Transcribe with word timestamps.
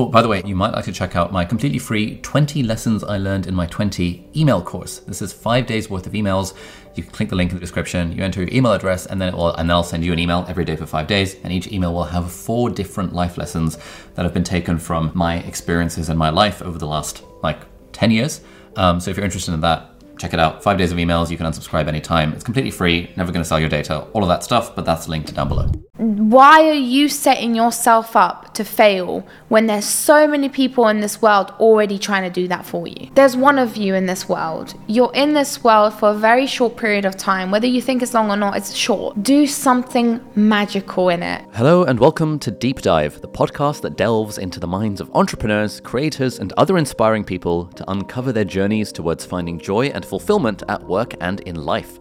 Oh, 0.00 0.06
by 0.06 0.22
the 0.22 0.28
way, 0.28 0.40
you 0.46 0.56
might 0.56 0.72
like 0.72 0.86
to 0.86 0.92
check 0.92 1.14
out 1.14 1.30
my 1.30 1.44
completely 1.44 1.78
free 1.78 2.16
20 2.22 2.62
lessons 2.62 3.04
I 3.04 3.18
learned 3.18 3.46
in 3.46 3.54
my 3.54 3.66
20 3.66 4.30
email 4.34 4.62
course. 4.62 5.00
This 5.00 5.20
is 5.20 5.30
five 5.30 5.66
days 5.66 5.90
worth 5.90 6.06
of 6.06 6.14
emails. 6.14 6.54
You 6.94 7.02
can 7.02 7.12
click 7.12 7.28
the 7.28 7.36
link 7.36 7.50
in 7.50 7.58
the 7.58 7.60
description, 7.60 8.10
you 8.10 8.24
enter 8.24 8.40
your 8.40 8.48
email 8.50 8.72
address, 8.72 9.04
and 9.04 9.20
then 9.20 9.28
it 9.28 9.34
will, 9.34 9.54
and 9.56 9.68
then 9.68 9.76
I'll 9.76 9.82
send 9.82 10.02
you 10.02 10.14
an 10.14 10.18
email 10.18 10.46
every 10.48 10.64
day 10.64 10.74
for 10.74 10.86
five 10.86 11.06
days. 11.06 11.34
And 11.44 11.52
each 11.52 11.70
email 11.70 11.92
will 11.92 12.04
have 12.04 12.32
four 12.32 12.70
different 12.70 13.12
life 13.12 13.36
lessons 13.36 13.76
that 14.14 14.22
have 14.22 14.32
been 14.32 14.42
taken 14.42 14.78
from 14.78 15.12
my 15.12 15.40
experiences 15.40 16.08
in 16.08 16.16
my 16.16 16.30
life 16.30 16.62
over 16.62 16.78
the 16.78 16.86
last 16.86 17.22
like 17.42 17.60
10 17.92 18.10
years. 18.10 18.40
Um, 18.76 19.00
so 19.00 19.10
if 19.10 19.18
you're 19.18 19.26
interested 19.26 19.52
in 19.52 19.60
that, 19.60 19.89
check 20.20 20.34
it 20.34 20.38
out. 20.38 20.62
Five 20.62 20.76
days 20.76 20.92
of 20.92 20.98
emails. 20.98 21.30
You 21.30 21.36
can 21.36 21.46
unsubscribe 21.46 21.88
anytime. 21.88 22.32
It's 22.34 22.44
completely 22.44 22.70
free. 22.70 23.10
Never 23.16 23.32
going 23.32 23.42
to 23.42 23.48
sell 23.48 23.58
your 23.58 23.70
data. 23.70 24.00
All 24.12 24.22
of 24.22 24.28
that 24.28 24.44
stuff. 24.44 24.76
But 24.76 24.84
that's 24.84 25.08
linked 25.08 25.34
down 25.34 25.48
below. 25.48 25.70
Why 25.96 26.68
are 26.68 26.72
you 26.72 27.08
setting 27.08 27.54
yourself 27.54 28.16
up 28.16 28.54
to 28.54 28.64
fail 28.64 29.26
when 29.48 29.66
there's 29.66 29.84
so 29.84 30.26
many 30.26 30.48
people 30.48 30.88
in 30.88 31.00
this 31.00 31.20
world 31.20 31.50
already 31.58 31.98
trying 31.98 32.22
to 32.22 32.30
do 32.30 32.48
that 32.48 32.64
for 32.64 32.86
you? 32.86 33.10
There's 33.14 33.36
one 33.36 33.58
of 33.58 33.76
you 33.76 33.94
in 33.94 34.06
this 34.06 34.28
world. 34.28 34.74
You're 34.86 35.12
in 35.14 35.34
this 35.34 35.62
world 35.62 35.92
for 35.92 36.10
a 36.10 36.14
very 36.14 36.46
short 36.46 36.76
period 36.76 37.04
of 37.04 37.16
time. 37.16 37.50
Whether 37.50 37.66
you 37.66 37.82
think 37.82 38.02
it's 38.02 38.14
long 38.14 38.30
or 38.30 38.36
not, 38.36 38.56
it's 38.56 38.74
short. 38.74 39.22
Do 39.22 39.46
something 39.46 40.20
magical 40.34 41.10
in 41.10 41.22
it. 41.22 41.44
Hello, 41.52 41.84
and 41.84 42.00
welcome 42.00 42.38
to 42.40 42.50
Deep 42.50 42.80
Dive, 42.80 43.20
the 43.20 43.28
podcast 43.28 43.82
that 43.82 43.96
delves 43.96 44.38
into 44.38 44.58
the 44.58 44.66
minds 44.66 45.00
of 45.00 45.10
entrepreneurs, 45.14 45.80
creators, 45.80 46.38
and 46.38 46.52
other 46.56 46.78
inspiring 46.78 47.24
people 47.24 47.66
to 47.66 47.90
uncover 47.90 48.32
their 48.32 48.44
journeys 48.44 48.90
towards 48.90 49.26
finding 49.26 49.58
joy 49.58 49.88
and 49.88 50.04
fulfillment 50.10 50.64
at 50.68 50.82
work 50.82 51.14
and 51.20 51.38
in 51.40 51.54
life. 51.54 51.98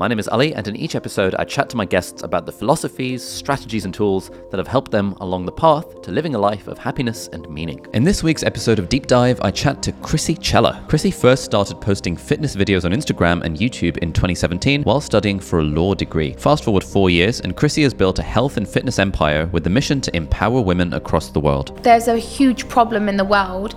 My 0.00 0.08
name 0.08 0.18
is 0.18 0.28
Ali, 0.28 0.54
and 0.54 0.66
in 0.66 0.76
each 0.76 0.94
episode, 0.94 1.34
I 1.38 1.44
chat 1.44 1.68
to 1.70 1.76
my 1.76 1.84
guests 1.84 2.22
about 2.22 2.46
the 2.46 2.52
philosophies, 2.52 3.22
strategies, 3.22 3.84
and 3.84 3.92
tools 3.92 4.30
that 4.50 4.56
have 4.56 4.66
helped 4.66 4.90
them 4.90 5.14
along 5.20 5.44
the 5.44 5.52
path 5.52 6.00
to 6.00 6.10
living 6.10 6.34
a 6.34 6.38
life 6.38 6.68
of 6.68 6.78
happiness 6.78 7.28
and 7.34 7.46
meaning. 7.50 7.86
In 7.92 8.02
this 8.02 8.22
week's 8.22 8.42
episode 8.42 8.78
of 8.78 8.88
Deep 8.88 9.06
Dive, 9.06 9.38
I 9.42 9.50
chat 9.50 9.82
to 9.82 9.92
Krissy 9.92 10.42
Cela. 10.42 10.82
Krissy 10.88 11.12
first 11.12 11.44
started 11.44 11.82
posting 11.82 12.16
fitness 12.16 12.56
videos 12.56 12.86
on 12.86 12.92
Instagram 12.92 13.42
and 13.42 13.58
YouTube 13.58 13.98
in 13.98 14.14
2017 14.14 14.84
while 14.84 15.02
studying 15.02 15.38
for 15.38 15.58
a 15.58 15.64
law 15.64 15.92
degree. 15.92 16.32
Fast 16.32 16.64
forward 16.64 16.82
four 16.82 17.10
years, 17.10 17.40
and 17.40 17.54
Krissy 17.54 17.82
has 17.82 17.92
built 17.92 18.18
a 18.18 18.22
health 18.22 18.56
and 18.56 18.66
fitness 18.66 18.98
empire 18.98 19.50
with 19.52 19.64
the 19.64 19.70
mission 19.70 20.00
to 20.00 20.16
empower 20.16 20.62
women 20.62 20.94
across 20.94 21.28
the 21.28 21.40
world. 21.40 21.78
There's 21.82 22.08
a 22.08 22.16
huge 22.16 22.66
problem 22.70 23.06
in 23.06 23.18
the 23.18 23.24
world 23.26 23.74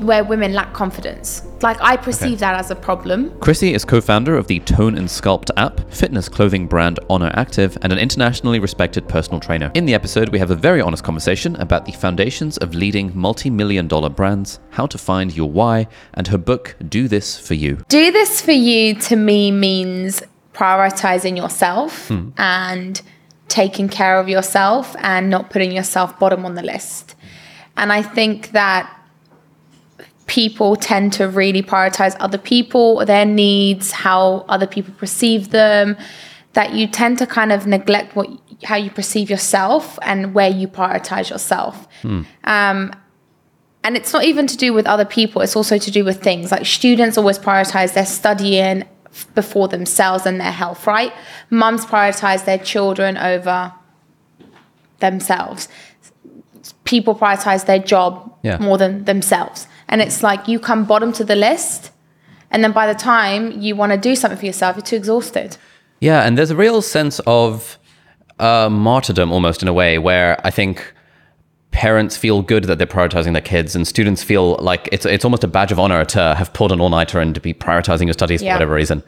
where 0.00 0.24
women 0.24 0.52
lack 0.52 0.72
confidence. 0.72 1.42
Like 1.62 1.76
I 1.80 1.96
perceive 1.96 2.34
okay. 2.34 2.40
that 2.40 2.54
as 2.54 2.70
a 2.70 2.76
problem. 2.76 3.30
Krissy 3.40 3.74
is 3.74 3.84
co-founder 3.84 4.36
of 4.36 4.46
the 4.46 4.60
Tone 4.60 4.96
and 4.96 5.08
Sculpt 5.08 5.50
app, 5.56 5.92
fitness 5.92 6.28
clothing 6.28 6.66
brand 6.66 7.00
Oner 7.08 7.30
Active, 7.34 7.76
and 7.82 7.92
an 7.92 7.98
internationally 7.98 8.58
respected 8.58 9.08
personal 9.08 9.40
trainer. 9.40 9.70
In 9.74 9.86
the 9.86 9.94
episode, 9.94 10.28
we 10.28 10.38
have 10.38 10.50
a 10.50 10.54
very 10.54 10.80
honest 10.80 11.04
conversation 11.04 11.56
about 11.56 11.84
the 11.84 11.92
foundations 11.92 12.58
of 12.58 12.74
leading 12.74 13.16
multi-million 13.16 13.88
dollar 13.88 14.08
brands, 14.08 14.60
how 14.70 14.86
to 14.86 14.98
find 14.98 15.36
your 15.36 15.50
why, 15.50 15.88
and 16.14 16.28
her 16.28 16.38
book 16.38 16.76
Do 16.88 17.08
This 17.08 17.38
for 17.38 17.54
You. 17.54 17.78
Do 17.88 18.12
This 18.12 18.40
for 18.40 18.52
You 18.52 18.94
to 18.94 19.16
me 19.16 19.50
means 19.50 20.22
prioritizing 20.52 21.36
yourself 21.36 22.08
hmm. 22.08 22.30
and 22.36 23.00
taking 23.48 23.88
care 23.88 24.18
of 24.18 24.28
yourself 24.28 24.94
and 24.98 25.30
not 25.30 25.50
putting 25.50 25.72
yourself 25.72 26.18
bottom 26.18 26.44
on 26.44 26.54
the 26.54 26.62
list. 26.62 27.14
And 27.76 27.92
I 27.92 28.02
think 28.02 28.50
that 28.50 28.92
people 30.28 30.76
tend 30.76 31.12
to 31.14 31.28
really 31.28 31.62
prioritize 31.62 32.14
other 32.20 32.38
people, 32.38 33.04
their 33.04 33.26
needs, 33.26 33.90
how 33.90 34.44
other 34.48 34.66
people 34.66 34.94
perceive 34.94 35.50
them, 35.50 35.96
that 36.52 36.72
you 36.74 36.86
tend 36.86 37.18
to 37.18 37.26
kind 37.26 37.50
of 37.50 37.66
neglect 37.66 38.14
what 38.14 38.28
how 38.64 38.76
you 38.76 38.90
perceive 38.90 39.30
yourself 39.30 39.98
and 40.02 40.34
where 40.34 40.50
you 40.50 40.66
prioritize 40.68 41.30
yourself. 41.30 41.86
Hmm. 42.02 42.22
Um, 42.44 42.92
and 43.84 43.96
it's 43.96 44.12
not 44.12 44.24
even 44.24 44.46
to 44.48 44.56
do 44.56 44.72
with 44.72 44.86
other 44.86 45.04
people, 45.04 45.42
it's 45.42 45.56
also 45.56 45.78
to 45.78 45.90
do 45.90 46.04
with 46.04 46.22
things 46.22 46.50
like 46.50 46.66
students 46.66 47.16
always 47.16 47.38
prioritize 47.38 47.94
their 47.94 48.06
studying 48.06 48.84
before 49.34 49.68
themselves 49.68 50.26
and 50.26 50.40
their 50.40 50.52
health, 50.52 50.86
right? 50.86 51.12
Mums 51.50 51.86
prioritize 51.86 52.44
their 52.44 52.58
children 52.58 53.16
over 53.16 53.72
themselves. 54.98 55.68
People 56.84 57.14
prioritize 57.14 57.64
their 57.66 57.78
job 57.78 58.36
yeah. 58.42 58.58
more 58.58 58.76
than 58.76 59.04
themselves. 59.04 59.68
And 59.88 60.00
it's 60.00 60.22
like 60.22 60.48
you 60.48 60.58
come 60.58 60.84
bottom 60.84 61.12
to 61.12 61.24
the 61.24 61.36
list. 61.36 61.90
And 62.50 62.62
then 62.64 62.72
by 62.72 62.86
the 62.86 62.98
time 62.98 63.60
you 63.60 63.76
want 63.76 63.92
to 63.92 63.98
do 63.98 64.14
something 64.16 64.38
for 64.38 64.46
yourself, 64.46 64.76
you're 64.76 64.84
too 64.84 64.96
exhausted. 64.96 65.56
Yeah. 66.00 66.26
And 66.26 66.36
there's 66.36 66.50
a 66.50 66.56
real 66.56 66.82
sense 66.82 67.20
of 67.26 67.78
uh, 68.38 68.68
martyrdom 68.70 69.32
almost 69.32 69.62
in 69.62 69.68
a 69.68 69.72
way 69.72 69.98
where 69.98 70.40
I 70.46 70.50
think 70.50 70.94
parents 71.70 72.16
feel 72.16 72.42
good 72.42 72.64
that 72.64 72.78
they're 72.78 72.86
prioritizing 72.86 73.32
their 73.32 73.42
kids 73.42 73.76
and 73.76 73.86
students 73.86 74.22
feel 74.22 74.56
like 74.56 74.88
it's, 74.90 75.04
it's 75.04 75.24
almost 75.24 75.44
a 75.44 75.48
badge 75.48 75.70
of 75.70 75.78
honor 75.78 76.04
to 76.04 76.34
have 76.34 76.52
pulled 76.52 76.72
an 76.72 76.80
all-nighter 76.80 77.20
and 77.20 77.34
to 77.34 77.40
be 77.40 77.52
prioritizing 77.52 78.06
your 78.06 78.14
studies 78.14 78.42
yeah. 78.42 78.52
for 78.52 78.56
whatever 78.56 78.74
reason. 78.74 79.02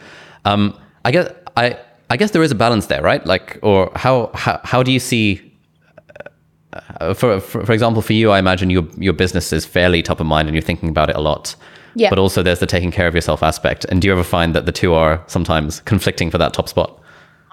Um, 0.44 0.78
I 1.04 1.10
guess, 1.10 1.32
I, 1.56 1.78
I 2.10 2.16
guess 2.16 2.32
there 2.32 2.42
is 2.42 2.50
a 2.50 2.54
balance 2.54 2.86
there, 2.86 3.02
right? 3.02 3.24
Like, 3.24 3.58
or 3.62 3.90
how, 3.96 4.30
how, 4.34 4.60
how 4.62 4.82
do 4.82 4.92
you 4.92 5.00
see 5.00 5.49
uh, 6.72 7.14
for, 7.14 7.40
for, 7.40 7.64
for 7.66 7.72
example, 7.72 8.02
for 8.02 8.12
you, 8.12 8.30
I 8.30 8.38
imagine 8.38 8.70
your 8.70 8.86
your 8.96 9.12
business 9.12 9.52
is 9.52 9.64
fairly 9.66 10.02
top 10.02 10.20
of 10.20 10.26
mind 10.26 10.48
and 10.48 10.54
you're 10.54 10.62
thinking 10.62 10.88
about 10.88 11.10
it 11.10 11.16
a 11.16 11.20
lot. 11.20 11.56
Yeah. 11.96 12.10
But 12.10 12.18
also, 12.20 12.42
there's 12.42 12.60
the 12.60 12.66
taking 12.66 12.92
care 12.92 13.08
of 13.08 13.14
yourself 13.14 13.42
aspect. 13.42 13.84
And 13.86 14.00
do 14.00 14.06
you 14.06 14.12
ever 14.12 14.22
find 14.22 14.54
that 14.54 14.66
the 14.66 14.72
two 14.72 14.94
are 14.94 15.24
sometimes 15.26 15.80
conflicting 15.80 16.30
for 16.30 16.38
that 16.38 16.54
top 16.54 16.68
spot? 16.68 17.00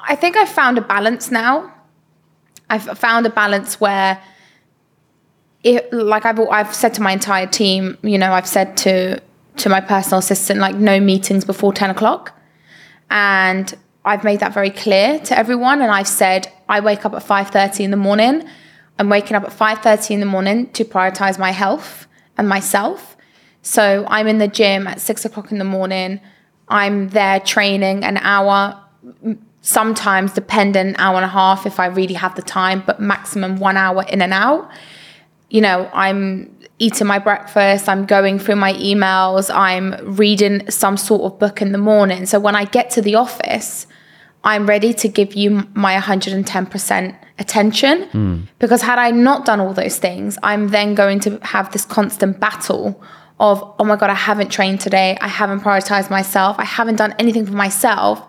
I 0.07 0.15
think 0.15 0.37
I've 0.37 0.49
found 0.49 0.77
a 0.77 0.81
balance 0.81 1.31
now. 1.31 1.73
I've 2.69 2.83
found 2.99 3.25
a 3.25 3.29
balance 3.29 3.79
where, 3.79 4.21
it, 5.63 5.91
like 5.91 6.25
I've 6.25 6.39
I've 6.39 6.75
said 6.75 6.93
to 6.95 7.01
my 7.01 7.13
entire 7.13 7.47
team, 7.47 7.97
you 8.03 8.17
know, 8.17 8.31
I've 8.31 8.47
said 8.47 8.77
to 8.77 9.19
to 9.57 9.69
my 9.69 9.81
personal 9.81 10.19
assistant, 10.19 10.59
like 10.59 10.75
no 10.75 10.99
meetings 10.99 11.43
before 11.43 11.73
ten 11.73 11.89
o'clock, 11.89 12.39
and 13.09 13.73
I've 14.05 14.23
made 14.23 14.41
that 14.41 14.53
very 14.53 14.69
clear 14.69 15.19
to 15.19 15.37
everyone. 15.37 15.81
And 15.81 15.91
I've 15.91 16.07
said 16.07 16.53
I 16.69 16.79
wake 16.81 17.05
up 17.05 17.13
at 17.13 17.23
five 17.23 17.49
thirty 17.49 17.83
in 17.83 17.89
the 17.89 17.97
morning 17.97 18.47
I'm 18.99 19.09
waking 19.09 19.35
up 19.35 19.43
at 19.43 19.51
5:30 19.51 20.15
in 20.15 20.19
the 20.19 20.25
morning 20.25 20.69
to 20.71 20.83
prioritize 20.83 21.37
my 21.37 21.51
health 21.51 22.07
and 22.37 22.47
myself. 22.49 23.15
So 23.61 24.05
I'm 24.07 24.27
in 24.27 24.37
the 24.37 24.47
gym 24.47 24.87
at 24.87 25.01
six 25.01 25.25
o'clock 25.25 25.51
in 25.51 25.57
the 25.57 25.65
morning. 25.65 26.19
I'm 26.69 27.09
there 27.09 27.39
training 27.39 28.03
an 28.03 28.17
hour, 28.17 28.79
sometimes 29.61 30.33
dependent 30.33 30.95
hour 30.99 31.15
and 31.15 31.25
a 31.25 31.29
half 31.29 31.65
if 31.65 31.79
I 31.79 31.87
really 31.87 32.13
have 32.13 32.35
the 32.35 32.41
time, 32.41 32.83
but 32.85 32.99
maximum 32.99 33.57
one 33.57 33.77
hour 33.77 34.03
in 34.03 34.21
and 34.21 34.33
out. 34.33 34.69
You 35.49 35.61
know, 35.61 35.89
I'm 35.93 36.55
eating 36.79 37.07
my 37.07 37.19
breakfast, 37.19 37.89
I'm 37.89 38.05
going 38.05 38.37
through 38.39 38.57
my 38.57 38.73
emails, 38.73 39.53
I'm 39.53 39.95
reading 40.15 40.69
some 40.69 40.97
sort 40.97 41.21
of 41.23 41.39
book 41.39 41.61
in 41.61 41.71
the 41.71 41.77
morning. 41.77 42.25
So 42.25 42.39
when 42.39 42.55
I 42.55 42.65
get 42.65 42.89
to 42.91 43.01
the 43.01 43.15
office, 43.15 43.87
I'm 44.43 44.67
ready 44.67 44.93
to 44.93 45.07
give 45.07 45.33
you 45.33 45.67
my 45.73 45.95
110% 45.95 47.15
attention. 47.39 48.03
Mm. 48.09 48.47
Because 48.59 48.81
had 48.81 48.99
I 48.99 49.11
not 49.11 49.45
done 49.45 49.59
all 49.59 49.73
those 49.73 49.97
things, 49.97 50.37
I'm 50.43 50.69
then 50.69 50.95
going 50.95 51.19
to 51.21 51.39
have 51.43 51.71
this 51.71 51.85
constant 51.85 52.39
battle 52.39 53.01
of, 53.39 53.75
oh 53.79 53.83
my 53.83 53.95
God, 53.95 54.09
I 54.09 54.15
haven't 54.15 54.49
trained 54.49 54.81
today. 54.81 55.17
I 55.21 55.27
haven't 55.27 55.59
prioritized 55.59 56.09
myself. 56.09 56.57
I 56.59 56.65
haven't 56.65 56.95
done 56.95 57.13
anything 57.19 57.45
for 57.45 57.53
myself. 57.53 58.27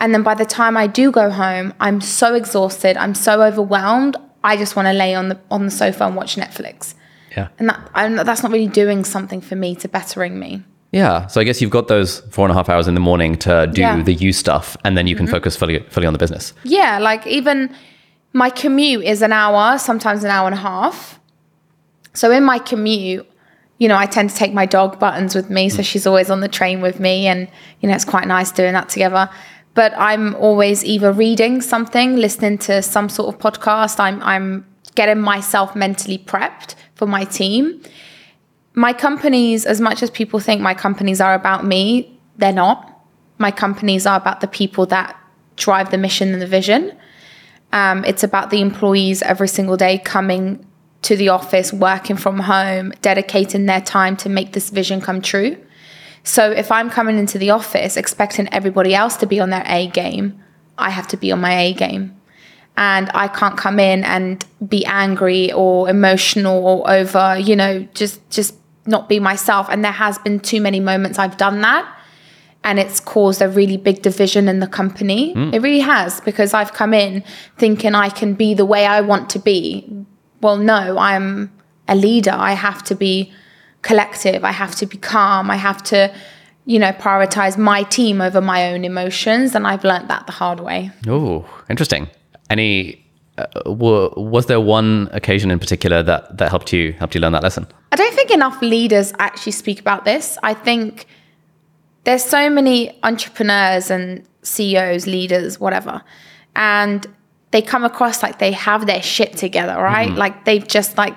And 0.00 0.14
then 0.14 0.22
by 0.22 0.34
the 0.34 0.44
time 0.44 0.76
I 0.76 0.86
do 0.86 1.10
go 1.10 1.30
home, 1.30 1.74
I'm 1.80 2.00
so 2.00 2.34
exhausted. 2.34 2.96
I'm 2.96 3.14
so 3.14 3.42
overwhelmed. 3.42 4.16
I 4.44 4.56
just 4.56 4.76
want 4.76 4.86
to 4.86 4.92
lay 4.92 5.14
on 5.14 5.28
the 5.30 5.40
on 5.50 5.64
the 5.64 5.70
sofa 5.70 6.04
and 6.04 6.14
watch 6.14 6.36
Netflix. 6.36 6.94
Yeah. 7.36 7.48
And 7.58 7.68
that 7.68 7.90
I'm, 7.94 8.14
that's 8.16 8.42
not 8.42 8.52
really 8.52 8.68
doing 8.68 9.04
something 9.04 9.40
for 9.40 9.56
me 9.56 9.74
to 9.76 9.88
bettering 9.88 10.38
me. 10.38 10.62
Yeah. 10.92 11.26
So 11.26 11.40
I 11.40 11.44
guess 11.44 11.60
you've 11.60 11.70
got 11.70 11.88
those 11.88 12.20
four 12.30 12.46
and 12.46 12.52
a 12.52 12.54
half 12.54 12.68
hours 12.68 12.86
in 12.86 12.94
the 12.94 13.00
morning 13.00 13.34
to 13.38 13.66
do 13.66 13.80
yeah. 13.80 14.00
the 14.00 14.14
you 14.14 14.32
stuff 14.32 14.76
and 14.84 14.96
then 14.96 15.06
you 15.06 15.16
can 15.16 15.26
mm-hmm. 15.26 15.34
focus 15.34 15.56
fully 15.56 15.80
fully 15.90 16.06
on 16.06 16.12
the 16.12 16.18
business. 16.18 16.54
Yeah. 16.62 16.98
Like 16.98 17.26
even 17.26 17.74
my 18.32 18.50
commute 18.50 19.04
is 19.04 19.22
an 19.22 19.32
hour, 19.32 19.78
sometimes 19.78 20.24
an 20.24 20.30
hour 20.30 20.46
and 20.46 20.54
a 20.54 20.60
half. 20.60 21.18
So 22.14 22.30
in 22.30 22.44
my 22.44 22.58
commute, 22.58 23.26
you 23.78 23.88
know, 23.88 23.96
I 23.96 24.06
tend 24.06 24.30
to 24.30 24.36
take 24.36 24.52
my 24.52 24.66
dog 24.66 24.98
buttons 24.98 25.34
with 25.34 25.50
me. 25.50 25.68
So 25.68 25.82
mm. 25.82 25.84
she's 25.84 26.06
always 26.06 26.30
on 26.30 26.40
the 26.40 26.48
train 26.48 26.80
with 26.80 27.00
me. 27.00 27.26
And, 27.26 27.48
you 27.80 27.88
know, 27.88 27.94
it's 27.94 28.04
quite 28.04 28.26
nice 28.26 28.50
doing 28.50 28.72
that 28.72 28.88
together. 28.88 29.30
But 29.74 29.92
I'm 29.96 30.34
always 30.34 30.84
either 30.84 31.12
reading 31.12 31.60
something, 31.60 32.16
listening 32.16 32.58
to 32.58 32.82
some 32.82 33.08
sort 33.08 33.32
of 33.32 33.40
podcast. 33.40 34.00
I'm, 34.00 34.20
I'm 34.22 34.66
getting 34.96 35.20
myself 35.20 35.76
mentally 35.76 36.18
prepped 36.18 36.74
for 36.96 37.06
my 37.06 37.24
team. 37.24 37.80
My 38.74 38.92
companies, 38.92 39.64
as 39.64 39.80
much 39.80 40.02
as 40.02 40.10
people 40.10 40.40
think 40.40 40.60
my 40.60 40.74
companies 40.74 41.20
are 41.20 41.34
about 41.34 41.64
me, 41.64 42.18
they're 42.36 42.52
not. 42.52 43.00
My 43.38 43.52
companies 43.52 44.06
are 44.06 44.16
about 44.16 44.40
the 44.40 44.48
people 44.48 44.86
that 44.86 45.16
drive 45.54 45.90
the 45.92 45.98
mission 45.98 46.32
and 46.32 46.42
the 46.42 46.46
vision. 46.46 46.96
Um, 47.72 48.04
it's 48.04 48.24
about 48.24 48.50
the 48.50 48.60
employees 48.60 49.22
every 49.22 49.48
single 49.48 49.76
day 49.76 49.98
coming 49.98 50.64
to 51.02 51.16
the 51.16 51.28
office, 51.28 51.72
working 51.72 52.16
from 52.16 52.40
home, 52.40 52.92
dedicating 53.02 53.66
their 53.66 53.80
time 53.80 54.16
to 54.18 54.28
make 54.28 54.52
this 54.52 54.70
vision 54.70 55.00
come 55.00 55.20
true. 55.22 55.56
So 56.24 56.50
if 56.50 56.72
I'm 56.72 56.90
coming 56.90 57.18
into 57.18 57.38
the 57.38 57.50
office 57.50 57.96
expecting 57.96 58.52
everybody 58.52 58.94
else 58.94 59.16
to 59.18 59.26
be 59.26 59.38
on 59.40 59.50
their 59.50 59.64
A 59.66 59.86
game, 59.88 60.42
I 60.76 60.90
have 60.90 61.06
to 61.08 61.16
be 61.16 61.30
on 61.32 61.40
my 61.40 61.52
A 61.52 61.72
game. 61.72 62.16
and 62.78 63.10
I 63.12 63.26
can't 63.26 63.56
come 63.56 63.80
in 63.80 64.04
and 64.04 64.44
be 64.66 64.86
angry 64.86 65.52
or 65.52 65.90
emotional 65.90 66.64
or 66.64 66.88
over, 66.88 67.36
you 67.36 67.56
know, 67.56 67.86
just 67.92 68.20
just 68.30 68.54
not 68.86 69.08
be 69.08 69.18
myself. 69.18 69.66
And 69.68 69.84
there 69.84 69.92
has 69.92 70.16
been 70.18 70.38
too 70.38 70.60
many 70.60 70.78
moments 70.78 71.18
I've 71.18 71.36
done 71.36 71.60
that. 71.62 71.92
And 72.64 72.78
it's 72.78 73.00
caused 73.00 73.40
a 73.40 73.48
really 73.48 73.76
big 73.76 74.02
division 74.02 74.48
in 74.48 74.58
the 74.60 74.66
company. 74.66 75.32
It 75.54 75.62
really 75.62 75.80
has, 75.80 76.20
because 76.20 76.52
I've 76.52 76.72
come 76.72 76.92
in 76.92 77.22
thinking 77.56 77.94
I 77.94 78.10
can 78.10 78.34
be 78.34 78.52
the 78.52 78.66
way 78.66 78.84
I 78.84 79.00
want 79.00 79.30
to 79.30 79.38
be. 79.38 79.88
Well, 80.40 80.56
no, 80.56 80.98
I'm 80.98 81.50
a 81.86 81.94
leader. 81.94 82.32
I 82.32 82.52
have 82.52 82.82
to 82.84 82.94
be 82.94 83.32
collective. 83.82 84.44
I 84.44 84.52
have 84.52 84.74
to 84.76 84.86
be 84.86 84.98
calm. 84.98 85.50
I 85.50 85.56
have 85.56 85.82
to, 85.84 86.12
you 86.66 86.78
know, 86.78 86.92
prioritize 86.92 87.56
my 87.56 87.84
team 87.84 88.20
over 88.20 88.40
my 88.40 88.72
own 88.72 88.84
emotions. 88.84 89.54
And 89.54 89.66
I've 89.66 89.84
learned 89.84 90.08
that 90.08 90.26
the 90.26 90.32
hard 90.32 90.60
way. 90.60 90.90
Oh, 91.06 91.48
interesting. 91.70 92.08
Any 92.50 93.04
uh, 93.38 93.46
w- 93.64 94.12
was 94.16 94.46
there 94.46 94.60
one 94.60 95.08
occasion 95.12 95.50
in 95.50 95.58
particular 95.58 96.02
that 96.02 96.36
that 96.38 96.50
helped 96.50 96.72
you 96.72 96.92
helped 96.94 97.14
you 97.14 97.20
learn 97.20 97.32
that 97.32 97.42
lesson? 97.42 97.66
I 97.92 97.96
don't 97.96 98.14
think 98.14 98.30
enough 98.30 98.60
leaders 98.60 99.12
actually 99.18 99.52
speak 99.52 99.80
about 99.80 100.04
this. 100.04 100.36
I 100.42 100.54
think 100.54 101.06
there's 102.08 102.24
so 102.24 102.48
many 102.48 102.98
entrepreneurs 103.02 103.90
and 103.90 104.26
CEOs, 104.40 105.06
leaders, 105.06 105.60
whatever, 105.60 106.02
and 106.56 107.06
they 107.50 107.60
come 107.60 107.84
across 107.84 108.22
like 108.22 108.38
they 108.38 108.52
have 108.52 108.86
their 108.86 109.02
shit 109.02 109.36
together, 109.36 109.74
right? 109.74 110.08
Mm-hmm. 110.08 110.16
Like 110.16 110.46
they've 110.46 110.66
just 110.66 110.96
like 110.96 111.14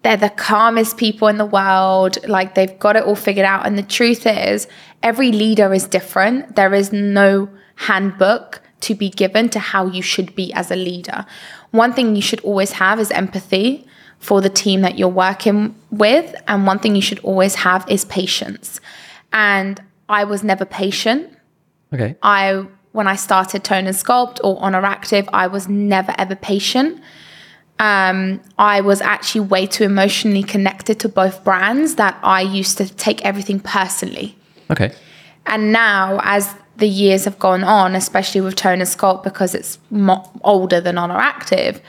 they're 0.00 0.16
the 0.16 0.30
calmest 0.30 0.96
people 0.96 1.28
in 1.28 1.36
the 1.36 1.44
world, 1.44 2.16
like 2.26 2.54
they've 2.54 2.78
got 2.78 2.96
it 2.96 3.04
all 3.04 3.16
figured 3.16 3.44
out. 3.44 3.66
And 3.66 3.76
the 3.76 3.82
truth 3.82 4.26
is, 4.26 4.66
every 5.02 5.30
leader 5.30 5.74
is 5.74 5.86
different. 5.86 6.56
There 6.56 6.72
is 6.72 6.90
no 6.90 7.50
handbook 7.74 8.62
to 8.80 8.94
be 8.94 9.10
given 9.10 9.50
to 9.50 9.58
how 9.58 9.88
you 9.88 10.00
should 10.00 10.34
be 10.34 10.54
as 10.54 10.70
a 10.70 10.76
leader. 10.76 11.26
One 11.72 11.92
thing 11.92 12.16
you 12.16 12.22
should 12.22 12.40
always 12.40 12.72
have 12.72 12.98
is 12.98 13.10
empathy 13.10 13.86
for 14.20 14.40
the 14.40 14.48
team 14.48 14.80
that 14.80 14.98
you're 14.98 15.08
working 15.08 15.74
with. 15.90 16.34
And 16.46 16.66
one 16.66 16.78
thing 16.78 16.96
you 16.96 17.02
should 17.02 17.18
always 17.18 17.56
have 17.56 17.84
is 17.90 18.06
patience. 18.06 18.80
And 19.34 19.82
I 20.08 20.24
was 20.24 20.42
never 20.42 20.64
patient. 20.64 21.30
Okay. 21.92 22.16
I 22.22 22.66
when 22.92 23.06
I 23.06 23.16
started 23.16 23.64
Tone 23.64 23.86
and 23.86 23.96
Sculpt 23.96 24.40
or 24.42 24.62
Oner 24.64 24.84
Active, 24.84 25.28
I 25.32 25.46
was 25.46 25.68
never 25.68 26.14
ever 26.18 26.34
patient. 26.34 27.00
Um, 27.78 28.40
I 28.58 28.80
was 28.80 29.00
actually 29.00 29.42
way 29.42 29.66
too 29.66 29.84
emotionally 29.84 30.42
connected 30.42 30.98
to 31.00 31.08
both 31.08 31.44
brands 31.44 31.94
that 31.94 32.18
I 32.22 32.40
used 32.40 32.76
to 32.78 32.92
take 32.92 33.24
everything 33.24 33.60
personally. 33.60 34.36
Okay. 34.70 34.92
And 35.46 35.72
now, 35.72 36.18
as 36.22 36.54
the 36.76 36.88
years 36.88 37.24
have 37.24 37.38
gone 37.38 37.62
on, 37.64 37.94
especially 37.94 38.40
with 38.40 38.56
Tone 38.56 38.80
and 38.80 38.88
Sculpt, 38.88 39.22
because 39.22 39.54
it's 39.54 39.78
mo- 39.90 40.28
older 40.42 40.80
than 40.80 40.98
Oner 40.98 41.16
Active, 41.16 41.80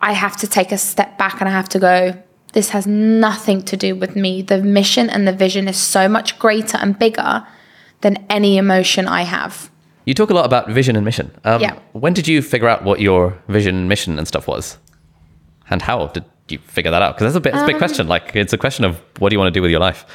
I 0.00 0.12
have 0.12 0.36
to 0.38 0.46
take 0.46 0.72
a 0.72 0.78
step 0.78 1.18
back 1.18 1.40
and 1.40 1.48
I 1.48 1.52
have 1.52 1.68
to 1.70 1.78
go, 1.78 2.22
this 2.56 2.70
has 2.70 2.86
nothing 2.86 3.60
to 3.60 3.76
do 3.76 3.94
with 3.94 4.16
me. 4.16 4.40
The 4.40 4.62
mission 4.62 5.10
and 5.10 5.28
the 5.28 5.32
vision 5.32 5.68
is 5.68 5.76
so 5.76 6.08
much 6.08 6.38
greater 6.38 6.78
and 6.78 6.98
bigger 6.98 7.46
than 8.00 8.16
any 8.30 8.56
emotion 8.56 9.06
I 9.06 9.22
have. 9.24 9.70
You 10.06 10.14
talk 10.14 10.30
a 10.30 10.34
lot 10.34 10.46
about 10.46 10.70
vision 10.70 10.96
and 10.96 11.04
mission. 11.04 11.30
Um, 11.44 11.60
Yeah. 11.60 11.74
When 11.92 12.14
did 12.14 12.26
you 12.26 12.40
figure 12.40 12.66
out 12.66 12.82
what 12.82 12.98
your 13.00 13.36
vision, 13.48 13.76
and 13.76 13.88
mission, 13.90 14.18
and 14.18 14.26
stuff 14.26 14.48
was, 14.48 14.78
and 15.68 15.82
how 15.82 16.06
did 16.06 16.24
you 16.48 16.58
figure 16.60 16.90
that 16.90 17.02
out? 17.02 17.14
Because 17.14 17.26
that's 17.34 17.36
a 17.36 17.40
bit, 17.42 17.50
it's 17.52 17.58
a 17.58 17.64
Um, 17.64 17.66
big 17.66 17.76
question. 17.76 18.08
Like, 18.08 18.34
it's 18.34 18.54
a 18.54 18.58
question 18.58 18.86
of 18.86 19.02
what 19.18 19.28
do 19.28 19.34
you 19.34 19.38
want 19.38 19.52
to 19.52 19.58
do 19.58 19.60
with 19.60 19.70
your 19.70 19.80
life? 19.80 20.06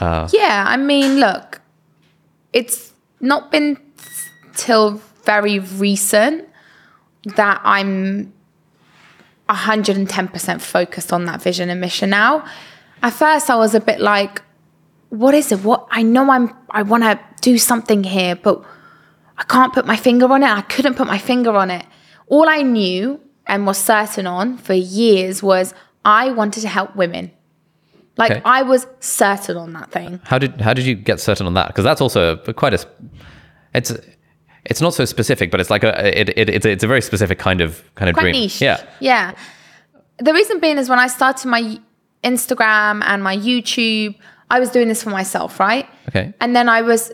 Yeah, 0.00 0.64
I 0.74 0.76
mean, 0.76 1.18
look, 1.18 1.60
it's 2.52 2.92
not 3.20 3.50
been 3.50 3.76
till 4.54 5.00
very 5.24 5.58
recent 5.58 6.44
that 7.36 7.60
I'm 7.64 8.32
110% 9.56 10.60
focused 10.60 11.12
on 11.12 11.24
that 11.26 11.42
vision 11.42 11.70
and 11.70 11.80
mission 11.80 12.10
now. 12.10 12.44
At 13.02 13.12
first, 13.12 13.50
I 13.50 13.56
was 13.56 13.74
a 13.74 13.80
bit 13.80 14.00
like, 14.00 14.42
what 15.10 15.34
is 15.34 15.52
it? 15.52 15.60
What 15.64 15.86
I 15.90 16.02
know 16.02 16.30
I'm, 16.30 16.54
I 16.70 16.82
want 16.82 17.02
to 17.02 17.18
do 17.40 17.58
something 17.58 18.04
here, 18.04 18.36
but 18.36 18.64
I 19.36 19.44
can't 19.44 19.72
put 19.72 19.86
my 19.86 19.96
finger 19.96 20.26
on 20.26 20.42
it. 20.42 20.48
I 20.50 20.62
couldn't 20.62 20.94
put 20.94 21.06
my 21.06 21.18
finger 21.18 21.52
on 21.56 21.70
it. 21.70 21.84
All 22.28 22.48
I 22.48 22.62
knew 22.62 23.20
and 23.46 23.66
was 23.66 23.78
certain 23.78 24.26
on 24.26 24.56
for 24.58 24.74
years 24.74 25.42
was 25.42 25.74
I 26.04 26.30
wanted 26.30 26.60
to 26.60 26.68
help 26.68 26.94
women. 26.96 27.30
Like 28.16 28.30
Okay. 28.30 28.42
I 28.44 28.62
was 28.62 28.86
certain 29.00 29.56
on 29.56 29.72
that 29.72 29.90
thing. 29.90 30.20
How 30.24 30.38
did 30.38 30.60
how 30.60 30.74
did 30.74 30.84
you 30.84 30.94
get 30.94 31.20
certain 31.20 31.46
on 31.46 31.54
that? 31.54 31.68
Because 31.68 31.84
that's 31.84 32.00
also 32.00 32.36
quite 32.36 32.74
a 32.74 32.86
It's 33.74 33.92
it's 34.64 34.80
not 34.80 34.94
so 34.94 35.04
specific, 35.04 35.50
but 35.50 35.60
it's 35.60 35.70
like 35.70 35.84
a 35.84 36.20
it, 36.20 36.28
it 36.30 36.48
it's 36.48 36.66
a, 36.66 36.70
it's 36.70 36.84
a 36.84 36.86
very 36.86 37.02
specific 37.02 37.38
kind 37.38 37.60
of 37.60 37.82
kind 37.94 38.08
of 38.08 38.14
Quite 38.14 38.22
dream. 38.22 38.42
niche. 38.42 38.60
Yeah. 38.60 38.84
Yeah. 39.00 39.34
The 40.18 40.32
reason 40.32 40.60
being 40.60 40.78
is 40.78 40.88
when 40.88 40.98
I 40.98 41.08
started 41.08 41.48
my 41.48 41.80
Instagram 42.22 43.02
and 43.04 43.22
my 43.24 43.36
YouTube, 43.36 44.14
I 44.50 44.60
was 44.60 44.70
doing 44.70 44.88
this 44.88 45.02
for 45.02 45.10
myself, 45.10 45.58
right? 45.58 45.88
Okay. 46.08 46.32
And 46.40 46.54
then 46.54 46.68
I 46.68 46.82
was 46.82 47.12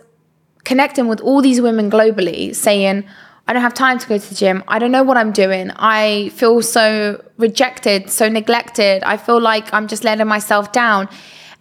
connecting 0.64 1.08
with 1.08 1.20
all 1.20 1.40
these 1.40 1.60
women 1.60 1.90
globally 1.90 2.54
saying, 2.54 3.04
I 3.46 3.54
don't 3.54 3.62
have 3.62 3.72
time 3.72 3.98
to 3.98 4.06
go 4.06 4.18
to 4.18 4.28
the 4.28 4.34
gym. 4.34 4.62
I 4.68 4.78
don't 4.78 4.92
know 4.92 5.02
what 5.02 5.16
I'm 5.16 5.32
doing. 5.32 5.70
I 5.76 6.30
feel 6.34 6.60
so 6.60 7.24
rejected, 7.38 8.10
so 8.10 8.28
neglected. 8.28 9.02
I 9.04 9.16
feel 9.16 9.40
like 9.40 9.72
I'm 9.72 9.88
just 9.88 10.04
letting 10.04 10.26
myself 10.26 10.72
down. 10.72 11.08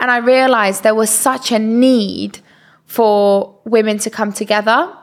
And 0.02 0.12
I 0.12 0.18
realized 0.18 0.84
there 0.84 0.96
was 0.96 1.10
such 1.10 1.54
a 1.54 1.60
need 1.60 2.40
for 2.86 3.58
women 3.64 3.98
to 4.00 4.10
come 4.10 4.34
together. 4.34 4.94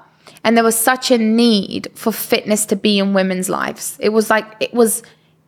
And 0.45 0.57
there 0.57 0.65
was 0.65 0.79
such 0.79 1.11
a 1.11 1.19
need 1.19 1.91
for 1.95 2.13
fitness 2.13 2.67
to 2.67 2.77
be 2.77 2.99
in 2.99 3.15
women's 3.15 3.49
lives. 3.49 3.97
It 3.99 4.11
was 4.11 4.31
like, 4.31 4.47
it 4.61 4.73
was, 4.75 5.03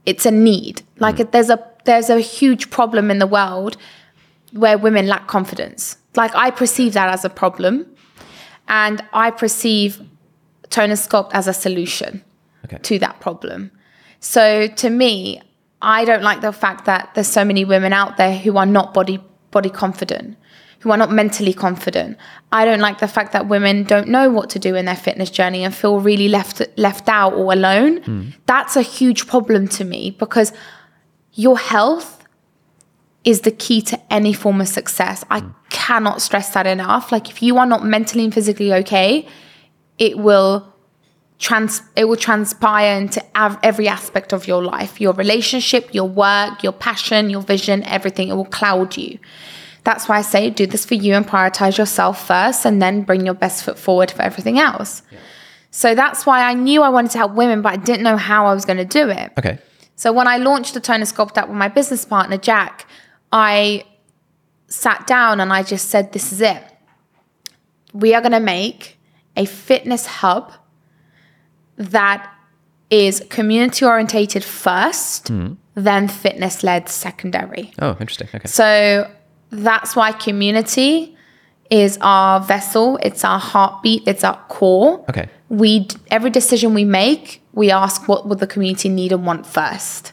it's 0.06 0.26
a 0.26 0.30
need. 0.30 0.82
Like 0.98 1.16
mm. 1.16 1.30
there's 1.30 1.50
a, 1.50 1.64
there's 1.84 2.10
a 2.10 2.18
huge 2.18 2.70
problem 2.70 3.10
in 3.10 3.18
the 3.18 3.26
world 3.26 3.76
where 4.52 4.78
women 4.78 5.06
lack 5.06 5.26
confidence. 5.26 5.98
Like 6.16 6.34
I 6.34 6.50
perceive 6.50 6.94
that 6.94 7.10
as 7.10 7.24
a 7.24 7.30
problem, 7.30 7.86
and 8.68 9.04
I 9.12 9.30
perceive 9.30 10.00
and 10.70 11.30
as 11.32 11.46
a 11.46 11.52
solution 11.52 12.24
Okay. 12.64 12.78
to 12.82 12.98
that 12.98 13.20
problem. 13.20 13.70
So 14.18 14.66
to 14.66 14.90
me, 14.90 15.40
I 15.80 16.04
don't 16.04 16.22
like 16.22 16.40
the 16.40 16.52
fact 16.52 16.84
that 16.86 17.10
there's 17.14 17.28
so 17.28 17.44
many 17.44 17.64
women 17.64 17.92
out 17.92 18.16
there 18.16 18.36
who 18.36 18.56
are 18.56 18.66
not 18.66 18.92
body 18.92 19.20
body 19.52 19.70
confident, 19.70 20.36
who 20.86 20.92
are 20.92 20.96
not 20.96 21.10
mentally 21.10 21.52
confident. 21.52 22.16
I 22.52 22.64
don't 22.64 22.78
like 22.78 23.00
the 23.00 23.08
fact 23.08 23.32
that 23.32 23.48
women 23.48 23.82
don't 23.82 24.06
know 24.06 24.30
what 24.30 24.50
to 24.50 24.60
do 24.60 24.76
in 24.76 24.84
their 24.84 24.94
fitness 24.94 25.30
journey 25.30 25.64
and 25.64 25.74
feel 25.74 25.98
really 25.98 26.28
left 26.28 26.62
left 26.76 27.08
out 27.08 27.32
or 27.34 27.52
alone. 27.52 28.02
Hmm. 28.02 28.28
That's 28.46 28.76
a 28.76 28.82
huge 28.82 29.26
problem 29.26 29.66
to 29.78 29.84
me 29.84 30.12
because 30.16 30.52
your 31.32 31.58
health 31.58 32.24
is 33.24 33.40
the 33.40 33.50
key 33.50 33.82
to 33.82 34.00
any 34.12 34.32
form 34.32 34.60
of 34.60 34.68
success. 34.68 35.24
I 35.28 35.40
hmm. 35.40 35.50
cannot 35.70 36.22
stress 36.22 36.50
that 36.50 36.68
enough. 36.68 37.10
Like 37.10 37.28
if 37.28 37.42
you 37.42 37.58
are 37.58 37.66
not 37.66 37.84
mentally 37.84 38.22
and 38.22 38.32
physically 38.32 38.72
okay, 38.74 39.26
it 39.98 40.16
will 40.18 40.72
trans 41.40 41.82
it 41.96 42.04
will 42.04 42.16
transpire 42.28 42.96
into 42.96 43.20
av- 43.34 43.58
every 43.64 43.88
aspect 43.88 44.32
of 44.32 44.46
your 44.46 44.62
life, 44.62 45.00
your 45.00 45.14
relationship, 45.14 45.92
your 45.92 46.08
work, 46.08 46.62
your 46.62 46.72
passion, 46.72 47.28
your 47.28 47.42
vision, 47.42 47.82
everything. 47.82 48.28
It 48.28 48.36
will 48.36 48.52
cloud 48.60 48.96
you. 48.96 49.18
That's 49.86 50.08
why 50.08 50.18
I 50.18 50.22
say 50.22 50.50
do 50.50 50.66
this 50.66 50.84
for 50.84 50.94
you 50.94 51.14
and 51.14 51.24
prioritize 51.24 51.78
yourself 51.78 52.26
first 52.26 52.66
and 52.66 52.82
then 52.82 53.02
bring 53.02 53.24
your 53.24 53.34
best 53.34 53.62
foot 53.62 53.78
forward 53.78 54.10
for 54.10 54.20
everything 54.20 54.58
else. 54.58 55.02
So 55.70 55.94
that's 55.94 56.26
why 56.26 56.42
I 56.42 56.54
knew 56.54 56.82
I 56.82 56.88
wanted 56.88 57.12
to 57.12 57.18
help 57.18 57.34
women, 57.34 57.62
but 57.62 57.72
I 57.72 57.76
didn't 57.76 58.02
know 58.02 58.16
how 58.16 58.46
I 58.46 58.52
was 58.52 58.64
going 58.64 58.78
to 58.78 58.84
do 58.84 59.08
it. 59.08 59.30
Okay. 59.38 59.60
So 59.94 60.12
when 60.12 60.26
I 60.26 60.38
launched 60.38 60.74
the 60.74 60.80
Tone 60.80 60.96
and 60.96 61.04
Sculpt 61.04 61.38
app 61.38 61.46
with 61.46 61.56
my 61.56 61.68
business 61.68 62.04
partner, 62.04 62.36
Jack, 62.36 62.88
I 63.30 63.84
sat 64.66 65.06
down 65.06 65.38
and 65.38 65.52
I 65.52 65.62
just 65.62 65.88
said, 65.88 66.10
this 66.10 66.32
is 66.32 66.40
it. 66.40 66.64
We 67.94 68.12
are 68.12 68.20
going 68.20 68.32
to 68.32 68.40
make 68.40 68.98
a 69.36 69.44
fitness 69.44 70.06
hub 70.06 70.52
that 71.76 72.28
is 72.90 73.24
community 73.30 73.84
orientated 73.84 74.42
first, 74.42 75.28
hmm. 75.28 75.52
then 75.76 76.08
fitness 76.08 76.64
led 76.64 76.88
secondary. 76.88 77.70
Oh, 77.78 77.96
interesting. 78.00 78.28
Okay. 78.34 78.48
So 78.48 79.08
that's 79.50 79.96
why 79.96 80.12
community 80.12 81.16
is 81.70 81.98
our 82.00 82.40
vessel, 82.40 82.98
it's 83.02 83.24
our 83.24 83.38
heartbeat, 83.38 84.06
it's 84.06 84.24
our 84.24 84.38
core. 84.48 85.04
Okay. 85.08 85.28
We 85.48 85.88
every 86.10 86.30
decision 86.30 86.74
we 86.74 86.84
make, 86.84 87.42
we 87.52 87.70
ask 87.70 88.08
what 88.08 88.26
would 88.28 88.38
the 88.38 88.46
community 88.46 88.88
need 88.88 89.12
and 89.12 89.26
want 89.26 89.46
first. 89.46 90.12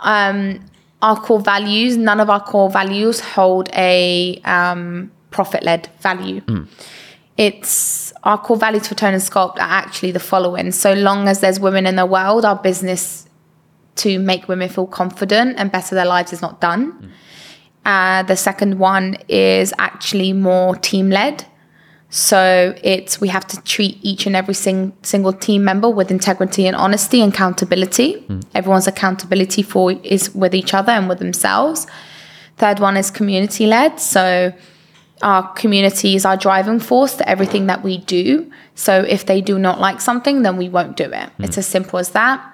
Um, 0.00 0.64
our 1.02 1.16
core 1.16 1.40
values, 1.40 1.96
none 1.96 2.20
of 2.20 2.28
our 2.28 2.40
core 2.40 2.70
values 2.70 3.20
hold 3.20 3.70
a 3.74 4.40
um, 4.44 5.10
profit 5.30 5.62
led 5.62 5.88
value. 6.00 6.42
It's 7.36 8.12
our 8.22 8.36
core 8.36 8.56
values 8.58 8.86
for 8.86 8.94
Tone 8.94 9.14
and 9.14 9.22
Sculpt 9.22 9.56
are 9.56 9.60
actually 9.60 10.10
the 10.12 10.20
following. 10.20 10.72
So 10.72 10.92
long 10.92 11.26
as 11.26 11.40
there's 11.40 11.58
women 11.58 11.86
in 11.86 11.96
the 11.96 12.04
world, 12.04 12.44
our 12.44 12.56
business 12.56 13.26
to 13.96 14.18
make 14.18 14.46
women 14.46 14.68
feel 14.68 14.86
confident 14.86 15.58
and 15.58 15.72
better 15.72 15.94
their 15.94 16.04
lives 16.04 16.32
is 16.32 16.42
not 16.42 16.60
done. 16.60 17.12
Uh, 17.84 18.22
the 18.24 18.36
second 18.36 18.78
one 18.78 19.16
is 19.28 19.72
actually 19.78 20.32
more 20.32 20.76
team 20.76 21.10
led. 21.10 21.46
So 22.10 22.74
it's 22.82 23.20
we 23.20 23.28
have 23.28 23.46
to 23.46 23.62
treat 23.62 23.98
each 24.02 24.26
and 24.26 24.34
every 24.34 24.54
sing, 24.54 24.92
single 25.02 25.32
team 25.32 25.64
member 25.64 25.88
with 25.88 26.10
integrity 26.10 26.66
and 26.66 26.74
honesty 26.74 27.22
and 27.22 27.32
accountability. 27.32 28.20
Hmm. 28.22 28.40
Everyone's 28.54 28.88
accountability 28.88 29.62
for 29.62 29.92
is 29.92 30.34
with 30.34 30.54
each 30.54 30.74
other 30.74 30.90
and 30.90 31.08
with 31.08 31.20
themselves. 31.20 31.86
Third 32.56 32.80
one 32.80 32.96
is 32.96 33.10
community 33.12 33.66
led. 33.66 34.00
So 34.00 34.52
our 35.22 35.52
community 35.52 36.16
is 36.16 36.24
our 36.24 36.36
driving 36.36 36.80
force 36.80 37.14
to 37.14 37.28
everything 37.28 37.66
that 37.66 37.84
we 37.84 37.98
do. 37.98 38.50
So 38.74 39.02
if 39.02 39.26
they 39.26 39.40
do 39.40 39.58
not 39.58 39.80
like 39.80 40.00
something, 40.00 40.42
then 40.42 40.56
we 40.56 40.68
won't 40.68 40.96
do 40.96 41.04
it. 41.04 41.30
It's 41.38 41.54
hmm. 41.54 41.60
as 41.60 41.66
simple 41.66 42.00
as 42.00 42.10
that. 42.10 42.44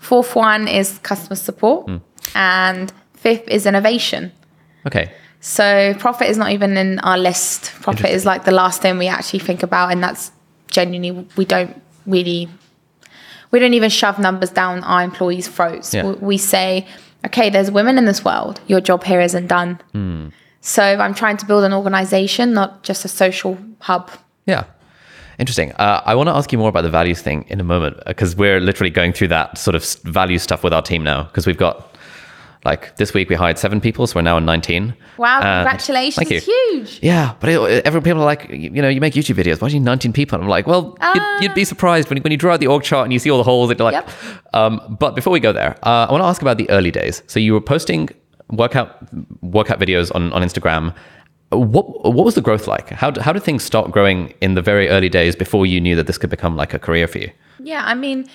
Fourth 0.00 0.36
one 0.36 0.68
is 0.68 0.98
customer 0.98 1.36
support. 1.36 1.86
Hmm. 1.86 1.96
And 2.36 2.92
fifth 3.14 3.48
is 3.48 3.66
innovation. 3.66 4.30
Okay. 4.86 5.12
So 5.40 5.94
profit 5.98 6.28
is 6.28 6.36
not 6.36 6.50
even 6.52 6.76
in 6.76 6.98
our 7.00 7.16
list. 7.16 7.72
Profit 7.80 8.10
is 8.10 8.26
like 8.26 8.44
the 8.44 8.52
last 8.52 8.82
thing 8.82 8.98
we 8.98 9.08
actually 9.08 9.38
think 9.38 9.62
about, 9.62 9.90
and 9.90 10.02
that's 10.02 10.32
genuinely 10.68 11.26
we 11.36 11.44
don't 11.44 11.80
really 12.06 12.48
we 13.50 13.58
don't 13.58 13.74
even 13.74 13.90
shove 13.90 14.18
numbers 14.18 14.50
down 14.50 14.84
our 14.84 15.02
employees' 15.02 15.48
throats. 15.48 15.92
Yeah. 15.92 16.06
We, 16.06 16.12
we 16.14 16.38
say, 16.38 16.86
okay, 17.26 17.50
there's 17.50 17.70
women 17.70 17.98
in 17.98 18.04
this 18.04 18.24
world. 18.24 18.60
Your 18.66 18.80
job 18.80 19.02
here 19.04 19.20
isn't 19.20 19.46
done. 19.46 19.80
So 20.60 20.82
I'm 20.82 21.14
trying 21.14 21.36
to 21.38 21.46
build 21.46 21.64
an 21.64 21.72
organization, 21.72 22.52
not 22.52 22.82
just 22.82 23.04
a 23.04 23.08
social 23.08 23.58
hub. 23.80 24.10
Yeah. 24.46 24.64
Interesting. 25.38 25.72
Uh, 25.72 26.02
I 26.04 26.14
want 26.14 26.28
to 26.28 26.34
ask 26.34 26.52
you 26.52 26.58
more 26.58 26.68
about 26.68 26.82
the 26.82 26.90
values 26.90 27.22
thing 27.22 27.46
in 27.48 27.60
a 27.60 27.64
moment 27.64 27.96
because 28.06 28.36
we're 28.36 28.60
literally 28.60 28.90
going 28.90 29.14
through 29.14 29.28
that 29.28 29.56
sort 29.56 29.74
of 29.74 29.84
value 30.04 30.38
stuff 30.38 30.62
with 30.62 30.74
our 30.74 30.82
team 30.82 31.02
now 31.02 31.24
because 31.24 31.46
we've 31.46 31.56
got 31.56 31.89
like 32.64 32.96
this 32.96 33.14
week 33.14 33.28
we 33.30 33.34
hired 33.36 33.56
seven 33.58 33.80
people, 33.80 34.06
so 34.06 34.16
we're 34.16 34.22
now 34.22 34.36
on 34.36 34.44
19. 34.44 34.94
Wow, 35.16 35.40
And- 35.40 35.66
congratulations! 35.66 36.16
Thank 36.16 36.30
you. 36.30 36.36
It's 36.36 36.46
huge. 36.46 37.00
Yeah, 37.02 37.34
but 37.40 37.48
it, 37.50 37.86
every 37.86 38.02
people 38.02 38.20
are 38.20 38.24
like, 38.26 38.48
you 38.50 38.56
you 38.74 38.82
know, 38.82 38.88
you 38.88 39.00
make 39.00 39.14
YouTube 39.14 39.36
videos. 39.42 39.60
Why 39.60 39.68
do 39.68 39.74
you 39.74 39.80
need 39.80 39.86
19 39.86 40.12
people? 40.12 40.36
And 40.36 40.44
I'm 40.44 40.50
like, 40.50 40.66
well, 40.66 40.96
you'd, 41.14 41.42
you'd 41.42 41.54
be 41.54 41.64
surprised 41.64 42.08
when, 42.10 42.16
you- 42.18 42.22
when 42.22 42.32
you 42.32 42.36
draw 42.38 42.54
out 42.54 42.60
the 42.60 42.66
org 42.66 42.82
chart 42.82 43.04
and 43.04 43.12
you 43.12 43.18
see 43.18 43.30
all 43.30 43.38
the 43.38 43.44
holes. 43.44 43.70
You're 43.70 43.78
like, 43.78 43.92
Yep. 43.94 44.10
um, 44.54 44.96
but 45.00 45.14
before 45.14 45.32
we 45.32 45.40
go 45.40 45.52
there, 45.52 45.76
uh, 45.82 46.06
I 46.08 46.12
want 46.12 46.22
to 46.22 46.26
ask 46.26 46.42
about 46.42 46.58
the 46.58 46.68
early 46.70 46.90
days. 46.90 47.22
So 47.26 47.40
you 47.40 47.52
were 47.54 47.60
posting 47.62 48.08
workout 48.50 48.96
workout 49.42 49.78
videos 49.78 50.14
on, 50.14 50.32
on 50.32 50.42
Instagram. 50.42 50.94
What 51.50 52.04
what 52.14 52.24
was 52.24 52.34
the 52.36 52.40
growth 52.42 52.68
like? 52.68 52.90
How 52.90 53.10
how 53.20 53.32
did 53.32 53.42
things 53.42 53.64
start 53.64 53.90
growing 53.90 54.32
in 54.40 54.54
the 54.54 54.62
very 54.62 54.88
early 54.88 55.08
days 55.08 55.34
before 55.34 55.66
you 55.66 55.80
knew 55.80 55.96
that 55.96 56.06
this 56.06 56.16
could 56.18 56.30
become 56.30 56.54
like 56.56 56.72
a 56.74 56.78
career 56.78 57.08
for 57.08 57.18
you? 57.18 57.30
Yeah, 57.58 57.82
I 57.84 57.94
mean, 57.94 58.28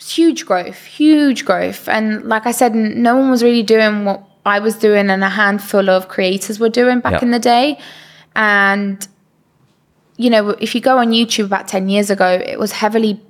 huge 0.00 0.46
growth, 0.46 0.84
huge 0.84 1.44
growth. 1.44 1.88
And 1.88 2.24
like 2.24 2.46
I 2.46 2.52
said, 2.52 2.74
no 2.74 3.16
one 3.16 3.30
was 3.30 3.42
really 3.42 3.62
doing 3.62 4.04
what 4.04 4.22
I 4.46 4.58
was 4.60 4.74
doing, 4.76 5.10
and 5.10 5.22
a 5.24 5.28
handful 5.28 5.90
of 5.90 6.08
creators 6.08 6.58
were 6.58 6.68
doing 6.68 7.00
back 7.00 7.12
Yeah. 7.14 7.22
in 7.22 7.30
the 7.32 7.38
day. 7.38 7.78
And, 8.34 9.06
you 10.16 10.30
know, 10.30 10.50
if 10.50 10.74
you 10.74 10.80
go 10.80 10.98
on 10.98 11.08
YouTube 11.08 11.46
about 11.46 11.68
10 11.68 11.88
years 11.88 12.10
ago, 12.10 12.26
it 12.44 12.58
was 12.58 12.72
heavily 12.72 13.20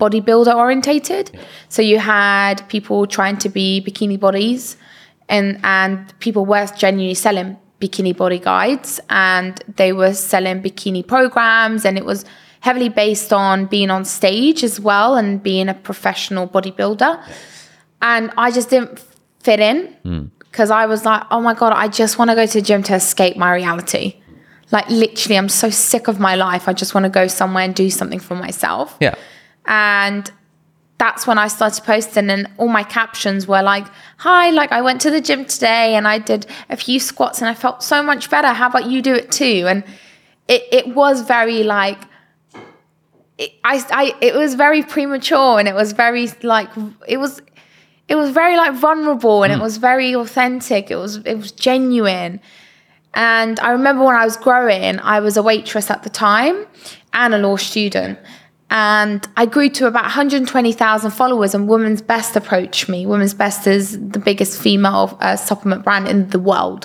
bodybuilder 0.00 0.54
orientated. 0.54 1.36
So 1.68 1.82
you 1.82 1.98
had 1.98 2.66
people 2.68 3.06
trying 3.06 3.36
to 3.38 3.48
be 3.48 3.82
bikini 3.86 4.18
bodies, 4.18 4.76
and, 5.28 5.58
and 5.64 6.18
people 6.20 6.46
were 6.46 6.66
genuinely 6.76 7.14
selling 7.14 7.56
bikini 7.80 8.16
body 8.16 8.38
guides 8.38 9.00
and 9.10 9.62
they 9.76 9.92
were 9.92 10.14
selling 10.14 10.62
bikini 10.62 11.06
programs 11.06 11.84
and 11.84 11.98
it 11.98 12.04
was 12.04 12.24
heavily 12.64 12.88
based 12.88 13.30
on 13.30 13.66
being 13.66 13.90
on 13.90 14.04
stage 14.06 14.64
as 14.64 14.80
well 14.80 15.16
and 15.16 15.42
being 15.42 15.68
a 15.68 15.74
professional 15.74 16.48
bodybuilder 16.48 17.12
and 18.00 18.30
i 18.38 18.50
just 18.50 18.70
didn't 18.70 18.98
fit 19.40 19.60
in 19.60 19.86
hmm. 20.02 20.22
because 20.38 20.70
i 20.70 20.86
was 20.86 21.04
like 21.04 21.22
oh 21.30 21.42
my 21.48 21.52
god 21.52 21.72
i 21.74 21.86
just 21.86 22.18
want 22.18 22.30
to 22.30 22.34
go 22.34 22.46
to 22.46 22.60
the 22.60 22.66
gym 22.68 22.82
to 22.82 22.94
escape 22.94 23.36
my 23.36 23.52
reality 23.52 24.16
like 24.72 24.88
literally 24.88 25.36
i'm 25.36 25.50
so 25.50 25.68
sick 25.68 26.08
of 26.08 26.18
my 26.18 26.34
life 26.34 26.66
i 26.66 26.72
just 26.72 26.94
want 26.94 27.04
to 27.04 27.10
go 27.10 27.26
somewhere 27.26 27.64
and 27.64 27.74
do 27.74 27.90
something 27.90 28.18
for 28.28 28.34
myself 28.34 28.96
Yeah. 28.98 29.14
and 29.66 30.32
that's 30.96 31.26
when 31.26 31.38
I 31.38 31.48
started 31.48 31.84
posting, 31.84 32.30
and 32.30 32.48
all 32.56 32.68
my 32.68 32.84
captions 32.84 33.48
were 33.48 33.62
like, 33.62 33.86
Hi, 34.18 34.50
like 34.50 34.70
I 34.70 34.80
went 34.80 35.00
to 35.02 35.10
the 35.10 35.20
gym 35.20 35.44
today 35.44 35.96
and 35.96 36.06
I 36.06 36.18
did 36.18 36.46
a 36.70 36.76
few 36.76 37.00
squats 37.00 37.40
and 37.40 37.48
I 37.48 37.54
felt 37.54 37.82
so 37.82 38.02
much 38.02 38.30
better. 38.30 38.48
How 38.48 38.68
about 38.68 38.86
you 38.86 39.02
do 39.02 39.12
it 39.12 39.32
too? 39.32 39.66
And 39.68 39.82
it, 40.46 40.62
it 40.70 40.94
was 40.94 41.22
very 41.22 41.62
like, 41.64 41.98
it, 43.38 43.52
I, 43.64 43.84
I, 43.90 44.16
it 44.20 44.34
was 44.34 44.54
very 44.54 44.82
premature 44.82 45.58
and 45.58 45.68
it 45.68 45.74
was 45.74 45.92
very 45.92 46.28
like, 46.42 46.70
it 47.08 47.16
was, 47.16 47.42
it 48.08 48.16
was 48.16 48.30
very 48.30 48.56
like 48.56 48.74
vulnerable 48.74 49.42
and 49.42 49.52
it 49.52 49.58
was 49.58 49.78
very 49.78 50.14
authentic. 50.14 50.90
It 50.90 50.96
was, 50.96 51.16
it 51.16 51.36
was 51.36 51.52
genuine. 51.52 52.40
And 53.14 53.58
I 53.60 53.70
remember 53.70 54.04
when 54.04 54.16
I 54.16 54.24
was 54.24 54.36
growing, 54.36 54.98
I 55.00 55.20
was 55.20 55.36
a 55.36 55.42
waitress 55.42 55.90
at 55.90 56.02
the 56.02 56.10
time 56.10 56.66
and 57.12 57.34
a 57.34 57.38
law 57.38 57.56
student. 57.56 58.18
And 58.70 59.26
I 59.36 59.46
grew 59.46 59.68
to 59.70 59.86
about 59.86 60.02
120,000 60.02 61.10
followers, 61.12 61.54
and 61.54 61.68
Women's 61.68 62.02
Best 62.02 62.34
approached 62.34 62.88
me. 62.88 63.06
Women's 63.06 63.34
Best 63.34 63.68
is 63.68 63.92
the 64.00 64.18
biggest 64.18 64.60
female 64.60 65.16
uh, 65.20 65.36
supplement 65.36 65.84
brand 65.84 66.08
in 66.08 66.28
the 66.30 66.40
world. 66.40 66.84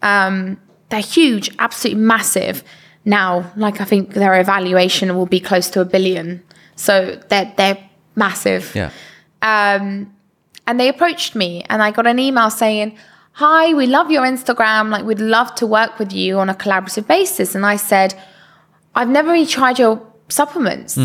Um, 0.00 0.58
they're 0.88 1.00
huge, 1.00 1.54
absolutely 1.58 2.02
massive. 2.02 2.64
Now, 3.08 3.50
like 3.56 3.80
I 3.80 3.84
think 3.84 4.12
their 4.14 4.38
evaluation 4.38 5.16
will 5.16 5.26
be 5.26 5.40
close 5.40 5.70
to 5.70 5.80
a 5.80 5.84
billion. 5.84 6.42
So 6.76 7.18
they're 7.30 7.52
they're 7.56 7.78
massive 8.14 8.64
Yeah. 8.74 8.90
um, 9.42 10.12
and 10.66 10.78
they 10.80 10.88
approached 10.88 11.34
me 11.34 11.64
and 11.70 11.82
I 11.82 11.90
got 11.90 12.06
an 12.06 12.18
email 12.18 12.50
saying, 12.50 12.96
Hi, 13.32 13.72
we 13.72 13.86
love 13.86 14.10
your 14.10 14.24
Instagram. 14.24 14.90
Like, 14.90 15.04
we'd 15.04 15.20
love 15.20 15.54
to 15.60 15.66
work 15.66 15.98
with 16.00 16.12
you 16.12 16.38
on 16.40 16.48
a 16.50 16.54
collaborative 16.54 17.06
basis. 17.06 17.54
And 17.54 17.64
I 17.64 17.76
said, 17.76 18.14
I've 18.96 19.08
never 19.08 19.30
really 19.30 19.46
tried 19.46 19.78
your 19.78 19.94
supplements. 20.28 20.98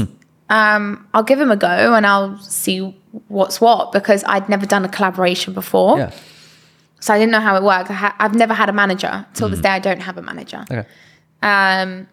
Um, 0.50 1.08
I'll 1.14 1.24
give 1.32 1.38
them 1.40 1.52
a 1.52 1.56
go 1.56 1.94
and 1.96 2.06
I'll 2.08 2.38
see 2.40 2.80
what's 3.28 3.62
what 3.62 3.92
because 3.92 4.24
I'd 4.28 4.50
never 4.50 4.66
done 4.66 4.84
a 4.84 4.90
collaboration 4.90 5.54
before. 5.54 6.00
Yeah. 6.00 6.12
So 7.00 7.14
I 7.14 7.20
didn't 7.20 7.32
know 7.32 7.40
how 7.50 7.56
it 7.56 7.64
worked. 7.64 7.90
I 7.92 7.94
ha- 7.94 8.16
I've 8.20 8.34
never 8.36 8.54
had 8.56 8.68
a 8.70 8.74
manager. 8.74 9.26
Till 9.36 9.48
this 9.50 9.62
day, 9.62 9.70
I 9.70 9.80
don't 9.80 10.02
have 10.02 10.18
a 10.18 10.22
manager. 10.22 10.66
Okay. 10.72 10.86
Um, 11.44 12.08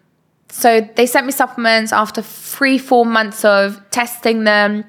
so 0.49 0.81
they 0.81 1.05
sent 1.05 1.25
me 1.25 1.31
supplements 1.31 1.93
after 1.93 2.21
three, 2.21 2.77
four 2.77 3.05
months 3.05 3.45
of 3.45 3.81
testing 3.89 4.43
them, 4.43 4.83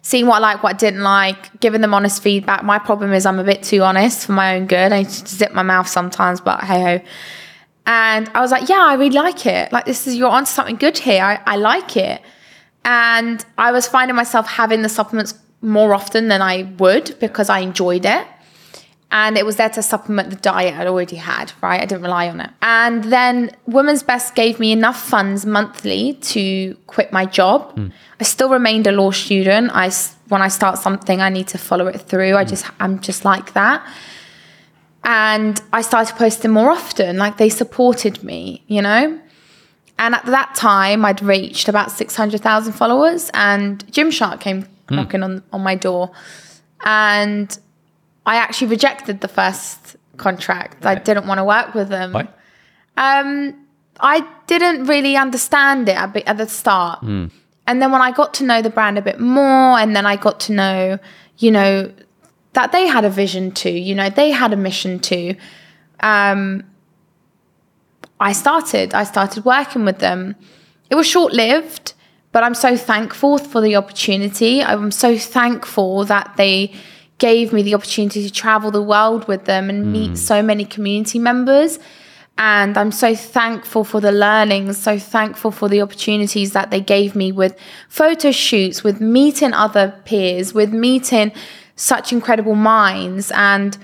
seeing 0.00 0.26
what 0.26 0.36
I 0.36 0.38
like, 0.38 0.62
what 0.62 0.74
I 0.74 0.78
didn't 0.78 1.02
like, 1.02 1.60
giving 1.60 1.82
them 1.82 1.92
honest 1.92 2.22
feedback. 2.22 2.64
My 2.64 2.78
problem 2.78 3.12
is 3.12 3.26
I'm 3.26 3.38
a 3.38 3.44
bit 3.44 3.62
too 3.62 3.82
honest 3.82 4.26
for 4.26 4.32
my 4.32 4.56
own 4.56 4.66
good. 4.66 4.90
I 4.90 5.02
zip 5.02 5.52
my 5.52 5.62
mouth 5.62 5.86
sometimes, 5.86 6.40
but 6.40 6.64
hey 6.64 6.98
ho. 6.98 7.04
And 7.86 8.30
I 8.34 8.40
was 8.40 8.50
like, 8.50 8.70
yeah, 8.70 8.82
I 8.82 8.94
really 8.94 9.10
like 9.10 9.44
it. 9.44 9.70
Like 9.70 9.84
this 9.84 10.06
is 10.06 10.16
you're 10.16 10.30
onto 10.30 10.50
something 10.50 10.76
good 10.76 10.96
here. 10.96 11.22
I, 11.22 11.40
I 11.46 11.56
like 11.56 11.98
it. 11.98 12.22
And 12.86 13.44
I 13.58 13.72
was 13.72 13.86
finding 13.86 14.16
myself 14.16 14.46
having 14.46 14.80
the 14.80 14.88
supplements 14.88 15.34
more 15.60 15.92
often 15.94 16.28
than 16.28 16.40
I 16.40 16.62
would 16.78 17.18
because 17.20 17.50
I 17.50 17.58
enjoyed 17.58 18.06
it 18.06 18.26
and 19.14 19.38
it 19.38 19.46
was 19.46 19.54
there 19.54 19.70
to 19.70 19.80
supplement 19.80 20.30
the 20.30 20.36
diet 20.36 20.74
I'd 20.74 20.88
already 20.88 21.14
had, 21.14 21.52
right? 21.62 21.80
I 21.80 21.86
didn't 21.86 22.02
rely 22.02 22.28
on 22.28 22.40
it. 22.40 22.50
And 22.60 23.04
then 23.04 23.56
Women's 23.64 24.02
Best 24.02 24.34
gave 24.34 24.58
me 24.58 24.72
enough 24.72 25.00
funds 25.00 25.46
monthly 25.46 26.14
to 26.14 26.74
quit 26.88 27.12
my 27.12 27.24
job. 27.24 27.72
Hmm. 27.74 27.88
I 28.18 28.24
still 28.24 28.50
remained 28.50 28.88
a 28.88 28.92
law 28.92 29.12
student. 29.12 29.70
I 29.72 29.92
when 30.28 30.42
I 30.42 30.48
start 30.48 30.78
something, 30.78 31.20
I 31.20 31.28
need 31.28 31.46
to 31.48 31.58
follow 31.58 31.86
it 31.86 32.00
through. 32.00 32.34
I 32.34 32.42
hmm. 32.42 32.50
just 32.50 32.66
I'm 32.80 32.98
just 32.98 33.24
like 33.24 33.52
that. 33.52 33.86
And 35.04 35.62
I 35.72 35.82
started 35.82 36.16
posting 36.16 36.50
more 36.50 36.72
often. 36.72 37.16
Like 37.16 37.36
they 37.36 37.50
supported 37.50 38.24
me, 38.24 38.64
you 38.66 38.82
know. 38.82 39.20
And 39.96 40.16
at 40.16 40.26
that 40.26 40.56
time, 40.56 41.04
I'd 41.04 41.22
reached 41.22 41.68
about 41.68 41.92
600,000 41.92 42.72
followers, 42.72 43.30
and 43.32 43.86
Gymshark 43.92 44.40
came 44.40 44.62
hmm. 44.88 44.96
knocking 44.96 45.22
on, 45.22 45.44
on 45.52 45.60
my 45.60 45.76
door. 45.76 46.10
And 46.84 47.56
I 48.26 48.36
actually 48.36 48.68
rejected 48.68 49.20
the 49.20 49.28
first 49.28 49.96
contract. 50.16 50.86
I 50.86 50.94
didn't 50.94 51.26
want 51.26 51.38
to 51.38 51.44
work 51.44 51.74
with 51.74 51.88
them. 51.88 52.12
Why? 52.12 52.28
Um, 52.96 53.66
I 54.00 54.26
didn't 54.46 54.84
really 54.86 55.16
understand 55.16 55.88
it 55.88 55.96
at, 55.96 56.36
the 56.36 56.46
start. 56.48 57.02
And 57.02 57.80
then 57.80 57.92
when 57.92 58.02
I 58.02 58.10
got 58.12 58.34
to 58.34 58.44
know 58.44 58.60
the 58.62 58.70
brand 58.70 58.98
a 58.98 59.02
bit 59.02 59.20
more, 59.20 59.78
and 59.78 59.94
then 59.94 60.06
I 60.06 60.16
got 60.16 60.40
to 60.40 60.52
know, 60.52 60.98
you 61.38 61.50
know, 61.50 61.92
that 62.52 62.72
they 62.72 62.86
had 62.86 63.04
a 63.04 63.10
vision 63.10 63.50
too, 63.50 63.70
you 63.70 63.94
know, 63.94 64.10
they 64.10 64.30
had 64.30 64.52
a 64.52 64.56
mission 64.56 64.98
too. 65.00 65.34
Um, 66.00 66.64
I 68.20 68.32
started. 68.32 68.94
I 68.94 69.04
started 69.04 69.44
working 69.44 69.84
with 69.84 69.98
them. 69.98 70.36
It 70.90 70.94
was 70.94 71.06
short 71.06 71.32
lived, 71.32 71.94
but 72.32 72.42
I'm 72.42 72.54
so 72.54 72.76
thankful 72.76 73.38
for 73.38 73.60
the 73.60 73.76
opportunity. 73.76 74.62
I'm 74.62 74.90
so 74.90 75.18
thankful 75.18 76.04
that 76.04 76.34
they 76.36 76.72
gave 77.18 77.52
me 77.52 77.62
the 77.62 77.74
opportunity 77.74 78.22
to 78.22 78.32
travel 78.32 78.70
the 78.70 78.82
world 78.82 79.26
with 79.28 79.44
them 79.44 79.70
and 79.70 79.92
meet 79.92 80.12
mm. 80.12 80.16
so 80.16 80.42
many 80.42 80.64
community 80.64 81.18
members. 81.18 81.78
And 82.36 82.76
I'm 82.76 82.90
so 82.90 83.14
thankful 83.14 83.84
for 83.84 84.00
the 84.00 84.10
learnings, 84.10 84.76
so 84.76 84.98
thankful 84.98 85.52
for 85.52 85.68
the 85.68 85.80
opportunities 85.80 86.52
that 86.52 86.70
they 86.70 86.80
gave 86.80 87.14
me 87.14 87.30
with 87.30 87.56
photo 87.88 88.32
shoots, 88.32 88.82
with 88.82 89.00
meeting 89.00 89.52
other 89.52 89.94
peers, 90.04 90.52
with 90.52 90.72
meeting 90.72 91.30
such 91.76 92.12
incredible 92.12 92.56
minds. 92.56 93.30
And, 93.32 93.78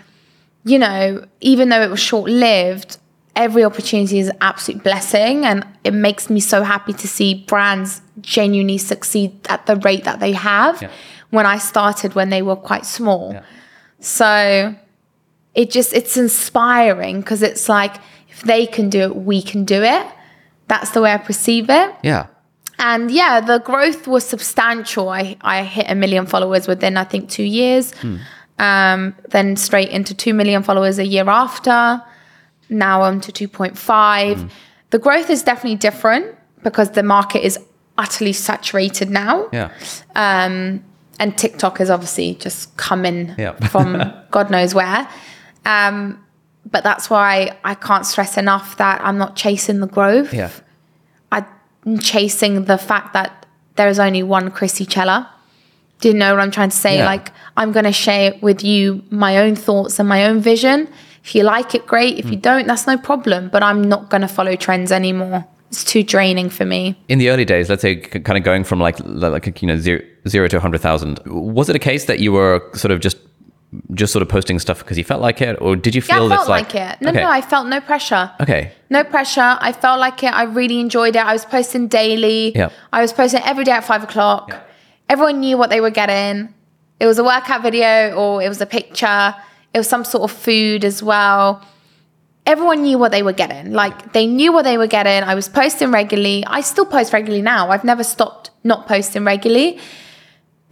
you 0.64 0.80
know, 0.80 1.24
even 1.40 1.68
though 1.68 1.80
it 1.80 1.90
was 1.90 2.00
short 2.00 2.28
lived, 2.28 2.98
every 3.36 3.62
opportunity 3.62 4.18
is 4.18 4.28
an 4.30 4.36
absolute 4.40 4.82
blessing. 4.82 5.44
And 5.44 5.64
it 5.84 5.94
makes 5.94 6.28
me 6.28 6.40
so 6.40 6.64
happy 6.64 6.92
to 6.94 7.06
see 7.06 7.44
brands 7.46 8.02
genuinely 8.20 8.78
succeed 8.78 9.46
at 9.48 9.66
the 9.66 9.76
rate 9.76 10.02
that 10.04 10.18
they 10.18 10.32
have 10.32 10.82
Yeah. 10.82 10.90
When 11.30 11.46
I 11.46 11.58
started 11.58 12.14
when 12.14 12.30
they 12.30 12.42
were 12.42 12.56
quite 12.56 12.86
small. 12.86 13.32
Yeah. 13.32 13.42
So 14.00 14.74
it 15.54 15.70
just 15.70 15.92
it's 15.92 16.16
inspiring 16.16 17.20
because 17.20 17.42
it's 17.42 17.68
like 17.68 17.96
if 18.28 18.42
they 18.42 18.66
can 18.66 18.90
do 18.90 19.00
it, 19.00 19.16
we 19.16 19.42
can 19.42 19.64
do 19.64 19.82
it. 19.82 20.06
That's 20.68 20.90
the 20.90 21.02
way 21.02 21.12
I 21.12 21.18
perceive 21.18 21.68
it. 21.68 21.94
Yeah. 22.02 22.26
And 22.78 23.10
yeah, 23.10 23.40
the 23.40 23.58
growth 23.58 24.06
was 24.06 24.24
substantial. 24.24 25.10
I, 25.10 25.36
I 25.42 25.64
hit 25.64 25.86
a 25.88 25.94
million 25.94 26.24
followers 26.26 26.66
within, 26.66 26.96
I 26.96 27.04
think, 27.04 27.28
two 27.28 27.44
years. 27.44 27.92
Um, 28.58 29.14
then 29.28 29.56
straight 29.56 29.90
into 29.90 30.14
2 30.14 30.32
million 30.32 30.62
followers 30.62 30.98
a 30.98 31.06
year 31.06 31.28
after. 31.28 32.02
Now 32.70 33.02
I'm 33.02 33.20
to 33.22 33.32
2.5. 33.48 34.50
The 34.90 34.98
growth 34.98 35.28
is 35.28 35.42
definitely 35.42 35.76
different 35.76 36.36
because 36.62 36.90
the 36.90 37.02
market 37.02 37.44
is 37.44 37.58
utterly 37.98 38.32
saturated 38.32 39.10
now. 39.10 39.48
Yeah. 39.52 39.70
Um, 40.14 40.84
and 41.20 41.38
TikTok 41.38 41.78
has 41.78 41.88
obviously 41.90 42.34
just 42.34 42.76
come 42.76 43.04
in 43.06 43.34
Yeah. 43.38 43.52
from 43.68 44.12
God 44.32 44.50
knows 44.50 44.74
where. 44.74 45.08
Um, 45.64 46.18
but 46.70 46.82
that's 46.82 47.08
why 47.08 47.56
I 47.64 47.74
can't 47.74 48.04
stress 48.04 48.36
enough 48.36 48.76
that 48.78 49.00
I'm 49.04 49.18
not 49.18 49.36
chasing 49.36 49.78
the 49.80 49.86
growth. 49.86 50.34
Yeah. 50.34 50.50
I'm 51.32 51.98
chasing 51.98 52.64
the 52.64 52.76
fact 52.76 53.12
that 53.14 53.46
there 53.76 53.88
is 53.88 53.98
only 53.98 54.22
one 54.22 54.50
Krissy 54.50 54.86
Cela. 54.90 55.30
Do 56.00 56.08
you 56.08 56.14
know 56.14 56.34
what 56.34 56.40
I'm 56.42 56.50
trying 56.50 56.68
to 56.70 56.76
say? 56.76 56.96
Yeah. 56.98 57.06
Like, 57.06 57.30
I'm 57.56 57.72
going 57.72 57.84
to 57.86 57.92
share 57.92 58.34
with 58.42 58.62
you 58.64 59.02
my 59.10 59.38
own 59.38 59.54
thoughts 59.56 59.98
and 59.98 60.08
my 60.08 60.26
own 60.26 60.40
vision. 60.40 60.88
If 61.24 61.34
you 61.34 61.42
like 61.42 61.74
it, 61.74 61.86
great. 61.86 62.18
If 62.18 62.26
you 62.26 62.36
Hmm. 62.36 62.40
don't, 62.40 62.66
that's 62.66 62.86
no 62.86 62.96
problem. 62.98 63.48
But 63.50 63.62
I'm 63.62 63.82
not 63.82 64.10
going 64.10 64.20
to 64.22 64.28
follow 64.28 64.56
trends 64.56 64.92
anymore. 64.92 65.46
It's 65.70 65.84
too 65.84 66.02
draining 66.02 66.50
for 66.50 66.64
me. 66.64 66.98
In 67.08 67.18
the 67.18 67.30
early 67.30 67.44
days, 67.44 67.68
let's 67.70 67.82
say, 67.82 67.96
kind 67.96 68.36
of 68.36 68.42
going 68.44 68.64
from 68.64 68.80
like 68.80 68.98
like 69.04 69.62
you 69.62 69.68
know 69.68 69.76
zero, 69.78 70.02
zero 70.28 70.48
to 70.48 70.58
hundred 70.60 70.80
thousand, 70.80 71.20
was 71.26 71.68
it 71.68 71.76
a 71.76 71.78
case 71.80 72.06
that 72.06 72.18
you 72.18 72.32
were 72.32 72.60
sort 72.74 72.90
of 72.90 73.00
just 73.00 73.16
just 73.94 74.12
sort 74.12 74.20
of 74.22 74.28
posting 74.28 74.58
stuff 74.58 74.80
because 74.80 74.98
you 74.98 75.04
felt 75.04 75.22
like 75.22 75.40
it, 75.40 75.56
or 75.62 75.76
did 75.76 75.94
you 75.94 76.02
Yeah, 76.08 76.14
feel 76.16 76.24
I 76.24 76.28
this 76.28 76.36
felt 76.38 76.48
like, 76.48 76.74
like, 76.74 76.94
it. 76.94 77.00
No, 77.02 77.10
okay, 77.10 77.20
no, 77.22 77.30
I 77.30 77.40
felt 77.40 77.68
no 77.68 77.80
pressure. 77.80 78.32
okay, 78.40 78.72
No 78.90 79.04
pressure. 79.04 79.56
I 79.60 79.70
felt 79.72 80.00
like 80.00 80.24
it. 80.24 80.32
I 80.34 80.42
really 80.42 80.80
enjoyed 80.80 81.14
it. 81.14 81.24
I 81.24 81.32
was 81.32 81.44
posting 81.44 81.86
daily. 81.86 82.50
Yeah. 82.56 82.70
I 82.92 83.00
was 83.00 83.12
posting 83.12 83.40
every 83.44 83.62
day 83.62 83.70
at 83.72 83.84
five 83.84 84.02
o'clock. 84.02 84.46
Yeah. 84.48 84.60
Everyone 85.08 85.38
knew 85.38 85.56
what 85.56 85.70
they 85.70 85.80
were 85.80 85.90
getting. 85.90 86.52
It 86.98 87.06
was 87.06 87.18
a 87.18 87.24
workout 87.24 87.62
video 87.62 88.12
or 88.16 88.42
it 88.42 88.48
was 88.48 88.60
a 88.60 88.66
picture. 88.66 89.34
It 89.72 89.78
was 89.78 89.88
some 89.88 90.04
sort 90.04 90.28
of 90.28 90.36
food 90.36 90.84
as 90.84 91.00
well. 91.00 91.64
Everyone 92.52 92.82
knew 92.82 92.98
what 93.02 93.12
they 93.12 93.22
were 93.28 93.32
getting. 93.44 93.72
Like 93.82 94.12
they 94.16 94.26
knew 94.26 94.50
what 94.52 94.64
they 94.68 94.76
were 94.82 94.86
getting. 94.98 95.22
I 95.32 95.34
was 95.40 95.48
posting 95.48 95.90
regularly. 96.00 96.38
I 96.58 96.60
still 96.72 96.86
post 96.96 97.12
regularly 97.12 97.42
now. 97.42 97.70
I've 97.72 97.84
never 97.92 98.04
stopped 98.04 98.50
not 98.64 98.86
posting 98.92 99.24
regularly. 99.24 99.78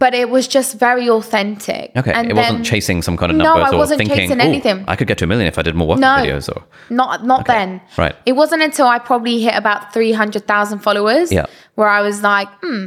But 0.03 0.13
it 0.21 0.29
was 0.29 0.47
just 0.47 0.79
very 0.79 1.09
authentic. 1.09 1.91
okay. 1.99 2.13
And 2.13 2.31
it 2.31 2.35
then- 2.35 2.43
wasn't 2.43 2.65
chasing 2.65 3.01
some 3.07 3.17
kind 3.17 3.31
of 3.33 3.37
No, 3.37 3.43
numbers 3.43 3.73
I 3.73 3.75
or 3.75 3.79
wasn't 3.83 3.97
thinking, 3.99 4.17
chasing 4.17 4.39
anything." 4.49 4.85
I 4.87 4.95
could 4.97 5.07
get 5.09 5.17
to 5.19 5.25
a 5.25 5.27
million 5.27 5.47
if 5.53 5.57
I 5.59 5.61
did 5.67 5.75
more 5.75 5.87
workout 5.89 5.99
No. 6.01 6.23
videos. 6.25 6.47
Or 6.55 6.63
Not 6.89 7.25
not 7.31 7.45
then. 7.47 7.81
right. 7.97 8.15
It 8.25 8.33
wasn't 8.41 8.61
until 8.69 8.87
I 8.87 8.97
probably 8.99 9.37
hit 9.47 9.55
about 9.63 9.93
three 9.93 10.13
hundred 10.21 10.43
thousand 10.47 10.79
followers 10.87 11.31
Yeah. 11.37 11.45
where 11.75 11.89
I 11.97 12.01
was 12.01 12.17
like, 12.23 12.47
hmm, 12.63 12.85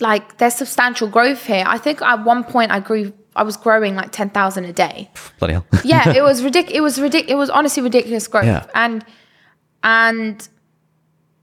like 0.00 0.38
there's 0.38 0.54
substantial 0.54 1.08
growth 1.08 1.46
here. 1.46 1.64
I 1.66 1.78
think 1.78 2.02
at 2.02 2.24
one 2.24 2.42
point 2.44 2.72
I 2.72 2.80
grew 2.80 3.12
I 3.36 3.42
was 3.42 3.56
growing 3.56 3.94
like 3.96 4.12
ten 4.12 4.30
thousand 4.30 4.64
a 4.66 4.72
day. 4.72 5.10
bloody 5.38 5.54
hell. 5.54 5.66
Yeah, 5.84 6.08
it 6.10 6.22
was 6.22 6.42
ridiculous. 6.48 6.76
It 6.76 6.80
was 6.82 7.00
ridiculous. 7.00 7.32
It 7.32 7.36
was 7.36 7.50
honestly 7.50 7.82
ridiculous 7.82 8.28
growth. 8.28 8.46
Yeah. 8.46 8.66
And 8.74 9.04
and 9.82 10.48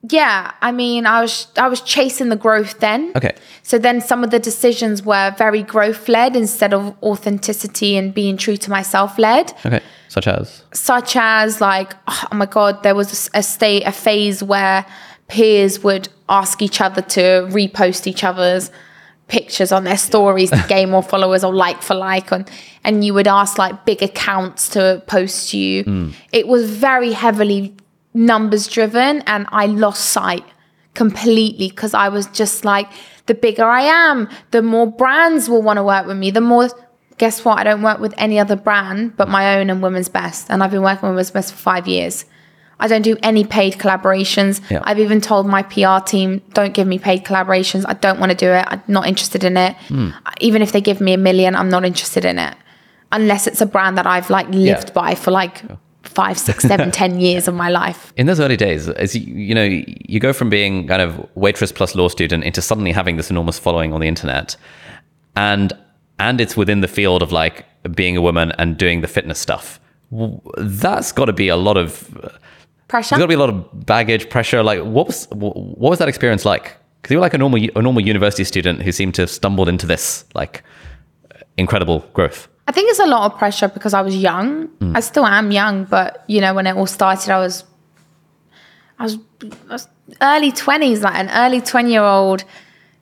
yeah, 0.10 0.52
I 0.62 0.72
mean, 0.72 1.06
I 1.06 1.22
was 1.22 1.48
I 1.58 1.68
was 1.68 1.82
chasing 1.82 2.30
the 2.30 2.36
growth 2.36 2.80
then. 2.80 3.12
okay. 3.16 3.36
So 3.62 3.78
then 3.78 4.02
some 4.02 4.24
of 4.24 4.32
the 4.32 4.40
decisions 4.40 5.04
were 5.04 5.34
very 5.38 5.62
growth 5.62 6.10
led 6.10 6.36
instead 6.36 6.74
of 6.74 6.96
authenticity 7.04 7.96
and 7.98 8.14
being 8.14 8.36
true 8.38 8.58
to 8.58 8.70
myself 8.72 9.20
led 9.20 9.54
Okay. 9.66 9.80
Such 10.08 10.28
as 10.28 10.64
such 10.74 11.16
as 11.16 11.62
like 11.62 11.94
oh, 12.08 12.24
oh 12.32 12.36
my 12.36 12.48
god 12.48 12.82
there 12.84 12.96
was 12.96 13.30
a 13.36 13.44
state 13.44 13.84
a 13.86 13.92
phase 13.92 14.42
where 14.44 14.86
peers 15.28 15.84
would 15.84 16.10
ask 16.28 16.62
each 16.62 16.82
other 16.82 17.02
to 17.04 17.48
repost 17.52 18.08
each 18.08 18.24
other's 18.24 18.72
pictures 19.32 19.72
on 19.72 19.84
their 19.86 19.98
stories 19.98 20.52
to 20.52 20.64
gain 20.70 20.92
more 20.92 21.02
followers 21.02 21.44
or 21.44 21.54
like 21.54 21.82
for 21.82 21.96
like 21.96 22.32
and 22.32 22.50
and 22.84 23.06
you 23.06 23.14
would 23.14 23.28
ask 23.28 23.58
like 23.58 23.86
big 23.86 24.04
accounts 24.04 24.70
to 24.70 25.02
post 25.08 25.54
you 25.54 25.84
mm. 25.86 26.14
it 26.32 26.48
was 26.48 26.70
very 26.70 27.14
heavily 27.14 27.74
numbers 28.14 28.68
driven 28.68 29.22
and 29.22 29.48
i 29.50 29.66
lost 29.66 30.08
sight 30.08 30.44
completely 30.96 31.70
because 31.70 31.94
i 31.94 32.10
was 32.10 32.28
just 32.28 32.66
like 32.66 32.88
the 33.28 33.34
bigger 33.34 33.64
i 33.64 33.82
am 33.82 34.28
the 34.52 34.62
more 34.62 34.86
brands 34.86 35.48
will 35.48 35.62
want 35.62 35.78
to 35.78 35.84
work 35.84 36.06
with 36.06 36.18
me 36.18 36.30
the 36.30 36.42
more 36.42 36.68
guess 37.22 37.46
what? 37.46 37.60
I 37.60 37.64
don't 37.64 37.84
work 37.84 38.00
with 38.00 38.16
any 38.18 38.40
other 38.40 38.56
brand 38.56 39.16
but 39.16 39.30
my 39.30 39.60
own 39.60 39.70
and 39.70 39.80
Women's 39.84 40.10
Best. 40.10 40.50
And 40.50 40.64
I've 40.64 40.72
been 40.72 40.82
working 40.82 41.04
with 41.04 41.12
Women's 41.12 41.30
Best 41.30 41.54
for 41.54 41.60
five 41.60 41.88
years. 41.88 42.26
I 42.82 42.88
don't 42.88 43.04
do 43.04 43.16
any 43.22 43.46
paid 43.46 43.74
collaborations. 43.74 44.60
Yeah. 44.70 44.82
I've 44.84 45.00
even 45.00 45.22
told 45.22 45.46
my 45.46 45.62
PR 45.62 46.04
team, 46.04 46.42
don't 46.54 46.74
give 46.74 46.88
me 46.88 46.98
paid 46.98 47.24
collaborations. 47.24 47.86
I 47.88 47.94
don't 47.94 48.20
want 48.20 48.32
to 48.32 48.38
do 48.38 48.50
it. 48.50 48.66
I'm 48.68 48.82
not 48.88 49.08
interested 49.08 49.44
in 49.44 49.56
it. 49.56 49.76
Hmm. 49.88 50.10
Even 50.40 50.64
if 50.64 50.72
they 50.72 50.82
give 50.82 51.00
me 51.00 51.14
a 51.14 51.18
million, 51.18 51.56
I'm 51.56 51.70
not 51.70 51.86
interested 51.86 52.26
in 52.26 52.40
it. 52.40 52.58
Unless 53.12 53.46
it's 53.46 53.62
a 53.62 53.68
brand 53.68 53.98
that 53.98 54.08
I've 54.08 54.30
like 54.30 54.50
lived 54.50 54.94
by 54.94 55.14
for 55.16 55.30
like 55.30 55.62
five, 56.02 56.40
six, 56.40 56.64
seven, 56.64 56.90
ten 57.02 57.20
years 57.20 57.48
of 57.48 57.54
my 57.54 57.70
life. 57.70 58.12
in 58.18 58.26
those 58.26 58.40
early 58.40 58.58
days, 58.58 58.90
as 58.90 59.16
you, 59.16 59.34
you 59.34 59.54
know, 59.54 59.64
you 59.64 60.20
go 60.20 60.34
from 60.34 60.50
being 60.50 60.88
kind 60.88 61.02
of 61.02 61.30
waitress 61.36 61.72
plus 61.72 61.94
law 61.94 62.08
student 62.08 62.44
into 62.44 62.62
suddenly 62.62 62.92
having 62.92 63.18
this 63.18 63.30
enormous 63.30 63.60
following 63.60 63.94
on 63.94 64.02
the 64.02 64.08
internet, 64.08 64.56
and 65.36 65.74
and 66.18 66.42
it's 66.42 66.58
within 66.58 66.82
the 66.82 66.88
field 66.88 67.22
of 67.22 67.32
like 67.32 67.66
being 67.94 68.18
a 68.18 68.22
woman 68.22 68.54
and 68.58 68.78
doing 68.78 69.02
the 69.02 69.08
fitness 69.08 69.40
stuff. 69.40 69.80
That's 70.58 71.12
got 71.12 71.26
to 71.26 71.34
be 71.34 71.48
a 71.48 71.56
lot 71.56 71.78
of 71.78 72.10
Pressure. 72.92 73.16
there's 73.16 73.20
got 73.20 73.24
to 73.24 73.28
be 73.30 73.36
a 73.36 73.40
lot 73.40 73.50
of 73.50 73.86
baggage, 73.86 74.30
pressure. 74.30 74.62
Like, 74.62 74.82
what 74.82 75.08
was 75.08 75.26
what 75.32 75.56
was 75.92 76.00
that 76.00 76.10
experience 76.10 76.44
like? 76.44 76.76
Because 77.02 77.12
you 77.12 77.18
were 77.18 77.22
like 77.22 77.34
a 77.34 77.38
normal 77.38 77.58
a 77.74 77.82
normal 77.82 78.02
university 78.06 78.44
student 78.44 78.82
who 78.82 78.92
seemed 78.92 79.16
to 79.16 79.22
have 79.22 79.30
stumbled 79.30 79.70
into 79.70 79.88
this 79.88 80.26
like 80.36 80.62
incredible 81.58 82.00
growth. 82.12 82.50
I 82.68 82.74
think 82.74 82.90
it's 82.90 83.00
a 83.00 83.06
lot 83.06 83.32
of 83.32 83.40
pressure 83.40 83.70
because 83.70 83.94
I 83.94 84.02
was 84.02 84.18
young. 84.18 84.68
Mm. 84.80 84.98
I 84.98 85.00
still 85.00 85.26
am 85.26 85.52
young, 85.52 85.86
but 85.86 86.26
you 86.28 86.42
know, 86.42 86.54
when 86.54 86.68
it 86.68 86.76
all 86.76 86.86
started, 86.86 87.30
I 87.32 87.40
was, 87.40 87.64
I 89.00 89.04
was, 89.04 89.18
I 89.70 89.74
was 89.74 89.88
early 90.22 90.52
twenties. 90.52 91.02
Like 91.02 91.16
an 91.16 91.30
early 91.30 91.62
twenty 91.62 91.92
year 91.92 92.04
old 92.04 92.44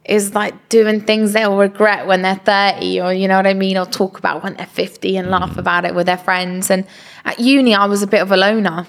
is 0.06 0.34
like 0.34 0.70
doing 0.70 1.02
things 1.02 1.34
they'll 1.34 1.58
regret 1.58 2.08
when 2.08 2.22
they're 2.22 2.36
thirty, 2.36 3.00
or 3.00 3.14
you 3.14 3.28
know 3.28 3.38
what 3.38 3.46
I 3.48 3.54
mean, 3.54 3.78
or 3.78 3.86
talk 3.86 4.18
about 4.18 4.44
when 4.44 4.56
they're 4.56 4.66
fifty 4.66 5.18
and 5.18 5.30
laugh 5.30 5.58
about 5.58 5.86
it 5.86 5.94
with 5.94 6.08
their 6.08 6.18
friends. 6.18 6.72
And 6.72 6.86
at 7.26 7.40
uni, 7.40 7.76
I 7.76 7.86
was 7.86 8.02
a 8.02 8.08
bit 8.08 8.22
of 8.22 8.32
a 8.32 8.38
loner. 8.38 8.88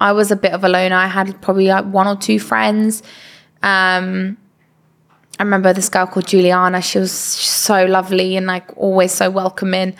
I 0.00 0.12
was 0.12 0.30
a 0.30 0.36
bit 0.36 0.52
of 0.52 0.64
a 0.64 0.68
loner. 0.68 0.96
I 0.96 1.08
had 1.08 1.40
probably 1.42 1.66
like 1.66 1.84
one 1.84 2.06
or 2.06 2.16
two 2.16 2.38
friends. 2.38 3.02
Um, 3.62 4.38
I 5.38 5.42
remember 5.42 5.72
this 5.72 5.88
girl 5.88 6.06
called 6.06 6.26
Juliana. 6.26 6.80
She 6.80 6.98
was 6.98 7.12
so 7.12 7.84
lovely 7.86 8.36
and 8.36 8.46
like 8.46 8.76
always 8.76 9.12
so 9.12 9.30
welcoming. 9.30 9.94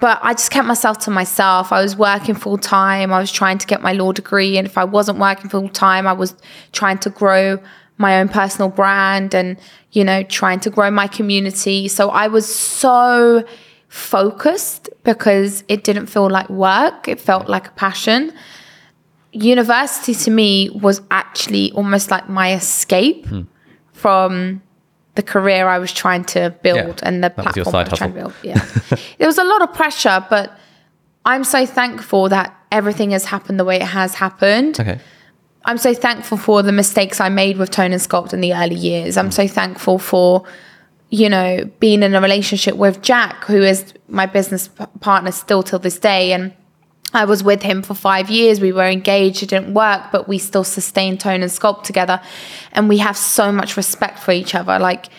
But 0.00 0.20
I 0.22 0.32
just 0.32 0.50
kept 0.50 0.66
myself 0.66 0.98
to 1.00 1.10
myself. 1.10 1.72
I 1.72 1.82
was 1.82 1.96
working 1.96 2.36
full 2.36 2.58
time. 2.58 3.12
I 3.12 3.18
was 3.18 3.32
trying 3.32 3.58
to 3.58 3.66
get 3.66 3.82
my 3.82 3.92
law 3.92 4.12
degree. 4.12 4.56
And 4.56 4.66
if 4.66 4.78
I 4.78 4.84
wasn't 4.84 5.18
working 5.18 5.50
full 5.50 5.68
time, 5.68 6.06
I 6.06 6.12
was 6.12 6.34
trying 6.72 6.98
to 6.98 7.10
grow 7.10 7.58
my 7.98 8.20
own 8.20 8.28
personal 8.28 8.68
brand 8.70 9.34
and, 9.34 9.58
you 9.92 10.04
know, 10.04 10.22
trying 10.22 10.60
to 10.60 10.70
grow 10.70 10.90
my 10.90 11.06
community. 11.06 11.88
So 11.88 12.10
I 12.10 12.28
was 12.28 12.52
so 12.52 13.44
focused 13.88 14.88
because 15.04 15.64
it 15.68 15.84
didn't 15.84 16.06
feel 16.06 16.30
like 16.30 16.48
work, 16.48 17.08
it 17.08 17.20
felt 17.20 17.48
like 17.48 17.68
a 17.68 17.72
passion 17.72 18.32
university 19.32 20.14
to 20.14 20.30
me 20.30 20.70
was 20.70 21.00
actually 21.10 21.72
almost 21.72 22.10
like 22.10 22.28
my 22.28 22.54
escape 22.54 23.26
hmm. 23.26 23.42
from 23.92 24.62
the 25.14 25.22
career 25.22 25.68
I 25.68 25.78
was 25.78 25.92
trying 25.92 26.24
to 26.26 26.54
build 26.62 27.00
Yeah, 27.02 27.08
and 27.08 27.24
the 27.24 27.32
that 27.36 27.46
was 27.46 27.56
your 27.56 27.64
platform 27.64 27.86
I 27.86 27.90
was 27.90 27.98
trying 27.98 28.12
to 28.12 28.18
build. 28.18 28.34
Yeah. 28.42 28.98
there 29.18 29.26
was 29.26 29.38
a 29.38 29.44
lot 29.44 29.62
of 29.62 29.74
pressure, 29.74 30.24
but 30.30 30.56
I'm 31.24 31.44
so 31.44 31.66
thankful 31.66 32.28
that 32.28 32.56
everything 32.70 33.10
has 33.10 33.24
happened 33.24 33.58
the 33.58 33.64
way 33.64 33.76
it 33.76 33.82
has 33.82 34.14
happened. 34.14 34.78
Okay. 34.78 35.00
I'm 35.68 35.76
so 35.76 35.92
thankful 35.92 36.38
for 36.38 36.62
the 36.62 36.72
mistakes 36.72 37.20
I 37.20 37.28
made 37.28 37.58
with 37.58 37.70
Tone 37.70 37.92
and 37.92 38.00
Sculpt 38.00 38.32
in 38.32 38.40
the 38.40 38.54
early 38.54 38.74
years. 38.74 39.18
I'm 39.18 39.30
so 39.30 39.46
thankful 39.46 39.98
for, 39.98 40.44
you 41.10 41.28
know, 41.28 41.70
being 41.78 42.02
in 42.02 42.14
a 42.14 42.22
relationship 42.22 42.76
with 42.76 43.02
Jack, 43.02 43.44
who 43.44 43.60
is 43.62 43.92
my 44.08 44.24
business 44.24 44.70
partner 45.00 45.30
still 45.30 45.62
till 45.62 45.78
this 45.78 45.98
day. 45.98 46.32
And 46.32 46.54
I 47.12 47.26
was 47.26 47.44
with 47.44 47.60
him 47.60 47.82
for 47.82 47.92
five 47.92 48.30
years. 48.30 48.62
We 48.62 48.72
were 48.72 48.88
engaged. 48.88 49.42
It 49.42 49.50
didn't 49.50 49.74
work, 49.74 50.10
but 50.10 50.26
we 50.26 50.38
still 50.38 50.64
sustained 50.64 51.20
Tone 51.20 51.42
and 51.42 51.52
Sculpt 51.52 51.82
together. 51.82 52.18
And 52.72 52.88
we 52.88 52.96
have 52.96 53.18
so 53.18 53.52
much 53.52 53.76
respect 53.76 54.20
for 54.20 54.32
each 54.32 54.54
other. 54.54 54.78
Like 54.78 55.10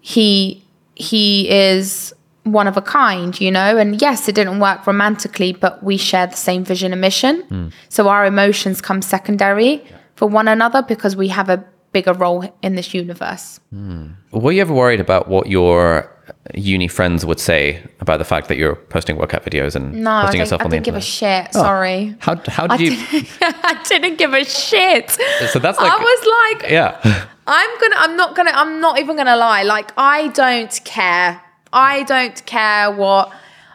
he 0.00 0.64
he 0.96 1.48
is 1.48 2.12
one 2.46 2.66
of 2.68 2.76
a 2.76 2.82
kind, 2.82 3.38
you 3.40 3.50
know. 3.50 3.76
And 3.76 4.00
yes, 4.00 4.28
it 4.28 4.34
didn't 4.34 4.58
work 4.60 4.86
romantically, 4.86 5.52
but 5.52 5.82
we 5.82 5.96
share 5.96 6.26
the 6.26 6.36
same 6.36 6.64
vision 6.64 6.92
and 6.92 7.00
mission. 7.00 7.42
Hmm. 7.42 7.68
So 7.88 8.08
our 8.08 8.24
emotions 8.24 8.80
come 8.80 9.02
secondary 9.02 9.84
for 10.14 10.26
one 10.28 10.48
another 10.48 10.82
because 10.82 11.16
we 11.16 11.28
have 11.28 11.48
a 11.48 11.64
bigger 11.92 12.12
role 12.12 12.44
in 12.62 12.74
this 12.76 12.94
universe. 12.94 13.60
Hmm. 13.70 14.08
Were 14.32 14.52
you 14.52 14.60
ever 14.60 14.72
worried 14.74 15.00
about 15.00 15.28
what 15.28 15.48
your 15.48 16.12
uni 16.54 16.88
friends 16.88 17.24
would 17.24 17.38
say 17.38 17.82
about 18.00 18.18
the 18.18 18.24
fact 18.24 18.48
that 18.48 18.56
you're 18.56 18.74
posting 18.74 19.16
workout 19.16 19.44
videos 19.44 19.76
and 19.76 19.92
No, 20.02 20.10
I, 20.10 20.22
posting 20.22 20.38
don't, 20.38 20.44
yourself 20.44 20.60
I 20.62 20.64
on 20.64 20.70
the 20.70 20.76
didn't 20.76 20.84
give 20.86 20.94
a 20.96 21.00
shit. 21.00 21.48
Oh. 21.54 21.60
Sorry. 21.60 22.16
How 22.20 22.36
how 22.46 22.66
I 22.68 22.76
did 22.76 22.92
you? 22.92 23.06
didn't, 23.20 23.28
I 23.42 23.82
didn't 23.88 24.18
give 24.18 24.32
a 24.34 24.44
shit. 24.44 25.10
So 25.52 25.58
that's 25.58 25.78
like- 25.78 25.92
I 25.92 25.96
was 25.96 26.60
like, 26.60 26.70
Yeah. 26.70 27.26
I'm 27.48 27.80
gonna. 27.80 27.94
I'm 27.98 28.16
not 28.16 28.34
gonna. 28.34 28.50
I'm 28.50 28.80
not 28.80 28.98
even 28.98 29.16
gonna 29.16 29.36
lie. 29.36 29.62
Like 29.62 29.92
I 29.96 30.28
don't 30.28 30.80
care. 30.84 31.40
I 31.72 32.02
don't 32.04 32.44
care 32.46 32.90
what. 32.90 33.32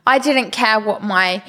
I 0.08 0.20
didn't 0.20 0.52
care 0.52 0.80
what 0.80 1.04
my 1.04 1.44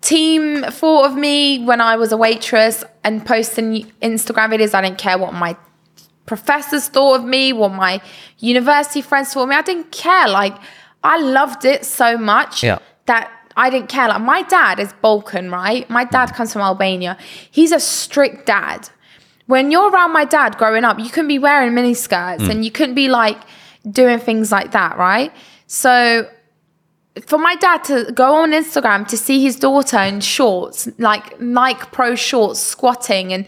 team 0.00 0.64
thought 0.64 1.10
of 1.10 1.16
me 1.16 1.64
when 1.64 1.80
I 1.80 1.96
was 1.96 2.12
a 2.12 2.16
waitress 2.16 2.84
and 3.04 3.24
posting 3.24 3.90
Instagram 4.02 4.50
videos. 4.50 4.74
I 4.74 4.82
didn't 4.82 4.98
care 4.98 5.16
what 5.16 5.32
my 5.32 5.56
professors 6.26 6.88
thought 6.88 7.20
of 7.20 7.24
me, 7.24 7.52
what 7.52 7.72
my 7.72 8.00
university 8.38 9.00
friends 9.02 9.32
thought 9.32 9.44
of 9.44 9.48
me. 9.48 9.56
I 9.56 9.62
didn't 9.62 9.92
care. 9.92 10.28
Like 10.28 10.56
I 11.02 11.18
loved 11.18 11.64
it 11.64 11.84
so 11.84 12.16
much 12.16 12.62
Yeah. 12.62 12.78
that 13.06 13.30
I 13.56 13.70
didn't 13.70 13.88
care. 13.88 14.08
Like 14.08 14.20
my 14.22 14.42
dad 14.42 14.80
is 14.80 14.92
Balkan, 15.00 15.50
right? 15.50 15.88
My 15.88 16.04
dad 16.04 16.30
mm. 16.30 16.34
comes 16.34 16.52
from 16.52 16.62
Albania. 16.62 17.16
He's 17.50 17.72
a 17.72 17.80
strict 17.80 18.46
dad. 18.46 18.88
When 19.46 19.70
you're 19.70 19.90
around 19.90 20.12
my 20.12 20.24
dad 20.24 20.56
growing 20.56 20.84
up, 20.84 20.98
you 20.98 21.10
couldn't 21.10 21.28
be 21.28 21.38
wearing 21.38 21.74
mini 21.74 21.94
skirts 21.94 22.44
mm. 22.44 22.50
and 22.50 22.64
you 22.64 22.70
couldn't 22.70 22.94
be 22.94 23.08
like 23.08 23.38
doing 23.90 24.18
things 24.18 24.52
like 24.52 24.72
that, 24.72 24.96
right? 24.96 25.32
So 25.72 26.28
for 27.26 27.38
my 27.38 27.54
dad 27.56 27.82
to 27.84 28.12
go 28.12 28.34
on 28.34 28.52
Instagram 28.52 29.08
to 29.08 29.16
see 29.16 29.42
his 29.42 29.56
daughter 29.56 29.98
in 30.00 30.20
shorts, 30.20 30.86
like 30.98 31.40
Nike 31.40 31.86
Pro 31.92 32.14
shorts, 32.14 32.60
squatting, 32.60 33.32
and 33.32 33.46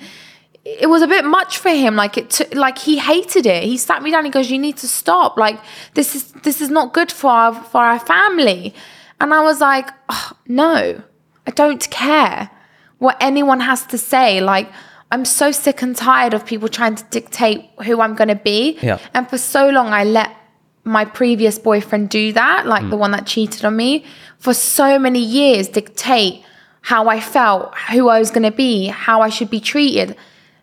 it 0.65 0.89
was 0.89 1.03
a 1.03 1.07
bit 1.07 1.27
much 1.27 1.59
for 1.59 1.69
him. 1.69 1.97
Like 1.97 2.17
it, 2.17 2.31
took, 2.31 2.55
like 2.55 2.79
he 2.79 2.97
hated 2.97 3.45
it. 3.45 3.65
He 3.65 3.77
sat 3.77 4.03
me 4.03 4.11
down. 4.11 4.25
He 4.25 4.31
goes, 4.31 4.51
"You 4.51 4.59
need 4.59 4.79
to 4.79 4.89
stop. 4.89 5.37
Like 5.37 5.61
this 5.93 6.15
is 6.15 6.33
this 6.45 6.63
is 6.63 6.71
not 6.71 6.95
good 6.95 7.13
for 7.13 7.29
our 7.29 7.53
for 7.53 7.83
our 7.83 7.99
family." 7.99 8.75
And 9.21 9.35
I 9.35 9.43
was 9.43 9.61
like, 9.61 9.91
oh, 10.09 10.33
"No, 10.49 11.03
I 11.47 11.51
don't 11.51 11.91
care 11.91 12.51
what 13.01 13.19
anyone 13.21 13.61
has 13.61 13.85
to 13.89 13.99
say. 13.99 14.41
Like." 14.41 14.73
I'm 15.13 15.27
so 15.27 15.53
sick 15.53 15.81
and 15.81 15.95
tired 15.95 16.35
of 16.35 16.45
people 16.45 16.69
trying 16.69 16.97
to 16.97 17.05
dictate 17.11 17.71
who 17.85 18.01
I'm 18.01 18.17
going 18.17 18.29
to 18.29 18.35
be. 18.35 18.79
Yeah. 18.83 18.99
And 19.13 19.31
for 19.31 19.39
so 19.39 19.69
long, 19.69 19.89
I 19.89 20.03
let 20.03 20.35
my 20.85 21.05
previous 21.05 21.59
boyfriend 21.59 22.11
do 22.11 22.33
that, 22.33 22.67
like 22.67 22.83
mm. 22.85 22.91
the 22.91 22.97
one 22.97 23.11
that 23.13 23.27
cheated 23.27 23.65
on 23.65 23.77
me, 23.77 24.05
for 24.39 24.53
so 24.55 24.99
many 24.99 25.21
years, 25.21 25.69
dictate 25.69 26.45
how 26.83 27.09
I 27.09 27.21
felt, 27.21 27.75
who 27.93 28.09
I 28.09 28.19
was 28.19 28.31
going 28.31 28.43
to 28.43 28.51
be, 28.51 28.87
how 28.89 29.23
I 29.23 29.31
should 29.31 29.49
be 29.49 29.61
treated. 29.61 30.17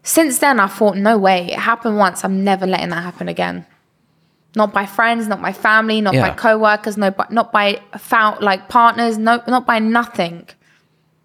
Since 0.04 0.38
then, 0.40 0.60
I 0.60 0.68
thought, 0.68 0.96
no 0.98 1.18
way, 1.18 1.48
it 1.52 1.60
happened 1.60 1.98
once. 1.98 2.24
I'm 2.24 2.44
never 2.44 2.68
letting 2.68 2.90
that 2.90 3.04
happen 3.04 3.28
again. 3.28 3.66
Not 4.56 4.74
by 4.74 4.86
friends, 4.86 5.28
not 5.28 5.42
by 5.42 5.54
family, 5.54 6.02
not 6.02 6.14
by 6.14 6.28
Yeah. 6.28 6.34
co-workers, 6.36 6.98
no, 6.98 7.10
by, 7.10 7.26
not 7.30 7.52
by 7.52 7.82
found, 7.98 8.42
like 8.42 8.70
partners, 8.70 9.18
no, 9.18 9.42
not 9.48 9.66
by 9.66 9.80
nothing. 9.80 10.48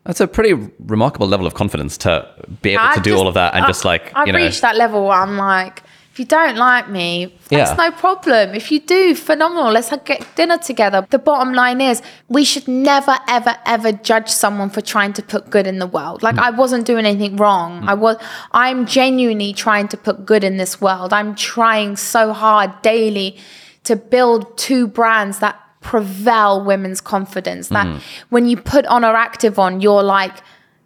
That's 0.05 0.21
a 0.21 0.29
pretty 0.29 0.55
remarkable 0.79 1.27
level 1.27 1.47
of 1.47 1.55
confidence 1.55 1.99
to 1.99 2.27
be 2.63 2.71
able 2.71 2.85
I 2.85 2.95
to 2.95 3.01
do 3.01 3.11
just- 3.11 3.21
all 3.21 3.29
of 3.29 3.35
that 3.35 3.55
and 3.55 3.65
I- 3.65 3.67
just 3.67 3.85
like 3.85 4.13
I've 4.15 4.29
you 4.29 4.33
know. 4.33 4.39
reached 4.39 4.61
that 4.63 4.77
level 4.77 5.05
where 5.05 5.19
I'm 5.19 5.37
like, 5.37 5.83
if 6.17 6.21
you 6.21 6.25
don't 6.25 6.57
like 6.57 6.89
me, 6.89 7.35
that's 7.51 7.73
Yeah. 7.73 7.77
no 7.77 7.91
problem. 7.91 8.55
If 8.55 8.73
you 8.73 8.81
do, 8.81 9.15
phenomenal. 9.15 9.71
Let's 9.71 9.93
get 10.07 10.25
dinner 10.35 10.57
together. 10.57 11.07
The 11.11 11.19
bottom 11.19 11.53
line 11.53 11.83
is, 11.83 12.01
we 12.27 12.43
should 12.43 12.67
never, 12.67 13.19
ever, 13.29 13.55
ever 13.67 13.93
judge 13.93 14.31
someone 14.31 14.71
for 14.71 14.81
trying 14.81 15.13
to 15.13 15.23
put 15.23 15.51
good 15.51 15.67
in 15.67 15.79
the 15.79 15.87
world. 15.87 16.23
Like 16.23 16.37
mm. 16.37 16.47
I 16.49 16.53
wasn't 16.53 16.87
doing 16.87 17.05
anything 17.05 17.37
wrong. 17.37 17.83
Mm. 17.83 17.89
I 17.91 17.93
was. 17.93 18.17
I'm 18.53 18.87
genuinely 18.87 19.53
trying 19.53 19.89
to 19.89 19.99
put 19.99 20.25
good 20.25 20.43
in 20.43 20.57
this 20.57 20.81
world. 20.81 21.13
I'm 21.13 21.35
trying 21.35 21.97
so 21.97 22.33
hard 22.33 22.71
daily 22.81 23.37
to 23.85 23.95
build 23.95 24.57
two 24.57 24.87
brands 24.87 25.41
that 25.41 25.61
prevail 25.83 26.65
women's 26.65 27.03
confidence. 27.03 27.69
That 27.69 27.87
mm. 27.87 28.01
when 28.31 28.49
you 28.49 28.57
put 28.57 28.87
on 28.87 29.05
Oner 29.05 29.15
Active 29.15 29.59
on, 29.59 29.83
you're 29.83 30.03
like, 30.03 30.37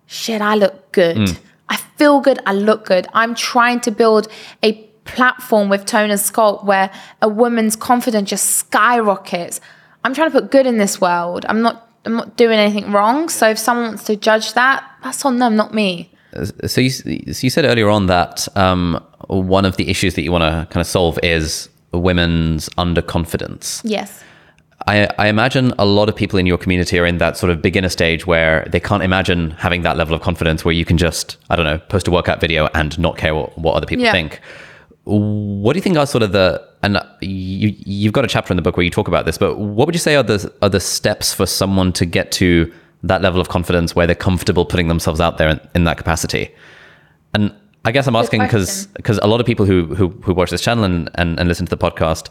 shit, 0.07 0.43
I 0.43 0.57
look 0.57 0.91
good. 0.91 1.39
I 1.69 1.77
feel 1.77 2.19
good. 2.21 2.41
I 2.47 2.53
look 2.53 2.85
good. 2.85 3.07
I'm 3.15 3.37
trying 3.37 3.79
to 3.83 3.93
build 3.93 4.27
a 4.65 4.90
platform 5.15 5.69
with 5.69 5.87
Tone 5.87 6.11
and 6.11 6.21
Sculpt 6.21 6.65
where 6.65 6.91
a 7.23 7.29
woman's 7.29 7.77
confidence 7.77 8.31
just 8.31 8.47
skyrockets. 8.57 9.61
I'm 10.05 10.15
trying 10.15 10.31
to 10.31 10.41
put 10.41 10.51
good 10.51 10.67
in 10.67 10.79
this 10.79 11.01
world. 11.01 11.45
I'm 11.49 11.63
not. 11.63 11.87
I'm 12.07 12.15
not 12.15 12.35
doing 12.39 12.59
anything 12.59 12.93
wrong. 12.93 13.29
So 13.29 13.51
if 13.51 13.59
someone 13.59 13.89
wants 13.89 14.05
to 14.05 14.17
judge 14.17 14.55
that, 14.55 14.91
that's 15.03 15.23
on 15.27 15.39
them, 15.39 15.55
not 15.55 15.75
me. 15.75 16.11
So 16.67 16.81
you, 16.81 16.89
so 16.89 17.11
you 17.11 17.51
said 17.51 17.67
earlier 17.67 17.91
on 17.91 18.07
that 18.07 18.49
um, 18.57 19.05
one 19.29 19.67
of 19.67 19.77
the 19.77 19.91
issues 19.91 20.15
that 20.15 20.23
you 20.23 20.33
want 20.33 20.41
to 20.43 20.67
kind 20.73 20.81
of 20.81 20.87
solve 20.87 21.19
is 21.23 21.69
women's 21.93 22.71
underconfidence. 22.71 23.83
Yes. 23.85 24.25
I, 24.87 25.09
I 25.19 25.29
imagine 25.29 25.75
a 25.79 25.85
lot 25.85 26.09
of 26.09 26.17
people 26.17 26.39
in 26.39 26.47
your 26.47 26.57
community 26.57 26.99
are 26.99 27.05
in 27.05 27.19
that 27.19 27.37
sort 27.37 27.51
of 27.51 27.61
beginner 27.61 27.91
stage 27.91 28.27
where 28.27 28.67
they 28.71 28.81
can't 28.81 29.03
imagine 29.03 29.51
having 29.51 29.83
that 29.83 29.99
level 29.99 30.15
of 30.15 30.23
confidence 30.23 30.65
where 30.65 30.73
you 30.73 30.87
can 30.87 30.97
just, 30.97 31.37
I 31.51 31.57
don't 31.57 31.67
know, 31.67 31.79
post 31.79 32.09
a 32.09 32.11
workout 32.11 32.41
video 32.41 32.69
and 32.73 32.99
not 32.99 33.19
care 33.19 33.35
what, 33.35 33.59
what 33.59 33.75
other 33.75 33.87
people 33.87 34.07
Yeah. 34.07 34.13
think. 34.13 34.41
What 35.11 35.73
do 35.73 35.79
you 35.79 35.83
think 35.83 35.97
are 35.97 36.07
sort 36.07 36.23
of 36.23 36.33
the, 36.33 36.65
and 36.83 37.01
you, 37.21 37.75
you've 37.79 38.13
got 38.13 38.25
a 38.25 38.29
chapter 38.29 38.53
in 38.53 38.57
the 38.57 38.63
book 38.63 38.77
where 38.77 38.85
you 38.85 38.91
talk 38.91 39.09
about 39.09 39.27
this, 39.27 39.37
but 39.37 39.59
what 39.59 39.87
would 39.87 39.95
you 39.95 40.01
say 40.01 40.15
are 40.17 40.23
the, 40.23 40.53
are 40.63 40.69
the 40.69 40.81
steps 40.81 41.35
for 41.35 41.47
someone 41.47 41.93
to 41.95 42.07
get 42.07 42.31
to 42.33 42.73
that 43.03 43.23
level 43.23 43.41
of 43.41 43.49
confidence 43.49 43.97
where 43.97 44.07
they're 44.07 44.15
comfortable 44.15 44.65
putting 44.65 44.89
themselves 44.89 45.21
out 45.21 45.39
there 45.39 45.49
in, 45.49 45.61
in 45.75 45.85
that 45.85 45.97
capacity? 45.97 46.55
And 47.35 47.55
I 47.85 47.93
guess 47.93 48.07
I'm 48.07 48.17
asking 48.17 48.43
because 48.43 48.87
because 48.89 49.19
a 49.23 49.27
lot 49.27 49.41
of 49.41 49.47
people 49.47 49.65
who, 49.65 49.95
who 49.95 50.09
who 50.09 50.35
watch 50.35 50.51
this 50.51 50.61
channel 50.61 50.85
and, 50.85 51.09
and, 51.15 51.39
and 51.39 51.49
listen 51.49 51.67
to 51.67 51.71
the 51.75 51.79
podcast, 51.79 52.29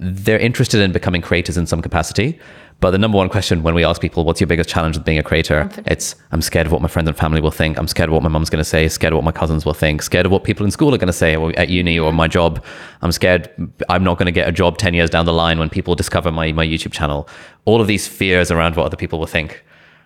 they're 0.00 0.38
interested 0.38 0.80
in 0.80 0.92
becoming 0.92 1.22
creators 1.22 1.56
in 1.56 1.66
some 1.66 1.82
capacity. 1.82 2.38
But 2.80 2.92
the 2.92 2.98
number 2.98 3.16
one 3.16 3.28
question 3.28 3.64
when 3.64 3.74
we 3.74 3.84
ask 3.84 4.00
people, 4.00 4.24
"What's 4.24 4.40
your 4.40 4.46
biggest 4.46 4.70
challenge 4.70 4.96
with 4.96 5.04
being 5.04 5.18
a 5.18 5.22
creator?" 5.22 5.68
It's 5.86 6.14
I'm 6.30 6.40
scared 6.40 6.66
of 6.66 6.72
what 6.72 6.80
my 6.80 6.86
friends 6.86 7.08
and 7.08 7.16
family 7.16 7.40
will 7.40 7.50
think. 7.50 7.76
I'm 7.76 7.88
scared 7.88 8.08
of 8.08 8.12
what 8.12 8.22
my 8.22 8.28
mom's 8.28 8.50
going 8.50 8.60
to 8.60 8.68
say. 8.68 8.86
Scared 8.88 9.12
of 9.12 9.16
what 9.16 9.24
my 9.24 9.32
cousins 9.32 9.64
will 9.64 9.74
think. 9.74 10.00
Scared 10.02 10.26
of 10.26 10.32
what 10.32 10.44
people 10.44 10.64
in 10.64 10.70
school 10.70 10.94
are 10.94 10.98
going 10.98 11.08
to 11.08 11.12
say 11.12 11.34
or 11.34 11.52
at 11.58 11.70
uni 11.70 11.98
or 11.98 12.12
my 12.12 12.28
job. 12.28 12.64
I'm 13.02 13.10
scared 13.10 13.50
I'm 13.88 14.04
not 14.04 14.16
going 14.16 14.26
to 14.26 14.32
get 14.32 14.48
a 14.48 14.52
job 14.52 14.78
ten 14.78 14.94
years 14.94 15.10
down 15.10 15.26
the 15.26 15.32
line 15.32 15.58
when 15.58 15.68
people 15.68 15.96
discover 15.96 16.30
my 16.30 16.52
my 16.52 16.64
YouTube 16.64 16.92
channel. 16.92 17.28
All 17.64 17.80
of 17.80 17.88
these 17.88 18.06
fears 18.06 18.50
around 18.52 18.76
what 18.76 18.86
other 18.86 18.96
people 18.96 19.18
will 19.18 19.26
think. 19.26 19.64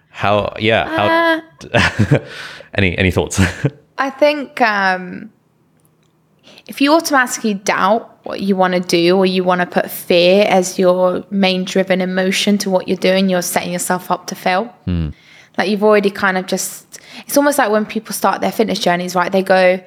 How? 0.09 0.55
Yeah. 0.59 1.43
How? 1.69 2.21
any 2.75 2.97
any 2.97 3.11
thoughts? 3.11 3.39
I 3.99 4.09
think 4.11 4.61
um, 4.63 5.31
if 6.67 6.81
you 6.81 6.95
automatically 6.95 7.55
doubt 7.55 8.12
what 8.25 8.41
you 8.41 8.55
want 8.57 8.75
to 8.75 8.81
do 8.81 9.17
or 9.17 9.27
you 9.27 9.43
want 9.45 9.61
to 9.61 9.67
put 9.67 9.91
fear 9.91 10.47
as 10.49 10.79
your 10.79 11.25
main 11.31 11.65
driven 11.65 12.01
emotion 12.01 12.59
to 12.59 12.71
what 12.71 12.87
you're 12.89 12.97
doing, 12.97 13.29
you're 13.29 13.43
setting 13.43 13.73
yourself 13.73 14.11
up 14.11 14.27
to 14.29 14.35
fail. 14.35 14.65
Hmm. 14.85 15.11
Like 15.59 15.69
you've 15.69 15.83
already 15.85 16.11
kind 16.11 16.39
of 16.39 16.47
just, 16.47 17.01
it's 17.27 17.37
almost 17.37 17.59
like 17.59 17.71
when 17.71 17.85
people 17.85 18.15
start 18.15 18.41
their 18.41 18.53
fitness 18.53 18.79
journeys, 18.79 19.15
right? 19.15 19.31
They 19.31 19.43
go, 19.43 19.85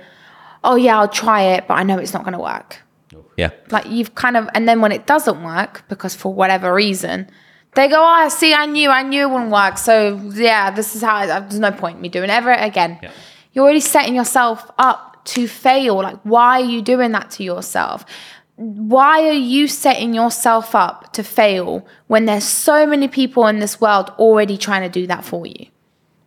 oh 0.64 0.76
yeah, 0.76 1.00
I'll 1.00 1.08
try 1.08 1.42
it, 1.42 1.68
but 1.68 1.76
I 1.76 1.84
know 1.84 1.98
it's 1.98 2.14
not 2.14 2.24
going 2.24 2.34
to 2.34 2.40
work. 2.40 2.82
yeah. 3.38 3.52
Like 3.72 3.88
you've 3.90 4.16
kind 4.16 4.38
of, 4.38 4.50
and 4.54 4.68
then 4.68 4.82
when 4.82 4.92
it 4.92 5.08
doesn't 5.08 5.44
work, 5.44 5.84
because 5.88 6.14
for 6.14 6.34
whatever 6.34 6.74
reason, 6.74 7.30
they 7.76 7.88
go, 7.88 7.98
oh, 7.98 8.30
see, 8.30 8.54
I 8.54 8.66
knew, 8.66 8.90
I 8.90 9.04
knew 9.04 9.24
it 9.24 9.30
wouldn't 9.30 9.52
work. 9.52 9.78
So 9.78 10.18
yeah, 10.34 10.72
this 10.72 10.96
is 10.96 11.02
how, 11.02 11.16
I, 11.16 11.40
there's 11.40 11.60
no 11.60 11.72
point 11.72 11.98
in 11.98 12.02
me 12.02 12.10
doing 12.10 12.30
it 12.30 12.34
ever 12.34 12.52
again. 12.52 13.00
Yeah. 13.02 13.12
You're 13.54 13.64
already 13.64 13.80
setting 13.80 14.16
yourself 14.16 14.70
up 14.78 15.15
to 15.26 15.48
fail. 15.48 15.96
Like, 15.96 16.20
why 16.24 16.62
are 16.62 16.66
you 16.66 16.82
doing 16.82 17.12
that 17.12 17.32
to 17.32 17.44
yourself? 17.44 18.06
Why 18.56 19.28
are 19.28 19.34
you 19.34 19.68
setting 19.68 20.14
yourself 20.14 20.76
up 20.76 21.12
to 21.14 21.24
fail 21.24 21.86
when 22.08 22.26
there's 22.26 22.46
so 22.46 22.86
many 22.86 23.08
people 23.08 23.48
in 23.48 23.60
this 23.60 23.82
world 23.82 24.12
already 24.18 24.58
trying 24.58 24.84
to 24.84 24.90
do 24.90 25.08
that 25.08 25.26
for 25.26 25.46
you? 25.46 25.68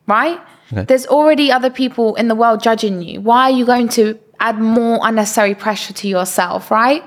Right? 0.07 0.41
There's 0.71 1.07
already 1.07 1.51
other 1.51 1.71
people 1.71 2.15
in 2.17 2.29
the 2.29 2.35
world 2.35 2.63
judging 2.63 3.03
you. 3.03 3.21
Why 3.23 3.45
are 3.45 3.51
you 3.51 3.65
going 3.65 3.89
to 3.91 4.19
add 4.41 4.59
more 4.59 5.01
unnecessary 5.03 5.55
pressure 5.55 5.93
to 5.95 6.09
yourself, 6.09 6.71
right? 6.71 7.03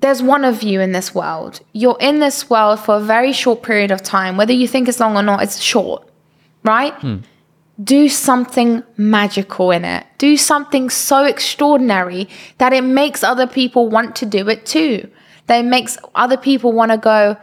There's 0.00 0.22
one 0.22 0.44
of 0.44 0.62
you 0.62 0.80
in 0.80 0.92
this 0.92 1.14
world. 1.14 1.60
You're 1.72 1.96
in 2.00 2.20
this 2.20 2.48
world 2.48 2.80
for 2.80 2.96
a 2.96 3.00
very 3.00 3.32
short 3.32 3.62
period 3.62 3.90
of 3.90 4.02
time. 4.02 4.36
Whether 4.36 4.52
you 4.52 4.68
think 4.68 4.88
it's 4.88 5.00
long 5.00 5.16
or 5.16 5.22
not, 5.22 5.42
it's 5.42 5.60
short, 5.60 6.08
right? 6.64 6.94
Hmm. 6.94 7.18
Do 7.82 8.08
something 8.08 8.82
magical 8.96 9.70
in 9.70 9.84
it. 9.84 10.06
Do 10.18 10.36
something 10.36 10.90
so 10.90 11.24
extraordinary 11.24 12.28
that 12.58 12.72
it 12.72 12.82
makes 12.82 13.22
other 13.22 13.46
people 13.46 13.88
want 13.88 14.16
to 14.16 14.26
do 14.26 14.48
it 14.48 14.66
too. 14.66 15.08
That 15.46 15.58
it 15.58 15.68
makes 15.68 15.96
other 16.14 16.36
people 16.36 16.72
want 16.72 16.90
to 16.90 16.98
go, 16.98 17.36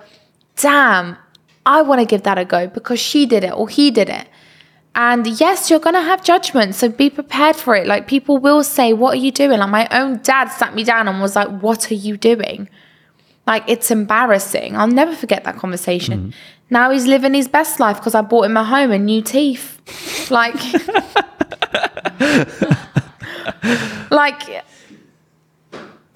damn, 0.58 1.18
I 1.66 1.82
want 1.82 2.02
to 2.02 2.06
give 2.06 2.24
that 2.24 2.38
a 2.38 2.46
go 2.46 2.68
because 2.68 3.00
she 3.00 3.26
did 3.26 3.44
it 3.44 3.54
or 3.54 3.68
he 3.68 3.92
did 3.92 4.10
it. 4.10 4.28
And 4.94 5.28
yes, 5.28 5.70
you're 5.70 5.80
going 5.80 5.96
to 5.96 6.02
have 6.02 6.24
judgment. 6.24 6.76
So 6.76 6.88
be 6.88 7.10
prepared 7.10 7.58
for 7.58 7.76
it. 7.76 7.86
Like 7.86 8.08
people 8.08 8.38
will 8.38 8.64
say, 8.64 8.94
What 8.94 9.14
are 9.14 9.22
you 9.22 9.32
doing? 9.32 9.60
Like 9.60 9.70
my 9.70 9.88
own 9.92 10.20
dad 10.22 10.48
sat 10.48 10.74
me 10.74 10.84
down 10.86 11.08
and 11.08 11.22
was 11.22 11.36
like, 11.36 11.50
What 11.62 11.92
are 11.92 11.96
you 11.96 12.16
doing? 12.16 12.70
Like 13.46 13.64
it's 13.68 13.92
embarrassing. 13.92 14.76
I'll 14.76 14.88
never 14.88 15.14
forget 15.14 15.44
that 15.44 15.58
conversation. 15.58 16.20
Mm-hmm. 16.20 16.30
Now 16.70 16.92
he's 16.92 17.06
living 17.06 17.34
his 17.34 17.48
best 17.48 17.80
life 17.80 17.98
because 17.98 18.16
I 18.16 18.22
bought 18.22 18.46
him 18.46 18.58
a 18.58 18.64
home 18.64 18.92
and 18.92 19.06
new 19.06 19.22
teeth. 19.22 19.80
Like, 20.32 20.56
like 24.12 24.64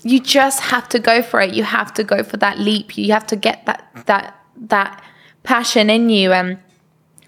you 0.03 0.19
just 0.19 0.62
have 0.62 0.89
to 0.89 0.99
go 0.99 1.21
for 1.21 1.41
it. 1.41 1.53
You 1.53 1.63
have 1.63 1.93
to 1.95 2.03
go 2.03 2.23
for 2.23 2.38
that 2.38 2.59
leap. 2.59 2.97
You 2.97 3.13
have 3.13 3.27
to 3.27 3.35
get 3.35 3.65
that 3.65 3.88
that 4.05 4.35
that 4.57 5.03
passion 5.43 5.89
in 5.89 6.09
you 6.09 6.31
and 6.31 6.57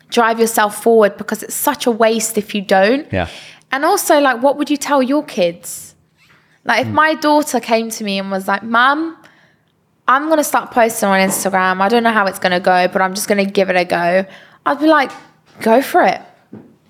drive 0.09 0.39
yourself 0.39 0.81
forward 0.81 1.17
because 1.17 1.43
it's 1.43 1.55
such 1.55 1.85
a 1.85 1.91
waste 1.91 2.37
if 2.37 2.55
you 2.55 2.61
don't. 2.61 3.11
Yeah. 3.13 3.29
And 3.71 3.85
also 3.85 4.19
like 4.19 4.41
what 4.41 4.57
would 4.57 4.69
you 4.69 4.77
tell 4.77 5.03
your 5.03 5.23
kids? 5.23 5.95
Like 6.65 6.81
if 6.81 6.87
hmm. 6.87 6.95
my 6.95 7.15
daughter 7.15 7.59
came 7.59 7.89
to 7.91 8.03
me 8.03 8.19
and 8.19 8.31
was 8.31 8.47
like, 8.47 8.63
"Mum, 8.63 9.17
I'm 10.07 10.25
going 10.25 10.37
to 10.37 10.43
start 10.43 10.71
posting 10.71 11.09
on 11.09 11.19
Instagram. 11.19 11.81
I 11.81 11.87
don't 11.87 12.03
know 12.03 12.11
how 12.11 12.25
it's 12.27 12.39
going 12.39 12.51
to 12.51 12.59
go, 12.59 12.87
but 12.87 13.01
I'm 13.01 13.13
just 13.13 13.27
going 13.27 13.45
to 13.45 13.51
give 13.51 13.69
it 13.69 13.75
a 13.75 13.85
go." 13.85 14.25
I'd 14.65 14.79
be 14.79 14.87
like, 14.87 15.11
"Go 15.61 15.81
for 15.81 16.03
it." 16.03 16.21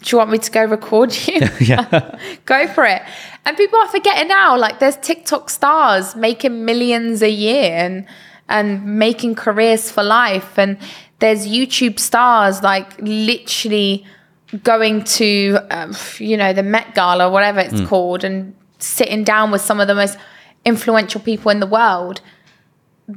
Do 0.01 0.15
you 0.15 0.17
want 0.17 0.31
me 0.31 0.39
to 0.39 0.51
go 0.51 0.65
record 0.65 1.15
you? 1.27 1.41
Yeah. 1.59 2.17
go 2.45 2.67
for 2.67 2.85
it. 2.85 3.01
And 3.45 3.55
people 3.55 3.79
are 3.79 3.87
forgetting 3.87 4.27
now, 4.27 4.57
like 4.57 4.79
there's 4.79 4.97
TikTok 4.97 5.49
stars 5.49 6.15
making 6.15 6.65
millions 6.65 7.21
a 7.21 7.29
year 7.29 7.71
and 7.73 8.05
and 8.49 8.99
making 8.99 9.35
careers 9.35 9.91
for 9.91 10.03
life. 10.03 10.57
And 10.57 10.77
there's 11.19 11.47
YouTube 11.47 11.99
stars 11.99 12.63
like 12.63 12.99
literally 12.99 14.05
going 14.63 15.03
to 15.03 15.57
um, 15.69 15.95
you 16.17 16.35
know 16.35 16.51
the 16.53 16.63
Met 16.63 16.95
Gala, 16.95 17.29
whatever 17.29 17.59
it's 17.59 17.81
called, 17.87 18.23
and 18.23 18.55
sitting 18.79 19.23
down 19.23 19.51
with 19.51 19.61
some 19.61 19.79
of 19.79 19.87
the 19.87 19.95
most 19.95 20.17
influential 20.65 21.21
people 21.21 21.51
in 21.51 21.59
the 21.59 21.67
world. 21.67 22.21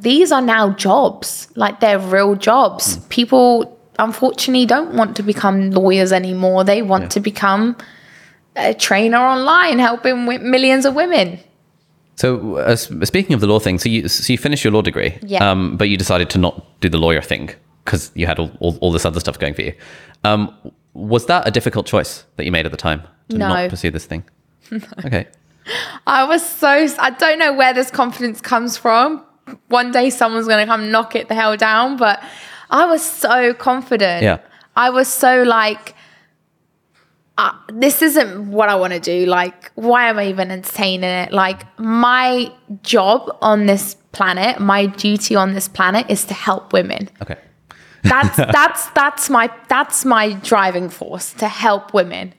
These 0.03 0.33
are 0.33 0.43
now 0.43 0.71
jobs, 0.71 1.49
like 1.55 1.81
they're 1.81 1.99
real 1.99 2.35
jobs. 2.35 2.99
People 3.09 3.71
unfortunately 3.99 4.67
don't 4.67 4.95
want 4.95 5.17
to 5.17 5.23
become 5.23 5.71
lawyers 5.71 6.13
anymore. 6.13 6.65
They 6.65 6.83
want 6.83 7.11
to 7.13 7.21
become 7.21 7.77
a 8.57 8.75
trainer 8.75 9.19
online, 9.19 9.79
helping 9.79 10.25
millions 10.27 10.85
of 10.85 10.95
women. 10.95 11.39
So, 12.17 12.57
uh, 12.59 12.77
speaking 12.77 13.35
of 13.35 13.41
the 13.41 13.47
law 13.47 13.59
thing, 13.59 13.79
so 13.79 13.89
you 13.89 14.09
so 14.09 14.33
you 14.33 14.39
finished 14.39 14.65
your 14.65 14.73
law 14.73 14.83
degree, 14.83 15.19
Yeah. 15.23 15.51
um, 15.51 15.77
but 15.77 15.89
you 15.89 15.97
decided 15.97 16.31
to 16.31 16.39
not 16.39 16.65
do 16.81 16.89
the 16.89 16.99
lawyer 16.99 17.21
thing 17.21 17.51
because 17.85 18.11
you 18.15 18.27
had 18.27 18.39
all, 18.39 18.51
all, 18.61 18.79
all 18.81 18.93
this 18.93 19.05
other 19.05 19.21
stuff 19.21 19.39
going 19.39 19.55
for 19.55 19.63
you. 19.63 19.75
Um, 20.23 20.55
was 20.95 21.27
that 21.27 21.47
a 21.47 21.51
difficult 21.51 21.87
choice 21.87 22.25
that 22.37 22.45
you 22.45 22.53
made 22.53 22.67
at 22.67 22.73
the 22.73 22.79
time 22.79 23.03
to 23.31 23.39
No. 23.39 23.49
not 23.49 23.71
pursue 23.71 23.91
this 23.91 24.07
thing? 24.07 24.23
Okay. 25.05 25.27
I 26.07 26.25
was 26.25 26.45
so 26.45 26.69
I 26.99 27.11
don't 27.19 27.39
know 27.39 27.53
where 27.55 27.73
this 27.75 27.91
confidence 27.91 28.41
comes 28.41 28.77
from. 28.77 29.23
One 29.69 29.91
day 29.93 30.11
someone's 30.11 30.47
going 30.47 30.61
to 30.61 30.67
come 30.67 30.91
knock 30.91 31.15
it 31.17 31.29
the 31.29 31.35
hell 31.35 31.57
down, 31.57 31.97
but 31.97 32.23
I 32.71 32.87
was 32.87 33.03
so 33.03 33.55
confident. 33.55 34.23
Yeah. 34.23 34.39
I 34.77 34.91
was 34.91 35.09
so 35.09 35.43
like 35.43 35.95
uh, 37.37 37.53
this 37.73 38.01
isn't 38.01 38.51
what 38.51 38.69
I 38.69 38.77
want 38.77 38.93
to 38.93 39.01
do. 39.01 39.27
Like 39.27 39.73
why 39.75 40.09
am 40.09 40.19
I 40.19 40.29
even 40.29 40.51
entertaining 40.51 41.11
it? 41.11 41.33
Like 41.33 41.67
my 41.79 42.53
job 42.83 43.37
on 43.43 43.67
this 43.67 43.97
planet, 44.13 44.61
my 44.61 44.87
duty 44.87 45.35
on 45.35 45.55
this 45.55 45.69
planet 45.69 46.07
is 46.09 46.25
to 46.27 46.35
help 46.35 46.73
women. 46.73 47.09
Okay. 47.23 47.39
That's 48.03 48.37
that's 48.37 48.89
that's 48.91 49.31
my 49.31 49.51
that's 49.69 50.05
my 50.05 50.33
driving 50.35 50.89
force 50.89 51.33
to 51.35 51.49
help 51.49 51.93
women. 51.93 52.35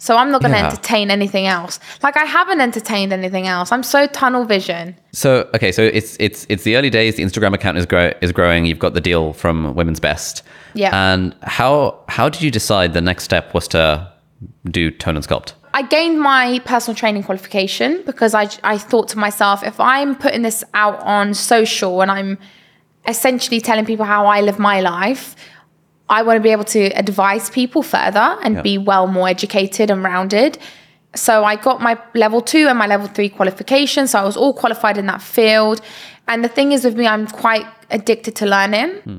So 0.00 0.16
I'm 0.16 0.30
not 0.30 0.40
going 0.40 0.52
to 0.52 0.58
Yeah. 0.58 0.66
entertain 0.66 1.10
anything 1.10 1.46
else. 1.46 1.80
Like 2.04 2.16
I 2.16 2.24
haven't 2.24 2.60
entertained 2.60 3.12
anything 3.12 3.48
else. 3.48 3.72
I'm 3.72 3.82
so 3.82 4.06
tunnel 4.06 4.44
vision. 4.44 4.94
So 5.12 5.48
okay, 5.54 5.72
so 5.72 5.82
it's 5.82 6.16
it's 6.20 6.46
it's 6.48 6.62
the 6.62 6.76
early 6.76 6.88
days. 6.90 7.16
The 7.16 7.24
Instagram 7.24 7.52
account 7.54 7.78
is 7.78 7.84
grow 7.86 8.12
is 8.20 8.30
growing. 8.32 8.64
You've 8.64 8.78
got 8.78 8.94
the 8.94 9.00
deal 9.00 9.32
from 9.32 9.74
Women's 9.74 10.00
Best. 10.00 10.42
Yeah. 10.74 10.90
And 11.12 11.34
how 11.42 11.98
how 12.08 12.28
did 12.28 12.42
you 12.42 12.50
decide 12.50 12.92
the 12.94 13.00
next 13.00 13.24
step 13.24 13.54
was 13.54 13.66
to 13.68 14.08
do 14.70 14.90
tone 14.92 15.16
and 15.16 15.26
sculpt? 15.26 15.54
I 15.74 15.82
gained 15.82 16.20
my 16.20 16.60
personal 16.64 16.94
training 16.96 17.24
qualification 17.24 18.02
because 18.06 18.34
I, 18.34 18.48
I 18.64 18.78
thought 18.78 19.08
to 19.08 19.18
myself, 19.18 19.62
if 19.62 19.78
I'm 19.78 20.14
putting 20.16 20.42
this 20.42 20.64
out 20.74 20.98
on 21.02 21.34
social 21.34 22.00
and 22.02 22.10
I'm 22.10 22.38
essentially 23.06 23.60
telling 23.60 23.84
people 23.84 24.04
how 24.06 24.26
I 24.26 24.40
live 24.40 24.58
my 24.58 24.80
life, 24.80 25.36
I 26.10 26.22
want 26.22 26.36
to 26.36 26.40
be 26.42 26.50
able 26.50 26.64
to 26.64 26.84
advise 26.98 27.50
people 27.50 27.82
further 27.82 28.36
and 28.42 28.56
Yeah. 28.56 28.62
be 28.62 28.78
well 28.78 29.06
more 29.06 29.28
educated 29.28 29.90
and 29.90 30.02
rounded. 30.02 30.58
So 31.14 31.44
I 31.44 31.56
got 31.56 31.80
my 31.80 31.98
level 32.14 32.40
two 32.40 32.66
and 32.68 32.78
my 32.78 32.86
level 32.86 33.06
three 33.08 33.28
qualification. 33.28 34.06
So 34.08 34.18
I 34.18 34.24
was 34.24 34.36
all 34.36 34.52
qualified 34.54 34.98
in 34.98 35.06
that 35.06 35.22
field. 35.22 35.80
And 36.26 36.44
the 36.44 36.48
thing 36.48 36.72
is 36.72 36.84
with 36.84 36.96
me, 36.96 37.06
I'm 37.06 37.26
quite 37.26 37.66
addicted 37.90 38.36
to 38.36 38.46
learning. 38.46 38.90
Hmm. 39.04 39.18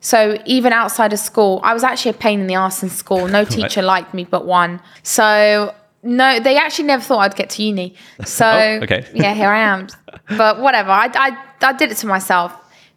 So 0.00 0.38
even 0.46 0.72
outside 0.72 1.12
of 1.12 1.18
school, 1.18 1.60
I 1.62 1.74
was 1.74 1.84
actually 1.84 2.12
a 2.12 2.14
pain 2.14 2.40
in 2.40 2.46
the 2.46 2.54
ass 2.54 2.82
in 2.82 2.88
school. 2.90 3.28
No 3.28 3.44
teacher 3.56 3.82
liked 3.82 4.14
me 4.14 4.24
but 4.24 4.46
one. 4.46 4.80
So 5.02 5.74
no, 6.02 6.40
they 6.40 6.56
actually 6.56 6.86
never 6.86 7.02
thought 7.02 7.18
I'd 7.20 7.36
get 7.36 7.50
to 7.50 7.62
uni. 7.62 7.94
So 8.24 8.46
Oh, 8.46 8.80
okay. 8.84 9.06
yeah, 9.14 9.34
here 9.34 9.50
I 9.50 9.60
am. 9.60 9.88
But 10.36 10.60
whatever, 10.60 10.90
I, 10.90 11.10
I, 11.14 11.36
I 11.60 11.72
did 11.74 11.90
it 11.90 11.96
to 11.98 12.06
myself. 12.06 12.52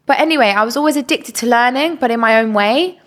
But 0.06 0.20
anyway, 0.20 0.50
I 0.50 0.64
was 0.64 0.76
always 0.78 0.96
addicted 0.98 1.36
to 1.36 1.46
learning, 1.48 1.96
but 1.98 2.12
in 2.12 2.20
my 2.20 2.40
own 2.40 2.54
way. 2.54 3.00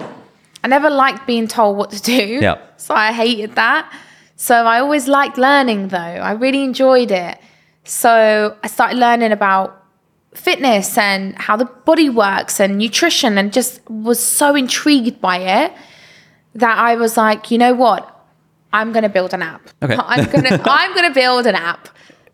I 0.67 0.69
never 0.69 0.91
liked 0.91 1.29
being 1.29 1.47
told 1.47 1.77
what 1.77 1.91
to 1.91 2.03
do. 2.03 2.41
Yeah. 2.43 2.59
So 2.77 2.93
I 2.93 3.13
hated 3.13 3.55
that. 3.55 3.89
So 4.35 4.53
I 4.67 4.81
always 4.81 5.07
liked 5.07 5.39
learning 5.39 5.89
though. 5.89 5.97
I 6.31 6.33
really 6.33 6.65
enjoyed 6.65 7.13
it. 7.13 7.39
So 7.85 8.57
I 8.65 8.67
started 8.67 8.99
learning 8.99 9.31
about 9.31 9.81
fitness 10.35 10.99
and 10.99 11.37
how 11.37 11.57
the 11.57 11.67
body 11.67 12.09
works 12.09 12.59
and 12.59 12.79
nutrition 12.79 13.39
and 13.39 13.53
just 13.53 13.81
was 13.89 14.19
so 14.19 14.57
intrigued 14.57 15.21
by 15.21 15.37
it 15.39 15.73
that 16.57 16.77
I 16.77 16.97
was 16.97 17.17
like, 17.17 17.53
you 17.53 17.59
know 17.59 17.73
what? 17.73 18.03
I'm 18.73 18.91
gonna 18.91 19.09
build 19.09 19.35
an 19.35 19.43
app. 19.43 19.71
Okay. 19.81 19.95
I'm 20.01 20.25
gonna 20.25 20.61
I'm 20.65 20.97
gonna 20.97 21.15
build 21.23 21.47
an 21.47 21.55
app. 21.55 21.89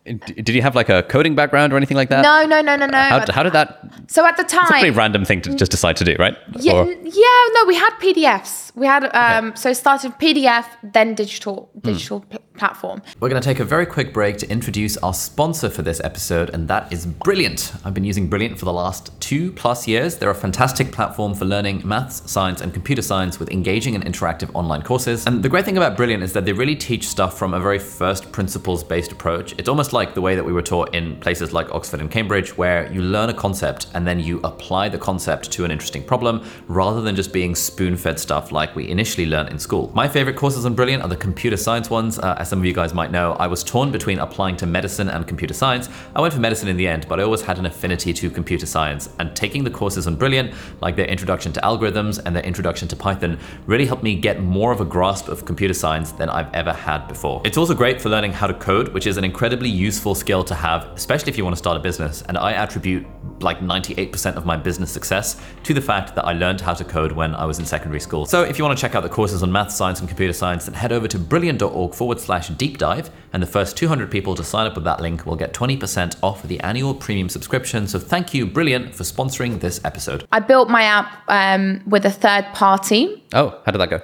Did 0.05 0.49
you 0.49 0.63
have 0.63 0.75
like 0.75 0.89
a 0.89 1.05
coding 1.05 1.37
background 1.37 1.73
or 1.73 1.77
anything 1.77 1.97
like 1.97 2.09
that? 2.09 2.23
No, 2.23 2.45
no, 2.45 2.61
no, 2.61 2.75
no, 2.75 2.87
no. 2.87 2.99
How, 2.99 3.25
how 3.33 3.43
did 3.45 3.53
that? 3.53 3.89
so 4.09 4.27
at 4.27 4.37
the 4.37 4.43
time, 4.43 4.63
It's 4.65 4.71
a 4.71 4.75
pretty 4.81 4.91
random 4.91 5.25
thing 5.25 5.41
to 5.43 5.55
just 5.55 5.71
decide 5.71 5.97
to 5.99 6.05
do, 6.05 6.17
right? 6.19 6.37
yeah, 6.59 6.73
Or- 6.73 6.93
yeah, 6.93 7.45
no, 7.55 7.65
we 7.67 7.77
had 7.77 7.91
PDFs. 8.01 8.75
We 8.75 8.87
had 8.87 9.05
um, 9.15 9.55
so 9.55 9.71
it 9.71 9.77
started 9.77 10.13
PDF, 10.19 10.65
then 10.83 11.15
digital 11.15 11.71
digital 11.83 12.21
pl- 12.21 12.41
platform. 12.55 13.03
We're 13.21 13.29
going 13.29 13.41
to 13.41 13.47
take 13.47 13.61
a 13.61 13.65
very 13.65 13.87
quick 13.87 14.13
break 14.13 14.37
to 14.39 14.51
introduce 14.51 14.97
our 14.99 15.15
sponsor 15.15 15.71
for 15.71 15.83
this 15.83 16.01
episode, 16.05 16.51
and 16.51 16.69
that 16.69 16.93
is 16.93 17.07
Brilliant. 17.07 17.73
I've 17.85 17.95
been 17.95 18.05
using 18.05 18.29
Brilliant 18.29 18.59
for 18.59 18.65
the 18.65 18.73
last 18.73 19.19
two 19.21 19.53
plus 19.53 19.87
years. 19.87 20.17
They're 20.17 20.31
a 20.31 20.35
fantastic 20.35 20.93
platform 20.93 21.35
for 21.35 21.45
learning 21.45 21.87
maths, 21.87 22.31
science, 22.31 22.61
and 22.61 22.73
computer 22.73 23.03
science 23.03 23.39
with 23.39 23.51
engaging 23.51 23.95
and 23.95 24.05
interactive 24.05 24.51
online 24.55 24.83
courses. 24.83 25.27
And 25.27 25.43
the 25.43 25.49
great 25.49 25.65
thing 25.65 25.77
about 25.77 25.97
Brilliant 25.97 26.23
is 26.23 26.33
that 26.33 26.45
they 26.45 26.53
really 26.53 26.77
teach 26.77 27.09
stuff 27.09 27.39
from 27.39 27.55
a 27.55 27.61
very 27.61 27.79
first 27.79 28.33
principles 28.33 28.83
based 28.83 29.13
approach. 29.13 29.55
It's 29.59 29.69
almost 29.69 29.93
like 29.93 30.15
the 30.15 30.21
way 30.21 30.35
that 30.35 30.45
we 30.45 30.53
were 30.53 30.63
taught 30.63 30.95
in 30.95 31.17
places 31.21 31.53
like 31.53 31.71
Oxford 31.73 32.01
and 32.01 32.11
Cambridge, 32.11 32.57
where 32.57 32.91
you 32.93 33.03
learn 33.03 33.29
a 33.29 33.35
concept 33.35 33.87
and 33.95 34.07
then 34.07 34.21
you 34.21 34.41
apply 34.45 34.89
the 34.89 34.99
concept 34.99 35.51
to 35.53 35.65
an 35.65 35.71
interesting 35.71 36.03
problem 36.03 36.45
rather 36.69 37.01
than 37.01 37.15
just 37.17 37.33
being 37.33 37.55
spoon 37.55 37.97
fed 37.97 38.19
stuff 38.19 38.53
like 38.53 38.75
we 38.75 38.89
initially 38.89 39.27
learned 39.27 39.49
in 39.51 39.59
school. 39.59 39.91
My 39.95 40.09
favorite 40.09 40.37
courses 40.37 40.67
on 40.67 40.75
Brilliant 40.75 41.03
are 41.03 41.09
the 41.09 41.17
computer 41.17 41.57
science 41.57 41.91
ones. 41.91 42.19
Uh, 42.19 42.37
as 42.43 42.49
some 42.49 42.59
of 42.59 42.65
you 42.65 42.73
guys 42.73 42.93
might 42.93 43.13
know, 43.13 43.35
I 43.35 43.47
was 43.47 43.63
torn 43.63 43.93
between 43.93 44.19
applying 44.19 44.57
to 44.57 44.67
medicine 44.67 45.09
and 45.09 45.25
computer 45.29 45.55
science. 45.55 45.89
I 46.17 46.21
went 46.21 46.35
for 46.35 46.41
medicine 46.41 46.69
in 46.69 46.77
the 46.77 46.89
end, 46.89 47.07
but 47.09 47.21
I 47.21 47.23
always 47.23 47.41
had 47.41 47.57
an 47.57 47.67
affinity 47.67 48.13
to 48.15 48.31
computer 48.31 48.67
science. 48.67 49.09
And 49.21 49.35
taking 49.37 49.63
the 49.63 49.71
courses 49.71 50.09
on 50.09 50.17
Brilliant, 50.17 50.53
like 50.81 50.97
their 50.97 51.07
introduction 51.07 51.53
to 51.53 51.61
algorithms 51.61 52.21
and 52.25 52.35
their 52.35 52.43
introduction 52.43 52.89
to 52.89 52.97
Python, 52.97 53.39
really 53.67 53.87
helped 53.87 54.03
me 54.03 54.17
get 54.17 54.41
more 54.43 54.73
of 54.73 54.81
a 54.81 54.85
grasp 54.85 55.29
of 55.29 55.45
computer 55.45 55.73
science 55.73 56.11
than 56.11 56.29
I've 56.29 56.53
ever 56.53 56.73
had 56.73 57.07
before. 57.07 57.43
It's 57.45 57.57
also 57.57 57.75
great 57.75 58.01
for 58.01 58.09
learning 58.09 58.33
how 58.33 58.49
to 58.49 58.55
code, 58.55 58.89
which 58.89 59.07
is 59.07 59.19
an 59.19 59.25
incredibly 59.25 59.69
useful 59.69 60.17
skill 60.17 60.43
to 60.43 60.55
have, 60.57 60.87
especially 60.97 61.31
if 61.31 61.39
you 61.39 61.45
want 61.45 61.55
to 61.55 61.59
start 61.59 61.77
a 61.77 61.81
business. 61.81 62.23
And 62.23 62.37
I 62.37 62.55
attribute 62.55 63.07
like 63.41 63.61
98% 63.61 64.37
of 64.37 64.47
my 64.47 64.57
business 64.57 64.91
success 64.91 65.41
to 65.63 65.75
the 65.75 65.81
fact 65.81 66.15
that 66.15 66.25
I 66.25 66.33
learned 66.33 66.61
how 66.61 66.75
to 66.75 66.85
code 66.85 67.13
when 67.13 67.35
I 67.35 67.45
was 67.45 67.59
in 67.59 67.65
secondary 67.65 68.01
school. 68.01 68.27
So 68.27 68.43
if 68.43 68.59
you 68.59 68.65
want 68.65 68.77
to 68.77 68.81
check 68.81 68.95
out 68.95 69.03
the 69.03 69.09
courses 69.09 69.43
on 69.43 69.51
math, 69.53 69.73
science, 69.73 70.01
and 70.01 70.09
computer 70.09 70.33
science, 70.33 70.67
then 70.67 70.75
head 70.75 70.93
over 70.93 71.09
to 71.09 71.19
brilliant.org 71.19 71.95
forward 71.95 72.21
slash 72.21 72.32
deep 72.41 72.79
dive. 72.79 73.11
And 73.33 73.43
the 73.43 73.47
first 73.47 73.77
200 73.79 74.11
people 74.11 74.35
to 74.35 74.45
sign 74.45 74.67
up 74.67 74.75
with 74.75 74.85
that 74.85 75.01
link 75.01 75.25
will 75.25 75.37
get 75.37 75.55
20% 75.55 76.17
off 76.23 76.43
the 76.43 76.61
annual 76.61 76.95
premium 76.95 77.29
subscription. 77.29 77.87
So 77.87 77.99
thank 77.99 78.35
you, 78.35 78.47
Brilliant, 78.47 78.95
for 78.95 79.05
sponsoring 79.05 79.61
this 79.61 79.81
episode. 79.85 80.27
I 80.33 80.41
built 80.41 80.69
my 80.69 80.83
app 80.83 81.23
um, 81.29 81.83
with 81.87 82.05
a 82.05 82.11
third 82.11 82.45
party. 82.53 83.25
Oh, 83.33 83.59
how 83.65 83.73
did 83.73 83.79
that 83.79 83.91
go? 83.91 84.01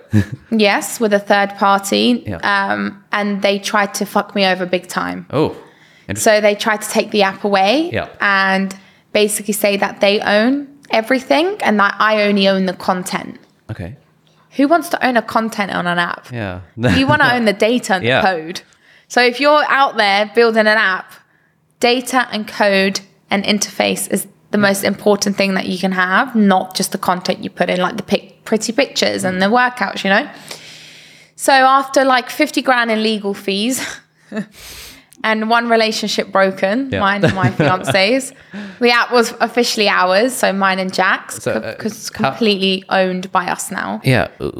Yes, 0.50 0.98
with 1.00 1.12
a 1.12 1.18
third 1.18 1.50
party. 1.56 2.24
Yeah. 2.26 2.36
Um, 2.38 3.04
and 3.12 3.42
they 3.42 3.58
tried 3.58 3.92
to 3.94 4.06
fuck 4.06 4.34
me 4.34 4.46
over 4.46 4.64
big 4.66 4.86
time. 4.88 5.26
oh. 5.30 5.56
So 6.16 6.40
they 6.40 6.54
tried 6.54 6.80
to 6.80 6.88
take 6.88 7.10
the 7.10 7.22
app 7.22 7.44
away 7.44 7.90
Yeah. 7.92 8.08
and 8.22 8.74
basically 9.12 9.52
say 9.52 9.76
that 9.76 10.00
they 10.00 10.20
own 10.20 10.66
everything 10.90 11.58
and 11.62 11.78
that 11.80 11.94
I 11.98 12.22
only 12.22 12.48
own 12.48 12.64
the 12.64 12.72
content. 12.72 13.38
Okay. 13.70 13.96
Who 14.52 14.68
wants 14.68 14.88
to 14.90 15.06
own 15.06 15.16
a 15.16 15.22
content 15.22 15.72
on 15.72 15.86
an 15.86 15.98
app? 15.98 16.30
Yeah. 16.32 16.60
You 16.96 17.06
want 17.06 17.22
to 17.22 17.34
own 17.34 17.44
the 17.44 17.52
data 17.52 17.94
and 17.94 18.04
Yeah. 18.04 18.20
the 18.20 18.26
code. 18.26 18.62
So 19.08 19.22
if 19.22 19.40
you're 19.40 19.64
out 19.68 19.96
there 19.96 20.30
building 20.34 20.66
an 20.66 20.78
app, 20.78 21.12
data 21.80 22.28
and 22.30 22.46
code 22.46 23.00
and 23.30 23.44
interface 23.44 24.10
is 24.10 24.26
the 24.50 24.58
mm. 24.58 24.62
most 24.62 24.84
important 24.84 25.36
thing 25.36 25.54
that 25.54 25.66
you 25.66 25.78
can 25.78 25.92
have, 25.92 26.34
not 26.34 26.74
just 26.74 26.92
the 26.92 26.98
content 26.98 27.44
you 27.44 27.50
put 27.50 27.70
in, 27.70 27.80
like 27.80 27.96
the 27.96 28.02
pic- 28.02 28.44
pretty 28.44 28.72
pictures 28.72 29.24
and 29.24 29.38
mm. 29.38 29.40
the 29.40 29.46
workouts, 29.46 30.04
you 30.04 30.10
know? 30.10 30.28
So 31.36 31.52
after 31.52 32.04
like 32.04 32.30
50 32.30 32.62
grand 32.62 32.90
in 32.90 33.02
legal 33.02 33.32
fees 33.34 33.84
and 35.24 35.50
one 35.50 35.68
relationship 35.68 36.30
broken, 36.32 36.88
Yeah. 36.92 37.00
mine 37.00 37.24
and 37.24 37.34
my 37.34 37.50
fiance's. 37.58 38.32
the 38.80 38.90
app 38.90 39.10
was 39.12 39.34
officially 39.40 39.88
ours, 39.88 40.32
so 40.32 40.52
mine 40.52 40.78
and 40.78 40.92
Jack's, 40.94 41.42
So, 41.42 41.52
uh, 41.52 41.72
because 41.74 41.92
it's 41.92 42.10
how- 42.16 42.30
completely 42.30 42.84
owned 42.88 43.30
by 43.32 43.46
us 43.46 43.70
now. 43.70 44.00
Yeah. 44.04 44.28
uh, 44.40 44.50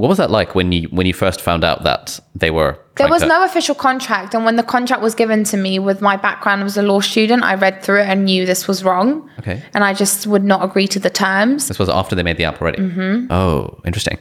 What 0.00 0.08
was 0.08 0.18
that 0.18 0.30
like 0.30 0.54
when 0.54 0.72
you 0.72 0.88
when 0.90 1.06
you 1.06 1.14
first 1.14 1.40
found 1.40 1.62
out 1.64 1.84
that 1.84 2.20
they 2.34 2.50
were? 2.50 2.76
There 2.96 3.08
was 3.08 3.22
to- 3.22 3.28
no 3.28 3.44
official 3.44 3.76
contract, 3.76 4.34
and 4.34 4.44
when 4.44 4.56
the 4.56 4.64
contract 4.64 5.02
was 5.02 5.14
given 5.14 5.44
to 5.44 5.56
me 5.56 5.78
with 5.78 6.00
my 6.00 6.16
background 6.16 6.64
as 6.64 6.76
a 6.76 6.82
law 6.82 7.00
student, 7.00 7.44
I 7.44 7.54
read 7.54 7.82
through 7.82 8.00
it 8.02 8.08
and 8.08 8.24
knew 8.24 8.44
this 8.44 8.66
was 8.66 8.82
wrong. 8.82 9.30
Okay. 9.38 9.62
And 9.74 9.84
I 9.84 9.94
just 9.94 10.26
would 10.26 10.42
not 10.44 10.64
agree 10.64 10.88
to 10.88 10.98
the 10.98 11.10
terms. 11.10 11.68
This 11.68 11.78
was 11.78 11.88
after 11.88 12.16
they 12.16 12.24
made 12.24 12.36
the 12.38 12.44
app 12.44 12.60
already. 12.60 12.78
Mm-hmm. 12.82 13.30
Oh, 13.32 13.78
interesting. 13.84 14.18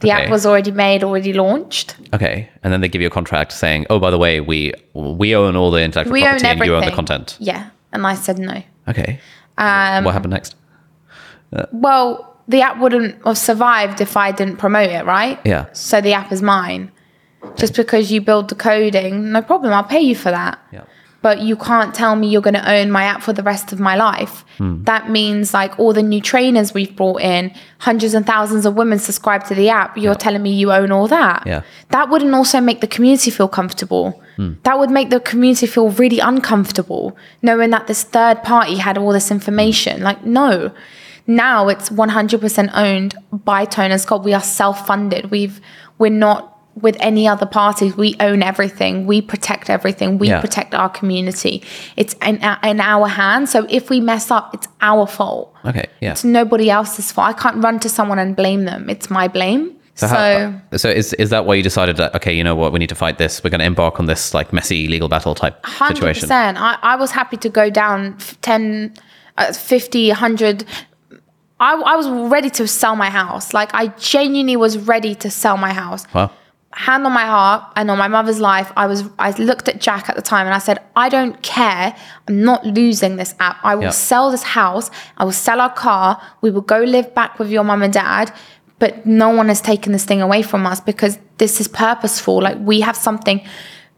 The 0.00 0.12
Okay. 0.12 0.24
app 0.24 0.30
was 0.30 0.46
already 0.46 0.70
made, 0.70 1.02
already 1.02 1.32
launched. 1.32 1.96
Okay, 2.14 2.48
and 2.62 2.72
then 2.72 2.80
they 2.80 2.88
give 2.88 3.00
you 3.00 3.08
a 3.08 3.10
contract 3.10 3.52
saying, 3.52 3.86
"Oh, 3.90 3.98
by 3.98 4.10
the 4.10 4.18
way, 4.18 4.40
we 4.40 4.72
we 4.94 5.34
own 5.34 5.56
all 5.56 5.70
the 5.70 5.82
intellectual 5.82 6.12
We 6.12 6.22
property 6.22 6.46
and 6.46 6.64
you 6.64 6.76
own 6.76 6.84
the 6.84 6.90
content." 6.92 7.36
Yeah. 7.40 7.70
And 7.92 8.06
I 8.06 8.14
said 8.14 8.38
no. 8.38 8.62
Okay. 8.88 9.18
Um, 9.56 10.04
what 10.04 10.12
happened 10.14 10.32
next? 10.32 10.54
Well, 11.72 12.36
the 12.46 12.60
app 12.62 12.78
wouldn't 12.78 13.24
have 13.26 13.38
survived 13.38 14.00
if 14.00 14.16
I 14.16 14.30
didn't 14.32 14.56
promote 14.56 14.90
it, 14.90 15.04
right? 15.04 15.38
Yeah. 15.44 15.66
So 15.72 16.00
the 16.00 16.12
app 16.12 16.30
is 16.32 16.42
mine. 16.42 16.90
Just 17.56 17.74
because 17.74 18.10
you 18.12 18.20
build 18.20 18.48
the 18.48 18.54
coding, 18.54 19.32
no 19.32 19.42
problem, 19.42 19.72
I'll 19.72 19.84
pay 19.84 20.00
you 20.00 20.14
for 20.14 20.30
that. 20.30 20.58
Yeah. 20.72 20.82
But 21.28 21.42
you 21.42 21.56
can't 21.56 21.94
tell 21.94 22.16
me 22.16 22.26
you're 22.26 22.40
going 22.40 22.54
to 22.54 22.72
own 22.72 22.90
my 22.90 23.04
app 23.04 23.20
for 23.22 23.34
the 23.34 23.42
rest 23.42 23.70
of 23.70 23.78
my 23.78 23.96
life. 23.96 24.46
Hmm. 24.56 24.82
That 24.84 25.10
means 25.10 25.52
like 25.52 25.78
all 25.78 25.92
the 25.92 26.02
new 26.02 26.22
trainers 26.22 26.72
we've 26.72 26.96
brought 26.96 27.20
in, 27.20 27.52
hundreds 27.80 28.14
and 28.14 28.24
thousands 28.24 28.64
of 28.64 28.76
women 28.76 28.98
subscribe 28.98 29.44
to 29.48 29.54
the 29.54 29.68
app. 29.68 29.98
You're 29.98 30.14
telling 30.14 30.42
me 30.42 30.54
you 30.54 30.72
own 30.72 30.90
all 30.90 31.06
that. 31.08 31.42
Yeah. 31.44 31.64
That 31.90 32.08
wouldn't 32.08 32.32
also 32.32 32.62
make 32.62 32.80
the 32.80 32.86
community 32.86 33.30
feel 33.30 33.46
comfortable. 33.46 34.22
Hmm. 34.36 34.54
That 34.62 34.78
would 34.78 34.88
make 34.88 35.10
the 35.10 35.20
community 35.20 35.66
feel 35.66 35.90
really 35.90 36.18
uncomfortable, 36.18 37.14
knowing 37.42 37.68
that 37.72 37.88
this 37.88 38.04
third 38.04 38.42
party 38.42 38.76
had 38.76 38.96
all 38.96 39.12
this 39.12 39.30
information. 39.30 40.02
Like, 40.02 40.24
no. 40.24 40.72
Now 41.26 41.68
it's 41.68 41.90
100% 41.90 42.70
owned 42.72 43.16
by 43.32 43.66
Tone 43.66 43.90
and 43.90 44.00
Sculpt. 44.00 44.24
We 44.24 44.32
are 44.32 44.40
self-funded. 44.40 45.30
We've 45.30 45.60
we're 45.98 46.10
not 46.10 46.57
with 46.80 46.96
any 47.00 47.26
other 47.28 47.46
parties. 47.46 47.96
We 47.96 48.16
own 48.20 48.42
everything. 48.42 49.06
We 49.06 49.20
protect 49.22 49.68
everything. 49.70 50.18
We 50.18 50.28
Yeah. 50.28 50.40
protect 50.40 50.74
our 50.74 50.88
community. 50.88 51.62
It's 51.96 52.14
in, 52.26 52.36
in 52.62 52.80
our 52.80 53.08
hands. 53.08 53.50
So 53.50 53.66
if 53.68 53.90
we 53.90 54.00
mess 54.00 54.30
up, 54.30 54.54
it's 54.54 54.68
our 54.80 55.06
fault. 55.06 55.54
Okay. 55.64 55.86
Yeah. 56.00 56.12
It's 56.12 56.24
nobody 56.24 56.70
else's 56.70 57.10
fault. 57.12 57.28
I 57.28 57.32
can't 57.32 57.62
run 57.62 57.78
to 57.80 57.88
someone 57.88 58.18
and 58.18 58.34
blame 58.36 58.64
them. 58.64 58.88
It's 58.90 59.10
my 59.10 59.28
blame. 59.28 59.74
So, 59.94 60.06
how, 60.06 60.76
so 60.76 60.88
is 60.88 61.12
is 61.14 61.30
that 61.30 61.44
why 61.44 61.56
you 61.56 61.62
decided 61.64 61.96
that 61.96 62.14
okay, 62.14 62.32
you 62.32 62.44
know 62.44 62.54
what, 62.54 62.72
we 62.72 62.78
need 62.78 62.88
to 62.90 62.94
fight 62.94 63.18
this. 63.18 63.42
We're 63.42 63.50
going 63.50 63.58
to 63.58 63.66
embark 63.66 63.98
on 63.98 64.06
this 64.06 64.32
like 64.32 64.52
messy 64.52 64.86
legal 64.86 65.08
battle 65.08 65.34
type 65.34 65.58
Hundred 65.66 65.96
situation. 65.96 66.20
percent. 66.20 66.56
I, 66.56 66.78
I 66.82 66.94
was 66.94 67.10
happy 67.10 67.36
to 67.38 67.48
go 67.48 67.68
down 67.68 68.14
f- 68.20 68.40
10, 68.42 68.94
uh, 69.38 69.52
50, 69.52 70.08
100. 70.10 70.64
I, 71.60 71.74
I 71.74 71.96
was 71.96 72.08
ready 72.30 72.48
to 72.50 72.68
sell 72.68 72.94
my 72.94 73.10
house. 73.10 73.52
Like 73.52 73.74
I 73.74 73.88
genuinely 73.98 74.54
was 74.56 74.78
ready 74.78 75.16
to 75.16 75.30
sell 75.30 75.56
my 75.56 75.72
house. 75.72 76.04
Wow. 76.14 76.30
Hand 76.72 77.06
on 77.06 77.12
my 77.12 77.24
heart 77.24 77.64
and 77.76 77.90
on 77.90 77.96
my 77.98 78.08
mother's 78.08 78.40
life, 78.40 78.70
I 78.76 78.86
was. 78.86 79.02
I 79.18 79.30
looked 79.32 79.68
at 79.68 79.80
Jack 79.80 80.08
at 80.10 80.16
the 80.16 80.22
time 80.22 80.46
and 80.46 80.54
I 80.54 80.58
said, 80.58 80.78
"I 80.94 81.08
don't 81.08 81.40
care. 81.42 81.96
I'm 82.28 82.44
not 82.44 82.64
losing 82.66 83.16
this 83.16 83.34
app. 83.40 83.56
I 83.64 83.74
will 83.74 83.84
Yeah. 83.84 83.90
sell 83.90 84.30
this 84.30 84.42
house. 84.42 84.90
I 85.16 85.24
will 85.24 85.32
sell 85.32 85.60
our 85.62 85.72
car. 85.72 86.20
We 86.42 86.50
will 86.50 86.60
go 86.60 86.80
live 86.80 87.14
back 87.14 87.38
with 87.38 87.50
your 87.50 87.64
mum 87.64 87.82
and 87.82 87.92
dad." 87.92 88.32
But 88.78 89.06
no 89.06 89.30
one 89.30 89.48
has 89.48 89.60
taken 89.60 89.92
this 89.92 90.04
thing 90.04 90.20
away 90.22 90.42
from 90.42 90.66
us 90.66 90.78
because 90.78 91.18
this 91.38 91.58
is 91.60 91.66
purposeful. 91.68 92.40
Like 92.42 92.58
we 92.60 92.80
have 92.82 92.96
something, 92.96 93.40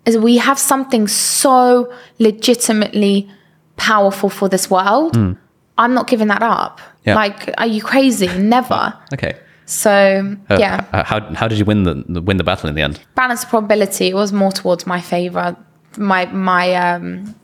is 0.06 0.16
we 0.16 0.38
have 0.38 0.58
something 0.58 1.06
so 1.08 1.92
legitimately 2.18 3.28
powerful 3.76 4.30
for 4.30 4.48
this 4.48 4.70
world. 4.70 5.16
Hmm. 5.16 5.32
I'm 5.76 5.92
not 5.94 6.06
giving 6.06 6.28
that 6.28 6.42
up. 6.42 6.80
Yeah. 7.04 7.14
Like, 7.14 7.52
are 7.58 7.66
you 7.66 7.82
crazy? 7.82 8.28
Never. 8.38 8.94
Okay. 9.14 9.34
So 9.70 10.36
Uh, 10.50 10.56
yeah, 10.58 10.84
How 11.04 11.20
how 11.34 11.46
did 11.48 11.58
you 11.58 11.64
win 11.64 11.84
the 11.84 12.20
win 12.22 12.36
the 12.38 12.44
battle 12.44 12.68
in 12.68 12.74
the 12.74 12.82
end? 12.82 12.98
balance 13.14 13.44
of 13.44 13.50
probability. 13.50 14.08
It 14.08 14.14
was 14.14 14.32
more 14.32 14.50
towards 14.52 14.84
my 14.86 15.00
favor, 15.00 15.56
my 15.96 16.26
my 16.26 16.74
um, 16.74 17.34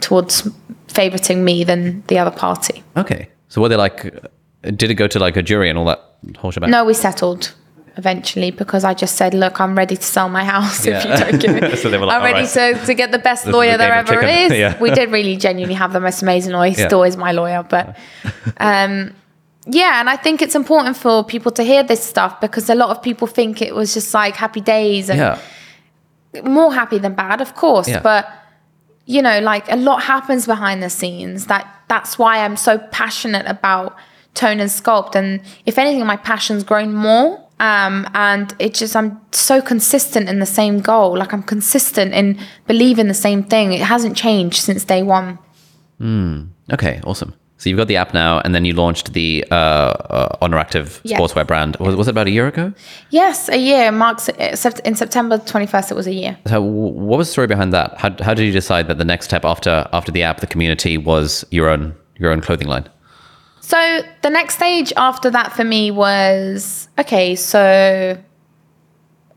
towards 0.00 0.48
favoriting 0.88 1.38
me 1.44 1.64
than 1.64 2.02
the 2.06 2.18
other 2.18 2.30
party. 2.30 2.82
Okay. 2.96 3.28
So 3.48 3.60
were 3.60 3.68
they 3.68 3.76
like? 3.76 4.06
uh, 4.06 4.70
Did 4.70 4.90
it 4.90 4.94
go 4.94 5.06
to 5.06 5.18
like 5.18 5.36
a 5.36 5.42
jury 5.42 5.68
and 5.70 5.78
all 5.78 5.84
that 5.84 6.00
whole 6.38 6.50
shebang? 6.50 6.70
No, 6.70 6.82
we 6.86 6.94
settled 6.94 7.52
eventually 7.98 8.50
because 8.50 8.82
I 8.90 8.94
just 8.94 9.14
said, 9.16 9.34
"Look, 9.34 9.60
I'm 9.60 9.76
ready 9.76 9.96
to 9.96 10.02
sell 10.02 10.28
my 10.30 10.44
house 10.44 10.86
if 10.86 11.04
you 11.04 11.10
don't 11.22 11.40
give 11.40 11.56
it." 11.62 11.78
So 11.82 11.90
they 11.90 11.98
were 11.98 12.06
like, 12.06 12.16
"I'm 12.16 12.22
ready 12.32 12.46
"Alright." 12.48 12.80
to, 12.80 12.86
to 12.86 12.94
get 12.94 13.10
the 13.12 13.18
best 13.18 13.44
This 13.44 13.52
lawyer 13.54 13.72
the 13.72 13.78
there 13.84 13.92
ever 13.94 14.14
chicken." 14.14 14.28
is." 14.44 14.52
Yeah. 14.64 14.80
We 14.80 14.90
did 14.90 15.10
really 15.12 15.36
genuinely 15.36 15.74
have 15.76 15.92
the 15.92 16.00
most 16.00 16.22
amazing 16.22 16.52
lawyer. 16.56 16.70
He 16.70 16.76
Yeah. 16.80 16.88
still 16.88 17.02
is 17.04 17.16
my 17.18 17.32
lawyer, 17.32 17.62
but 17.68 17.84
um, 18.60 19.12
yeah, 19.66 20.00
and 20.00 20.08
I 20.08 20.16
think 20.16 20.42
it's 20.42 20.54
important 20.54 20.96
for 20.96 21.24
people 21.24 21.50
to 21.52 21.62
hear 21.62 21.82
this 21.82 22.02
stuff 22.02 22.40
because 22.40 22.68
a 22.70 22.74
lot 22.74 22.90
of 22.90 23.02
people 23.02 23.26
think 23.26 23.60
it 23.60 23.74
was 23.74 23.94
just 23.94 24.12
like 24.14 24.36
happy 24.36 24.60
days 24.60 25.10
and 25.10 25.18
Yeah. 25.18 25.38
more 26.44 26.72
happy 26.74 26.98
than 26.98 27.14
bad, 27.14 27.40
of 27.40 27.54
course, 27.54 27.88
Yeah. 27.88 28.00
but 28.00 28.28
you 29.08 29.22
know, 29.22 29.38
like 29.40 29.70
a 29.70 29.76
lot 29.76 30.02
happens 30.02 30.46
behind 30.46 30.82
the 30.82 30.90
scenes. 30.90 31.46
That 31.46 31.64
that's 31.88 32.18
why 32.18 32.44
I'm 32.44 32.56
so 32.56 32.78
passionate 32.90 33.46
about 33.46 33.94
tone 34.34 34.58
and 34.60 34.68
sculpt. 34.70 35.14
And 35.14 35.40
if 35.64 35.78
anything, 35.78 36.04
my 36.06 36.16
passion's 36.16 36.64
grown 36.64 36.92
more. 36.92 37.40
Um, 37.60 38.06
and 38.14 38.52
it 38.58 38.74
just 38.74 38.94
I'm 38.96 39.18
so 39.32 39.62
consistent 39.62 40.28
in 40.28 40.40
the 40.40 40.46
same 40.46 40.80
goal. 40.80 41.16
Like 41.16 41.32
I'm 41.32 41.42
consistent 41.44 42.12
in 42.14 42.38
believing 42.66 43.06
the 43.08 43.14
same 43.14 43.42
thing. 43.44 43.72
It 43.72 43.80
hasn't 43.80 44.16
changed 44.16 44.56
since 44.56 44.84
day 44.84 45.02
one. 45.02 45.38
Okay. 46.72 47.00
Awesome. 47.04 47.32
So 47.58 47.70
you've 47.70 47.78
got 47.78 47.88
the 47.88 47.96
app 47.96 48.12
now, 48.12 48.40
and 48.40 48.54
then 48.54 48.66
you 48.66 48.74
launched 48.74 49.14
the 49.14 49.44
uh, 49.50 49.54
uh, 49.54 50.36
Oner 50.42 50.58
Active 50.58 51.00
sportswear 51.04 51.46
brand. 51.46 51.76
Was, 51.80 51.96
was 51.96 52.06
it 52.06 52.10
about 52.10 52.26
a 52.26 52.30
year 52.30 52.46
ago? 52.46 52.72
Yes, 53.10 53.48
a 53.48 53.56
year 53.56 53.90
marks 53.90 54.28
in 54.28 54.94
September 54.94 55.38
21st. 55.38 55.90
It 55.90 55.94
was 55.94 56.06
a 56.06 56.12
year. 56.12 56.36
So 56.46 56.60
what 56.60 57.16
was 57.16 57.28
the 57.28 57.32
story 57.32 57.46
behind 57.46 57.72
that? 57.72 57.96
How, 57.96 58.14
how 58.20 58.34
did 58.34 58.44
you 58.44 58.52
decide 58.52 58.88
that 58.88 58.98
the 58.98 59.06
next 59.06 59.24
step 59.24 59.44
after 59.44 59.88
after 59.94 60.12
the 60.12 60.22
app, 60.22 60.40
the 60.40 60.46
community, 60.46 60.98
was 60.98 61.46
your 61.50 61.70
own 61.70 61.94
your 62.18 62.30
own 62.30 62.42
clothing 62.42 62.68
line? 62.68 62.88
So 63.60 64.00
the 64.22 64.30
next 64.30 64.56
stage 64.56 64.92
after 64.96 65.30
that 65.30 65.52
for 65.54 65.64
me 65.64 65.90
was 65.90 66.88
okay, 66.98 67.34
so 67.36 68.16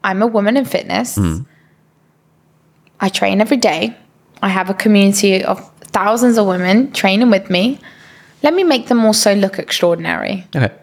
I'm 0.03 0.21
a 0.21 0.27
woman 0.27 0.57
in 0.57 0.65
fitness. 0.65 1.17
I 2.99 3.07
train 3.07 3.39
every 3.39 3.57
day. 3.57 3.95
I 4.43 4.49
have 4.49 4.69
a 4.69 4.73
community 4.73 5.43
of 5.43 5.65
thousands 5.83 6.37
of 6.37 6.45
women 6.47 6.91
training 6.91 7.29
with 7.29 7.49
me. 7.49 7.79
Let 8.41 8.53
me 8.53 8.63
make 8.63 8.87
them 8.87 9.05
also 9.05 9.35
look 9.35 9.59
extraordinary. 9.59 10.45
Okay. 10.55 10.73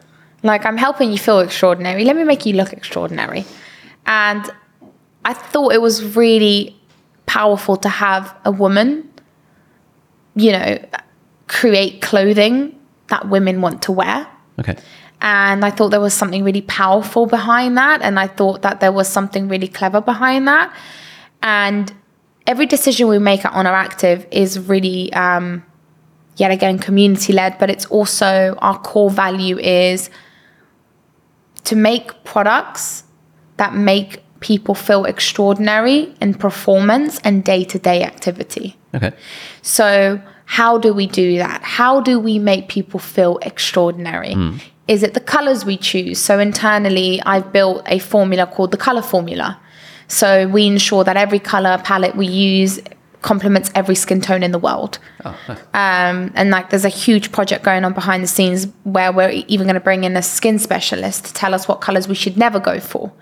Like 0.42 0.64
I'm 0.66 0.76
helping 0.76 1.10
you 1.10 1.18
feel 1.18 1.40
extraordinary. 1.40 2.04
Let 2.04 2.16
me 2.16 2.24
make 2.24 2.46
you 2.46 2.54
look 2.54 2.72
extraordinary. 2.72 3.44
And 4.06 4.48
I 5.24 5.32
thought 5.32 5.72
it 5.72 5.82
was 5.82 6.16
really 6.16 6.76
powerful 7.26 7.76
to 7.78 7.88
have 7.88 8.34
a 8.44 8.52
woman, 8.52 9.10
you 10.34 10.52
know, 10.52 10.78
create 11.48 12.00
clothing 12.00 12.78
that 13.08 13.28
women 13.28 13.60
want 13.60 13.82
to 13.82 13.92
wear. 13.92 14.26
Okay. 14.58 14.76
And 15.20 15.64
I 15.64 15.70
thought 15.70 15.88
there 15.88 16.00
was 16.00 16.14
something 16.14 16.44
really 16.44 16.62
powerful 16.62 17.26
behind 17.26 17.76
that. 17.78 18.02
And 18.02 18.18
I 18.18 18.26
thought 18.26 18.62
that 18.62 18.80
there 18.80 18.92
was 18.92 19.08
something 19.08 19.48
really 19.48 19.68
clever 19.68 20.00
behind 20.00 20.46
that. 20.46 20.74
And 21.42 21.92
every 22.46 22.66
decision 22.66 23.08
we 23.08 23.18
make 23.18 23.44
at 23.44 23.54
Oner 23.54 23.70
Active 23.70 24.26
is 24.30 24.58
really, 24.58 25.12
um, 25.14 25.64
yet 26.36 26.50
again, 26.50 26.78
community 26.78 27.32
led, 27.32 27.58
but 27.58 27.70
it's 27.70 27.86
also 27.86 28.56
our 28.58 28.78
core 28.78 29.10
value 29.10 29.58
is 29.58 30.10
to 31.64 31.76
make 31.76 32.24
products 32.24 33.04
that 33.56 33.74
make 33.74 34.22
people 34.40 34.74
feel 34.74 35.04
extraordinary 35.04 36.14
in 36.20 36.34
performance 36.34 37.18
and 37.24 37.42
day 37.44 37.64
to 37.64 37.78
day 37.78 38.02
activity. 38.02 38.76
Okay. 38.94 39.12
So, 39.62 40.20
how 40.44 40.78
do 40.78 40.94
we 40.94 41.06
do 41.06 41.38
that? 41.38 41.62
How 41.62 42.00
do 42.00 42.20
we 42.20 42.38
make 42.38 42.68
people 42.68 43.00
feel 43.00 43.38
extraordinary? 43.42 44.34
Hmm. 44.34 44.58
Is 44.86 45.02
it 45.02 45.14
the 45.14 45.20
colors 45.20 45.64
we 45.64 45.76
choose? 45.76 46.18
So, 46.20 46.38
internally, 46.38 47.20
I've 47.22 47.52
built 47.52 47.82
a 47.86 47.98
formula 47.98 48.46
called 48.46 48.70
the 48.70 48.76
color 48.76 49.02
formula. 49.02 49.58
So, 50.08 50.46
we 50.48 50.66
ensure 50.66 51.02
that 51.02 51.16
every 51.16 51.40
color 51.40 51.80
palette 51.82 52.14
we 52.14 52.26
use 52.26 52.78
complements 53.22 53.70
every 53.74 53.94
skin 53.94 54.20
tone 54.20 54.42
in 54.42 54.52
the 54.52 54.58
world. 54.58 54.98
Um, 55.24 56.32
and 56.34 56.50
like, 56.50 56.70
there's 56.70 56.84
a 56.84 56.90
huge 56.90 57.32
project 57.32 57.64
going 57.64 57.84
on 57.84 57.92
behind 57.92 58.22
the 58.22 58.28
scenes 58.28 58.68
where 58.84 59.12
we're 59.12 59.30
even 59.48 59.66
going 59.66 59.74
to 59.74 59.80
bring 59.80 60.04
in 60.04 60.16
a 60.16 60.22
skin 60.22 60.58
specialist 60.58 61.24
to 61.26 61.34
tell 61.34 61.54
us 61.54 61.66
what 61.66 61.80
colors 61.80 62.08
we 62.08 62.14
should 62.14 62.36
never 62.36 62.60
go 62.60 62.78
for. 62.80 63.12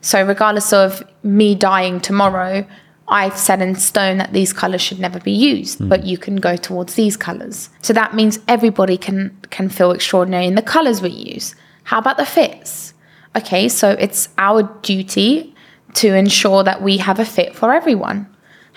So, 0.00 0.24
regardless 0.24 0.72
of 0.72 1.02
me 1.22 1.54
dying 1.54 2.00
tomorrow, 2.00 2.66
I've 3.08 3.36
set 3.38 3.62
in 3.62 3.74
stone 3.74 4.18
that 4.18 4.32
these 4.32 4.52
colors 4.52 4.82
should 4.82 5.00
never 5.00 5.18
be 5.18 5.32
used, 5.32 5.88
but 5.88 6.04
you 6.04 6.18
can 6.18 6.36
go 6.36 6.56
towards 6.56 6.94
these 6.94 7.16
colors. 7.16 7.70
So 7.80 7.92
that 7.94 8.14
means 8.14 8.38
everybody 8.46 8.98
can 8.98 9.36
can 9.50 9.70
feel 9.70 9.92
extraordinary 9.92 10.46
in 10.46 10.54
the 10.54 10.62
colors 10.62 11.00
we 11.00 11.10
use. 11.10 11.54
How 11.84 11.98
about 11.98 12.18
the 12.18 12.26
fits? 12.26 12.92
Okay, 13.34 13.68
so 13.68 13.92
it's 13.92 14.28
our 14.36 14.64
duty 14.82 15.54
to 15.94 16.14
ensure 16.14 16.62
that 16.64 16.82
we 16.82 16.98
have 16.98 17.18
a 17.18 17.24
fit 17.24 17.56
for 17.56 17.72
everyone. 17.72 18.26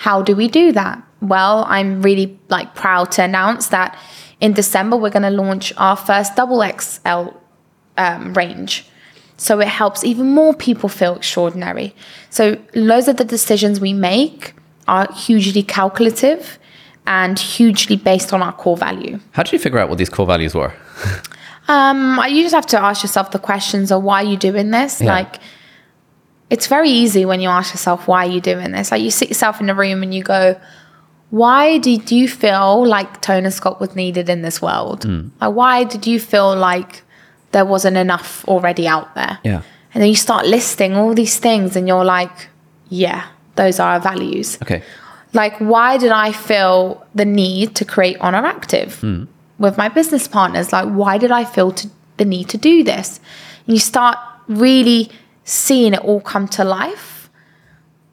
How 0.02 0.24
do 0.24 0.36
we 0.36 0.48
do 0.48 0.72
that? 0.72 1.00
Well, 1.22 1.64
I'm 1.68 2.02
really 2.02 2.40
like 2.50 2.74
proud 2.74 3.12
to 3.12 3.24
announce 3.24 3.68
that 3.68 3.96
in 4.40 4.54
December 4.54 4.98
we're 4.98 5.12
going 5.12 5.30
to 5.32 5.44
launch 5.44 5.72
our 5.78 5.96
first 5.96 6.36
double 6.36 6.64
XL 6.80 7.38
um, 7.98 8.34
range. 8.34 8.88
So 9.38 9.60
it 9.60 9.68
helps 9.68 10.04
even 10.04 10.32
more 10.34 10.56
people 10.56 10.90
feel 10.90 11.16
extraordinary. 11.16 11.94
So 12.32 12.58
loads 12.74 13.08
of 13.10 13.18
the 13.18 13.26
decisions 13.26 13.80
we 13.80 13.94
make 13.94 14.56
are 14.88 15.08
hugely 15.14 15.62
calculative 15.62 16.58
and 17.06 17.38
hugely 17.38 17.96
based 17.96 18.34
on 18.34 18.42
our 18.42 18.54
core 18.54 18.78
value. 18.78 19.20
How 19.34 19.44
did 19.44 19.54
you 19.54 19.60
figure 19.60 19.78
out 19.78 19.88
what 19.90 20.00
these 20.00 20.10
core 20.10 20.26
values 20.26 20.56
were? 20.56 20.74
Um, 21.68 22.20
you 22.28 22.42
just 22.42 22.56
have 22.56 22.66
to 22.68 22.82
ask 22.82 23.02
yourself 23.02 23.32
the 23.32 23.40
questions 23.40 23.92
of 23.92 24.04
why 24.04 24.24
are 24.24 24.26
you 24.26 24.36
doing 24.36 24.72
this? 24.72 25.00
Yeah. 25.00 25.14
Like, 25.14 25.40
it's 26.52 26.68
very 26.68 26.90
easy 26.90 27.24
when 27.24 27.40
you 27.40 27.48
ask 27.48 27.74
yourself 27.74 28.10
why 28.10 28.28
are 28.28 28.30
you 28.30 28.42
doing 28.42 28.74
this. 28.74 28.92
Like, 28.92 29.02
you 29.02 29.10
sit 29.10 29.30
yourself 29.30 29.62
in 29.62 29.70
a 29.70 29.74
room 29.74 30.04
and 30.04 30.14
you 30.14 30.22
go, 30.22 30.60
why 31.30 31.78
did 31.78 32.12
you 32.12 32.28
feel 32.28 32.86
like 32.86 33.22
Tone 33.22 33.46
and 33.46 33.54
Sculpt 33.54 33.80
was 33.80 33.96
needed 33.96 34.30
in 34.30 34.42
this 34.42 34.62
world? 34.62 35.06
Hmm. 35.06 35.30
Like, 35.40 35.56
why 35.56 35.84
did 35.86 36.06
you 36.06 36.20
feel 36.20 36.54
like 36.54 37.04
there 37.54 37.64
wasn't 37.64 37.96
enough 37.96 38.44
already 38.50 38.86
out 38.86 39.16
there? 39.16 39.40
Yeah. 39.46 39.62
And 39.94 40.04
then 40.04 40.10
you 40.10 40.16
start 40.16 40.46
listing 40.46 40.98
all 40.98 41.14
these 41.14 41.40
things, 41.40 41.78
and 41.78 41.88
you're 41.88 42.04
like, 42.04 42.50
yeah, 42.90 43.28
those 43.56 43.80
are 43.80 43.94
our 43.94 44.00
values. 44.02 44.58
Okay. 44.62 44.84
Like, 45.34 45.58
why 45.60 45.98
did 45.98 46.12
I 46.12 46.34
feel 46.34 47.06
the 47.16 47.24
need 47.26 47.76
to 47.76 47.86
create 47.86 48.18
Oner 48.20 48.46
Active 48.46 49.02
with 49.58 49.78
my 49.78 49.88
business 49.88 50.28
partners? 50.28 50.74
Like, 50.74 50.90
why 50.90 51.18
did 51.18 51.32
I 51.32 51.46
feel 51.46 51.72
to, 51.72 51.90
the 52.18 52.26
need 52.26 52.50
to 52.50 52.58
do 52.58 52.84
this? 52.84 53.22
And 53.66 53.76
you 53.76 53.80
start 53.80 54.18
really 54.50 55.10
seeing 55.44 55.94
it 55.94 56.00
all 56.02 56.22
come 56.22 56.48
to 56.50 56.64
life. 56.64 57.30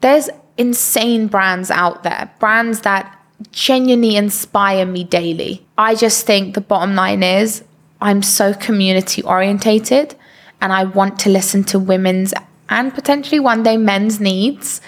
There's 0.01 0.29
insane 0.57 1.27
brands 1.27 1.71
out 1.71 2.03
there, 2.03 2.31
brands 2.39 2.81
that 2.81 3.15
genuinely 3.51 4.15
inspire 4.15 4.85
me 4.85 5.03
daily. 5.03 5.65
I 5.77 5.95
just 5.95 6.25
think 6.25 6.55
the 6.55 6.61
bottom 6.61 6.95
line 6.95 7.23
is 7.23 7.63
I'm 8.01 8.21
so 8.21 8.53
community 8.53 9.23
orientated 9.23 10.15
and 10.61 10.73
I 10.73 10.83
want 10.83 11.19
to 11.19 11.29
listen 11.29 11.63
to 11.65 11.79
women's 11.79 12.33
and 12.69 12.93
potentially 12.93 13.39
one 13.39 13.63
day 13.63 13.77
men's 13.77 14.19
needs 14.19 14.81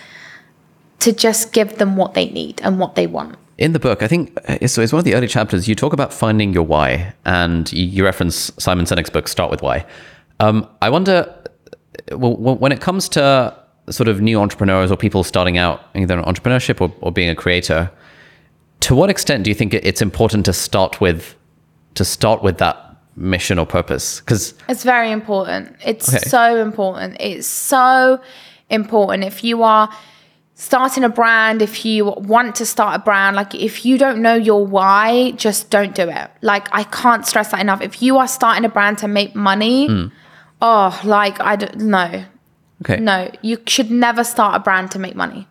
to 0.99 1.11
just 1.11 1.51
give 1.51 1.77
them 1.77 1.95
what 1.95 2.13
they 2.13 2.29
need 2.29 2.61
and 2.63 2.79
what 2.79 2.95
they 2.95 3.07
want. 3.07 3.35
In 3.57 3.73
the 3.73 3.79
book, 3.79 4.03
I 4.03 4.07
think 4.07 4.37
uh, 4.47 4.57
it's, 4.61 4.77
it's 4.77 4.93
one 4.93 4.99
of 4.99 5.05
the 5.05 5.15
early 5.15 5.27
chapters. 5.27 5.67
You 5.67 5.75
talk 5.75 5.93
about 5.93 6.13
finding 6.13 6.53
your 6.53 6.63
why, 6.63 7.13
and 7.25 7.71
you, 7.73 8.03
reference 8.03 8.51
Simon 8.57 8.85
Sinek's 8.85 9.09
book, 9.09 9.27
Start 9.27 9.51
with 9.51 9.61
Why. 9.61 9.85
Um, 10.39 10.67
I 10.81 10.89
wonder, 10.89 11.33
when 12.11 12.71
it 12.71 12.81
comes 12.81 13.09
to 13.09 13.55
sort 13.89 14.07
of 14.07 14.21
new 14.21 14.39
entrepreneurs 14.39 14.91
or 14.91 14.97
people 14.97 15.23
starting 15.23 15.57
out 15.57 15.81
either 15.95 16.17
in 16.17 16.23
entrepreneurship 16.23 16.79
or, 16.81 16.93
or 17.01 17.11
being 17.11 17.29
a 17.29 17.35
creator, 17.35 17.91
to 18.81 18.95
what 18.95 19.09
extent 19.09 19.43
do 19.43 19.49
you 19.49 19.55
think 19.55 19.73
it's 19.73 20.01
important 20.01 20.45
to 20.45 20.53
start 20.53 21.01
with 21.01 21.35
to 21.95 22.05
start 22.05 22.41
with 22.41 22.57
that 22.59 22.77
mission 23.15 23.59
or 23.59 23.65
purpose? 23.65 24.21
Because 24.21 24.53
It's 24.69 24.83
very 24.83 25.11
important. 25.11 25.75
It's 25.85 26.07
Okay. 26.13 26.23
so 26.29 26.55
important. 26.61 27.17
It's 27.19 27.47
so 27.47 28.21
important. 28.69 29.25
If 29.25 29.43
you 29.43 29.63
are 29.63 29.89
starting 30.55 31.03
a 31.03 31.09
brand, 31.09 31.61
if 31.61 31.83
you 31.85 32.05
want 32.05 32.55
to 32.55 32.65
start 32.65 32.95
a 32.95 32.99
brand, 33.03 33.35
like 33.35 33.53
if 33.53 33.83
you 33.85 33.97
don't 33.97 34.21
know 34.21 34.35
your 34.35 34.65
why, 34.65 35.31
just 35.31 35.69
don't 35.69 35.93
do 35.95 36.07
it. 36.09 36.31
Like 36.41 36.69
I 36.71 36.83
can't 36.83 37.25
stress 37.25 37.51
that 37.51 37.59
enough. 37.59 37.81
If 37.81 38.01
you 38.01 38.17
are 38.19 38.27
starting 38.27 38.63
a 38.63 38.69
brand 38.69 38.99
to 38.99 39.07
make 39.07 39.35
money, 39.35 39.87
hmm. 39.87 40.07
Oh, 40.61 40.99
like 41.03 41.39
I 41.39 41.55
don't 41.55 41.77
know. 41.77 42.25
okay, 42.83 42.99
No, 42.99 43.31
you 43.41 43.57
should 43.67 43.91
never 43.91 44.23
start 44.23 44.55
a 44.55 44.59
brand 44.59 44.91
to 44.91 44.99
make 44.99 45.15
money. 45.15 45.47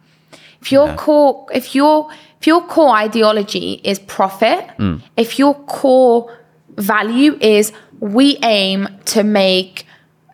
If 0.60 0.70
your 0.72 0.94
core, 0.96 1.46
if 1.52 1.74
your 1.74 2.10
if 2.40 2.46
your 2.46 2.62
core 2.66 2.94
ideology 2.94 3.80
is 3.84 3.98
profit, 3.98 4.66
mm. 4.78 5.02
if 5.16 5.38
your 5.38 5.54
core 5.54 6.38
value 6.76 7.36
is 7.40 7.72
we 8.00 8.38
aim 8.42 8.88
to 9.04 9.22
make 9.22 9.86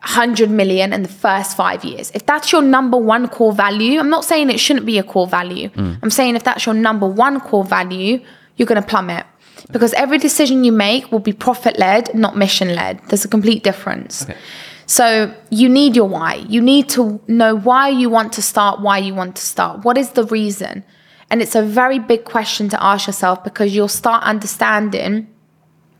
100 0.07 0.51
million 0.51 0.93
in 0.93 1.03
the 1.03 1.09
first 1.09 1.57
five 1.57 1.85
years. 1.85 2.13
If 2.15 2.27
that's 2.27 2.53
your 2.53 2.63
number 2.63 2.97
one 2.97 3.27
core 3.29 3.53
value, 3.53 3.99
I'm 3.99 4.09
not 4.09 4.25
saying 4.25 4.51
it 4.51 4.61
shouldn't 4.61 4.87
be 4.87 4.99
a 4.99 5.03
core 5.03 5.27
value. 5.27 5.69
Mm. 5.71 5.99
I'm 6.01 6.11
saying 6.11 6.37
if 6.37 6.45
that's 6.45 6.65
your 6.65 6.77
number 6.77 7.09
one 7.09 7.41
core 7.41 7.65
value, 7.65 8.21
you're 8.57 8.67
going 8.67 8.81
to 8.81 8.87
plummet 8.87 9.27
because 9.73 9.93
every 9.95 10.19
decision 10.19 10.63
you 10.63 10.71
make 10.71 11.11
will 11.11 11.19
be 11.19 11.33
profit 11.33 11.79
led, 11.79 12.15
not 12.15 12.37
mission 12.37 12.75
led. 12.75 13.01
There's 13.09 13.25
a 13.25 13.29
complete 13.29 13.65
difference. 13.65 14.27
So 14.87 15.35
you 15.51 15.69
need 15.69 15.97
your 15.97 16.09
why. 16.09 16.47
You 16.49 16.61
need 16.61 16.89
to 16.91 17.21
know 17.27 17.57
why 17.57 17.89
you 17.89 18.09
want 18.09 18.33
to 18.35 18.43
start, 18.43 18.81
why 18.81 18.99
you 18.99 19.15
want 19.15 19.37
to 19.37 19.43
start. 19.43 19.85
What 19.85 19.99
is 19.99 20.11
the 20.11 20.25
reason? 20.25 20.85
And 21.31 21.43
it's 21.43 21.57
a 21.57 21.63
very 21.63 21.99
big 21.99 22.25
question 22.25 22.69
to 22.69 22.83
ask 22.83 23.07
yourself 23.09 23.43
because 23.43 23.75
you'll 23.75 23.89
start 23.89 24.23
understanding 24.23 25.27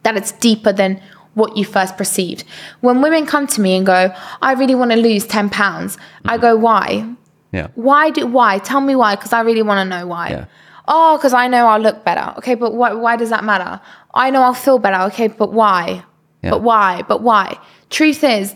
that 0.05 0.17
it's 0.17 0.31
deeper 0.31 0.73
than 0.73 1.01
what 1.35 1.57
you 1.57 1.65
first 1.65 1.97
perceived. 1.97 2.45
When 2.81 3.03
women 3.03 3.27
come 3.27 3.47
to 3.49 3.61
me 3.61 3.77
and 3.77 3.85
go, 3.85 4.15
I 4.41 4.53
really 4.55 4.77
want 4.77 4.93
to 4.93 4.97
lose 4.97 5.27
10 5.27 5.51
pounds, 5.51 5.99
I 6.25 6.39
go, 6.39 6.57
why? 6.57 7.07
yeah, 7.53 7.69
Why 7.75 8.11
do 8.11 8.27
why? 8.27 8.59
Tell 8.59 8.81
me 8.81 8.95
why, 8.95 9.17
because 9.17 9.33
I 9.33 9.41
really 9.43 9.63
want 9.63 9.85
to 9.85 9.85
know 9.99 10.07
why. 10.07 10.31
Yeah. 10.31 10.45
Oh, 10.89 11.17
because 11.19 11.35
I 11.35 11.49
know 11.49 11.67
I'll 11.67 11.81
look 11.81 12.05
better. 12.05 12.35
Okay, 12.39 12.55
but 12.55 12.73
why, 12.75 12.93
why 12.93 13.17
does 13.17 13.31
that 13.31 13.43
matter? 13.43 13.81
I 14.15 14.31
know 14.31 14.43
I'll 14.43 14.55
feel 14.55 14.79
better. 14.79 15.03
Okay, 15.07 15.27
but 15.27 15.53
why? 15.53 16.05
Yeah. 16.43 16.51
But 16.51 16.63
why? 16.63 17.03
But 17.03 17.23
why? 17.23 17.59
Truth 17.91 18.23
is, 18.23 18.55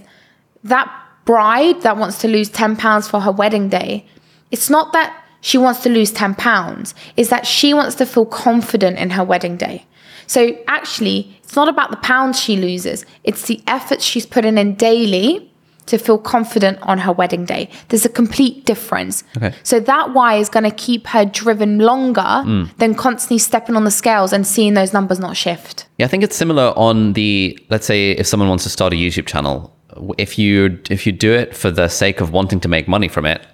that 0.65 0.91
bride 1.25 1.83
that 1.83 1.97
wants 1.97 2.19
to 2.19 2.29
lose 2.29 2.49
10 2.49 2.77
pounds 2.77 3.09
for 3.09 3.21
her 3.21 3.33
wedding 3.33 3.69
day, 3.69 4.07
it's 4.51 4.71
not 4.71 4.93
that 4.93 5.25
she 5.41 5.57
wants 5.57 5.83
to 5.83 5.89
lose 5.89 6.11
10 6.11 6.35
pounds, 6.35 6.95
is 7.17 7.29
that 7.31 7.47
she 7.47 7.73
wants 7.73 7.95
to 7.97 8.07
feel 8.07 8.27
confident 8.27 8.99
in 8.99 9.11
her 9.11 9.25
wedding 9.25 9.57
day. 9.57 9.87
So 10.27 10.57
actually, 10.69 11.37
it's 11.43 11.57
not 11.57 11.69
about 11.69 11.91
the 11.91 11.97
pounds 11.97 12.39
she 12.39 12.57
loses, 12.57 13.05
it's 13.25 13.47
the 13.47 13.63
effort 13.67 14.03
she's 14.03 14.27
putting 14.27 14.59
in 14.59 14.75
daily 14.75 15.50
to 15.91 15.99
feel 15.99 16.19
confident 16.19 16.79
on 16.83 16.99
her 16.99 17.13
wedding 17.13 17.45
day. 17.45 17.69
There's 17.89 18.05
a 18.05 18.09
complete 18.09 18.65
difference. 18.65 19.25
Okay. 19.37 19.55
So 19.63 19.81
that 19.81 20.15
why 20.15 20.37
is 20.37 20.49
going 20.49 20.65
to 20.65 20.71
keep 20.71 21.07
her 21.09 21.25
driven 21.25 21.79
longer 21.79 22.21
mm. 22.21 22.77
than 22.79 22.95
constantly 22.95 23.39
stepping 23.39 23.77
on 23.77 23.85
the 23.85 23.91
scales 23.91 24.33
and 24.33 24.47
seeing 24.47 24.75
those 24.75 24.93
numbers 24.93 25.19
not 25.19 25.37
shift. 25.37 25.87
Yeah, 25.99 26.07
I 26.07 26.09
think 26.09 26.23
it's 26.23 26.37
similar 26.37 26.73
on 26.77 27.13
the 27.15 27.59
let's 27.71 27.87
say 27.87 28.13
if 28.13 28.27
someone 28.27 28.49
wants 28.49 28.65
to 28.65 28.71
start 28.71 28.93
a 28.93 28.97
YouTube 28.97 29.27
channel, 29.27 29.77
if 30.17 30.39
you 30.39 30.79
if 30.89 31.07
you 31.07 31.13
do 31.13 31.33
it 31.33 31.57
for 31.57 31.71
the 31.71 31.89
sake 31.89 32.21
of 32.21 32.33
wanting 32.33 32.61
to 32.61 32.69
make 32.69 32.87
money 32.89 33.09
from 33.09 33.27
it, 33.27 33.45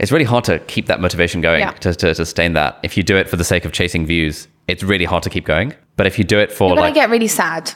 it's 0.00 0.10
really 0.10 0.24
hard 0.24 0.44
to 0.44 0.58
keep 0.60 0.86
that 0.86 1.00
motivation 1.00 1.40
going 1.40 1.60
Yeah. 1.60 1.70
to, 1.70 1.94
to 1.94 2.14
sustain 2.14 2.54
that. 2.54 2.78
If 2.82 2.96
you 2.96 3.02
do 3.02 3.16
it 3.16 3.28
for 3.28 3.36
the 3.36 3.44
sake 3.44 3.64
of 3.64 3.72
chasing 3.72 4.06
views, 4.06 4.48
it's 4.66 4.82
really 4.82 5.04
hard 5.04 5.22
to 5.22 5.30
keep 5.30 5.44
going. 5.44 5.72
But 5.96 6.06
if 6.06 6.18
you 6.18 6.24
do 6.24 6.38
it 6.38 6.50
for 6.50 6.68
You're 6.68 6.76
going 6.76 6.86
like 6.86 6.94
to 6.94 7.00
get 7.00 7.10
really 7.10 7.28
sad. 7.28 7.72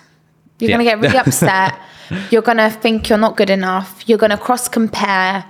You're 0.59 0.71
Yeah. 0.71 0.77
going 0.77 0.87
to 0.87 0.91
get 0.91 1.01
really 1.01 1.19
upset. 1.27 1.79
You're 2.31 2.43
going 2.43 2.59
to 2.59 2.71
think 2.71 3.09
you're 3.09 3.19
not 3.19 3.37
good 3.37 3.51
enough. 3.51 4.03
You're 4.09 4.19
going 4.19 4.31
to 4.31 4.39
cross 4.39 4.69
compare. 4.69 5.45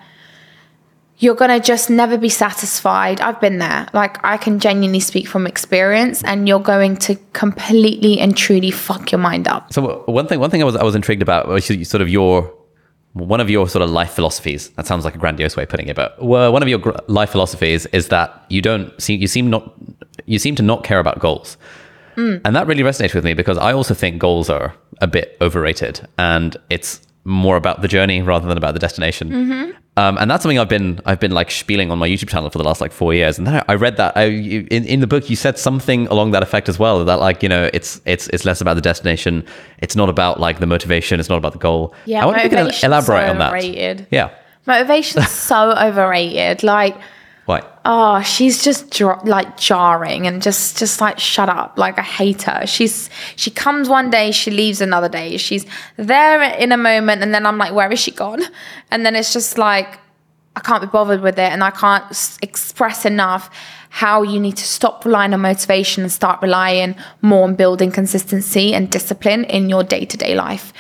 You're 1.21 1.35
going 1.35 1.51
to 1.51 1.59
just 1.65 1.91
never 1.91 2.17
be 2.17 2.29
satisfied. 2.29 3.21
I've 3.21 3.41
been 3.41 3.59
there. 3.59 3.89
Like, 3.93 4.23
I 4.25 4.37
can 4.37 4.61
genuinely 4.61 5.01
speak 5.01 5.27
from 5.27 5.47
experience, 5.49 6.23
and 6.23 6.47
you're 6.47 6.61
going 6.61 6.97
to 6.99 7.17
completely 7.33 8.21
and 8.21 8.37
truly 8.37 8.71
fuck 8.71 9.11
your 9.11 9.19
mind 9.19 9.49
up. 9.49 9.73
So 9.73 10.05
one 10.07 10.29
thing, 10.29 10.39
one 10.39 10.51
thing 10.51 10.63
I 10.63 10.65
was 10.65 10.77
I 10.77 10.85
was 10.85 10.95
intrigued 10.95 11.23
about 11.23 11.49
was 11.49 11.65
sort 11.89 12.03
of 12.03 12.09
your 12.09 12.55
one 13.15 13.41
of 13.41 13.51
your 13.51 13.69
sort 13.69 13.83
of 13.83 13.91
life 13.91 14.13
philosophies. 14.13 14.69
That 14.77 14.87
sounds 14.87 15.05
like 15.05 15.17
a 15.17 15.19
grandiose 15.19 15.57
way 15.57 15.65
of 15.65 15.69
putting 15.69 15.89
it, 15.89 15.97
but 15.97 16.23
one 16.23 16.63
of 16.63 16.69
your 16.69 16.79
life 17.09 17.31
philosophies 17.31 17.87
is 17.87 18.09
that 18.09 18.45
you 18.49 18.63
don't 18.63 18.93
see 19.03 19.17
you 19.17 19.27
seem 19.27 19.51
not 19.51 19.75
you 20.27 20.39
seem 20.39 20.55
to 20.55 20.63
not 20.63 20.85
care 20.85 21.01
about 21.01 21.19
goals, 21.19 21.57
and 22.19 22.57
that 22.57 22.67
really 22.67 22.83
resonates 22.83 23.15
with 23.15 23.25
me 23.25 23.35
because 23.35 23.59
I 23.59 23.73
also 23.73 23.95
think 23.95 24.19
goals 24.19 24.51
are 24.51 24.75
a 25.01 25.07
bit 25.07 25.37
overrated, 25.41 26.07
and 26.19 26.57
it's 26.71 27.01
more 27.25 27.57
about 27.57 27.83
the 27.83 27.89
journey 27.89 28.23
rather 28.23 28.49
than 28.49 28.57
about 28.57 28.73
the 28.75 28.81
destination. 28.81 29.75
Um, 29.99 30.17
and 30.19 30.31
that's 30.31 30.45
something 30.45 30.61
I've 30.61 30.69
been 30.69 31.01
I've 31.07 31.19
been 31.19 31.33
like 31.33 31.51
spieling 31.51 31.91
on 31.91 31.99
my 31.99 32.09
YouTube 32.09 32.29
channel 32.29 32.51
for 32.51 32.59
the 32.59 32.65
last 32.65 32.81
like 32.81 32.93
four 32.93 33.13
years. 33.15 33.37
And 33.37 33.47
then 33.49 33.57
I, 33.57 33.73
I 33.73 33.75
read 33.75 33.97
that 33.97 34.17
I, 34.17 34.27
in 34.27 34.85
in 34.85 35.01
the 35.01 35.09
book 35.09 35.29
you 35.29 35.35
said 35.35 35.59
something 35.59 36.07
along 36.07 36.31
that 36.31 36.43
effect 36.43 36.69
as 36.69 36.79
well. 36.79 37.05
That 37.05 37.19
like 37.19 37.43
you 37.43 37.49
know 37.49 37.69
it's 37.73 38.01
it's 38.05 38.29
it's 38.29 38.45
less 38.45 38.61
about 38.61 38.75
the 38.75 38.81
destination. 38.81 39.45
It's 39.79 39.97
not 39.97 40.09
about 40.09 40.39
like 40.39 40.61
the 40.61 40.67
motivation. 40.67 41.19
It's 41.19 41.29
not 41.29 41.39
about 41.39 41.53
the 41.53 41.59
goal. 41.59 41.95
Yeah, 42.07 42.23
I 42.23 42.27
wonder 42.27 42.41
if 42.41 42.45
you 42.45 42.51
can 42.51 42.71
elaborate 42.85 43.27
so 43.27 43.31
on 43.31 43.39
that. 43.39 43.49
overrated. 43.49 44.07
Yeah. 44.13 44.31
Motivation's 44.67 45.31
so 45.31 45.73
overrated. 45.89 46.63
Like, 46.63 46.97
Oh 47.85 48.21
she's 48.21 48.63
just 48.63 49.01
like 49.25 49.57
jarring 49.57 50.27
and 50.27 50.43
just 50.43 50.79
just 50.79 51.01
like 51.01 51.19
shut 51.19 51.49
up. 51.49 51.79
Like 51.79 51.99
i 51.99 52.03
hate 52.03 52.43
her. 52.43 52.67
She's 52.67 53.09
she 53.37 53.51
comes 53.51 53.89
one 53.89 54.11
day 54.11 54.31
she 54.33 54.51
leaves 54.51 54.81
another 54.83 55.09
day. 55.09 55.39
She's 55.39 55.65
there 55.97 56.43
in 56.43 56.73
a 56.73 56.77
moment 56.77 57.23
and 57.23 57.33
then 57.35 57.47
i'm 57.47 57.57
like 57.57 57.73
where 57.73 57.91
is 57.91 57.99
she 57.99 58.11
gone? 58.11 58.43
And 58.91 59.05
then 59.07 59.17
it's 59.17 59.33
just 59.33 59.57
like 59.57 59.99
i 60.57 60.61
can't 60.61 60.83
be 60.83 60.89
bothered 60.89 61.21
with 61.21 61.39
it 61.39 61.51
and 61.53 61.63
i 61.63 61.71
can't 61.71 62.05
s- 62.11 62.37
express 62.43 63.05
enough 63.05 63.49
how 63.91 64.23
you 64.23 64.41
need 64.41 64.57
to 64.57 64.65
stop 64.65 65.05
relying 65.05 65.33
on 65.33 65.41
motivation 65.41 66.03
and 66.03 66.13
start 66.13 66.43
relying 66.43 66.95
more 67.23 67.45
on 67.45 67.55
building 67.55 67.91
consistency 67.93 68.75
and 68.75 68.91
discipline 68.91 69.45
in 69.45 69.69
your 69.69 69.85
day-to-day 69.85 70.35
life 70.35 70.73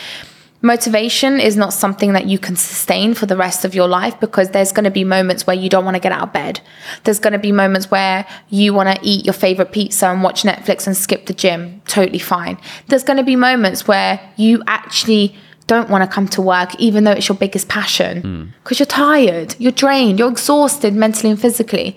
motivation 0.61 1.39
is 1.39 1.57
not 1.57 1.73
something 1.73 2.13
that 2.15 2.27
you 2.27 2.39
can 2.39 2.57
sustain 2.57 3.15
for 3.15 3.27
the 3.27 3.37
rest 3.37 3.65
of 3.65 3.75
your 3.75 3.87
life 3.87 4.19
because 4.21 4.51
there's 4.51 4.73
going 4.73 4.85
to 4.85 4.91
be 4.91 5.05
moments 5.05 5.47
where 5.47 5.57
you 5.57 5.69
don't 5.69 5.85
want 5.85 5.95
to 5.95 6.01
get 6.01 6.13
out 6.13 6.23
of 6.23 6.33
bed. 6.33 6.61
There's 7.05 7.21
going 7.21 7.33
to 7.33 7.39
be 7.39 7.53
moments 7.53 7.91
where 7.91 8.27
you 8.49 8.75
want 8.75 8.95
to 8.95 9.07
eat 9.07 9.25
your 9.25 9.35
favorite 9.35 9.73
pizza 9.73 10.09
and 10.09 10.23
watch 10.23 10.43
Netflix 10.43 10.87
and 10.87 10.97
skip 10.97 11.27
the 11.27 11.33
gym. 11.33 11.81
Totally 11.87 12.19
fine. 12.19 12.59
There's 12.89 13.05
going 13.05 13.19
to 13.19 13.25
be 13.25 13.37
moments 13.37 13.87
where 13.87 14.21
you 14.37 14.63
actually 14.67 15.37
don't 15.69 15.91
want 15.91 16.03
to 16.03 16.13
come 16.13 16.27
to 16.27 16.43
work 16.43 16.75
even 16.77 17.05
though 17.05 17.13
it's 17.13 17.29
your 17.29 17.37
biggest 17.37 17.69
passion 17.69 18.23
hmm. 18.23 18.45
because 18.63 18.79
you're 18.81 18.87
tired, 18.87 19.55
you're 19.59 19.71
drained, 19.71 20.19
you're 20.19 20.31
exhausted 20.31 20.95
mentally 20.95 21.31
and 21.31 21.41
physically. 21.41 21.97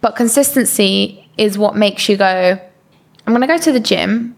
But 0.00 0.16
consistency 0.16 1.28
is 1.36 1.58
what 1.58 1.76
makes 1.76 2.08
you 2.08 2.16
go, 2.16 2.58
I'm 3.26 3.32
going 3.34 3.42
to 3.42 3.46
go 3.46 3.58
to 3.58 3.72
the 3.72 3.80
gym, 3.80 4.36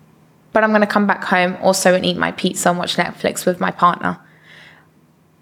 but 0.53 0.63
I'm 0.63 0.71
going 0.71 0.83
to 0.83 0.87
come 0.87 1.07
back 1.07 1.25
home 1.25 1.57
also 1.63 1.95
and 1.95 2.05
eat 2.05 2.17
my 2.17 2.33
pizza 2.33 2.69
and 2.71 2.79
watch 2.79 2.97
Netflix 2.97 3.47
with 3.47 3.61
my 3.61 3.71
partner. 3.71 4.19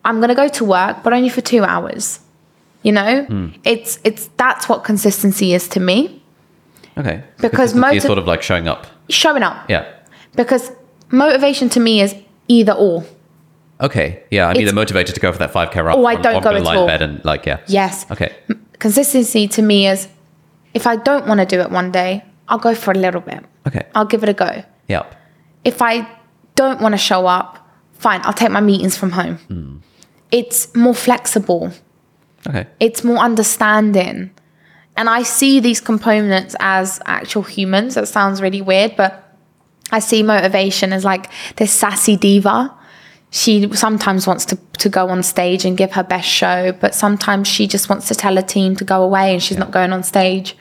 I'm 0.05 0.17
going 0.17 0.29
to 0.29 0.35
go 0.35 0.49
to 0.49 0.65
work, 0.65 1.03
but 1.03 1.13
only 1.13 1.29
for 1.29 1.41
two 1.41 1.63
hours. 1.65 2.21
You 2.83 2.93
know, 2.93 3.25
hmm. 3.25 3.49
it's 3.63 3.99
it's 4.05 4.31
that's 4.39 4.67
what 4.67 4.85
consistency 4.85 5.53
is 5.53 5.69
to 5.69 5.81
me. 5.81 6.23
Okay. 6.97 7.23
Because 7.39 7.75
motiv- 7.75 8.03
sort 8.03 8.19
of 8.19 8.27
like 8.27 8.43
showing 8.43 8.69
up. 8.69 8.87
Showing 9.09 9.43
up 9.43 9.69
Yeah. 9.69 9.87
because 10.35 10.73
motivation 11.11 11.69
to 11.71 11.81
me 11.81 12.01
is 12.01 12.15
either 12.49 12.73
or. 12.73 13.05
Okay. 13.81 14.23
Yeah. 14.31 14.49
I'm 14.49 14.57
either 14.57 14.73
motivated 14.73 15.15
to 15.15 15.21
go 15.21 15.31
for 15.33 15.39
that 15.39 15.53
5K 15.53 15.85
run. 15.85 15.99
Oh, 15.99 16.07
I 16.07 16.15
don't 16.15 16.37
or 16.37 16.41
go 16.41 16.57
at 16.57 16.67
all. 16.67 16.87
bed 16.87 17.03
and 17.03 17.25
like, 17.25 17.45
yeah. 17.45 17.61
Yes. 17.67 18.11
Okay. 18.11 18.35
Consistency 18.79 19.47
to 19.49 19.63
me 19.63 19.87
is 19.87 20.09
if 20.73 20.87
I 20.87 20.97
don't 20.97 21.27
want 21.27 21.41
to 21.41 21.47
do 21.47 21.61
it 21.61 21.71
one 21.71 21.91
day, 21.91 22.25
I'll 22.49 22.59
go 22.59 22.75
for 22.75 22.93
a 22.93 22.95
little 22.95 23.21
bit. 23.21 23.45
Okay. 23.67 23.87
I'll 23.95 24.07
give 24.07 24.23
it 24.23 24.29
a 24.29 24.35
go. 24.35 24.65
Yeah. 24.91 25.05
if 25.65 25.81
I 25.83 26.07
don't 26.57 26.81
want 26.81 26.93
to 26.93 26.99
show 26.99 27.27
up, 27.27 27.51
fine, 27.95 28.21
I'll 28.25 28.33
take 28.43 28.51
my 28.51 28.61
meetings 28.61 28.97
from 28.97 29.11
home. 29.13 29.37
Hmm. 29.49 29.77
It's 30.31 30.75
more 30.75 30.95
flexible, 30.95 31.73
Okay. 32.49 32.67
it's 32.81 33.03
more 33.05 33.19
understanding. 33.19 34.31
And 34.97 35.09
I 35.09 35.23
see 35.23 35.61
these 35.61 35.81
components 35.81 36.55
as 36.61 37.01
actual 37.07 37.43
humans. 37.43 37.95
That 37.95 38.09
sounds 38.09 38.43
really 38.43 38.63
weird, 38.63 38.97
but 38.97 39.13
I 39.93 40.01
see 40.01 40.23
motivation 40.23 40.93
as 40.93 41.05
like 41.05 41.31
this 41.57 41.73
sassy 41.73 42.17
diva. 42.17 42.75
She 43.31 43.73
sometimes 43.75 44.27
wants 44.27 44.45
to, 44.47 44.57
to 44.79 44.89
go 44.89 45.09
on 45.09 45.23
stage 45.23 45.65
and 45.65 45.77
give 45.79 45.93
her 45.93 46.03
best 46.03 46.29
show, 46.29 46.73
but 46.73 46.95
sometimes 46.95 47.47
she 47.49 47.67
just 47.69 47.89
wants 47.89 48.09
to 48.09 48.15
tell 48.15 48.37
a 48.39 48.43
team 48.43 48.75
to 48.77 48.85
go 48.85 49.03
away 49.03 49.33
and 49.35 49.43
she's 49.43 49.59
not 49.59 49.71
going 49.71 49.93
on 49.93 50.03
stage. 50.03 50.57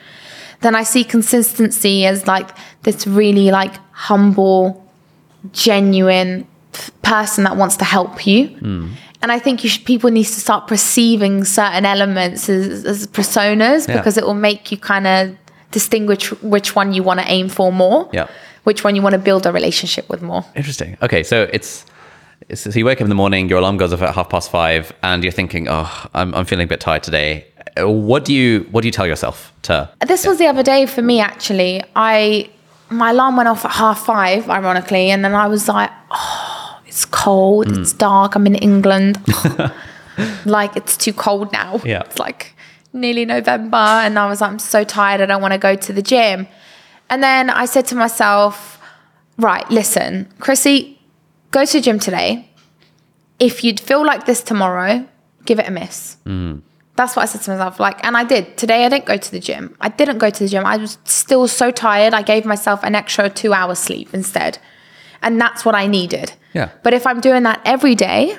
Then 0.61 0.75
I 0.75 0.84
see 0.84 1.03
consistency 1.03 2.05
as 2.05 2.27
like 2.27 2.49
this 2.84 3.07
really 3.07 3.49
like 3.51 3.75
humble, 4.08 4.62
genuine 5.52 6.47
person 7.02 7.43
that 7.43 7.58
wants 7.58 7.76
to 7.78 7.86
help 7.86 8.26
you. 8.26 8.47
Hmm. 8.47 8.88
And 9.22 9.32
I 9.34 9.39
think 9.39 9.64
you 9.64 9.70
should, 9.70 9.84
people 9.86 10.10
need 10.12 10.24
to 10.24 10.39
start 10.39 10.68
perceiving 10.68 11.43
certain 11.43 11.86
elements 11.86 12.47
as, 12.47 12.86
as 12.86 13.06
personas 13.08 13.88
Yeah. 13.88 13.97
because 13.97 14.18
it 14.18 14.26
will 14.26 14.34
make 14.50 14.72
you 14.72 14.78
kind 14.78 15.06
of 15.08 15.36
distinguish 15.72 16.32
which 16.41 16.76
one 16.76 16.93
you 16.93 17.04
want 17.04 17.20
to 17.20 17.26
aim 17.30 17.50
for 17.50 17.72
more, 17.74 18.10
Yeah. 18.14 18.28
which 18.64 18.84
one 18.86 18.95
you 18.95 19.02
want 19.02 19.14
to 19.14 19.20
build 19.20 19.45
a 19.45 19.52
relationship 19.52 20.08
with 20.10 20.22
more. 20.22 20.45
Interesting. 20.56 20.97
Okay, 21.02 21.24
so 21.24 21.50
it's, 21.52 21.86
it's 22.47 22.62
so 22.62 22.70
you 22.70 22.86
wake 22.86 23.00
up 23.02 23.06
in 23.06 23.10
the 23.10 23.16
morning, 23.24 23.50
your 23.50 23.60
alarm 23.60 23.76
goes 23.78 23.91
off 23.91 24.02
at 24.02 24.16
half 24.16 24.30
past 24.30 24.50
five, 24.50 24.93
and 25.04 25.22
you're 25.24 25.34
thinking, 25.34 25.68
"Oh, 25.70 25.89
I'm, 26.14 26.34
I'm 26.34 26.45
feeling 26.45 26.64
a 26.64 26.68
bit 26.68 26.80
tired 26.80 27.04
today." 27.04 27.45
What 27.78 28.24
do 28.26 28.34
you 28.34 28.66
What 28.72 28.82
do 28.82 28.88
you 28.88 28.91
tell 28.93 29.06
yourself 29.06 29.52
to? 29.64 29.89
This 30.08 30.26
was 30.26 30.38
the 30.38 30.47
other 30.47 30.64
day 30.64 30.86
for 30.86 31.02
me 31.02 31.20
actually. 31.20 31.84
I 31.95 32.50
my 32.89 33.11
alarm 33.11 33.35
went 33.37 33.49
off 33.49 33.65
at 33.65 33.71
half 33.71 34.05
five, 34.05 34.49
ironically, 34.49 35.09
and 35.11 35.23
then 35.23 35.33
I 35.35 35.47
was 35.47 35.67
like, 35.67 35.91
oh, 36.11 36.79
it's 36.87 37.05
cold, 37.05 37.67
Hmm. 37.67 37.81
it's 37.81 37.93
dark, 37.93 38.35
I'm 38.35 38.47
in 38.47 38.55
England. 38.55 39.19
like 40.45 40.75
it's 40.75 40.97
too 40.97 41.13
cold 41.13 41.51
now. 41.51 41.79
Yeah. 41.83 42.01
It's 42.01 42.19
like 42.19 42.55
nearly 42.93 43.25
November. 43.25 43.77
And 43.77 44.17
I 44.17 44.27
was 44.27 44.41
like, 44.41 44.51
I'm 44.51 44.59
so 44.59 44.83
tired, 44.83 45.21
I 45.21 45.25
don't 45.25 45.41
want 45.41 45.53
to 45.53 45.57
go 45.59 45.75
to 45.75 45.93
the 45.93 46.01
gym. 46.01 46.47
And 47.09 47.23
then 47.23 47.49
I 47.49 47.65
said 47.65 47.85
to 47.87 47.95
myself, 47.95 48.79
right, 49.37 49.69
listen, 49.71 50.27
Krissy, 50.39 50.97
go 51.51 51.65
to 51.65 51.73
the 51.73 51.81
gym 51.81 51.99
today. 51.99 52.49
If 53.39 53.63
you'd 53.63 53.79
feel 53.79 54.05
like 54.05 54.25
this 54.25 54.41
tomorrow, 54.43 55.07
give 55.45 55.59
it 55.59 55.67
a 55.67 55.71
miss. 55.71 56.17
That's 57.00 57.16
what 57.16 57.24
I 57.24 57.28
said 57.28 57.39
to 57.43 57.52
myself. 57.52 57.80
Like, 57.80 58.06
and 58.06 58.18
I 58.18 58.26
did. 58.26 58.58
Today 58.58 58.86
I 58.86 58.89
didn't 58.89 59.06
go 59.06 59.16
to 59.16 59.32
the 59.32 59.39
gym. 59.39 59.74
I 59.80 59.88
didn't 59.88 60.18
go 60.18 60.30
to 60.30 60.43
the 60.43 60.50
gym. 60.50 60.66
I 60.66 60.76
was 60.76 60.97
still 61.06 61.47
so 61.47 61.72
tired. 61.72 62.14
I 62.14 62.22
gave 62.22 62.43
myself 62.43 62.84
an 62.84 62.93
extra 62.93 63.30
two 63.30 63.54
hours 63.54 63.80
sleep 63.80 64.14
instead. 64.14 64.58
And 65.22 65.39
that's 65.39 65.64
what 65.64 65.76
I 65.76 65.88
needed. 65.88 66.34
Yeah. 66.54 66.72
But 66.84 66.93
if 66.93 67.08
I'm 67.08 67.22
doing 67.22 67.43
that 67.43 67.62
every 67.64 67.95
day, 67.95 68.38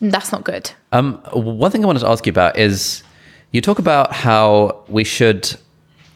that's 0.00 0.32
not 0.32 0.42
good. 0.42 0.72
Um, 0.90 1.22
one 1.32 1.70
thing 1.70 1.84
I 1.84 1.86
wanted 1.86 2.00
to 2.00 2.08
ask 2.08 2.26
you 2.26 2.30
about 2.30 2.58
is 2.58 3.04
you 3.52 3.60
talk 3.60 3.78
about 3.78 4.12
how 4.12 4.82
we 4.88 5.04
should 5.04 5.54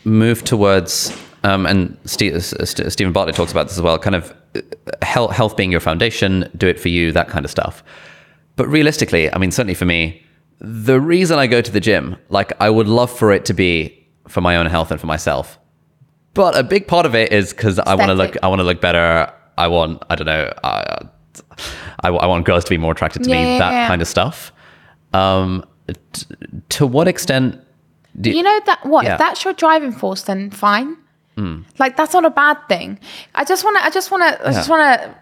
move 0.03 0.43
towards, 0.43 1.17
um, 1.45 1.65
and 1.65 1.97
Steve, 2.07 2.43
St- 2.43 2.91
Steven 2.91 3.13
Bartlett 3.13 3.37
talks 3.37 3.53
about 3.53 3.69
this 3.69 3.77
as 3.77 3.83
well, 3.83 4.01
kind 4.01 4.17
of 4.17 4.35
uh, 4.57 4.63
health, 5.03 5.31
health 5.31 5.57
being 5.57 5.71
your 5.71 5.79
foundation, 5.79 6.51
do 6.57 6.67
it 6.67 6.81
for 6.81 6.89
you, 6.89 7.13
that 7.13 7.29
kind 7.29 7.45
of 7.45 7.53
stuff. 7.53 7.85
But 8.57 8.67
realistically, 8.67 9.33
I 9.33 9.39
mean, 9.39 9.53
certainly 9.53 9.75
for 9.75 9.85
me, 9.85 10.26
the 10.59 11.01
reason 11.01 11.39
I 11.39 11.47
go 11.47 11.61
to 11.61 11.71
the 11.71 11.81
gym, 11.81 12.17
like 12.29 12.53
I 12.61 12.71
would 12.71 12.89
love 12.89 13.11
for 13.17 13.33
it 13.33 13.45
to 13.47 13.55
be 13.55 14.07
for 14.29 14.41
my 14.41 14.57
own 14.57 14.67
health 14.67 14.91
and 14.91 15.01
for 15.01 15.07
myself. 15.07 15.59
But 16.35 16.57
a 16.57 16.63
big 16.63 16.87
part 16.87 17.07
of 17.07 17.15
it 17.15 17.33
is 17.33 17.53
because 17.53 17.79
I 17.79 17.95
want 17.95 18.09
to 18.09 18.15
look, 18.15 18.37
I 18.43 18.49
want 18.49 18.61
to 18.61 18.65
look 18.65 18.81
better. 18.81 19.33
I 19.59 19.69
want, 19.69 20.03
I 20.11 20.17
don't 20.17 20.27
know, 20.27 20.53
uh, 20.65 21.07
I, 22.03 22.09
I 22.09 22.27
want 22.27 22.45
girls 22.45 22.65
to 22.65 22.71
be 22.71 22.77
more 22.79 22.93
attracted 22.93 23.25
to 23.25 23.31
Yeah, 23.31 23.37
me, 23.43 23.53
yeah, 23.53 23.59
that 23.59 23.73
yeah. 23.73 23.89
kind 23.89 24.03
of 24.03 24.09
stuff. 24.09 24.53
Um, 25.15 25.65
t- 26.13 26.27
to 26.71 26.87
what 26.87 27.09
extent? 27.09 27.59
Do 28.21 28.31
You 28.31 28.43
know 28.43 28.61
that 28.67 28.85
what 28.85 29.07
if 29.07 29.19
that's 29.19 29.45
your 29.45 29.55
driving 29.55 29.93
force, 29.93 30.23
then 30.23 30.51
fine. 30.51 30.97
Like 31.78 31.97
that's 31.97 32.14
not 32.14 32.24
a 32.24 32.30
bad 32.30 32.57
thing. 32.68 32.99
I 33.34 33.45
just 33.45 33.62
want 33.64 33.76
to. 33.78 33.84
I 33.84 33.91
just 33.91 34.11
want 34.11 34.22
to. 34.22 34.49
I 34.49 34.53
just 34.53 34.68
want 34.70 35.01
to 35.01 35.14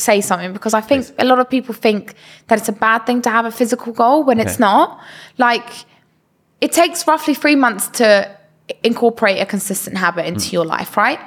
say 0.00 0.20
something 0.20 0.52
because 0.52 0.74
I 0.74 0.80
think 0.80 1.06
a 1.18 1.24
lot 1.24 1.38
of 1.38 1.48
people 1.48 1.74
think 1.74 2.14
that 2.48 2.58
it's 2.58 2.68
a 2.68 2.72
bad 2.72 3.06
thing 3.06 3.22
to 3.22 3.30
have 3.30 3.44
a 3.46 3.52
physical 3.52 3.92
goal 3.92 4.24
when 4.24 4.40
it's 4.40 4.58
not. 4.58 5.00
Like 5.38 5.68
it 6.60 6.72
takes 6.72 7.06
roughly 7.06 7.34
three 7.34 7.54
months 7.56 7.86
to 7.98 8.36
incorporate 8.82 9.40
a 9.40 9.46
consistent 9.46 9.96
habit 9.96 10.26
into 10.26 10.50
your 10.50 10.64
life, 10.64 10.96
right? 10.96 11.20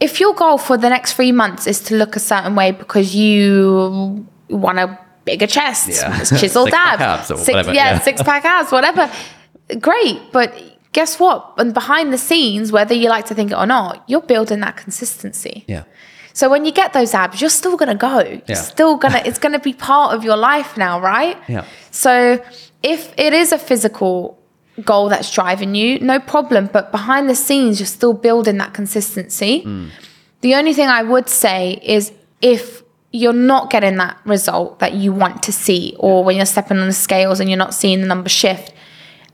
If 0.00 0.20
your 0.20 0.34
goal 0.34 0.58
for 0.58 0.76
the 0.76 0.90
next 0.90 1.14
three 1.14 1.32
months 1.32 1.66
is 1.66 1.80
to 1.84 1.94
look 1.96 2.16
a 2.16 2.20
certain 2.20 2.54
way 2.54 2.72
because 2.72 3.14
you 3.14 4.26
want 4.50 4.78
a 4.78 4.98
bigger 5.24 5.46
chest, 5.46 5.88
Yeah. 5.88 6.22
chiseled 6.24 6.68
abs, 6.74 7.30
abs 7.30 7.44
six, 7.44 7.66
yeah, 7.68 7.72
yeah. 7.72 7.98
six 8.00 8.22
pack 8.22 8.44
abs, 8.44 8.70
whatever. 8.72 9.10
Great, 9.80 10.20
but 10.32 10.52
guess 10.94 11.20
what? 11.20 11.52
And 11.58 11.74
behind 11.74 12.12
the 12.14 12.18
scenes, 12.28 12.72
whether 12.72 12.94
you 12.94 13.08
like 13.10 13.26
to 13.26 13.34
think 13.34 13.50
it 13.52 13.58
or 13.62 13.66
not, 13.66 14.02
you're 14.08 14.22
building 14.34 14.60
that 14.60 14.76
consistency. 14.78 15.64
yeah, 15.68 15.84
So 16.32 16.48
when 16.48 16.64
you 16.64 16.72
get 16.72 16.92
those 16.94 17.12
abs, 17.14 17.40
you're 17.40 17.50
still 17.62 17.76
gonna 17.76 17.94
go. 18.10 18.18
You're 18.20 18.40
Yeah. 18.48 18.54
still 18.74 18.96
gonna. 18.96 19.20
It's 19.28 19.38
gonna 19.44 19.58
be 19.70 19.72
part 19.74 20.14
of 20.14 20.24
your 20.24 20.36
life 20.50 20.70
now, 20.76 20.94
right? 21.00 21.36
Yeah. 21.46 21.64
So 21.90 22.12
if 22.82 23.12
it 23.26 23.32
is 23.42 23.52
a 23.52 23.58
physical 23.58 24.38
goal 24.84 25.08
that's 25.08 25.30
driving 25.30 25.74
you, 25.80 26.00
no 26.00 26.18
problem. 26.18 26.68
But 26.76 26.90
behind 26.90 27.28
the 27.28 27.36
scenes, 27.46 27.78
you're 27.78 27.86
still 28.00 28.14
building 28.28 28.56
that 28.62 28.72
consistency. 28.74 29.62
Mm. 29.64 29.88
The 30.40 30.54
only 30.56 30.74
thing 30.74 30.88
I 30.88 31.02
would 31.12 31.28
say 31.28 31.78
is 31.96 32.10
if 32.42 32.82
you're 33.12 33.32
not 33.52 33.70
getting 33.70 33.96
that 33.98 34.16
result 34.26 34.80
that 34.80 34.92
you 34.94 35.12
want 35.12 35.42
to 35.44 35.52
see, 35.52 35.94
or 36.00 36.24
when 36.24 36.34
you're 36.36 36.46
stepping 36.56 36.78
on 36.78 36.88
the 36.88 36.92
scales 37.08 37.38
and 37.40 37.48
you're 37.48 37.64
not 37.66 37.74
seeing 37.74 38.00
the 38.00 38.06
number 38.08 38.28
shift, 38.28 38.72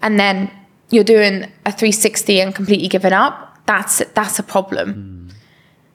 and 0.02 0.20
then 0.20 0.50
you're 0.90 1.04
doing 1.04 1.44
a 1.66 1.72
360 1.72 2.40
and 2.40 2.54
completely 2.54 2.88
giving 2.88 3.12
up, 3.12 3.58
that's 3.66 3.98
that's 4.14 4.38
a 4.38 4.42
problem. 4.42 4.92
Hmm. 4.92 5.26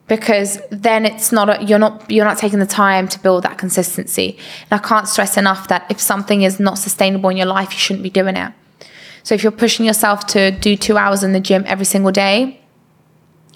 Because 0.08 0.60
then 0.70 1.04
it's 1.04 1.32
not 1.32 1.48
a, 1.50 1.64
you're 1.64 1.80
not 1.80 2.08
you're 2.10 2.24
not 2.24 2.38
taking 2.38 2.60
the 2.60 2.66
time 2.66 3.08
to 3.08 3.18
build 3.18 3.42
that 3.42 3.58
consistency. 3.58 4.38
And 4.70 4.80
I 4.80 4.82
can't 4.86 5.08
stress 5.08 5.36
enough 5.36 5.66
that 5.68 5.84
if 5.90 6.00
something 6.00 6.42
is 6.42 6.60
not 6.60 6.78
sustainable 6.78 7.28
in 7.30 7.36
your 7.36 7.46
life, 7.46 7.72
you 7.72 7.78
shouldn't 7.78 8.04
be 8.04 8.10
doing 8.10 8.36
it. 8.36 8.52
So 9.24 9.34
if 9.34 9.42
you're 9.42 9.50
pushing 9.52 9.84
yourself 9.84 10.26
to 10.28 10.52
do 10.52 10.76
two 10.76 10.96
hours 10.96 11.24
in 11.24 11.32
the 11.32 11.40
gym 11.40 11.64
every 11.66 11.84
single 11.84 12.12
day, 12.12 12.60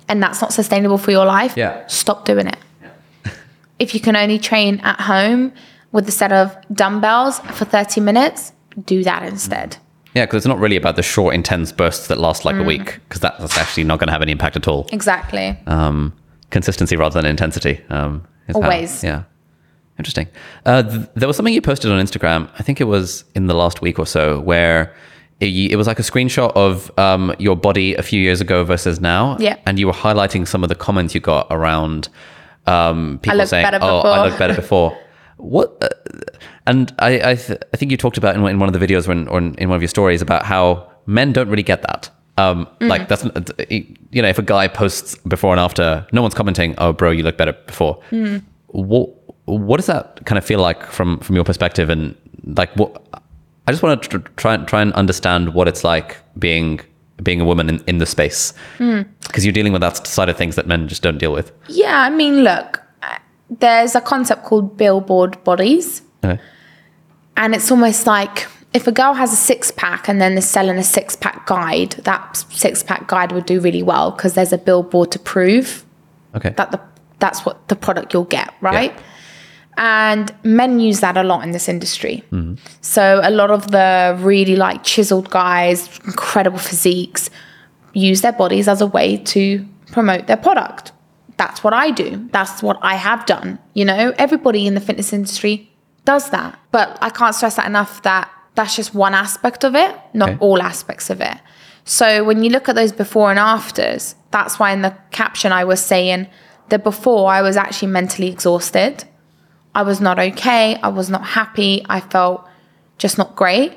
and 0.08 0.20
that's 0.20 0.40
not 0.40 0.52
sustainable 0.52 0.98
for 0.98 1.12
your 1.12 1.24
life, 1.24 1.56
Yeah. 1.56 1.86
stop 1.86 2.24
doing 2.24 2.48
it. 2.48 2.58
if 3.78 3.94
you 3.94 4.00
can 4.00 4.16
only 4.16 4.40
train 4.40 4.80
at 4.80 5.00
home 5.02 5.52
with 5.92 6.08
a 6.08 6.10
set 6.10 6.32
of 6.32 6.56
dumbbells 6.72 7.38
for 7.38 7.64
30 7.64 8.00
minutes, 8.00 8.52
do 8.84 9.04
that 9.04 9.22
instead. 9.22 9.76
Yeah. 10.14 10.24
Because 10.26 10.38
it's 10.38 10.46
not 10.46 10.58
really 10.58 10.76
about 10.76 10.96
the 10.96 11.02
short, 11.02 11.34
intense 11.34 11.72
bursts 11.72 12.06
that 12.08 12.18
last 12.18 12.42
Mm. 12.42 12.46
like 12.46 12.56
a 12.56 12.62
week, 12.64 13.00
because 13.08 13.20
that's 13.20 13.58
actually 13.58 13.84
not 13.84 13.98
going 13.98 14.08
to 14.08 14.12
have 14.12 14.22
any 14.22 14.32
impact 14.32 14.56
at 14.56 14.66
all. 14.68 14.88
Exactly. 14.92 15.56
um, 15.66 16.12
consistency 16.50 16.96
rather 16.96 17.20
than 17.20 17.26
intensity. 17.30 17.80
Um, 17.90 18.26
is 18.48 18.56
how- 18.56 18.62
Always. 18.62 19.04
yeah. 19.04 19.22
Interesting. 19.98 20.26
Uh, 20.66 20.82
th- 20.82 21.06
there 21.14 21.28
was 21.28 21.36
something 21.36 21.52
you 21.54 21.60
posted 21.62 21.90
on 21.92 22.04
Instagram. 22.04 22.48
I 22.58 22.62
think 22.62 22.80
it 22.80 22.84
was 22.84 23.24
in 23.34 23.46
the 23.46 23.54
last 23.54 23.82
week 23.82 23.98
or 23.98 24.06
so, 24.06 24.40
where 24.40 24.94
it, 25.40 25.46
it 25.72 25.76
was 25.76 25.86
like 25.86 25.98
a 25.98 26.02
screenshot 26.02 26.50
of 26.56 26.90
um, 26.98 27.34
your 27.38 27.54
body 27.54 27.94
a 27.94 28.02
few 28.02 28.20
years 28.20 28.40
ago 28.40 28.64
versus 28.64 28.98
now. 29.00 29.36
Yeah. 29.38 29.56
And 29.66 29.78
you 29.78 29.86
were 29.86 29.92
highlighting 29.92 30.48
some 30.48 30.62
of 30.62 30.68
the 30.70 30.74
comments 30.74 31.14
you 31.14 31.20
got 31.20 31.46
around 31.50 32.08
um, 32.66 33.18
people 33.22 33.38
look 33.38 33.48
saying, 33.48 33.64
better 33.64 33.78
"Oh, 33.80 34.00
I 34.00 34.02
before." 34.02 34.28
look 34.30 34.38
better 34.38 34.54
before." 34.54 34.98
what? 35.36 35.76
Uh, 35.82 35.88
and 36.70 36.94
I 36.98 37.30
I, 37.30 37.34
th- 37.34 37.60
I 37.72 37.76
think 37.76 37.90
you 37.90 37.96
talked 37.96 38.18
about 38.18 38.34
in, 38.36 38.42
one- 38.42 38.52
in 38.52 38.58
one 38.58 38.68
of 38.72 38.78
the 38.78 38.84
videos 38.86 39.06
when, 39.08 39.28
or 39.28 39.38
in, 39.38 39.54
in 39.56 39.68
one 39.68 39.76
of 39.76 39.82
your 39.82 39.88
stories 39.88 40.22
about 40.22 40.44
how 40.44 40.90
men 41.06 41.32
don't 41.32 41.48
really 41.48 41.62
get 41.62 41.82
that. 41.82 42.10
Um, 42.38 42.66
Like 42.80 43.08
that's 43.08 43.22
mm. 43.22 43.96
you 44.12 44.22
know 44.22 44.28
if 44.28 44.38
a 44.38 44.42
guy 44.42 44.68
posts 44.68 45.16
before 45.26 45.52
and 45.52 45.60
after, 45.60 46.06
no 46.12 46.22
one's 46.22 46.34
commenting. 46.34 46.74
Oh, 46.78 46.92
bro, 46.92 47.10
you 47.10 47.22
look 47.22 47.36
better 47.36 47.52
before. 47.52 48.00
Mm. 48.10 48.42
What 48.68 49.10
what 49.44 49.76
does 49.76 49.86
that 49.86 50.24
kind 50.24 50.38
of 50.38 50.44
feel 50.44 50.60
like 50.60 50.86
from 50.86 51.18
from 51.18 51.36
your 51.36 51.44
perspective? 51.44 51.90
And 51.90 52.14
like 52.44 52.72
what? 52.76 53.02
I 53.66 53.72
just 53.72 53.82
want 53.82 54.02
to 54.02 54.08
tr- 54.08 54.28
try 54.36 54.54
and 54.54 54.66
try 54.66 54.80
and 54.80 54.92
understand 54.94 55.54
what 55.54 55.68
it's 55.68 55.84
like 55.84 56.16
being 56.38 56.80
being 57.22 57.40
a 57.40 57.44
woman 57.44 57.68
in, 57.68 57.84
in 57.86 57.98
the 57.98 58.06
space 58.06 58.54
mm. 58.78 59.06
because 59.26 59.44
you're 59.44 59.52
dealing 59.52 59.72
with 59.72 59.82
that 59.82 60.06
side 60.06 60.28
of 60.30 60.36
things 60.36 60.56
that 60.56 60.66
men 60.66 60.88
just 60.88 61.02
don't 61.02 61.18
deal 61.18 61.32
with. 61.32 61.52
Yeah, 61.68 61.98
I 62.00 62.10
mean, 62.10 62.42
look, 62.42 62.80
there's 63.50 63.94
a 63.94 64.00
concept 64.00 64.44
called 64.44 64.76
billboard 64.76 65.42
bodies. 65.44 66.02
Okay. 66.24 66.40
And 67.36 67.54
it's 67.54 67.70
almost 67.70 68.06
like 68.06 68.46
if 68.72 68.86
a 68.86 68.92
girl 68.92 69.14
has 69.14 69.32
a 69.32 69.36
six 69.36 69.70
pack 69.70 70.08
and 70.08 70.20
then 70.20 70.34
they're 70.34 70.42
selling 70.42 70.76
a 70.78 70.84
six 70.84 71.16
pack 71.16 71.46
guide, 71.46 71.92
that 72.04 72.36
six 72.50 72.82
pack 72.82 73.08
guide 73.08 73.32
would 73.32 73.46
do 73.46 73.60
really 73.60 73.82
well 73.82 74.10
because 74.12 74.34
there's 74.34 74.52
a 74.52 74.58
billboard 74.58 75.10
to 75.12 75.18
prove 75.18 75.84
Okay. 76.34 76.50
that 76.50 76.70
the 76.70 76.80
that's 77.18 77.44
what 77.44 77.68
the 77.68 77.76
product 77.76 78.14
you'll 78.14 78.24
get, 78.24 78.54
right? 78.60 78.96
And 79.76 80.32
men 80.42 80.80
use 80.80 81.00
that 81.00 81.16
a 81.16 81.22
lot 81.22 81.42
in 81.44 81.52
this 81.52 81.68
industry. 81.68 82.22
Mm-hmm. 82.32 82.54
So 82.80 83.20
a 83.22 83.30
lot 83.30 83.50
of 83.50 83.70
the 83.70 84.16
really 84.20 84.56
like 84.56 84.84
chiseled 84.84 85.30
guys, 85.30 85.88
incredible 86.04 86.58
physiques, 86.58 87.30
use 87.92 88.20
their 88.22 88.32
bodies 88.32 88.68
as 88.68 88.80
a 88.80 88.86
way 88.86 89.16
to 89.18 89.66
promote 89.92 90.26
their 90.26 90.36
product. 90.36 90.92
That's 91.36 91.64
what 91.64 91.72
I 91.72 91.90
do. 91.90 92.28
That's 92.32 92.62
what 92.62 92.78
I 92.82 92.94
have 92.96 93.24
done. 93.26 93.58
You 93.74 93.84
know, 93.86 94.12
everybody 94.18 94.66
in 94.66 94.74
the 94.74 94.80
fitness 94.80 95.12
industry 95.12 95.69
does 96.12 96.30
that. 96.36 96.50
But 96.76 96.88
I 97.06 97.10
can't 97.18 97.34
stress 97.38 97.54
that 97.58 97.66
enough 97.74 97.92
that 98.02 98.24
that's 98.56 98.74
just 98.80 98.92
one 99.06 99.14
aspect 99.14 99.60
of 99.68 99.72
it, 99.84 99.92
not 100.12 100.30
Okay. 100.30 100.38
all 100.46 100.58
aspects 100.72 101.06
of 101.14 101.18
it. 101.30 101.36
So 101.84 102.06
when 102.28 102.38
you 102.44 102.50
look 102.50 102.66
at 102.70 102.74
those 102.80 102.92
before 103.04 103.28
and 103.32 103.38
afters, 103.38 104.02
that's 104.36 104.54
why 104.58 104.68
in 104.76 104.82
the 104.82 104.94
caption 105.20 105.50
I 105.60 105.64
was 105.72 105.80
saying 105.92 106.20
the 106.70 106.78
before 106.78 107.24
I 107.38 107.40
was 107.48 107.56
actually 107.56 107.92
mentally 108.00 108.28
exhausted. 108.36 108.94
I 109.80 109.82
was 109.90 109.98
not 110.00 110.16
okay. 110.28 110.64
I 110.88 110.88
was 111.00 111.08
not 111.14 111.24
happy. 111.38 111.72
I 111.96 112.00
felt 112.14 112.38
just 113.02 113.16
not 113.22 113.30
great. 113.42 113.72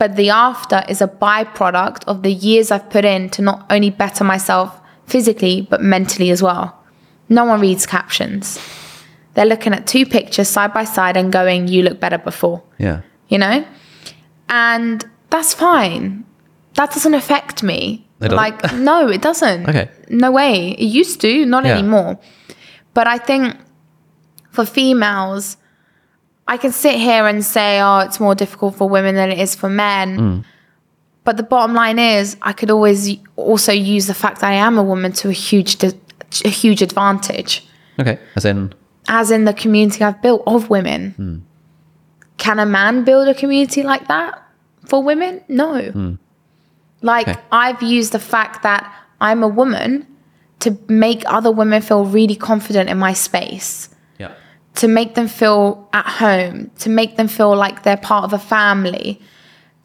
But 0.00 0.16
the 0.16 0.30
after 0.30 0.78
is 0.92 1.00
a 1.02 1.08
byproduct 1.26 2.00
of 2.12 2.22
the 2.22 2.32
years 2.48 2.70
I've 2.70 2.88
put 2.96 3.04
in 3.14 3.30
to 3.34 3.40
not 3.50 3.58
only 3.74 3.90
better 4.04 4.24
myself 4.24 4.68
physically, 5.06 5.56
but 5.70 5.80
mentally 5.80 6.30
as 6.30 6.42
well. 6.42 6.66
No 7.28 7.44
one 7.44 7.60
reads 7.60 7.86
captions. 7.86 8.58
They're 9.34 9.46
looking 9.46 9.72
at 9.72 9.86
two 9.86 10.04
pictures 10.04 10.48
side 10.48 10.72
by 10.74 10.84
side 10.84 11.16
and 11.16 11.32
going, 11.32 11.68
You 11.68 11.82
look 11.82 12.00
better 12.00 12.18
before 12.18 12.62
yeah. 12.78 13.00
you 13.28 13.38
know? 13.38 13.64
And 14.48 15.04
that's 15.30 15.54
fine. 15.54 16.24
That 16.74 16.90
doesn't 16.92 17.14
affect 17.14 17.62
me. 17.62 18.06
Doesn't? 18.20 18.36
Like, 18.36 18.74
no, 18.74 19.08
it 19.08 19.22
doesn't. 19.22 19.68
Okay. 19.68 19.88
No 20.08 20.30
way. 20.32 20.70
It 20.70 20.84
used 20.84 21.20
to, 21.22 21.46
not 21.46 21.64
Yeah. 21.64 21.78
anymore. 21.78 22.18
But 22.94 23.06
I 23.06 23.18
think 23.18 23.56
for 24.50 24.64
females, 24.66 25.56
I 26.46 26.56
can 26.58 26.72
sit 26.72 26.96
here 26.96 27.26
and 27.26 27.44
say, 27.44 27.80
oh, 27.80 27.98
it's 28.00 28.20
more 28.20 28.34
difficult 28.34 28.76
for 28.76 28.88
women 28.88 29.14
than 29.14 29.30
it 29.30 29.38
is 29.38 29.54
for 29.54 29.70
men. 29.70 30.18
Mm. 30.18 30.44
But 31.24 31.36
the 31.36 31.42
bottom 31.42 31.74
line 31.74 31.98
is, 31.98 32.36
I 32.42 32.52
could 32.52 32.70
always 32.70 33.16
also 33.36 33.72
use 33.72 34.06
the 34.08 34.14
fact 34.14 34.40
that 34.40 34.50
I 34.50 34.54
am 34.54 34.76
a 34.76 34.82
woman 34.82 35.12
to 35.12 35.28
a 35.28 35.32
huge, 35.32 35.82
a 35.84 36.48
huge 36.48 36.82
advantage 36.82 37.66
Okay. 38.00 38.18
As 38.36 38.44
in. 38.44 38.72
As 39.08 39.30
in 39.30 39.44
the 39.44 39.52
community 39.52 40.04
I've 40.04 40.20
built 40.22 40.42
of 40.46 40.70
women. 40.70 41.10
Hmm. 41.16 41.36
Can 42.38 42.58
a 42.58 42.66
man 42.66 43.04
build 43.04 43.28
a 43.28 43.34
community 43.34 43.82
like 43.82 44.08
that 44.08 44.42
for 44.86 45.02
women? 45.02 45.42
No. 45.48 45.80
Hmm. 45.90 46.14
Like, 47.02 47.28
Okay. 47.28 47.40
I've 47.50 47.82
used 47.82 48.12
the 48.12 48.18
fact 48.18 48.62
that 48.62 48.92
I'm 49.20 49.42
a 49.42 49.48
woman 49.48 50.06
to 50.60 50.76
make 50.88 51.22
other 51.26 51.50
women 51.50 51.82
feel 51.82 52.04
really 52.04 52.36
confident 52.36 52.88
in 52.88 52.98
my 52.98 53.12
space, 53.12 53.88
Yeah. 54.18 54.30
to 54.76 54.86
make 54.88 55.14
them 55.16 55.26
feel 55.28 55.88
at 55.92 56.06
home, 56.06 56.70
to 56.78 56.88
make 56.90 57.16
them 57.16 57.26
feel 57.28 57.56
like 57.56 57.82
they're 57.82 57.96
part 57.96 58.24
of 58.24 58.32
a 58.32 58.38
family. 58.38 59.20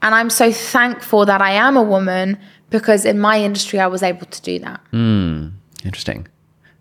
And 0.04 0.14
I'm 0.14 0.30
so 0.30 0.52
thankful 0.52 1.26
that 1.26 1.42
I 1.42 1.52
am 1.52 1.76
a 1.76 1.82
woman 1.82 2.38
because 2.70 3.04
in 3.06 3.20
my 3.20 3.42
industry, 3.42 3.80
I 3.80 3.88
was 3.88 4.04
able 4.04 4.28
to 4.28 4.42
do 4.42 4.60
that. 4.60 4.80
Hmm. 4.92 5.48
Interesting. 5.84 6.28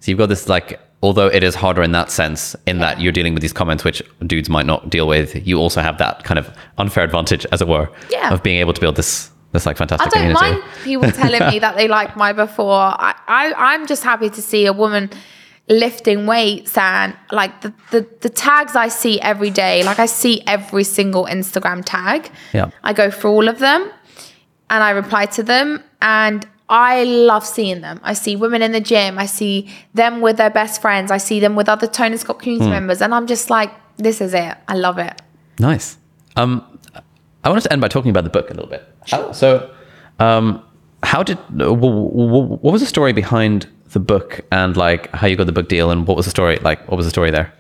So 0.00 0.10
you've 0.10 0.18
got 0.18 0.28
this 0.28 0.48
like, 0.48 0.78
although 1.02 1.26
it 1.26 1.42
is 1.42 1.54
harder 1.54 1.82
in 1.82 1.92
that 1.92 2.10
sense, 2.10 2.56
in 2.66 2.78
that 2.78 3.00
you're 3.00 3.12
dealing 3.12 3.34
with 3.34 3.42
these 3.42 3.52
comments 3.52 3.84
which 3.84 4.02
dudes 4.26 4.48
might 4.48 4.66
not 4.66 4.90
deal 4.90 5.06
with, 5.06 5.46
you 5.46 5.58
also 5.58 5.80
have 5.80 5.98
that 5.98 6.24
kind 6.24 6.38
of 6.38 6.50
unfair 6.78 7.04
advantage, 7.04 7.46
as 7.52 7.60
it 7.60 7.68
were, 7.68 7.88
Yeah. 8.10 8.32
of 8.32 8.42
being 8.42 8.58
able 8.60 8.72
to 8.72 8.80
build 8.80 8.96
this 8.96 9.30
this 9.52 9.64
like 9.66 9.76
fantastic 9.76 10.08
I 10.08 10.10
don't 10.10 10.34
community. 10.36 10.60
mind 10.60 10.72
people 10.84 11.10
telling 11.12 11.46
me 11.50 11.58
that 11.60 11.76
they 11.76 11.88
like 11.88 12.16
my 12.16 12.32
before. 12.32 12.74
I, 13.08 13.14
I 13.28 13.52
I'm 13.56 13.86
just 13.86 14.02
happy 14.02 14.28
to 14.30 14.42
see 14.42 14.66
a 14.66 14.72
woman 14.72 15.08
lifting 15.68 16.26
weights 16.26 16.76
and 16.78 17.16
like 17.32 17.60
the, 17.62 17.72
the 17.90 18.06
the 18.20 18.28
tags 18.28 18.76
I 18.76 18.88
see 18.88 19.20
every 19.20 19.50
day. 19.50 19.82
Like 19.82 19.98
I 19.98 20.06
see 20.06 20.42
every 20.46 20.84
single 20.84 21.26
Instagram 21.26 21.82
tag. 21.84 22.30
Yeah. 22.52 22.70
I 22.84 22.92
go 22.92 23.10
through 23.10 23.30
all 23.30 23.48
of 23.48 23.58
them 23.58 23.90
and 24.70 24.82
I 24.84 24.90
reply 24.90 25.26
to 25.26 25.42
them 25.42 25.82
and 26.02 26.46
I 26.68 27.04
love 27.04 27.46
seeing 27.46 27.80
them. 27.80 28.00
I 28.02 28.12
see 28.14 28.34
women 28.36 28.60
in 28.62 28.72
the 28.72 28.80
gym. 28.80 29.18
I 29.18 29.26
see 29.26 29.68
them 29.94 30.20
with 30.20 30.36
their 30.36 30.50
best 30.50 30.82
friends. 30.82 31.10
I 31.10 31.18
see 31.18 31.38
them 31.40 31.54
with 31.56 31.68
other 31.68 31.86
Tone 31.86 32.12
and 32.12 32.20
Sculpt 32.20 32.40
community 32.40 32.70
members. 32.70 33.00
And 33.00 33.14
I'm 33.14 33.26
just 33.26 33.50
like, 33.50 33.70
this 33.98 34.20
is 34.20 34.34
it. 34.34 34.56
I 34.68 34.74
love 34.74 34.98
it. 34.98 35.22
Nice. 35.60 35.96
Um, 36.36 36.64
I 37.44 37.48
wanted 37.48 37.62
to 37.62 37.72
end 37.72 37.80
by 37.80 37.88
talking 37.88 38.10
about 38.10 38.24
the 38.24 38.30
book 38.30 38.50
a 38.50 38.54
little 38.54 38.68
bit. 38.68 38.82
How- 39.08 39.30
So, 39.32 39.70
um, 40.18 40.62
how 41.04 41.22
did 41.22 41.38
w- 41.56 41.80
what 41.84 42.72
was 42.72 42.80
the 42.80 42.86
story 42.88 43.12
behind 43.12 43.68
the 43.92 44.00
book 44.00 44.40
and 44.50 44.76
like 44.76 45.08
how 45.14 45.26
you 45.28 45.36
got 45.36 45.46
the 45.46 45.52
book 45.52 45.68
deal 45.68 45.90
and 45.92 46.06
what 46.06 46.16
was 46.16 46.26
the 46.26 46.30
story 46.30 46.56
like? 46.56 46.86
What 46.88 46.96
was 46.96 47.06
the 47.06 47.10
story 47.10 47.30
there? 47.30 47.52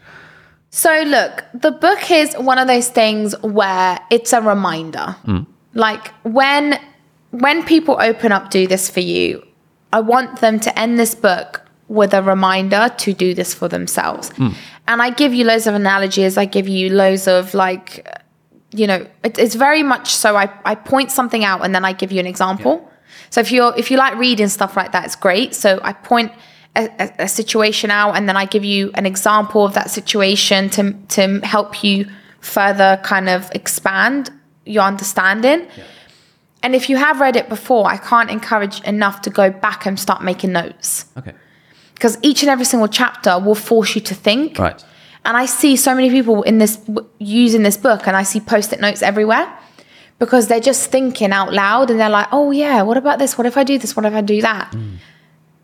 So 0.70 1.02
look, 1.06 1.44
the 1.54 1.70
book 1.70 2.10
is 2.10 2.34
one 2.34 2.58
of 2.58 2.66
those 2.66 2.88
things 2.88 3.34
where 3.40 4.00
it's 4.10 4.32
a 4.32 4.40
reminder. 4.42 5.14
Like 5.74 6.08
when 6.24 6.80
when 7.40 7.64
people 7.64 7.96
open 8.00 8.32
up 8.32 8.50
do 8.50 8.66
this 8.66 8.88
for 8.90 9.00
you, 9.00 9.46
I 9.92 10.00
want 10.00 10.40
them 10.40 10.60
to 10.60 10.78
end 10.78 10.98
this 10.98 11.14
book 11.14 11.62
with 11.88 12.12
a 12.14 12.22
reminder 12.22 12.92
to 12.98 13.12
do 13.12 13.34
this 13.34 13.54
for 13.54 13.68
themselves. 13.68 14.30
Hmm. 14.30 14.50
And 14.88 15.02
I 15.02 15.10
give 15.10 15.32
you 15.32 15.44
loads 15.44 15.66
of 15.66 15.74
analogies, 15.74 16.36
I 16.36 16.44
give 16.44 16.68
you 16.68 16.90
loads 16.90 17.28
of 17.28 17.54
like 17.54 18.06
you 18.72 18.86
know, 18.86 19.06
it, 19.24 19.38
it's 19.38 19.54
very 19.54 19.82
much 19.82 20.14
so 20.14 20.36
I, 20.36 20.52
I 20.64 20.74
point 20.74 21.10
something 21.10 21.44
out 21.44 21.64
and 21.64 21.74
then 21.74 21.84
I 21.84 21.92
give 21.92 22.12
you 22.12 22.20
an 22.20 22.26
example. 22.26 22.90
So 23.30 23.40
if 23.40 23.50
you're 23.50 23.74
if 23.76 23.90
you 23.90 23.96
like 23.96 24.16
reading 24.16 24.48
stuff 24.48 24.76
like 24.76 24.92
that, 24.92 25.04
it's 25.04 25.16
great. 25.16 25.54
So 25.54 25.80
I 25.82 25.92
point 25.92 26.32
a, 26.74 26.90
a, 26.98 27.12
a 27.20 27.28
situation 27.28 27.90
out 27.90 28.16
and 28.16 28.28
then 28.28 28.36
I 28.36 28.44
give 28.44 28.64
you 28.64 28.90
an 28.94 29.06
example 29.06 29.64
of 29.64 29.74
that 29.74 29.90
situation 29.90 30.68
to 30.70 30.92
to 31.08 31.40
help 31.40 31.82
you 31.82 32.06
further 32.40 33.00
kind 33.02 33.28
of 33.28 33.50
expand 33.52 34.30
your 34.64 34.84
understanding. 34.84 35.66
And 36.62 36.74
if 36.74 36.88
you 36.90 36.96
have 36.96 37.20
read 37.20 37.36
it 37.36 37.48
before, 37.48 37.86
I 37.86 37.96
can't 37.96 38.30
encourage 38.30 38.80
enough 38.82 39.20
to 39.22 39.30
go 39.30 39.50
back 39.50 39.86
and 39.86 39.98
start 40.00 40.22
making 40.22 40.52
notes 40.52 41.04
Okay. 41.16 41.32
because 41.94 42.18
each 42.22 42.42
and 42.42 42.50
every 42.50 42.64
single 42.64 42.88
chapter 42.88 43.38
will 43.38 43.54
force 43.54 43.94
you 43.94 44.00
to 44.00 44.14
think. 44.14 44.58
Right. 44.58 44.82
And 45.24 45.36
I 45.36 45.46
see 45.46 45.76
so 45.76 45.94
many 45.94 46.10
people 46.10 46.42
in 46.42 46.58
this 46.58 46.78
using 47.18 47.62
this 47.62 47.76
book, 47.76 48.06
and 48.06 48.16
I 48.16 48.22
see 48.22 48.40
post-it 48.40 48.80
notes 48.80 49.02
everywhere 49.02 49.46
because 50.18 50.46
they're 50.48 50.60
just 50.60 50.90
thinking 50.90 51.32
out 51.32 51.52
loud, 51.52 51.90
and 51.90 51.98
they're 52.00 52.08
like, 52.08 52.28
"Oh 52.32 52.52
yeah, 52.52 52.82
what 52.82 52.96
about 52.96 53.18
this? 53.18 53.36
What 53.36 53.46
if 53.46 53.56
I 53.56 53.64
do 53.64 53.76
this? 53.78 53.96
What 53.96 54.04
if 54.06 54.14
I 54.14 54.20
do 54.20 54.40
that?" 54.42 54.70
Mm. 54.72 54.96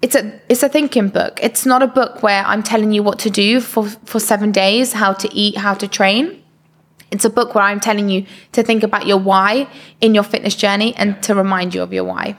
It's 0.03 0.17
a 0.17 0.41
it's 0.49 0.65
a 0.65 0.69
thinking 0.69 1.09
book. 1.09 1.39
It's 1.41 1.65
not 1.65 1.81
a 1.81 1.87
book 1.87 2.23
where 2.25 2.45
I'm 2.45 2.63
telling 2.65 2.91
you 2.93 3.05
what 3.05 3.21
to 3.21 3.31
do 3.31 3.61
for 3.61 3.87
for 4.05 4.19
seven 4.19 4.51
days, 4.51 4.93
how 4.95 5.13
to 5.13 5.29
eat, 5.33 5.57
how 5.57 5.75
to 5.75 5.87
train. 5.87 6.42
It's 7.13 7.25
a 7.25 7.31
book 7.31 7.55
where 7.55 7.65
I'm 7.65 7.79
telling 7.81 8.09
you 8.09 8.25
to 8.53 8.63
think 8.63 8.83
about 8.83 9.07
your 9.07 9.19
why 9.19 9.69
in 10.01 10.15
your 10.15 10.25
fitness 10.25 10.57
journey 10.57 10.95
and 10.97 11.23
to 11.23 11.35
remind 11.35 11.75
you 11.75 11.83
of 11.83 11.93
your 11.93 12.05
why. 12.05 12.37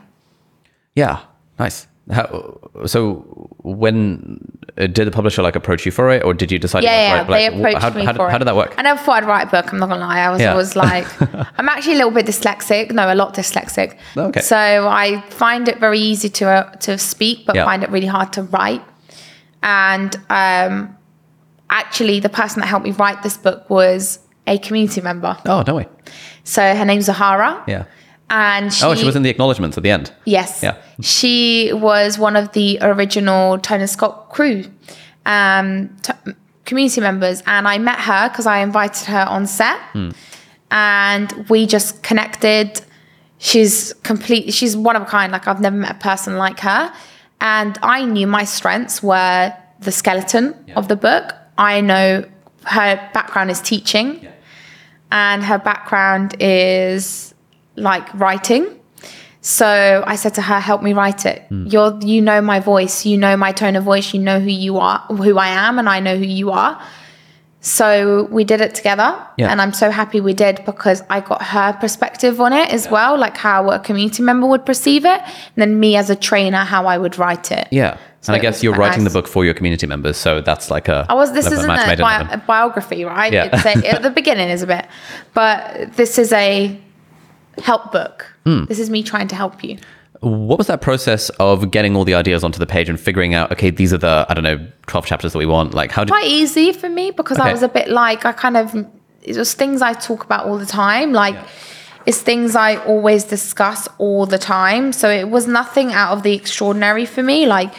Yeah. 0.96 1.20
Nice. 1.60 1.88
How, 2.12 2.60
so 2.86 3.50
when 3.64 4.42
uh, 4.78 4.88
did 4.88 5.08
the 5.08 5.12
publisher 5.12 5.42
like 5.42 5.56
approach 5.56 5.86
you 5.86 5.92
for 5.92 6.10
it, 6.12 6.22
or 6.26 6.34
did 6.34 6.52
you 6.52 6.60
decide? 6.60 6.84
Yeah, 6.84 6.90
to, 6.90 7.02
yeah, 7.02 7.16
like, 7.16 7.28
they 7.28 7.50
like, 7.50 7.60
approached 7.78 7.82
how, 7.82 7.90
me 8.00 8.06
how, 8.06 8.14
for 8.14 8.18
how 8.24 8.28
it. 8.28 8.32
How 8.32 8.38
did 8.40 8.48
that 8.48 8.56
work? 8.58 8.76
I 8.78 8.82
never 8.82 9.00
thought 9.00 9.24
I'd 9.24 9.30
write 9.30 9.48
a 9.48 9.52
book. 9.52 9.72
I'm 9.72 9.80
not 9.80 9.88
gonna 9.88 10.02
lie. 10.02 10.20
I 10.20 10.30
was 10.30 10.42
Yeah. 10.42 10.52
always 10.52 10.76
like, 10.88 11.06
I'm 11.58 11.70
actually 11.70 11.94
a 11.94 11.98
little 11.98 12.12
bit 12.12 12.26
dyslexic. 12.26 12.92
No, 12.92 13.14
a 13.14 13.16
lot 13.16 13.34
dyslexic. 13.36 13.98
Okay. 14.18 14.42
So 14.42 14.58
I 14.58 15.22
find 15.30 15.70
it 15.70 15.80
very 15.80 16.00
easy 16.00 16.28
to 16.30 16.46
uh, 16.50 16.72
to 16.88 16.98
speak, 16.98 17.46
but 17.46 17.56
Yeah. 17.56 17.64
find 17.64 17.84
it 17.84 17.90
really 17.90 18.08
hard 18.08 18.34
to 18.34 18.44
write. 18.44 18.84
And 19.62 20.14
um, 20.30 20.98
actually, 21.70 22.20
the 22.20 22.28
person 22.30 22.60
that 22.60 22.68
helped 22.68 22.86
me 22.86 22.92
write 22.92 23.24
this 23.24 23.38
book 23.38 23.70
was 23.70 24.20
a 24.48 24.58
community 24.58 25.02
member. 25.02 25.38
Oh 25.46 25.64
no 25.66 25.76
way. 25.76 25.88
So 26.44 26.62
her 26.76 26.86
name's 26.86 27.06
Zahara. 27.06 27.64
Yeah. 27.68 27.86
And 28.30 28.74
she, 28.74 28.84
Oh, 28.86 28.96
she 28.96 29.06
was 29.06 29.16
in 29.16 29.22
the 29.24 29.30
acknowledgements 29.30 29.78
at 29.78 29.84
the 29.84 29.92
end. 29.92 30.12
Yes. 30.26 30.62
Yeah. 30.64 30.78
She 31.02 31.72
was 31.74 32.18
one 32.18 32.36
of 32.36 32.52
the 32.54 32.80
original 32.82 33.60
Tone 33.60 33.82
and 33.82 33.90
Sculpt 33.90 34.30
crew. 34.30 34.64
Um, 35.26 35.96
t- 36.02 36.14
community 36.66 37.02
members, 37.02 37.44
and 37.46 37.68
I 37.68 37.78
met 37.78 38.00
her 38.00 38.30
because 38.30 38.46
I 38.48 38.60
invited 38.60 39.06
her 39.08 39.26
on 39.30 39.46
set, 39.48 39.80
and 40.72 41.32
we 41.50 41.66
just 41.68 42.04
connected. 42.04 42.82
She's 43.38 43.94
complete. 44.04 44.54
She's 44.54 44.76
one 44.76 44.96
of 44.96 45.02
a 45.02 45.06
kind. 45.06 45.32
Like 45.32 45.48
I've 45.48 45.60
never 45.62 45.76
met 45.76 45.92
a 45.92 46.00
person 46.00 46.38
like 46.38 46.60
her, 46.62 46.94
and 47.42 47.78
I 47.84 48.06
knew 48.06 48.28
my 48.28 48.44
strengths 48.46 49.04
were 49.04 49.54
the 49.80 49.92
skeleton 49.92 50.56
of 50.76 50.88
the 50.88 50.96
book. 50.96 51.34
I 51.58 51.82
know 51.82 52.26
her 52.66 53.10
background 53.14 53.52
is 53.52 53.62
teaching, 53.62 54.28
and 55.12 55.44
her 55.44 55.58
background 55.60 56.36
is 56.40 57.34
like 57.76 58.12
writing. 58.14 58.80
So 59.42 60.04
I 60.08 60.16
said 60.16 60.34
to 60.36 60.42
her, 60.42 60.60
"Help 60.60 60.82
me 60.82 60.94
write 60.94 61.26
it. 61.26 61.44
Hmm. 61.50 61.68
You're, 61.68 62.00
you 62.02 62.22
know 62.22 62.42
my 62.42 62.60
voice. 62.60 63.06
You 63.06 63.18
know 63.18 63.36
my 63.36 63.52
tone 63.52 63.76
of 63.76 63.84
voice. 63.84 64.14
You 64.14 64.22
know 64.22 64.40
who 64.40 64.50
you 64.50 64.78
are, 64.78 65.00
who 65.10 65.38
I 65.38 65.48
am, 65.50 65.80
and 65.80 65.90
I 65.90 66.00
know 66.00 66.16
who 66.18 66.24
you 66.26 66.52
are." 66.52 66.82
So 67.66 68.28
we 68.30 68.44
did 68.44 68.60
it 68.60 68.76
together, 68.76 69.16
Yeah. 69.38 69.50
and 69.50 69.62
I'm 69.62 69.72
so 69.72 69.90
happy 69.90 70.20
we 70.20 70.34
did 70.34 70.62
because 70.66 71.02
I 71.10 71.22
got 71.22 71.42
her 71.42 71.72
perspective 71.80 72.42
on 72.42 72.52
it 72.52 72.70
as 72.74 72.90
well, 72.90 73.18
like 73.18 73.38
how 73.38 73.70
a 73.70 73.80
community 73.80 74.22
member 74.22 74.48
would 74.48 74.66
perceive 74.66 75.06
it, 75.06 75.22
and 75.22 75.56
then 75.56 75.80
me 75.80 75.96
as 75.96 76.10
a 76.10 76.16
trainer, 76.16 76.58
how 76.58 76.88
I 76.88 76.98
would 76.98 77.18
write 77.18 77.54
it. 77.54 77.70
Yeah. 77.72 77.96
And 78.28 78.36
I 78.36 78.40
guess 78.40 78.64
you're 78.64 78.76
writing 78.76 79.04
the 79.04 79.10
book 79.10 79.28
for 79.28 79.44
your 79.46 79.54
community 79.54 79.86
members, 79.88 80.18
so 80.18 80.42
that's 80.42 80.72
like 80.72 80.88
a. 80.88 81.06
I 81.10 81.14
was. 81.14 81.34
This 81.34 81.48
isn't 81.48 81.70
a, 81.70 81.98
bi- 81.98 82.30
a 82.32 82.38
biography, 82.38 83.04
right? 83.04 83.32
Yeah. 83.34 83.50
It's 83.52 83.66
a, 83.66 83.90
at 83.90 84.02
the 84.02 84.10
beginning 84.22 84.50
is 84.50 84.62
a 84.62 84.68
bit, 84.68 84.88
but 85.34 85.94
this 85.96 86.18
is 86.18 86.32
a 86.34 86.80
help 87.60 87.92
book. 87.92 88.34
Hmm. 88.46 88.66
This 88.66 88.80
is 88.80 88.90
me 88.90 89.04
trying 89.04 89.28
to 89.30 89.36
help 89.36 89.64
you. 89.64 89.78
What 90.22 90.58
was 90.58 90.68
that 90.68 90.82
process 90.82 91.30
of 91.32 91.70
getting 91.72 91.98
all 91.98 92.06
the 92.06 92.14
ideas 92.14 92.46
onto 92.46 92.58
the 92.58 92.66
page 92.66 92.88
and 92.88 92.98
figuring 92.98 93.34
out, 93.34 93.52
okay, 93.52 93.70
these 93.70 93.92
are 93.92 93.98
the, 93.98 94.26
I 94.30 94.34
don't 94.34 94.46
know, 94.46 94.66
12 94.88 95.06
chapters 95.06 95.34
that 95.34 95.40
we 95.40 95.46
want? 95.46 95.74
Like, 95.74 95.92
how 95.92 96.06
did. 96.06 96.12
Quite 96.12 96.28
easy 96.28 96.72
for 96.72 96.88
me 96.88 97.12
because 97.12 97.38
Okay. 97.38 97.50
I 97.50 97.52
was 97.52 97.62
a 97.62 97.68
bit 97.68 97.90
like 97.90 98.24
I 98.24 98.32
kind 98.32 98.56
of 98.56 98.74
it 99.22 99.36
was 99.38 99.54
things 99.54 99.82
I 99.82 99.94
talk 99.94 100.24
about 100.24 100.46
all 100.46 100.58
the 100.58 100.66
time. 100.66 101.12
Like 101.14 101.36
it's 102.06 102.22
things 102.22 102.56
I 102.56 102.78
always 102.86 103.24
discuss 103.26 103.88
all 103.98 104.26
the 104.26 104.38
time. 104.38 104.94
So 104.94 105.10
it 105.10 105.30
was 105.30 105.46
nothing 105.48 105.92
out 105.92 106.14
of 106.14 106.24
the 106.24 106.34
extraordinary 106.34 107.06
for 107.06 107.24
me. 107.24 107.46
Like 107.46 107.74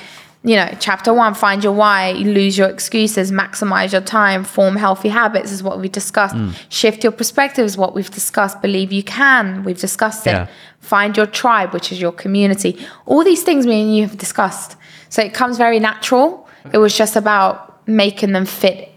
you 0.45 0.57
know, 0.57 0.71
chapter 0.79 1.15
one, 1.15 1.33
find 1.33 1.65
your 1.65 1.73
why, 1.73 2.13
lose 2.13 2.59
your 2.59 2.69
excuses, 2.69 3.33
maximize 3.33 3.93
your 3.93 4.03
time, 4.03 4.45
form 4.45 4.77
healthy 4.77 5.09
habits 5.09 5.51
is 5.51 5.63
what 5.63 5.81
we 5.81 5.89
discussed. 5.89 6.35
Hmm. 6.37 6.51
Shift 6.69 7.03
your 7.03 7.13
perspective 7.13 7.65
is 7.65 7.79
what 7.79 7.95
we've 7.95 8.11
discussed. 8.11 8.61
Believe 8.61 8.93
you 8.93 9.03
can, 9.03 9.65
we've 9.65 9.81
discussed 9.81 10.27
it. 10.27 10.33
Yeah. 10.33 10.49
Find 10.81 11.17
your 11.17 11.25
tribe, 11.25 11.73
which 11.73 11.91
is 11.91 11.99
your 11.99 12.13
community. 12.13 12.79
All 13.07 13.25
these 13.25 13.43
things 13.43 13.67
me 13.67 13.81
and 13.81 13.97
you 13.97 14.03
have 14.07 14.19
discussed. 14.19 14.77
So 15.09 15.23
it 15.23 15.33
comes 15.33 15.57
very 15.57 15.81
natural. 15.81 16.47
It 16.73 16.79
was 16.79 16.97
just 16.97 17.17
about 17.17 17.89
making 17.89 18.33
them 18.33 18.45
fit 18.45 18.91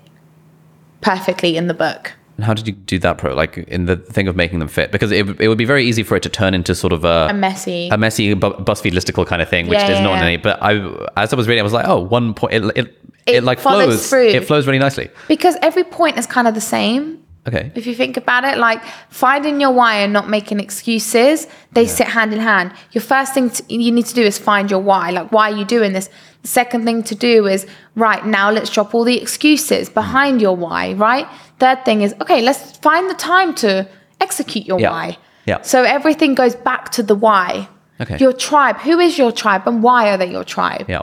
perfectly 1.00 1.56
in 1.56 1.68
the 1.68 1.74
book. 1.74 2.14
And 2.38 2.46
how 2.46 2.54
did 2.54 2.68
you 2.68 2.74
do 2.74 3.00
that 3.00 3.18
pro? 3.18 3.34
Like, 3.34 3.58
in 3.58 3.86
the 3.88 3.98
thing 3.98 4.28
of 4.28 4.36
making 4.36 4.60
them 4.60 4.68
fit? 4.68 4.92
Because 4.92 5.12
it, 5.12 5.28
it 5.42 5.48
would 5.48 5.58
be 5.58 5.66
very 5.66 5.84
easy 5.86 6.04
for 6.04 6.16
it 6.16 6.22
to 6.24 6.30
turn 6.30 6.54
into 6.54 6.74
sort 6.76 6.94
of 6.94 7.04
a. 7.04 7.28
A 7.32 7.34
messy. 7.34 7.90
a 7.90 7.98
messy 7.98 8.34
bu- 8.36 8.54
BuzzFeed 8.54 8.92
listicle 8.92 9.26
kind 9.26 9.42
of 9.42 9.50
thing, 9.50 9.68
which 9.68 9.80
Yeah, 9.80 9.86
is 9.90 9.98
yeah, 9.98 10.04
not 10.04 10.16
yeah. 10.20 10.24
any. 10.26 10.38
But 10.38 10.62
I, 10.62 10.74
as 11.18 11.34
I 11.34 11.36
was 11.36 11.48
reading, 11.48 11.62
I 11.62 11.64
was 11.64 11.74
like, 11.74 11.88
oh, 11.88 12.00
one 12.00 12.34
point, 12.36 12.54
it, 12.54 12.64
it, 12.64 12.78
it, 12.78 12.98
It 13.26 13.44
like 13.44 13.60
flows. 13.60 14.08
through. 14.10 14.28
It 14.30 14.46
flows 14.46 14.68
really 14.68 14.80
nicely. 14.80 15.10
because 15.28 15.58
every 15.64 15.84
point 15.84 16.18
is 16.20 16.26
kind 16.28 16.48
of 16.48 16.54
the 16.54 16.62
same. 16.62 17.24
Okay. 17.48 17.72
If 17.76 17.88
you 17.88 17.96
think 17.96 18.18
about 18.18 18.44
it, 18.44 18.58
like 18.58 18.84
finding 19.10 19.62
your 19.62 19.72
why 19.72 19.96
and 20.00 20.12
not 20.12 20.28
making 20.30 20.60
excuses, 20.60 21.48
they 21.72 21.88
sit 21.88 22.08
hand 22.08 22.34
in 22.34 22.40
hand. 22.42 22.74
Your 22.92 23.02
first 23.02 23.34
thing 23.34 23.50
to, 23.52 23.64
you 23.74 23.90
need 23.92 24.06
to 24.06 24.14
do 24.14 24.22
is 24.22 24.38
find 24.38 24.70
your 24.70 24.82
why. 24.82 25.12
Like, 25.12 25.32
why 25.32 25.52
are 25.52 25.56
you 25.58 25.64
doing 25.64 25.94
this? 25.94 26.10
The 26.44 26.48
second 26.48 26.86
thing 26.86 27.04
to 27.04 27.16
do 27.16 27.48
is, 27.48 27.66
right, 27.96 28.26
now 28.26 28.52
let's 28.52 28.70
drop 28.70 28.94
all 28.96 29.04
the 29.04 29.20
excuses 29.22 29.90
behind 29.90 30.42
your 30.42 30.56
why, 30.56 30.94
right? 30.94 31.28
Third 31.60 31.84
thing 31.86 32.02
is, 32.02 32.14
okay, 32.22 32.42
let's 32.42 32.78
find 32.78 33.10
the 33.10 33.16
time 33.16 33.54
to 33.56 33.88
execute 34.22 34.66
your 34.66 34.80
Yeah. 34.80 34.92
why. 34.92 35.18
Yeah. 35.46 35.62
So 35.62 35.84
everything 35.84 36.36
goes 36.36 36.56
back 36.56 36.92
to 36.92 37.04
the 37.04 37.16
why. 37.16 37.70
Okay. 38.00 38.18
Your 38.20 38.34
tribe. 38.34 38.78
Who 38.80 39.00
is 39.00 39.18
your 39.18 39.32
tribe 39.32 39.64
and 39.68 39.82
why 39.82 40.10
are 40.12 40.18
they 40.18 40.30
your 40.30 40.44
tribe? 40.44 40.86
Yeah. 40.88 41.02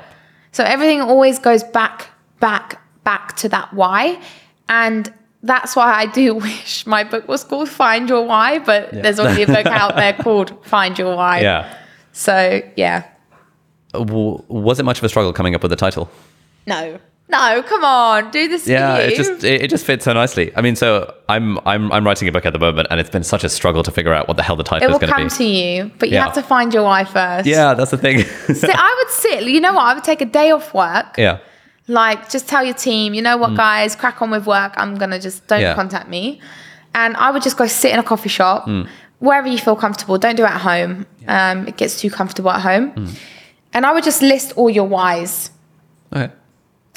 So 0.53 0.62
everything 0.62 1.01
always 1.01 1.39
goes 1.41 1.64
back, 1.64 2.09
back, 2.41 2.80
back 3.03 3.35
to 3.39 3.49
that 3.49 3.72
why. 3.74 4.20
And 4.68 5.12
that's 5.43 5.74
why 5.74 5.93
I 5.93 6.07
do 6.07 6.35
wish 6.49 6.87
my 6.87 7.03
book 7.05 7.26
was 7.26 7.43
called 7.45 7.68
Find 7.68 8.09
Your 8.09 8.24
Why, 8.26 8.61
but 8.61 8.91
there's 8.93 9.18
already 9.18 9.43
a 9.43 9.47
book 9.47 9.66
out 9.66 9.97
there 9.97 10.12
called 10.24 10.64
Find 10.64 10.97
Your 10.99 11.16
Why. 11.16 11.41
Yeah. 11.41 11.76
So 12.12 12.62
yeah. 12.76 13.05
Was 13.95 14.79
it 14.81 14.85
much 14.85 14.99
of 14.99 15.05
a 15.05 15.09
struggle 15.09 15.33
coming 15.33 15.55
up 15.55 15.63
with 15.63 15.71
the 15.71 15.77
title? 15.77 16.11
No. 16.67 16.99
No, 17.29 17.63
come 17.63 17.83
on. 17.85 18.31
Do 18.31 18.49
this 18.49 18.67
Yeah, 18.69 18.99
it 18.99 19.17
just 19.17 19.43
it, 19.45 19.63
it 19.63 19.71
just 19.71 19.87
fits 19.87 20.05
so 20.05 20.13
nicely. 20.13 20.53
I 20.57 20.61
mean, 20.61 20.77
so 20.77 21.13
I'm 21.29 21.59
I'm 21.67 21.91
I'm 21.91 22.05
writing 22.05 22.29
a 22.29 22.33
book 22.33 22.45
at 22.45 22.53
the 22.53 22.59
moment, 22.59 22.89
and 22.91 23.01
it's 23.01 23.09
been 23.09 23.25
such 23.25 23.45
a 23.45 23.49
struggle 23.49 23.83
to 23.83 23.91
figure 23.91 24.13
out 24.13 24.29
what 24.29 24.37
the 24.37 24.43
hell 24.43 24.57
the 24.57 24.63
title 24.63 24.87
it 24.87 24.91
will 24.91 24.97
is 24.97 25.01
going 25.01 25.11
to 25.11 25.19
come 25.19 25.29
to 25.39 25.45
you, 25.45 25.91
but 25.99 26.11
you 26.11 26.17
Yeah. 26.17 26.25
have 26.25 26.35
to 26.35 26.43
find 26.43 26.75
your 26.75 26.83
why 26.83 27.05
first. 27.05 27.47
Yeah, 27.47 27.73
that's 27.73 27.91
the 27.93 27.97
thing. 27.97 28.25
So 28.55 28.69
I 28.71 29.03
would 29.03 29.13
sit, 29.15 29.45
you 29.45 29.59
know 29.61 29.73
what? 29.73 29.85
I 29.85 29.95
would 29.95 30.05
take 30.05 30.21
a 30.21 30.27
day 30.27 30.51
off 30.51 30.75
work. 30.75 31.17
yeah. 31.17 31.39
like 31.89 32.29
just 32.31 32.47
tell 32.49 32.63
your 32.65 32.75
team 32.75 33.13
you 33.15 33.21
know 33.23 33.37
what 33.37 33.55
guys 33.57 33.95
crack 33.95 34.23
on 34.23 34.31
with 34.31 34.47
work 34.47 34.73
i'm 34.79 34.95
gonna 34.97 35.19
just 35.21 35.47
don't 35.49 35.59
Mm. 35.61 35.63
Yeah. 35.69 35.75
contact 35.75 36.09
me 36.09 36.41
and 36.95 37.15
i 37.19 37.31
would 37.31 37.43
just 37.43 37.59
go 37.59 37.67
sit 37.67 37.93
in 37.93 37.99
a 37.99 38.03
coffee 38.13 38.31
shop 38.31 38.65
Mm. 38.67 38.89
wherever 39.19 39.47
you 39.55 39.59
feel 39.59 39.77
comfortable 39.77 40.17
don't 40.17 40.35
do 40.37 40.45
it 40.45 40.51
at 40.59 40.63
home 40.63 41.05
um, 41.29 41.69
it 41.69 41.77
gets 41.77 42.01
too 42.01 42.09
comfortable 42.11 42.51
at 42.51 42.63
home 42.63 42.87
Mm. 42.93 43.11
And 43.75 43.85
i 43.85 43.93
would 43.93 44.05
just 44.05 44.22
list 44.22 44.53
all 44.57 44.70
your 44.70 44.87
whys 44.87 45.51
Okay. 46.12 46.33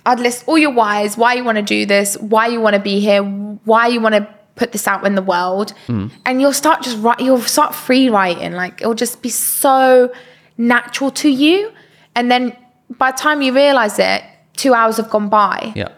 i'd 0.05 0.19
list 0.19 0.43
all 0.47 0.57
your 0.57 0.71
whys 0.71 1.17
why 1.17 1.33
you 1.33 1.43
want 1.43 1.57
to 1.57 1.63
do 1.63 1.85
this 1.85 2.15
why 2.17 2.47
you 2.47 2.61
want 2.61 2.75
to 2.75 2.79
be 2.81 2.99
here 2.99 3.21
why 3.23 3.87
you 3.87 3.99
want 3.99 4.15
to 4.15 4.27
put 4.55 4.71
this 4.71 4.87
out 4.87 5.05
in 5.05 5.15
the 5.15 5.21
world 5.21 5.73
Mm. 5.87 6.11
and 6.25 6.41
you'll 6.41 6.53
start 6.53 6.81
just 6.83 6.97
write 6.99 7.19
you'll 7.19 7.41
start 7.41 7.75
free 7.75 8.09
writing 8.09 8.53
like 8.53 8.81
it'll 8.81 8.93
just 9.05 9.21
be 9.21 9.29
so 9.29 10.11
natural 10.57 11.11
to 11.11 11.29
you 11.29 11.71
and 12.15 12.31
then 12.31 12.55
by 12.89 13.11
the 13.11 13.17
time 13.17 13.41
you 13.41 13.53
realize 13.53 13.99
it 13.99 14.23
two 14.53 14.73
hours 14.73 14.97
have 14.97 15.09
gone 15.09 15.29
by 15.29 15.73
Yeah. 15.75 15.89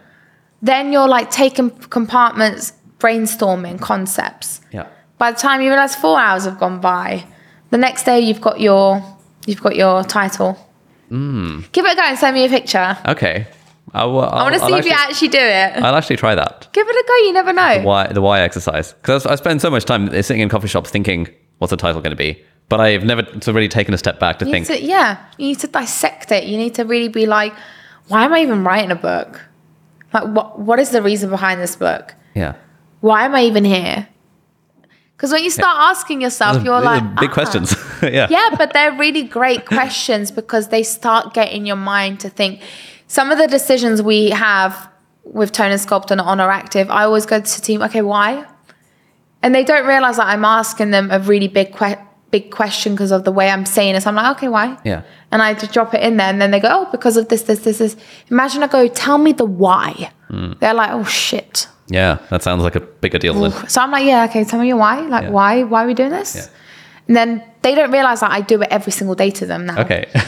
then 0.61 0.91
you're 0.91 1.07
like 1.07 1.31
taking 1.31 1.69
compartments, 1.69 2.73
brainstorming 2.99 3.79
concepts. 3.79 4.59
Yeah. 4.73 4.87
By 5.17 5.31
the 5.31 5.37
time 5.39 5.61
you 5.61 5.69
realize 5.69 5.95
four 5.95 6.19
hours 6.19 6.43
have 6.43 6.59
gone 6.59 6.81
by, 6.81 7.23
the 7.69 7.77
next 7.77 8.03
day 8.03 8.19
you've 8.19 8.41
got 8.41 8.59
your 8.59 9.01
you've 9.47 9.61
got 9.61 9.75
your 9.77 10.03
title. 10.03 10.57
Mm. 11.09 11.71
Give 11.71 11.85
it 11.85 11.93
a 11.93 11.95
go 11.95 12.01
and 12.03 12.17
send 12.17 12.35
me 12.35 12.45
a 12.45 12.49
picture. 12.49 12.97
Okay. 13.07 13.47
I'll, 13.93 14.19
I'll, 14.19 14.29
I 14.29 14.43
want 14.43 14.53
to 14.53 14.59
see 14.59 14.65
I'll 14.67 14.79
if 14.79 14.85
you 14.85 14.91
actually 14.91 15.29
do 15.29 15.39
it. 15.39 15.77
I'll 15.83 15.95
actually 15.95 16.17
try 16.17 16.35
that. 16.35 16.67
Give 16.73 16.87
it 16.87 16.95
a 16.95 17.07
go. 17.07 17.15
You 17.25 17.33
never 17.33 17.53
know. 17.53 17.81
Why 17.81 18.07
the 18.07 18.21
why 18.21 18.41
exercise? 18.41 18.93
Because 18.93 19.25
I 19.25 19.35
spend 19.35 19.61
so 19.61 19.71
much 19.71 19.85
time 19.85 20.09
sitting 20.21 20.41
in 20.41 20.49
coffee 20.49 20.67
shops 20.67 20.91
thinking, 20.91 21.27
what's 21.57 21.71
the 21.71 21.77
title 21.77 22.01
going 22.01 22.11
to 22.11 22.15
be? 22.17 22.43
But 22.67 22.79
I've 22.79 23.03
never 23.03 23.23
really 23.51 23.67
taken 23.67 23.95
a 23.95 23.97
step 23.97 24.19
back 24.19 24.37
to 24.39 24.45
You 24.45 24.51
think. 24.51 24.67
to, 24.67 24.79
yeah, 24.79 25.25
you 25.39 25.47
need 25.47 25.59
to 25.59 25.67
dissect 25.67 26.31
it. 26.31 26.43
You 26.43 26.55
need 26.57 26.75
to 26.75 26.83
really 26.83 27.07
be 27.07 27.25
like, 27.25 27.53
why 28.09 28.25
am 28.25 28.33
I 28.33 28.41
even 28.41 28.63
writing 28.63 28.91
a 28.91 28.95
book? 28.95 29.41
Like, 30.13 30.25
what 30.25 30.59
what 30.59 30.77
is 30.77 30.91
the 30.91 31.01
reason 31.01 31.31
behind 31.31 31.59
this 31.59 31.75
book? 31.75 32.13
yeah. 32.35 32.53
Why 33.01 33.23
am 33.23 33.33
I 33.33 33.43
even 33.45 33.63
here? 33.63 34.07
Because 35.19 35.33
when 35.33 35.43
you 35.43 35.49
start 35.49 35.77
asking 35.77 36.21
yourself, 36.21 36.63
you're 36.63 36.79
like, 36.79 37.03
big 37.19 37.31
"Ah." 37.31 37.33
questions. 37.33 37.75
yeah. 38.01 38.27
yeah, 38.29 38.55
but 38.57 38.71
they're 38.71 38.97
really 38.97 39.23
great 39.23 39.65
questions 39.65 40.31
because 40.31 40.69
they 40.69 40.81
start 40.81 41.33
getting 41.33 41.65
your 41.65 41.75
mind 41.75 42.21
to 42.21 42.29
think. 42.29 42.61
Some 43.07 43.29
of 43.29 43.37
the 43.37 43.45
decisions 43.45 44.01
we 44.01 44.29
have 44.29 44.89
with 45.25 45.51
Tone 45.51 45.71
and 45.71 45.81
Sculpt 45.81 46.09
and 46.11 46.21
Oner 46.21 46.49
Active, 46.49 46.89
I 46.89 47.03
always 47.03 47.25
go 47.25 47.41
to 47.41 47.55
the 47.55 47.61
team, 47.61 47.81
okay, 47.81 48.01
why? 48.01 48.45
And 49.43 49.53
they 49.53 49.65
don't 49.65 49.85
realize 49.85 50.15
that 50.15 50.27
I'm 50.27 50.45
asking 50.45 50.91
them 50.91 51.11
a 51.11 51.19
really 51.19 51.49
big 51.49 51.75
que- 51.75 51.99
big 52.31 52.49
question 52.49 52.93
because 52.93 53.11
of 53.11 53.25
the 53.25 53.31
way 53.33 53.49
I'm 53.49 53.65
saying 53.65 53.95
it. 53.95 54.03
So 54.03 54.09
I'm 54.11 54.15
like, 54.15 54.37
okay, 54.37 54.47
why? 54.47 54.77
Yeah. 54.85 55.01
And 55.31 55.41
I 55.41 55.53
just 55.53 55.73
drop 55.73 55.93
it 55.93 56.01
in 56.01 56.15
there, 56.15 56.29
and 56.29 56.41
then 56.41 56.51
they 56.51 56.61
go, 56.61 56.69
oh, 56.71 56.91
because 56.91 57.17
of 57.17 57.27
this, 57.27 57.41
this, 57.41 57.59
this, 57.59 57.79
this. 57.79 57.97
Imagine 58.31 58.63
I 58.63 58.67
go, 58.67 58.87
tell 58.87 59.17
me 59.17 59.33
the 59.33 59.43
why. 59.43 60.11
Hmm. 60.29 60.53
They're 60.61 60.73
like, 60.73 60.91
oh 60.91 61.03
shit. 61.03 61.67
Yeah. 61.89 62.17
That 62.29 62.43
sounds 62.43 62.63
like 62.63 62.75
a 62.75 62.79
bigger 62.81 63.17
deal 63.19 63.33
than. 63.33 63.51
So 63.67 63.81
I'm 63.81 63.91
like, 63.91 64.05
yeah, 64.05 64.25
okay, 64.29 64.43
tell 64.43 64.59
me 64.59 64.67
your 64.67 64.77
why. 64.77 65.01
Like, 65.01 65.23
Yeah. 65.23 65.29
why? 65.31 65.63
Why 65.63 65.83
are 65.83 65.87
we 65.87 65.93
doing 65.93 66.11
this? 66.11 66.35
Yeah. 66.35 66.45
And 67.07 67.15
then 67.17 67.43
they 67.63 67.73
don't 67.75 67.91
realize 67.91 68.19
that 68.21 68.31
I 68.31 68.41
do 68.41 68.61
it 68.61 68.67
every 68.71 68.91
single 68.91 69.15
day 69.15 69.31
to 69.31 69.45
them 69.45 69.65
now. 69.65 69.81
Okay. 69.81 70.05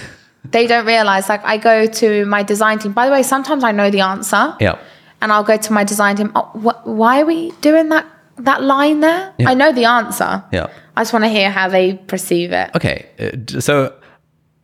They 0.43 0.65
don't 0.65 0.87
realize, 0.87 1.29
like, 1.29 1.45
I 1.45 1.57
go 1.57 1.85
to 1.85 2.25
my 2.25 2.41
design 2.41 2.79
team. 2.79 2.93
By 2.93 3.05
the 3.05 3.11
way, 3.11 3.21
sometimes 3.21 3.63
I 3.63 3.71
know 3.71 3.91
the 3.91 4.01
answer. 4.01 4.55
yeah. 4.59 4.79
And 5.21 5.31
I'll 5.31 5.43
go 5.43 5.55
to 5.55 5.71
my 5.71 5.83
design 5.83 6.15
team. 6.15 6.31
Oh, 6.35 6.41
wh- 6.65 6.87
why 6.87 7.21
are 7.21 7.25
we 7.27 7.51
doing 7.61 7.89
that 7.89 8.07
that 8.37 8.63
line 8.63 9.01
there? 9.01 9.31
Yeah. 9.37 9.49
I 9.51 9.53
know 9.53 9.71
the 9.71 9.85
answer. 9.85 10.43
Yeah. 10.51 10.67
I 10.97 11.01
just 11.01 11.13
want 11.13 11.25
to 11.25 11.29
hear 11.29 11.51
how 11.51 11.69
they 11.69 11.93
perceive 11.93 12.51
it. 12.51 12.71
Okay, 12.75 13.05
uh, 13.19 13.59
so 13.61 13.93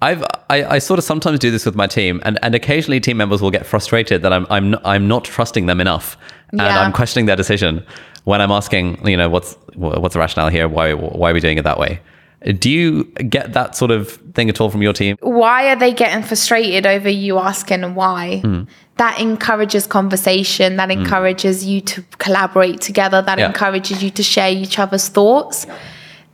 I've 0.02 0.24
I, 0.50 0.64
I 0.76 0.80
sort 0.80 0.98
of 0.98 1.04
sometimes 1.06 1.38
do 1.38 1.52
this 1.52 1.64
with 1.64 1.76
my 1.76 1.86
team, 1.86 2.22
and, 2.26 2.40
and 2.42 2.56
occasionally 2.56 3.00
team 3.00 3.18
members 3.18 3.40
will 3.42 3.52
get 3.52 3.66
frustrated 3.68 4.24
that 4.24 4.34
I'm 4.34 4.48
I'm 4.50 4.76
I'm 4.84 5.08
not 5.08 5.24
trusting 5.26 5.68
them 5.68 5.80
enough, 5.80 6.18
and 6.52 6.62
Yeah. 6.62 6.80
I'm 6.80 6.94
questioning 6.94 7.26
their 7.26 7.36
decision 7.36 7.84
when 8.24 8.42
I'm 8.42 8.52
asking, 8.52 9.06
you 9.08 9.18
know, 9.18 9.30
what's 9.30 9.58
what's 9.76 10.14
the 10.14 10.20
rationale 10.20 10.50
here? 10.50 10.68
Why 10.68 10.94
why 10.94 11.32
are 11.32 11.34
we 11.34 11.40
doing 11.40 11.58
it 11.58 11.64
that 11.64 11.80
way? 11.80 12.00
Do 12.60 12.70
you 12.70 13.06
get 13.30 13.54
that 13.54 13.76
sort 13.76 13.90
of 13.90 14.12
thing 14.36 14.48
at 14.50 14.62
all 14.62 14.70
from 14.70 14.82
your 14.84 14.94
team? 14.94 15.18
why 15.22 15.70
are 15.70 15.76
they 15.76 15.92
getting 15.92 16.24
frustrated 16.24 16.86
over 16.86 17.10
you 17.10 17.40
asking 17.40 17.96
why? 17.96 18.40
Hmm. 18.40 18.64
That 18.98 19.20
encourages 19.20 19.88
conversation, 19.88 20.76
that 20.78 20.92
hmm. 20.92 21.00
encourages 21.00 21.66
you 21.66 21.82
to 21.82 22.04
collaborate 22.20 22.80
together, 22.82 23.22
that 23.22 23.40
Yeah. 23.40 23.48
encourages 23.48 24.04
you 24.04 24.12
to 24.12 24.24
share 24.24 24.52
each 24.52 24.78
other's 24.78 25.08
thoughts. 25.08 25.66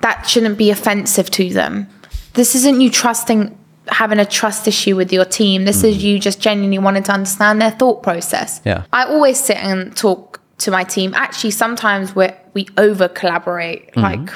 That 0.01 0.28
shouldn't 0.28 0.57
be 0.57 0.70
offensive 0.72 1.32
to 1.32 1.49
them. 1.49 1.88
This 2.34 2.55
isn't 2.55 2.82
you 2.82 2.89
trusting, 2.89 3.57
having 3.88 4.20
a 4.20 4.26
trust 4.26 4.68
issue 4.68 4.96
with 4.96 5.12
your 5.12 5.26
team. 5.26 5.66
This 5.66 5.84
is 5.84 5.98
mm. 5.98 6.02
you 6.02 6.20
just 6.20 6.40
genuinely 6.40 6.80
wanting 6.80 7.04
to 7.04 7.12
understand 7.12 7.62
their 7.62 7.72
thought 7.72 8.04
process. 8.04 8.62
Yeah. 8.66 8.86
I 8.94 9.06
always 9.06 9.40
sit 9.40 9.58
and 9.58 9.96
talk 9.96 10.40
to 10.60 10.72
my 10.72 10.84
team. 10.84 11.14
Actually, 11.16 11.52
sometimes 11.52 12.16
we 12.16 12.30
we 12.54 12.68
over 12.78 13.08
collaborate, 13.08 13.92
mm-hmm. 13.92 14.02
like 14.02 14.30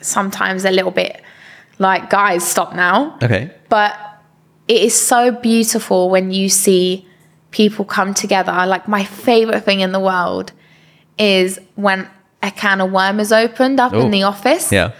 sometimes 0.00 0.64
a 0.64 0.70
little 0.70 0.90
bit 0.90 1.22
like, 1.78 2.10
guys, 2.10 2.46
stop 2.46 2.74
now 2.74 3.18
Okay. 3.22 3.50
but 3.68 3.94
it 4.68 4.82
is 4.82 4.94
so 4.94 5.30
beautiful 5.32 6.08
when 6.08 6.30
you 6.30 6.48
see 6.48 7.06
people 7.50 7.84
come 7.84 8.14
together. 8.14 8.52
Like 8.66 8.88
my 8.88 9.04
favorite 9.04 9.62
thing 9.62 9.80
in 9.80 9.92
the 9.92 10.00
world 10.00 10.52
is 11.18 11.60
when 11.74 12.08
a 12.42 12.50
can 12.50 12.80
of 12.80 12.92
worm 12.92 13.20
is 13.20 13.32
opened 13.32 13.80
up 13.80 13.92
Ooh. 13.92 14.00
in 14.00 14.10
the 14.10 14.22
office 14.22 14.70
Yeah. 14.72 14.92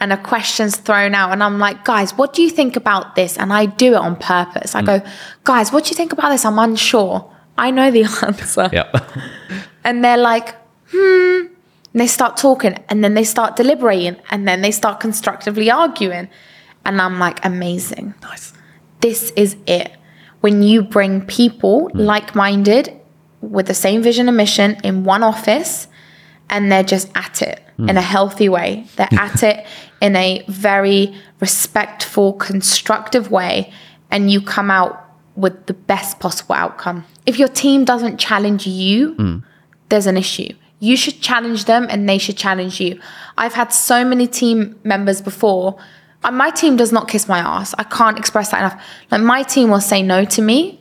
And 0.00 0.12
a 0.12 0.16
question's 0.16 0.76
thrown 0.76 1.14
out 1.14 1.32
and 1.32 1.42
I'm 1.42 1.58
like, 1.58 1.84
guys, 1.84 2.12
what 2.12 2.32
do 2.32 2.42
you 2.42 2.50
think 2.50 2.76
about 2.76 3.16
this? 3.16 3.36
And 3.36 3.52
I 3.52 3.66
do 3.66 3.94
it 3.94 3.96
on 3.96 4.16
purpose. 4.16 4.74
I 4.74 4.82
go, 4.82 5.02
guys, 5.44 5.72
what 5.72 5.84
do 5.84 5.90
you 5.90 5.96
think 5.96 6.12
about 6.12 6.30
this? 6.30 6.44
I'm 6.44 6.58
unsure. 6.58 7.32
I 7.56 7.70
know 7.70 7.90
the 7.90 8.04
answer. 8.26 8.70
Yeah. 8.72 8.90
And 9.84 10.04
they're 10.04 10.18
like, 10.18 10.54
hmm. 10.90 11.46
And 11.94 12.02
they 12.02 12.08
start 12.08 12.36
talking 12.36 12.76
and 12.90 13.02
then 13.02 13.14
they 13.14 13.24
start 13.24 13.56
deliberating 13.56 14.16
and 14.30 14.46
then 14.46 14.60
they 14.60 14.70
start 14.70 15.00
constructively 15.00 15.70
arguing. 15.70 16.28
And 16.84 17.00
I'm 17.00 17.18
like, 17.18 17.42
amazing 17.44 18.14
nice. 18.20 18.52
this 19.00 19.30
is 19.34 19.56
it. 19.66 19.92
When 20.40 20.62
you 20.62 20.82
bring 20.82 21.24
people 21.24 21.90
like 21.94 22.34
minded 22.34 23.00
with 23.40 23.66
the 23.66 23.74
same 23.74 24.02
vision 24.02 24.28
and 24.28 24.36
mission 24.36 24.76
in 24.84 25.04
one 25.04 25.22
office 25.22 25.88
and 26.50 26.70
they're 26.70 26.82
just 26.82 27.10
at 27.14 27.40
it 27.40 27.62
in 27.78 27.96
a 27.96 28.02
healthy 28.02 28.48
way, 28.48 28.84
they're 28.96 29.08
at 29.12 29.42
it 29.44 29.64
in 30.00 30.16
a 30.16 30.44
very 30.48 31.14
respectful, 31.40 32.32
constructive 32.32 33.30
way, 33.30 33.72
and 34.10 34.30
you 34.32 34.40
come 34.40 34.70
out 34.70 35.04
with 35.36 35.66
the 35.66 35.74
best 35.74 36.18
possible 36.18 36.56
outcome. 36.56 37.04
If 37.26 37.38
your 37.38 37.48
team 37.48 37.84
doesn't 37.84 38.18
challenge 38.18 38.66
you, 38.66 39.42
there's 39.90 40.06
an 40.06 40.16
issue. 40.16 40.52
You 40.80 40.96
should 40.96 41.20
challenge 41.20 41.64
them 41.66 41.86
and 41.90 42.08
they 42.08 42.18
should 42.18 42.36
challenge 42.36 42.80
you. 42.80 43.00
I've 43.36 43.54
had 43.54 43.72
so 43.72 44.04
many 44.04 44.26
team 44.26 44.78
members 44.84 45.20
before. 45.22 45.76
uh, 46.24 46.30
My 46.32 46.50
team 46.50 46.76
does 46.76 46.90
not 46.92 47.06
kiss 47.08 47.28
my 47.28 47.38
ass. 47.38 47.74
I 47.78 47.84
can't 47.84 48.18
express 48.18 48.50
that 48.50 48.58
enough. 48.58 48.82
Like 49.10 49.20
my 49.22 49.42
team 49.44 49.70
will 49.70 49.80
say 49.80 50.02
no 50.02 50.24
to 50.24 50.42
me. 50.42 50.80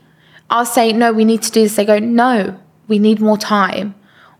I'll 0.49 0.65
say, 0.65 0.93
no, 0.93 1.11
we 1.13 1.25
need 1.25 1.41
to 1.43 1.51
do 1.51 1.61
this. 1.63 1.75
They 1.75 1.85
go, 1.85 1.99
no, 1.99 2.57
we 2.87 2.97
need 2.99 3.19
more 3.19 3.37
time. 3.37 3.93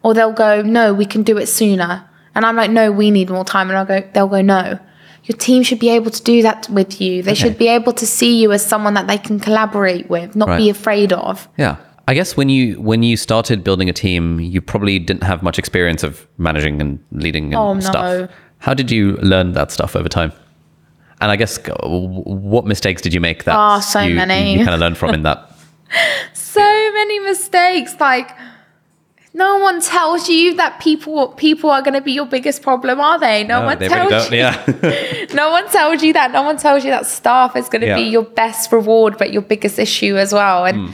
Or 0.03 0.13
they'll 0.13 0.31
go, 0.47 0.61
no, 0.61 0.93
we 0.93 1.05
can 1.05 1.23
do 1.23 1.37
it 1.37 1.47
sooner. 1.47 2.07
And 2.37 2.45
I'm 2.45 2.55
like, 2.55 2.69
no, 2.71 2.91
we 2.91 3.09
need 3.11 3.29
more 3.31 3.43
time. 3.43 3.69
And 3.69 3.77
I'll 3.79 3.85
go, 3.85 4.07
they'll 4.13 4.27
go, 4.27 4.41
no. 4.41 4.77
Your 5.23 5.37
team 5.37 5.63
should 5.63 5.79
be 5.79 5.89
able 5.89 6.11
to 6.11 6.21
do 6.23 6.41
that 6.43 6.69
with 6.69 7.01
you. 7.01 7.21
They 7.23 7.33
should 7.33 7.57
be 7.57 7.67
able 7.67 7.91
to 7.93 8.05
see 8.05 8.39
you 8.41 8.51
as 8.53 8.63
someone 8.65 8.93
that 8.93 9.07
they 9.07 9.17
can 9.17 9.39
collaborate 9.39 10.07
with, 10.09 10.35
not 10.35 10.47
Right. 10.47 10.57
be 10.59 10.69
afraid 10.69 11.11
of. 11.11 11.49
Yeah. 11.57 11.77
I 12.07 12.13
guess 12.13 12.37
when 12.37 12.47
you 12.47 12.79
when 12.79 13.01
you 13.03 13.17
started 13.17 13.63
building 13.63 13.89
a 13.89 13.93
team, 13.93 14.39
you 14.39 14.61
probably 14.61 14.99
didn't 14.99 15.23
have 15.23 15.41
much 15.43 15.57
experience 15.59 16.03
of 16.03 16.25
managing 16.37 16.79
and 16.79 16.99
leading 17.11 17.45
and 17.45 17.55
Oh, 17.55 17.73
no. 17.73 17.79
stuff. 17.81 18.29
How 18.59 18.73
did 18.75 18.89
you 18.91 19.17
learn 19.17 19.51
that 19.53 19.71
stuff 19.71 19.95
over 19.95 20.07
time? 20.07 20.31
And 21.19 21.31
I 21.31 21.35
guess 21.35 21.57
uh, 21.67 21.73
what 21.89 22.65
mistakes 22.65 23.01
did 23.01 23.13
you 23.13 23.19
make 23.19 23.43
that 23.45 23.55
Oh, 23.57 23.79
so 23.81 23.99
you, 23.99 24.15
many. 24.15 24.53
you 24.53 24.59
kind 24.63 24.75
of 24.75 24.79
learned 24.79 24.97
from 24.97 25.13
in 25.15 25.23
that? 25.23 25.51
so 26.33 26.61
many 26.93 27.19
mistakes 27.19 27.95
like 27.99 28.29
no 29.37 29.57
one 29.59 29.79
tells 29.81 30.27
you 30.29 30.55
that 30.55 30.79
people 30.79 31.29
people 31.45 31.69
are 31.69 31.81
going 31.81 31.93
to 31.93 32.01
be 32.01 32.11
your 32.11 32.25
biggest 32.25 32.61
problem 32.61 32.99
are 32.99 33.19
they 33.19 33.43
no, 33.43 33.61
one 33.65 33.77
they 33.79 33.87
tells 33.87 34.11
really 34.11 34.37
you 34.37 34.43
Yeah. 34.43 35.25
no 35.41 35.51
one 35.51 35.67
tells 35.69 36.03
you 36.03 36.13
that 36.13 36.31
no 36.31 36.43
one 36.43 36.57
tells 36.57 36.83
you 36.85 36.91
that 36.91 37.05
staff 37.05 37.55
is 37.55 37.69
going 37.69 37.81
to 37.89 37.95
be 37.95 38.03
your 38.03 38.23
best 38.23 38.71
reward 38.71 39.17
but 39.17 39.31
your 39.31 39.41
biggest 39.53 39.77
issue 39.79 40.17
as 40.17 40.33
well 40.33 40.65
and 40.65 40.93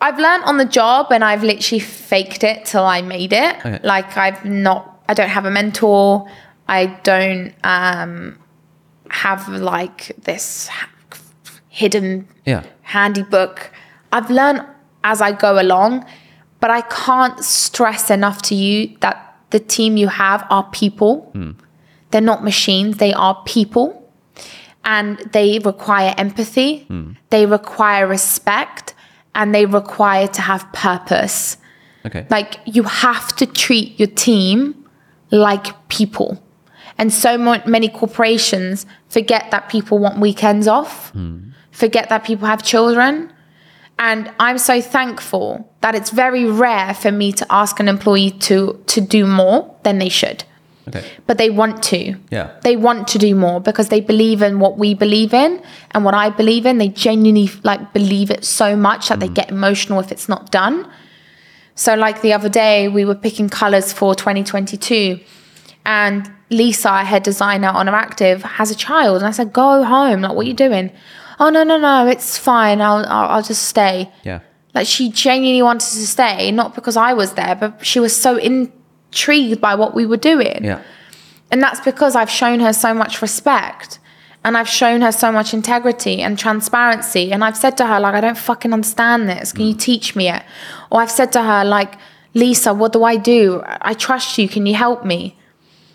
i've 0.00 0.18
learned 0.18 0.44
on 0.44 0.56
the 0.58 0.64
job 0.80 1.12
and 1.12 1.24
i've 1.24 1.42
literally 1.42 1.80
faked 1.80 2.42
it 2.44 2.64
till 2.64 2.84
i 2.84 3.00
made 3.02 3.32
it 3.32 3.56
Okay. 3.64 3.78
like 3.82 4.16
i've 4.16 4.44
not 4.44 5.02
i 5.08 5.14
don't 5.14 5.28
have 5.28 5.44
a 5.46 5.50
mentor 5.50 6.28
i 6.68 6.86
don't 7.10 7.52
um 7.64 8.38
have 9.10 9.48
like 9.48 10.12
this 10.22 10.68
hidden 11.68 12.28
yeah. 12.44 12.62
handy 12.82 13.22
book. 13.22 13.70
I've 14.12 14.30
learned 14.30 14.64
as 15.04 15.20
I 15.20 15.32
go 15.32 15.60
along, 15.60 16.04
but 16.60 16.70
I 16.70 16.82
can't 16.82 17.42
stress 17.44 18.10
enough 18.10 18.42
to 18.42 18.54
you 18.54 18.96
that 19.00 19.36
the 19.50 19.58
team 19.58 19.96
you 19.96 20.08
have 20.08 20.46
are 20.50 20.64
people. 20.70 21.30
Hmm. 21.32 21.52
They're 22.10 22.20
not 22.20 22.44
machines, 22.44 22.98
they 22.98 23.12
are 23.12 23.42
people. 23.44 23.96
And 24.84 25.18
they 25.32 25.58
require 25.58 26.14
empathy, 26.16 26.84
hmm. 26.84 27.12
they 27.30 27.46
require 27.46 28.06
respect, 28.06 28.94
and 29.34 29.54
they 29.54 29.66
require 29.66 30.26
to 30.28 30.40
have 30.40 30.70
purpose. 30.72 31.56
Okay. 32.06 32.26
Like 32.30 32.56
you 32.64 32.84
have 32.84 33.36
to 33.36 33.46
treat 33.46 33.98
your 33.98 34.08
team 34.08 34.88
like 35.30 35.88
people. 35.88 36.42
And 36.98 37.12
so 37.12 37.38
many 37.38 37.88
corporations 37.88 38.84
forget 39.08 39.50
that 39.50 39.68
people 39.68 39.98
want 39.98 40.18
weekends 40.18 40.66
off, 40.66 41.10
hmm. 41.10 41.50
forget 41.70 42.08
that 42.08 42.24
people 42.24 42.46
have 42.46 42.62
children. 42.62 43.32
And 44.00 44.32
I'm 44.40 44.56
so 44.56 44.80
thankful 44.80 45.70
that 45.82 45.94
it's 45.94 46.10
very 46.10 46.46
rare 46.46 46.94
for 46.94 47.12
me 47.12 47.32
to 47.32 47.46
ask 47.50 47.78
an 47.80 47.86
employee 47.86 48.30
to 48.48 48.82
to 48.86 49.00
do 49.00 49.26
more 49.26 49.76
than 49.82 49.98
they 49.98 50.08
should. 50.08 50.44
okay. 50.88 51.04
But 51.26 51.36
they 51.36 51.50
want 51.50 51.82
to. 51.92 52.16
Yeah. 52.30 52.58
They 52.62 52.76
want 52.76 53.06
to 53.08 53.18
do 53.18 53.34
more 53.34 53.60
because 53.60 53.90
they 53.90 54.00
believe 54.00 54.40
in 54.40 54.58
what 54.58 54.78
we 54.78 54.94
believe 54.94 55.34
in 55.34 55.62
and 55.90 56.02
what 56.06 56.14
I 56.14 56.30
believe 56.30 56.64
in. 56.64 56.78
They 56.78 56.88
genuinely 56.88 57.50
like 57.62 57.92
believe 57.92 58.30
it 58.30 58.44
so 58.44 58.74
much 58.74 59.08
that 59.08 59.20
they 59.20 59.28
mm. 59.28 59.34
get 59.34 59.50
emotional 59.50 60.00
if 60.00 60.10
it's 60.10 60.28
not 60.30 60.50
done. 60.50 60.90
So 61.74 61.94
like 61.94 62.22
the 62.22 62.32
other 62.32 62.48
day 62.48 62.88
we 62.88 63.04
were 63.04 63.14
picking 63.14 63.50
colors 63.50 63.92
for 63.92 64.14
2022 64.14 65.20
and 65.84 66.30
Lisa, 66.50 66.90
our 66.90 67.04
head 67.04 67.22
designer 67.22 67.68
on 67.68 67.88
our 67.88 67.94
Active, 67.94 68.42
has 68.42 68.70
a 68.70 68.74
child. 68.74 69.18
And 69.18 69.26
I 69.26 69.30
said, 69.30 69.52
go 69.52 69.84
home. 69.84 70.20
Like, 70.22 70.34
what 70.34 70.46
are 70.46 70.48
you 70.48 70.54
doing? 70.54 70.90
Oh, 71.40 71.50
no, 71.50 71.64
no, 71.64 71.78
no, 71.78 72.06
it's 72.06 72.38
fine. 72.38 72.80
I'll, 72.80 73.04
I'll, 73.06 73.28
I'll 73.30 73.42
just 73.42 73.64
stay. 73.64 74.12
Yeah. 74.22 74.40
Like 74.74 74.86
she 74.86 75.10
genuinely 75.10 75.62
wanted 75.62 75.90
to 75.90 76.06
stay, 76.06 76.52
not 76.52 76.74
because 76.74 76.96
I 76.96 77.12
was 77.12 77.32
there, 77.32 77.56
but 77.56 77.84
she 77.84 77.98
was 77.98 78.14
so 78.14 78.36
intrigued 78.36 79.60
by 79.60 79.74
what 79.74 79.94
we 79.94 80.06
were 80.06 80.16
doing. 80.16 80.64
Yeah. 80.64 80.82
And 81.50 81.60
that's 81.60 81.80
because 81.80 82.14
I've 82.14 82.30
shown 82.30 82.60
her 82.60 82.72
so 82.72 82.94
much 82.94 83.20
respect 83.20 83.98
and 84.44 84.56
I've 84.56 84.68
shown 84.68 85.00
her 85.00 85.12
so 85.12 85.32
much 85.32 85.52
integrity 85.52 86.22
and 86.22 86.38
transparency. 86.38 87.32
And 87.32 87.42
I've 87.44 87.56
said 87.56 87.76
to 87.78 87.86
her, 87.86 87.98
like, 87.98 88.14
I 88.14 88.20
don't 88.20 88.38
fucking 88.38 88.72
understand 88.72 89.28
this. 89.28 89.52
Can 89.52 89.66
you 89.66 89.74
mm. 89.74 89.80
teach 89.80 90.14
me 90.14 90.28
it? 90.28 90.42
Or 90.90 91.00
I've 91.00 91.10
said 91.10 91.32
to 91.32 91.42
her, 91.42 91.64
like, 91.64 91.94
Lisa, 92.34 92.72
what 92.72 92.92
do 92.92 93.02
I 93.02 93.16
do? 93.16 93.62
I 93.64 93.94
trust 93.94 94.38
you. 94.38 94.48
Can 94.48 94.66
you 94.66 94.74
help 94.74 95.04
me? 95.04 95.36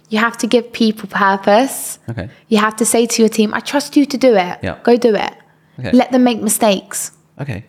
You 0.09 0.19
have 0.19 0.37
to 0.37 0.47
give 0.47 0.71
people 0.71 1.09
purpose. 1.09 1.99
Okay. 2.09 2.29
You 2.47 2.57
have 2.59 2.75
to 2.77 2.85
say 2.85 3.05
to 3.07 3.21
your 3.21 3.29
team, 3.29 3.53
I 3.53 3.59
trust 3.59 3.97
you 3.97 4.05
to 4.05 4.17
do 4.17 4.35
it. 4.35 4.59
Yeah. 4.61 4.77
Go 4.83 4.97
do 4.97 5.15
it. 5.15 5.33
Okay. 5.79 5.91
Let 5.91 6.11
them 6.11 6.23
make 6.23 6.41
mistakes. 6.41 7.11
Okay. 7.41 7.65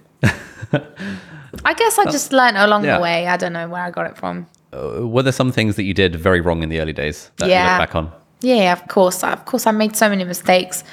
I 1.65 1.75
guess 1.75 1.99
I 1.99 2.05
just 2.05 2.33
learned 2.33 2.57
along 2.59 2.85
Yeah. 2.85 2.97
the 2.97 3.03
way. 3.03 3.27
I 3.27 3.37
don't 3.37 3.53
know 3.53 3.69
where 3.69 3.83
I 3.83 3.91
got 3.91 4.07
it 4.07 4.17
from. 4.17 4.47
Uh, 4.73 5.07
were 5.07 5.23
there 5.23 5.33
some 5.33 5.53
things 5.53 5.77
that 5.77 5.85
you 5.85 5.95
did 5.95 6.15
very 6.17 6.41
wrong 6.41 6.63
in 6.63 6.69
the 6.69 6.81
early 6.81 6.93
days 6.93 7.31
that 7.39 7.47
you 7.47 7.53
Yeah. 7.53 7.79
look 7.79 7.89
back 7.89 7.95
on? 7.97 8.13
Yeah, 8.43 8.73
of 8.73 8.87
course. 8.89 9.25
Of 9.25 9.45
course, 9.47 9.67
I 9.67 9.71
made 9.71 9.97
so 9.97 10.09
many 10.09 10.25
mistakes. 10.25 10.85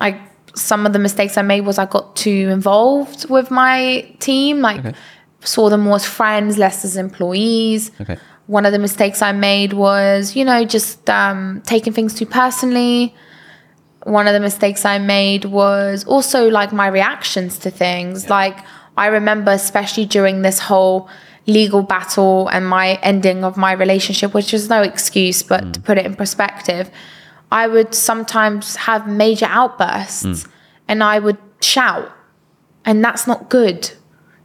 I 0.00 0.16
some 0.54 0.84
of 0.84 0.92
the 0.92 0.98
mistakes 0.98 1.38
I 1.38 1.42
made 1.42 1.62
was 1.62 1.78
I 1.78 1.86
got 1.86 2.14
too 2.14 2.48
involved 2.50 3.30
with 3.30 3.50
my 3.50 4.04
team, 4.18 4.60
like 4.60 4.80
Okay. 4.80 4.92
saw 5.44 5.70
them 5.70 5.80
more 5.80 5.96
as 5.96 6.04
friends, 6.04 6.58
less 6.58 6.84
as 6.84 6.96
employees. 6.96 7.90
Okay. 8.00 8.18
One 8.46 8.66
of 8.66 8.72
the 8.72 8.78
mistakes 8.78 9.22
I 9.22 9.32
made 9.32 9.72
was, 9.72 10.36
you 10.36 10.44
know, 10.44 10.64
just 10.64 11.08
um, 11.08 11.62
taking 11.64 11.92
things 11.92 12.14
too 12.14 12.26
personally. 12.26 13.14
One 14.04 14.26
of 14.26 14.34
the 14.34 14.40
mistakes 14.40 14.84
I 14.84 14.98
made 14.98 15.44
was 15.44 16.04
also 16.04 16.48
like 16.48 16.72
my 16.72 16.88
reactions 16.88 17.58
to 17.58 17.70
things. 17.70 18.28
Like 18.28 18.58
I 18.96 19.06
remember, 19.06 19.52
especially 19.52 20.06
during 20.06 20.42
this 20.42 20.58
whole 20.58 21.08
legal 21.46 21.82
battle 21.82 22.48
and 22.48 22.68
my 22.68 22.94
ending 23.02 23.44
of 23.44 23.56
my 23.56 23.72
relationship, 23.72 24.34
which 24.34 24.52
is 24.52 24.68
no 24.68 24.82
excuse, 24.82 25.42
but 25.42 25.74
to 25.74 25.80
put 25.80 25.98
it 25.98 26.06
in 26.06 26.14
perspective, 26.14 26.90
I 27.50 27.66
would 27.66 27.94
sometimes 27.94 28.76
have 28.76 29.06
major 29.06 29.46
outbursts 29.48 30.46
and 30.88 31.02
I 31.02 31.18
would 31.18 31.38
shout. 31.60 32.10
And 32.84 33.04
that's 33.04 33.26
not 33.26 33.48
good. 33.48 33.90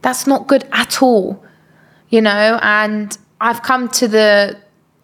That's 0.02 0.26
not 0.26 0.46
good 0.46 0.68
at 0.72 1.02
all. 1.02 1.44
You 2.10 2.22
know, 2.22 2.58
and 2.62 3.16
I've 3.40 3.62
come 3.62 3.88
to 3.88 4.08
the 4.08 4.58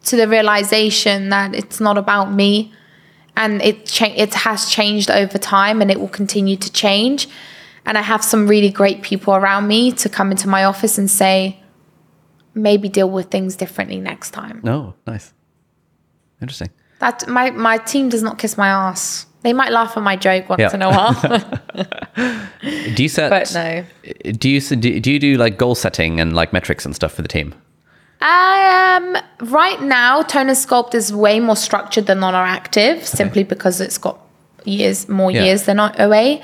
to 0.04 0.16
the 0.16 0.28
realization 0.28 1.30
that 1.30 1.54
it's 1.54 1.80
not 1.80 1.96
about 1.96 2.30
me 2.32 2.72
and 3.36 3.62
it 3.62 3.86
cha- 3.86 4.12
it 4.16 4.34
has 4.34 4.68
changed 4.70 5.10
over 5.10 5.38
time, 5.38 5.80
and 5.82 5.90
it 5.90 5.98
will 5.98 6.08
continue 6.08 6.56
to 6.56 6.70
change. 6.72 7.28
And 7.86 7.98
I 7.98 8.02
have 8.02 8.22
some 8.24 8.46
really 8.46 8.70
great 8.70 9.02
people 9.02 9.34
around 9.34 9.66
me 9.66 9.92
to 9.92 10.08
come 10.08 10.30
into 10.30 10.48
my 10.48 10.64
office 10.64 10.96
and 10.98 11.10
say, 11.10 11.60
maybe 12.54 12.88
deal 12.88 13.10
with 13.10 13.26
things 13.30 13.56
differently 13.56 13.98
next 14.00 14.30
time. 14.30 14.60
No, 14.62 14.94
nice. 15.06 15.32
Interesting. 16.40 16.70
That 17.00 17.26
my 17.28 17.50
my 17.50 17.78
team 17.78 18.08
does 18.08 18.22
not 18.22 18.38
kiss 18.38 18.56
my 18.56 18.68
ass. 18.68 19.26
They 19.42 19.52
might 19.52 19.72
laugh 19.72 19.96
at 19.96 20.02
my 20.02 20.16
joke 20.16 20.48
once 20.48 20.60
Yeah. 20.60 20.74
in 20.74 20.80
a 20.82 20.88
while, 20.90 21.14
Do 22.94 23.02
you 23.02 23.08
set? 23.08 23.28
but 23.30 23.52
no. 23.52 23.84
Do 24.32 24.48
you 24.48 24.60
do 24.60 25.00
do 25.00 25.12
you 25.12 25.18
do 25.18 25.36
like 25.36 25.58
goal 25.58 25.74
setting 25.74 26.20
and 26.20 26.34
like 26.34 26.52
metrics 26.52 26.86
and 26.86 26.94
stuff 26.94 27.12
for 27.12 27.22
the 27.22 27.28
team? 27.28 27.54
Um, 28.24 29.18
right 29.50 29.82
now, 29.82 30.22
Tone 30.22 30.48
and 30.48 30.56
Sculpt 30.56 30.94
is 30.94 31.12
way 31.12 31.40
more 31.40 31.56
structured 31.56 32.06
than 32.06 32.24
Oner 32.24 32.38
Active, 32.38 33.06
simply 33.06 33.42
because 33.44 33.82
it's 33.82 33.98
got 33.98 34.18
years 34.64 35.08
more 35.10 35.30
Yeah. 35.30 35.44
years 35.44 35.64
than 35.64 35.78
OA. 35.78 36.40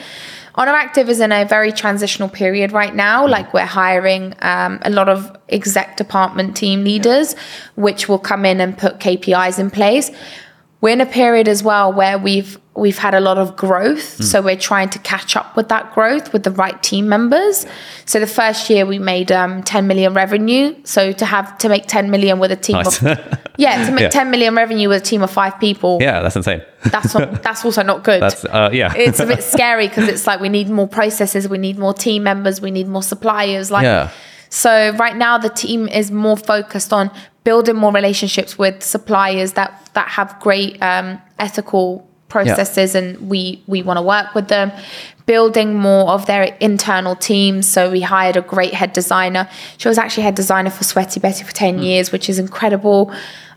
Oner 0.57 0.73
Active 0.73 1.09
is 1.09 1.21
in 1.21 1.33
a 1.33 1.47
very 1.47 1.73
transitional 1.73 2.29
period 2.29 2.73
right 2.73 2.95
now. 2.95 3.27
Like 3.27 3.55
we're 3.55 3.65
hiring 3.65 4.35
um, 4.43 4.79
a 4.83 4.91
lot 4.91 5.09
of 5.09 5.35
exec 5.49 5.97
department 5.97 6.55
team 6.55 6.85
leaders, 6.85 7.35
which 7.77 8.11
will 8.11 8.19
come 8.19 8.45
in 8.45 8.61
and 8.61 8.77
put 8.77 8.99
KPIs 9.01 9.59
in 9.59 9.71
place. 9.71 10.11
We're 10.81 10.91
in 10.95 11.01
a 11.03 11.07
period 11.07 11.47
as 11.49 11.63
well 11.63 11.93
where 11.93 12.17
we've 12.19 12.59
we've 12.75 12.97
had 12.97 13.15
a 13.15 13.21
lot 13.21 13.37
of 13.37 13.57
growth, 13.57 14.25
so 14.25 14.41
we're 14.41 14.57
trying 14.57 14.89
to 14.91 14.99
catch 15.01 15.37
up 15.37 15.55
with 15.55 15.69
that 15.69 15.93
growth 15.93 16.33
with 16.33 16.45
the 16.45 16.51
right 16.53 16.83
team 16.83 17.07
members. 17.09 17.67
So 18.07 18.19
the 18.19 18.27
first 18.27 18.71
year 18.71 18.87
we 18.87 18.99
made 18.99 19.31
um, 19.31 19.63
10 19.63 19.87
million 19.87 20.15
revenue. 20.15 20.75
So 20.85 21.13
to 21.13 21.27
have 21.27 21.59
to 21.59 21.69
make 21.69 21.87
10 21.87 22.11
million 22.11 22.39
with 22.39 22.51
a 22.53 22.57
team 22.57 22.77
Nice. 22.77 23.03
of 23.03 23.19
yeah 23.59 23.85
to 23.85 23.93
make 23.93 24.03
Yeah. 24.05 24.09
10 24.09 24.31
million 24.31 24.55
revenue 24.55 24.89
with 24.89 25.03
a 25.03 25.05
team 25.05 25.23
of 25.23 25.31
five 25.31 25.61
people. 25.61 25.99
yeah, 26.01 26.23
that's 26.23 26.37
insane. 26.37 26.63
That's 26.85 27.13
not, 27.15 27.43
that's 27.47 27.63
also 27.67 27.83
not 27.83 28.03
good. 28.03 28.23
That's 28.23 28.47
uh, 28.47 28.71
yeah. 28.73 28.95
it's 28.97 29.21
a 29.21 29.27
bit 29.27 29.43
scary 29.55 29.89
because 29.89 30.09
it's 30.09 30.27
like 30.27 30.41
we 30.41 30.49
need 30.49 30.71
more 30.71 30.89
processes, 30.89 31.47
we 31.47 31.59
need 31.59 31.79
more 31.79 31.93
team 31.93 32.23
members, 32.23 32.63
we 32.63 32.71
need 32.71 32.89
more 32.89 33.03
suppliers. 33.03 33.71
Like 33.71 33.83
Yeah. 33.85 34.11
so 34.49 34.93
right 34.93 35.17
now 35.17 35.37
the 35.37 35.51
team 35.51 35.87
is 35.89 36.11
more 36.11 36.39
focused 36.39 36.95
on 36.95 37.11
building 37.45 37.77
more 37.77 37.93
relationships 37.93 38.59
with 38.59 38.83
suppliers 38.83 39.53
that 39.55 39.89
that 39.95 40.09
have 40.09 40.39
great 40.41 40.81
um, 40.83 41.21
ethical 41.39 42.07
processes 42.29 42.95
and 42.95 43.29
we 43.29 43.63
we 43.67 43.83
want 43.83 43.97
to 43.97 44.03
work 44.03 44.35
with 44.35 44.49
them. 44.49 44.71
Building 45.27 45.75
more 45.75 46.11
of 46.11 46.27
their 46.27 46.43
internal 46.61 47.15
teams 47.15 47.67
so 47.69 47.91
we 47.91 48.01
hired 48.01 48.37
a 48.37 48.41
great 48.43 48.75
head 48.75 48.93
designer. 48.93 49.49
She 49.79 49.89
was 49.89 49.99
actually 49.99 50.25
head 50.25 50.35
designer 50.35 50.71
for 50.71 50.85
sweaty 50.85 51.21
betty 51.21 51.45
for 51.45 51.53
10 51.53 51.79
years 51.81 52.11
which 52.13 52.29
is 52.29 52.39
incredible. 52.39 53.13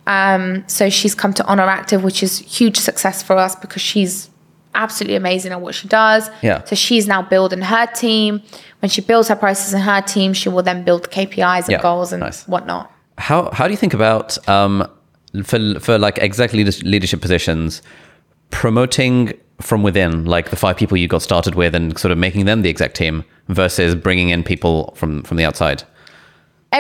Um, 0.06 0.64
so 0.68 0.90
she's 0.90 1.16
come 1.16 1.34
to 1.34 1.52
Oner 1.52 1.64
Active 1.64 2.04
which 2.04 2.22
is 2.24 2.40
huge 2.40 2.78
success 2.78 3.24
for 3.24 3.38
us 3.38 3.56
because 3.56 3.82
she's 3.82 4.30
absolutely 4.76 5.16
amazing 5.16 5.52
at 5.52 5.62
what 5.62 5.76
she 5.76 5.88
does. 5.88 6.30
Yeah. 6.42 6.64
so 6.64 6.76
she's 6.76 7.08
now 7.08 7.22
building 7.22 7.62
her 7.62 7.86
team. 7.88 8.42
When 8.82 8.90
she 8.90 9.02
builds 9.02 9.28
her 9.30 9.36
process 9.36 9.74
and 9.74 9.84
her 9.84 10.02
team 10.02 10.34
she 10.34 10.50
will 10.50 10.64
then 10.64 10.84
build 10.84 11.10
KPIs 11.10 11.62
and 11.66 11.72
Yeah, 11.72 11.82
goals 11.82 12.12
and 12.12 12.22
nice. 12.22 12.48
whatnot 12.48 12.92
How 13.28 13.50
how 13.58 13.64
do 13.68 13.72
you 13.72 13.78
think 13.84 13.94
about 13.94 14.28
um 14.50 14.76
for 15.50 15.60
for 15.80 15.98
like 15.98 16.18
leaders- 16.54 16.84
leadership 16.84 17.22
positions 17.22 17.82
promoting 18.50 19.34
from 19.62 19.84
within 19.84 20.26
like 20.26 20.50
the 20.50 20.56
five 20.56 20.76
people 20.78 20.98
you 20.98 21.08
got 21.08 21.22
started 21.22 21.56
with 21.56 21.74
and 21.76 21.98
sort 21.98 22.12
of 22.12 22.18
making 22.18 22.46
them 22.46 22.62
the 22.64 22.70
exec 22.70 22.94
team 22.94 23.24
versus 23.48 23.96
bringing 23.96 24.30
in 24.30 24.44
people 24.44 24.94
from 24.96 25.24
from 25.24 25.38
the 25.38 25.46
outside? 25.46 25.84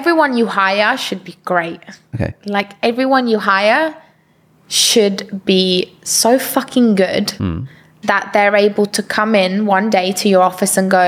everyone 0.02 0.36
you 0.40 0.48
hire 0.48 0.98
should 0.98 1.24
be 1.24 1.36
great 1.46 1.80
Okay. 2.16 2.34
Like 2.58 2.70
everyone 2.82 3.28
you 3.28 3.40
hire 3.40 3.96
should 4.68 5.46
be 5.46 5.64
so 6.04 6.40
fucking 6.40 6.96
good 6.96 7.32
Hmm. 7.38 7.60
that 8.12 8.24
they're 8.34 8.56
able 8.68 8.88
to 8.88 9.02
come 9.04 9.36
in 9.46 9.66
one 9.68 9.90
day 9.90 10.12
to 10.14 10.26
your 10.30 10.42
office 10.42 10.78
and 10.80 10.90
go, 10.92 11.06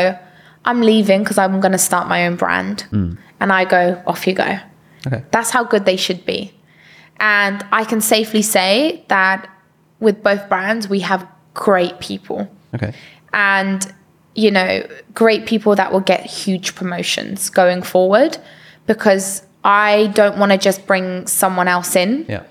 I'm 0.66 0.82
leaving 0.82 1.24
because 1.24 1.40
I'm 1.44 1.60
going 1.62 1.72
to 1.80 1.84
start 1.90 2.08
my 2.08 2.28
own 2.28 2.36
brand. 2.36 2.82
Hmm. 2.92 3.10
And 3.40 3.52
I 3.52 3.66
go, 3.66 3.82
off 4.06 4.28
you 4.28 4.34
go. 4.34 4.52
Okay. 5.08 5.24
That's 5.32 5.50
how 5.52 5.64
good 5.64 5.86
they 5.86 5.98
should 5.98 6.26
be. 6.26 6.54
And 7.20 7.66
I 7.72 7.84
can 7.86 8.02
safely 8.02 8.42
say 8.42 9.04
that 9.08 9.48
with 10.00 10.22
both 10.24 10.50
brands, 10.50 10.90
we 10.90 11.00
have 11.02 11.28
great 11.54 12.00
people 12.00 12.50
Okay. 12.74 12.94
and 13.34 13.94
you 14.36 14.52
know 14.52 14.86
great 15.14 15.46
people 15.46 15.74
that 15.76 15.94
will 15.94 16.02
get 16.02 16.26
huge 16.26 16.76
promotions 16.76 17.50
going 17.50 17.82
forward 17.82 18.38
because 18.86 19.42
i 19.64 20.08
don't 20.08 20.38
want 20.38 20.52
to 20.52 20.58
just 20.58 20.86
bring 20.86 21.26
someone 21.26 21.70
else 21.70 21.96
in 21.96 22.26
Yeah. 22.28 22.44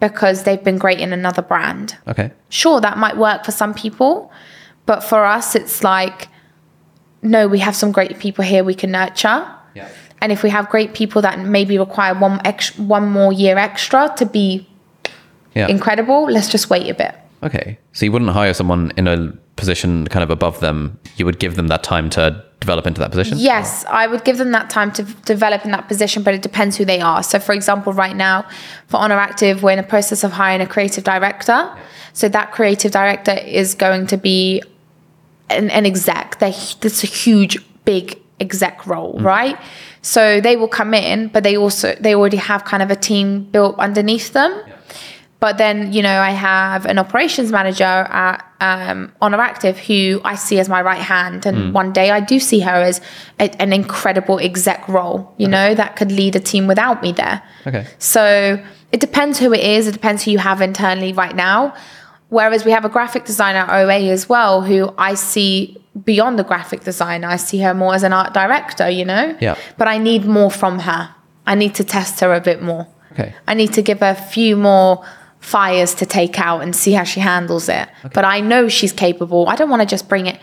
because 0.00 0.44
they've 0.44 0.64
been 0.64 0.78
great 0.78 0.98
in 1.00 1.12
another 1.12 1.42
brand 1.42 1.98
Okay. 2.08 2.30
sure 2.48 2.80
that 2.80 2.96
might 2.96 3.18
work 3.18 3.44
for 3.44 3.52
some 3.52 3.74
people 3.74 4.32
but 4.86 5.00
for 5.04 5.26
us 5.26 5.54
it's 5.54 5.84
like 5.84 6.28
no 7.20 7.46
we 7.46 7.58
have 7.58 7.76
some 7.76 7.92
great 7.92 8.18
people 8.18 8.42
here 8.42 8.64
we 8.64 8.74
can 8.74 8.90
nurture 8.92 9.44
Yeah. 9.74 9.88
And 10.20 10.32
if 10.32 10.42
we 10.42 10.50
have 10.50 10.68
great 10.68 10.94
people 10.94 11.22
that 11.22 11.38
maybe 11.38 11.78
require 11.78 12.14
one 12.14 12.40
extra, 12.44 12.82
one 12.82 13.08
more 13.08 13.32
year 13.32 13.56
extra 13.58 14.12
to 14.16 14.26
be 14.26 14.66
Yeah. 15.54 15.68
incredible 15.68 16.30
let's 16.30 16.48
just 16.48 16.70
wait 16.70 16.88
a 16.88 16.94
bit 16.94 17.14
Okay. 17.42 17.78
So 17.92 18.04
you 18.04 18.12
wouldn't 18.12 18.32
hire 18.32 18.54
someone 18.54 18.92
in 18.96 19.06
a 19.06 19.32
position 19.56 20.06
kind 20.08 20.22
of 20.22 20.30
above 20.30 20.60
them. 20.60 20.98
You 21.16 21.24
would 21.24 21.38
give 21.38 21.56
them 21.56 21.68
that 21.68 21.82
time 21.82 22.10
to 22.10 22.44
develop 22.60 22.86
into 22.86 23.00
that 23.00 23.10
position? 23.10 23.38
Yes, 23.38 23.84
I 23.88 24.06
would 24.06 24.24
give 24.24 24.38
them 24.38 24.52
that 24.52 24.70
time 24.70 24.90
to 24.92 25.02
develop 25.24 25.64
in 25.64 25.70
that 25.70 25.86
position, 25.86 26.22
but 26.22 26.34
it 26.34 26.42
depends 26.42 26.76
who 26.76 26.84
they 26.84 27.00
are. 27.00 27.22
So, 27.22 27.38
for 27.38 27.52
example, 27.52 27.92
right 27.92 28.16
now 28.16 28.46
for 28.88 28.98
Oner 28.98 29.14
Active, 29.14 29.62
we're 29.62 29.72
in 29.72 29.76
the 29.76 29.82
process 29.84 30.24
of 30.24 30.32
hiring 30.32 30.60
a 30.60 30.66
creative 30.66 31.04
director. 31.04 31.72
So, 32.12 32.28
that 32.28 32.50
creative 32.52 32.90
director 32.90 33.32
is 33.32 33.74
going 33.74 34.08
to 34.08 34.16
be 34.16 34.62
an, 35.50 35.70
an 35.70 35.86
exec. 35.86 36.40
They, 36.40 36.52
that's 36.80 37.04
a 37.04 37.06
huge, 37.06 37.58
big 37.84 38.20
exec 38.40 38.86
role, 38.86 39.14
mm. 39.14 39.24
right? 39.24 39.58
So 40.14 40.40
they 40.40 40.56
will 40.56 40.72
come 40.80 40.94
in, 40.94 41.28
but 41.28 41.42
they 41.44 41.56
also 41.58 41.94
they 42.00 42.14
already 42.14 42.38
have 42.38 42.64
kind 42.64 42.82
of 42.82 42.90
a 42.90 42.96
team 42.96 43.44
built 43.54 43.78
underneath 43.78 44.32
them. 44.32 44.52
But 45.40 45.58
then, 45.58 45.92
you 45.92 46.02
know, 46.02 46.18
I 46.20 46.30
have 46.30 46.86
an 46.86 46.98
operations 46.98 47.52
manager 47.52 47.84
at 47.84 48.44
um, 48.60 49.12
Oner 49.20 49.40
Active 49.40 49.78
who 49.78 50.20
I 50.24 50.34
see 50.34 50.58
as 50.58 50.68
my 50.68 50.82
right 50.82 51.00
hand. 51.00 51.46
And 51.46 51.72
one 51.74 51.92
day 51.92 52.10
I 52.10 52.20
do 52.20 52.40
see 52.40 52.60
her 52.60 52.78
as 52.90 53.00
a, 53.38 53.44
an 53.62 53.72
incredible 53.72 54.38
exec 54.40 54.88
role, 54.88 55.32
you 55.36 55.46
know, 55.46 55.74
that 55.74 55.94
could 55.94 56.10
lead 56.10 56.34
a 56.34 56.40
team 56.40 56.66
without 56.66 57.02
me 57.02 57.12
there. 57.12 57.42
Okay. 57.66 57.86
So 57.98 58.58
it 58.90 59.00
depends 59.00 59.38
who 59.38 59.52
it 59.52 59.60
is. 59.60 59.86
It 59.86 59.92
depends 59.92 60.24
who 60.24 60.30
you 60.32 60.38
have 60.38 60.60
internally 60.60 61.12
right 61.12 61.36
now. 61.36 61.74
Whereas 62.30 62.64
we 62.64 62.72
have 62.72 62.84
a 62.84 62.88
graphic 62.90 63.24
designer 63.24 63.60
at 63.60 63.70
OA 63.70 64.10
as 64.10 64.28
well, 64.28 64.60
who 64.62 64.92
I 64.98 65.14
see 65.14 65.76
beyond 66.04 66.38
the 66.38 66.44
graphic 66.44 66.84
designer. 66.84 67.26
I 67.28 67.36
see 67.36 67.58
her 67.60 67.72
more 67.74 67.94
as 67.94 68.02
an 68.02 68.12
art 68.12 68.34
director, 68.34 68.88
you 68.90 69.04
know? 69.04 69.36
Yeah. 69.40 69.56
But 69.78 69.88
I 69.88 69.96
need 69.98 70.26
more 70.26 70.50
from 70.50 70.80
her. 70.80 71.14
I 71.46 71.54
need 71.54 71.74
to 71.76 71.84
test 71.84 72.20
her 72.20 72.34
a 72.34 72.40
bit 72.40 72.62
more. 72.62 72.86
Okay. 73.12 73.34
I 73.46 73.54
need 73.54 73.72
to 73.72 73.82
give 73.82 74.00
her 74.00 74.10
a 74.10 74.14
few 74.14 74.56
more 74.56 75.04
fires 75.40 75.94
to 75.94 76.06
take 76.06 76.38
out 76.38 76.60
and 76.62 76.76
see 76.76 76.92
how 76.92 77.04
she 77.04 77.20
handles 77.20 77.68
it. 77.68 77.88
But 78.12 78.24
I 78.24 78.40
know 78.40 78.68
she's 78.68 78.92
capable. 78.92 79.48
I 79.48 79.56
don't 79.56 79.70
want 79.70 79.80
to 79.80 79.86
just 79.86 80.08
bring 80.08 80.26
it 80.26 80.38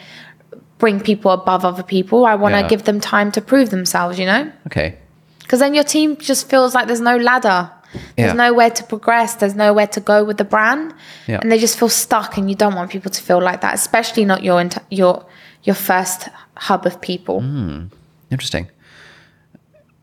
bring 0.77 0.99
people 0.99 1.31
above 1.31 1.63
other 1.63 1.83
people. 1.83 2.25
I 2.25 2.36
want 2.36 2.53
to 2.55 2.59
Yeah. 2.61 2.67
give 2.67 2.83
them 2.83 2.99
time 2.99 3.31
to 3.31 3.41
prove 3.41 3.69
themselves, 3.69 4.19
you 4.19 4.25
know? 4.25 4.51
Okay. 4.67 4.97
Because 5.39 5.59
then 5.59 5.73
your 5.73 5.86
team 5.86 6.17
just 6.17 6.49
feels 6.49 6.75
like 6.75 6.88
there's 6.88 6.99
no 6.99 7.15
ladder. 7.15 7.69
There's 7.93 8.33
Yeah. 8.33 8.33
nowhere 8.33 8.69
to 8.69 8.83
progress. 8.83 9.36
There's 9.36 9.55
nowhere 9.55 9.88
to 9.88 9.99
go 9.99 10.23
with 10.23 10.38
the 10.38 10.43
brand, 10.43 10.93
Yeah. 11.27 11.39
and 11.41 11.51
they 11.51 11.57
just 11.59 11.77
feel 11.79 11.89
stuck. 11.89 12.38
And 12.38 12.49
you 12.49 12.55
don't 12.55 12.75
want 12.75 12.91
people 12.91 13.11
to 13.11 13.21
feel 13.21 13.41
like 13.41 13.61
that, 13.61 13.73
especially 13.73 14.25
not 14.25 14.43
your 14.43 14.59
int- 14.61 14.77
your 14.89 15.25
your 15.63 15.75
first 15.75 16.29
hub 16.57 16.86
of 16.86 16.99
people. 17.01 17.41
Mm. 17.41 17.89
Interesting. 18.31 18.67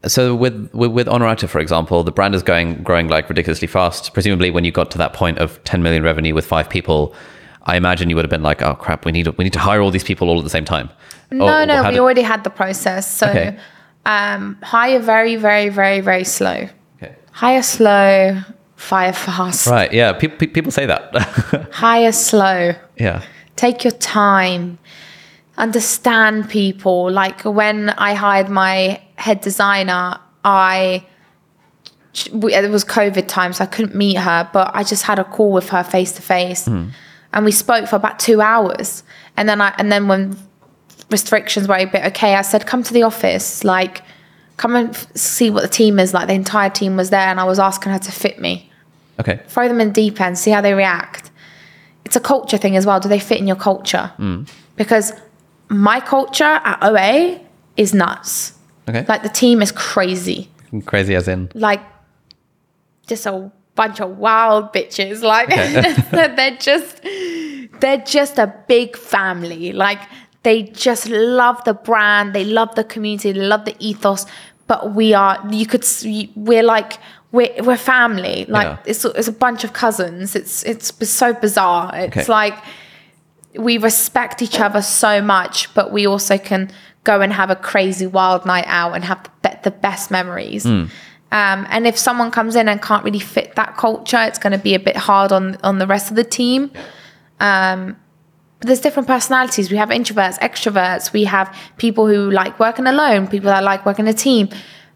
So 0.07 0.35
with, 0.35 0.68
with 0.72 0.91
with 0.91 1.09
Oner 1.09 1.28
Active, 1.28 1.51
for 1.51 1.61
example, 1.61 2.03
the 2.03 2.11
brand 2.11 2.35
is 2.35 2.43
going 2.43 2.83
growing 2.83 3.09
like 3.09 3.28
ridiculously 3.28 3.68
fast. 3.68 4.12
Presumably, 4.14 4.51
when 4.51 4.64
you 4.64 4.72
got 4.72 4.91
to 4.93 4.99
that 4.99 5.12
point 5.12 5.39
of 5.39 5.62
10 5.64 5.83
million 5.83 6.03
revenue 6.03 6.35
with 6.35 6.45
five 6.45 6.68
people, 6.68 7.14
I 7.66 7.76
imagine 7.76 8.11
you 8.11 8.16
would 8.16 8.24
have 8.24 8.30
been 8.30 8.43
like, 8.43 8.62
"Oh 8.62 8.74
crap, 8.74 9.05
we 9.05 9.12
need 9.12 9.28
we 9.39 9.45
need 9.45 9.53
to 9.53 9.61
hire 9.61 9.80
all 9.80 9.93
these 9.93 10.03
people 10.03 10.28
all 10.28 10.39
at 10.39 10.45
the 10.45 10.51
same 10.51 10.64
time." 10.64 10.91
No, 11.30 11.45
Or- 11.62 11.66
no, 11.66 11.83
we 11.85 11.91
did- 11.91 12.01
already 12.01 12.22
had 12.22 12.43
the 12.43 12.51
process. 12.51 13.09
So 13.09 13.28
Okay. 13.28 13.57
um, 14.05 14.57
hire 14.62 14.99
very, 14.99 15.37
very, 15.37 15.68
very, 15.68 16.01
very 16.01 16.24
slow. 16.24 16.68
Hire 17.33 17.62
slow, 17.62 18.41
fire 18.76 19.12
fast. 19.12 19.66
Right. 19.66 19.93
Yeah. 19.93 20.12
People 20.12 20.39
people 20.49 20.70
say 20.72 20.87
that. 20.87 21.14
Hire 21.72 22.12
slow. 22.12 22.74
yeah. 22.97 23.22
take 23.57 23.85
your 23.85 23.93
time 23.93 24.78
understand 25.59 26.49
people 26.49 27.11
like 27.11 27.43
when 27.45 27.91
i 27.91 28.14
hired 28.14 28.49
my 28.49 28.99
head 29.16 29.39
designer 29.43 30.18
i 30.45 31.05
it 32.33 32.70
was 32.70 32.85
covid 32.85 33.28
time 33.28 33.53
so 33.53 33.62
i 33.62 33.66
couldn't 33.66 33.95
meet 33.95 34.16
her 34.16 34.49
but 34.53 34.70
i 34.74 34.83
just 34.83 35.03
had 35.03 35.18
a 35.18 35.24
call 35.24 35.53
with 35.53 35.68
her 35.68 35.85
face 35.85 36.12
to 36.12 36.22
face 36.22 36.66
and 36.66 37.45
we 37.45 37.53
spoke 37.53 37.87
for 37.87 37.97
about 37.97 38.18
two 38.18 38.41
hours 38.41 39.03
and 39.37 39.47
then 39.49 39.61
i 39.61 39.74
and 39.76 39.93
then 39.93 40.09
when 40.09 40.35
restrictions 41.11 41.68
were 41.68 41.76
a 41.76 41.85
bit 41.85 42.03
okay 42.05 42.35
i 42.35 42.43
said 42.43 42.66
come 42.66 42.83
to 42.83 42.95
the 42.95 43.03
office 43.03 43.62
like 43.62 44.01
come 44.57 44.77
and 44.77 44.91
f- 44.91 45.07
see 45.17 45.51
what 45.51 45.63
the 45.63 45.69
team 45.69 45.99
is 45.99 46.13
like 46.15 46.27
the 46.29 46.35
entire 46.35 46.71
team 46.71 46.97
was 46.97 47.11
there 47.11 47.21
and 47.29 47.41
i 47.41 47.45
was 47.45 47.59
asking 47.59 47.91
her 47.93 47.99
to 47.99 48.13
fit 48.13 48.39
me 48.41 48.69
Okay. 49.21 49.41
throw 49.47 49.69
them 49.69 49.81
in 49.81 49.93
deep 49.93 50.21
end, 50.21 50.39
see 50.39 50.51
how 50.51 50.61
they 50.61 50.75
react. 50.75 51.31
it's 52.05 52.17
a 52.17 52.21
culture 52.21 52.57
thing 52.59 52.77
as 52.77 52.87
well. 52.87 52.99
Do 52.99 53.09
they 53.09 53.19
fit 53.21 53.39
in 53.39 53.47
your 53.47 53.57
culture? 53.57 54.11
Mm. 54.19 54.49
Because 54.77 55.13
my 55.69 56.01
culture 56.01 56.45
at 56.65 56.79
OA 56.83 57.39
is 57.77 57.93
nuts. 57.95 58.55
Okay. 58.89 59.05
Like 59.07 59.23
the 59.23 59.29
team 59.29 59.61
is 59.63 59.71
crazy. 59.71 60.51
Crazy 60.87 61.15
as 61.15 61.29
in. 61.29 61.51
Like 61.55 61.81
just 63.07 63.27
a 63.27 63.53
bunch 63.75 64.01
of 64.01 64.17
wild 64.19 64.73
bitches. 64.73 65.23
Like 65.23 65.49
they're 66.11 66.57
just 66.57 67.01
they're 67.81 67.99
just 68.05 68.39
a 68.39 68.53
big 68.67 68.97
family. 68.97 69.73
Like 69.73 70.01
they 70.43 70.62
just 70.64 71.09
love 71.09 71.62
the 71.64 71.74
brand, 71.74 72.34
they 72.34 72.45
love 72.45 72.74
the 72.74 72.84
community, 72.84 73.32
they 73.32 73.40
love 73.40 73.64
the 73.64 73.76
ethos. 73.78 74.26
But 74.66 74.95
we 74.95 75.12
are 75.14 75.38
you 75.51 75.66
could, 75.66 75.84
we're 76.36 76.62
like 76.62 76.95
we're, 77.32 77.53
we're 77.62 77.76
family. 77.76 78.45
Like 78.49 78.66
Yeah. 78.66 78.78
it's 78.86 79.05
it's 79.05 79.28
a 79.28 79.32
bunch 79.32 79.64
of 79.64 79.72
cousins. 79.72 80.34
It's 80.36 80.62
it's 80.64 80.93
so 81.11 81.32
bizarre. 81.32 81.90
It's 81.95 82.16
Okay. 82.16 82.26
like 82.32 82.57
we 83.57 83.76
respect 83.78 84.40
each 84.43 84.59
other 84.61 84.80
so 84.82 85.20
much, 85.20 85.72
but 85.74 85.93
we 85.93 86.07
also 86.07 86.38
can 86.38 86.70
go 87.05 87.20
and 87.20 87.32
have 87.32 87.51
a 87.51 87.57
crazy 87.57 88.07
wild 88.07 88.47
night 88.47 88.64
out 88.66 88.95
and 88.95 89.05
have 89.05 89.28
the, 89.43 89.59
the 89.64 89.70
best 89.70 90.11
memories. 90.11 90.64
Um, 90.64 90.88
and 91.30 91.86
if 91.86 91.99
someone 91.99 92.30
comes 92.30 92.57
in 92.57 92.68
and 92.68 92.80
can't 92.80 93.05
really 93.05 93.18
fit 93.18 93.57
that 93.57 93.76
culture, 93.76 94.22
it's 94.22 94.38
going 94.38 94.53
to 94.53 94.59
be 94.59 94.74
a 94.74 94.78
bit 94.80 94.97
hard 94.97 95.32
on 95.32 95.57
on 95.62 95.78
the 95.78 95.86
rest 95.86 96.11
of 96.11 96.16
the 96.16 96.24
team. 96.24 96.70
Um, 97.40 97.97
there's 98.63 98.81
different 98.81 99.07
personalities. 99.07 99.71
We 99.71 99.77
have 99.77 99.91
introverts, 99.91 100.39
extroverts. 100.39 101.13
We 101.13 101.25
have 101.25 101.55
people 101.77 102.07
who 102.07 102.31
like 102.31 102.59
working 102.59 102.87
alone, 102.87 103.29
people 103.29 103.51
that 103.51 103.63
like 103.63 103.85
working 103.87 104.09
a 104.09 104.13
team. 104.13 104.49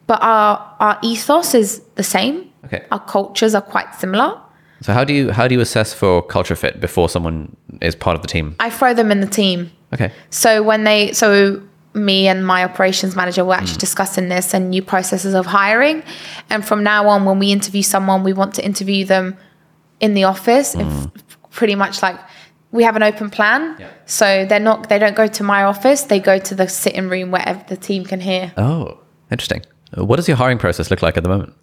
But 0.07 0.23
our 0.23 0.77
our 0.81 0.99
ethos 1.03 1.55
is 1.55 1.83
the 1.97 2.03
same. 2.03 2.53
Okay. 2.65 2.85
Our 2.91 3.01
cultures 3.01 3.55
are 3.55 3.63
quite 3.63 3.95
similar. 3.95 4.41
So 4.83 4.93
how 4.93 5.05
do 5.05 5.13
you 5.13 5.33
how 5.33 5.49
do 5.49 5.55
you 5.55 5.61
assess 5.61 5.95
for 5.95 6.23
culture 6.23 6.57
fit 6.57 6.81
before 6.81 7.09
someone 7.09 7.57
is 7.81 7.95
part 7.95 8.15
of 8.15 8.23
the 8.23 8.29
team? 8.29 8.57
I 8.61 8.71
throw 8.71 8.95
them 8.95 9.11
in 9.11 9.21
the 9.21 9.27
team. 9.27 9.71
Okay. 9.93 10.13
So 10.31 10.63
when 10.63 10.85
they, 10.85 11.13
so 11.13 11.63
me 11.95 12.29
and 12.29 12.47
my 12.47 12.65
operations 12.65 13.17
manager 13.17 13.45
were 13.45 13.55
actually 13.55 13.75
hmm. 13.75 13.79
discussing 13.79 14.29
this 14.29 14.53
and 14.53 14.71
new 14.71 14.83
processes 14.83 15.35
of 15.35 15.47
hiring. 15.47 16.03
And 16.51 16.67
from 16.67 16.83
now 16.83 17.09
on, 17.09 17.25
when 17.25 17.39
we 17.39 17.53
interview 17.53 17.83
someone, 17.83 18.23
we 18.23 18.33
want 18.33 18.55
to 18.55 18.65
interview 18.65 19.05
them 19.05 19.37
in 20.01 20.15
the 20.15 20.25
office. 20.25 20.75
If 20.75 20.87
hmm. 20.87 21.05
pretty 21.51 21.75
much 21.75 22.03
like 22.03 22.19
we 22.77 22.85
have 22.85 22.95
an 22.97 23.03
open 23.03 23.31
plan. 23.31 23.75
Yeah. 23.79 23.89
So 24.05 24.45
they're 24.47 24.61
not, 24.61 24.89
they 24.89 24.99
don't 24.99 25.17
go 25.17 25.27
to 25.27 25.43
my 25.43 25.65
office. 25.65 26.03
They 26.03 26.21
go 26.21 26.39
to 26.39 26.55
the 26.55 26.69
sitting 26.69 27.09
room 27.09 27.31
where 27.33 27.65
the 27.69 27.77
team 27.77 28.05
can 28.05 28.21
hear. 28.21 28.53
Oh, 28.57 28.99
interesting. 29.31 29.63
What 29.95 30.17
does 30.17 30.29
your 30.29 30.37
hiring 30.37 30.59
process 30.59 30.91
look 30.91 31.03
like 31.03 31.17
at 31.17 31.23
the 31.23 31.29
moment? 31.29 31.55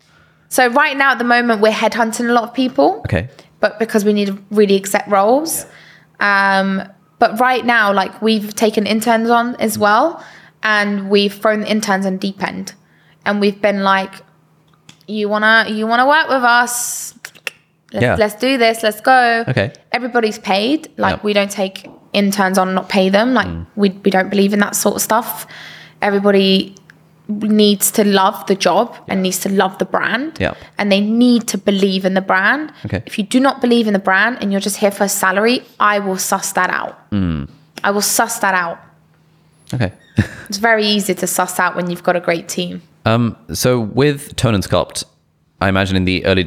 So 0.50 0.68
right 0.68 0.98
now, 0.98 1.12
at 1.12 1.18
the 1.20 1.24
moment, 1.24 1.62
we're 1.62 1.72
headhunting 1.72 2.30
a 2.30 2.34
lot 2.34 2.44
of 2.44 2.54
people. 2.54 3.00
Okay. 3.06 3.30
but 3.60 3.80
because 3.80 4.04
we 4.04 4.12
need 4.12 4.28
to 4.28 4.38
really 4.52 4.76
accept 4.76 5.08
roles. 5.10 5.66
Um, 6.20 6.84
but 7.20 7.40
right 7.40 7.66
now, 7.66 7.94
like 7.94 8.22
we've 8.22 8.54
taken 8.54 8.86
interns 8.86 9.30
on 9.30 9.56
as 9.56 9.78
well, 9.78 10.24
and 10.62 11.10
we've 11.10 11.34
thrown 11.34 11.62
the 11.62 11.72
interns 11.72 12.06
in 12.06 12.18
deep 12.18 12.44
end, 12.44 12.74
and 13.26 13.40
we've 13.40 13.62
been 13.62 13.84
like, 13.84 14.14
"You 15.08 15.30
wanna, 15.30 15.66
you 15.70 15.88
wanna 15.88 16.06
work 16.08 16.28
with 16.28 16.44
us? 16.44 17.14
Let's, 17.94 18.04
Yeah. 18.04 18.16
let's 18.16 18.36
do 18.36 18.58
this. 18.58 18.84
Let's 18.84 19.02
go." 19.02 19.44
Okay. 19.48 19.72
Everybody's 19.92 20.40
paid. 20.40 20.88
Like 20.98 21.16
Yep. 21.18 21.24
we 21.24 21.34
don't 21.34 21.52
take 21.52 21.88
interns 22.14 22.58
on 22.58 22.68
and 22.70 22.76
not 22.76 22.90
pay 22.90 23.10
them. 23.10 23.34
Like 23.34 23.48
we 23.76 23.90
we 24.06 24.12
don't 24.12 24.30
believe 24.30 24.54
in 24.54 24.60
that 24.60 24.76
sort 24.76 24.96
of 24.96 25.02
stuff. 25.02 25.46
Everybody 26.02 26.76
needs 27.30 27.90
to 27.92 28.04
love 28.04 28.46
the 28.48 28.56
job 28.56 28.94
and 29.08 29.24
needs 29.24 29.40
to 29.40 29.50
love 29.50 29.78
the 29.78 29.86
brand 29.86 30.34
Yeah. 30.40 30.54
and 30.78 30.92
they 30.92 31.00
need 31.00 31.48
to 31.48 31.58
believe 31.58 32.04
in 32.06 32.14
the 32.16 32.22
brand. 32.22 32.72
Okay. 32.86 33.02
If 33.06 33.18
you 33.18 33.24
do 33.24 33.40
not 33.40 33.62
believe 33.62 33.88
in 33.88 33.94
the 33.94 34.00
brand 34.00 34.38
and 34.42 34.52
you're 34.52 34.60
just 34.60 34.78
here 34.78 34.92
for 34.92 35.06
a 35.06 35.10
salary, 35.10 35.64
I 35.80 36.00
will 36.00 36.18
suss 36.18 36.52
that 36.54 36.70
out. 36.70 36.98
I 37.84 37.92
will 37.92 38.02
suss 38.02 38.40
that 38.40 38.54
out. 38.54 38.78
Okay. 39.74 39.92
It's 40.50 40.58
very 40.58 40.86
easy 40.86 41.14
to 41.16 41.26
suss 41.28 41.60
out 41.60 41.76
when 41.78 41.90
you've 41.90 42.04
got 42.04 42.16
a 42.16 42.20
great 42.20 42.48
team. 42.50 42.82
Um, 43.06 43.36
so 43.54 43.80
with 43.80 44.36
Tone 44.36 44.54
and 44.56 44.64
Sculpt, 44.64 45.06
I 45.62 45.70
imagine 45.70 45.96
in 45.96 46.06
the 46.06 46.26
early 46.26 46.44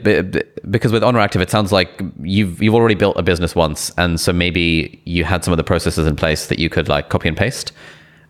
because 0.68 0.92
with 0.92 1.02
Oner 1.02 1.20
Active, 1.20 1.40
it 1.40 1.50
sounds 1.50 1.72
like 1.72 2.02
you've 2.22 2.62
you've 2.62 2.74
already 2.74 2.94
built 2.94 3.16
a 3.16 3.22
business 3.22 3.54
once, 3.54 3.90
and 3.96 4.20
so 4.20 4.32
maybe 4.32 5.00
you 5.04 5.24
had 5.24 5.42
some 5.42 5.52
of 5.52 5.56
the 5.56 5.64
processes 5.64 6.06
in 6.06 6.16
place 6.16 6.48
that 6.48 6.58
you 6.58 6.68
could 6.68 6.88
like 6.88 7.08
copy 7.08 7.28
and 7.28 7.36
paste. 7.36 7.72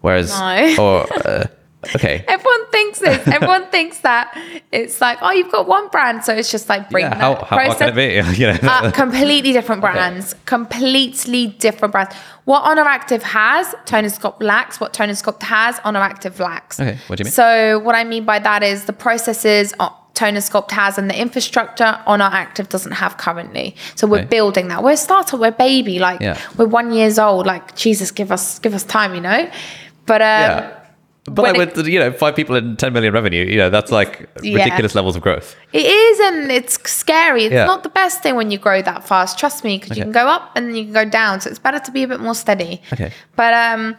Whereas, 0.03 0.31
No. 0.39 0.77
or 0.79 1.27
uh, 1.27 1.47
okay, 1.95 2.25
Everyone 2.29 2.71
thinks 2.71 2.99
this. 2.99 3.27
Everyone 3.37 3.67
thinks 3.71 4.01
that 4.01 4.37
it's 4.73 5.01
like, 5.01 5.19
oh, 5.23 5.31
you've 5.31 5.53
got 5.53 5.67
one 5.69 5.89
brand, 5.89 6.25
so 6.25 6.35
it's 6.35 6.51
just 6.51 6.69
like 6.69 6.91
bring 6.91 7.05
yeah, 7.05 7.11
that 7.11 7.19
how 7.21 7.35
how 7.45 7.57
hard 7.65 7.79
can 7.79 7.89
it 7.91 7.95
be? 7.95 8.37
you 8.41 8.47
know, 8.47 8.59
Uh, 8.63 8.91
completely 8.91 9.53
different 9.53 9.81
brands. 9.81 10.35
Completely 10.45 11.47
different 11.49 11.93
brands. 11.93 12.15
What 12.45 12.65
Oner 12.69 12.83
Active 12.83 13.23
has, 13.23 13.75
Tone 13.87 14.05
Sculpt 14.05 14.43
lacks. 14.43 14.81
What 14.81 14.93
Tone 14.93 15.09
Sculpt 15.11 15.43
has, 15.43 15.81
Oner 15.85 16.01
Active 16.01 16.39
lacks. 16.41 16.79
Okay, 16.81 16.99
what 17.07 17.17
do 17.17 17.23
you 17.23 17.25
mean? 17.27 17.33
So 17.33 17.79
what 17.81 17.95
I 17.95 18.05
mean 18.05 18.25
by 18.25 18.39
that 18.39 18.63
is 18.63 18.85
the 18.85 18.93
processes 18.93 19.73
Tone 20.15 20.35
Sculpt 20.37 20.71
has 20.71 20.97
and 20.97 21.11
the 21.11 21.21
infrastructure 21.21 22.01
Oner 22.07 22.25
Active 22.33 22.71
doesn't 22.71 22.93
have 22.93 23.19
currently. 23.19 23.77
So 23.97 24.07
we're 24.07 24.21
Okay. 24.21 24.29
building 24.29 24.69
that. 24.69 24.83
We're 24.83 24.93
a 24.93 24.97
startup. 24.97 25.39
We're 25.39 25.49
a 25.49 25.53
baby. 25.53 25.99
Like 25.99 26.21
Yeah. 26.23 26.39
we're 26.57 26.67
one 26.67 26.91
years 26.93 27.19
old. 27.19 27.47
Like 27.47 27.77
Jesus, 27.77 28.11
give 28.11 28.33
us 28.33 28.59
give 28.61 28.73
us 28.75 28.83
time. 28.83 29.15
You 29.15 29.21
know. 29.21 29.51
But 30.07 30.23
um, 30.23 30.27
yeah. 30.29 30.71
But 31.29 31.43
when 31.43 31.55
like 31.57 31.69
it- 31.71 31.77
with 31.77 31.87
you 31.89 31.99
know 31.99 32.13
five 32.13 32.37
people 32.37 32.55
and 32.57 32.79
ten 32.79 32.93
million 32.93 33.13
revenue, 33.13 33.45
you 33.45 33.57
know 33.57 33.69
that's 33.71 33.91
like 33.91 34.29
Yeah. 34.43 34.59
ridiculous 34.59 34.95
levels 34.95 35.17
of 35.17 35.23
growth. 35.23 35.57
It 35.73 35.87
is, 35.87 36.21
and 36.21 36.51
it's 36.53 36.75
scary. 36.91 37.45
It's 37.45 37.53
Yeah. 37.53 37.65
not 37.67 37.83
the 37.83 37.89
best 37.89 38.23
thing 38.23 38.35
when 38.37 38.51
you 38.51 38.59
grow 38.59 38.81
that 38.83 39.07
fast. 39.07 39.39
Trust 39.39 39.65
me, 39.65 39.79
because 39.79 39.97
you 39.97 40.05
can 40.05 40.13
go 40.13 40.27
up 40.29 40.53
and 40.55 40.69
then 40.69 40.77
you 40.77 40.85
can 40.85 40.93
go 40.93 41.05
down. 41.05 41.41
So 41.41 41.51
it's 41.51 41.59
better 41.59 41.81
to 41.81 41.91
be 41.91 42.03
a 42.05 42.09
bit 42.09 42.21
more 42.21 42.35
steady. 42.35 42.81
Okay. 42.93 43.11
But 43.35 43.53
um, 43.55 43.97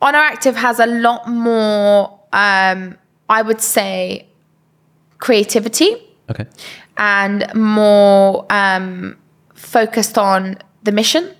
Oner 0.00 0.18
Active 0.18 0.56
has 0.56 0.80
a 0.80 0.86
lot 0.86 1.28
more. 1.28 2.18
Um, 2.32 2.96
I 3.28 3.42
would 3.42 3.60
say 3.60 4.26
creativity 5.18 5.96
Okay. 6.30 6.46
and 6.96 7.46
more 7.54 8.46
um, 8.50 9.16
focused 9.54 10.18
on 10.18 10.56
the 10.82 10.92
mission. 10.92 11.30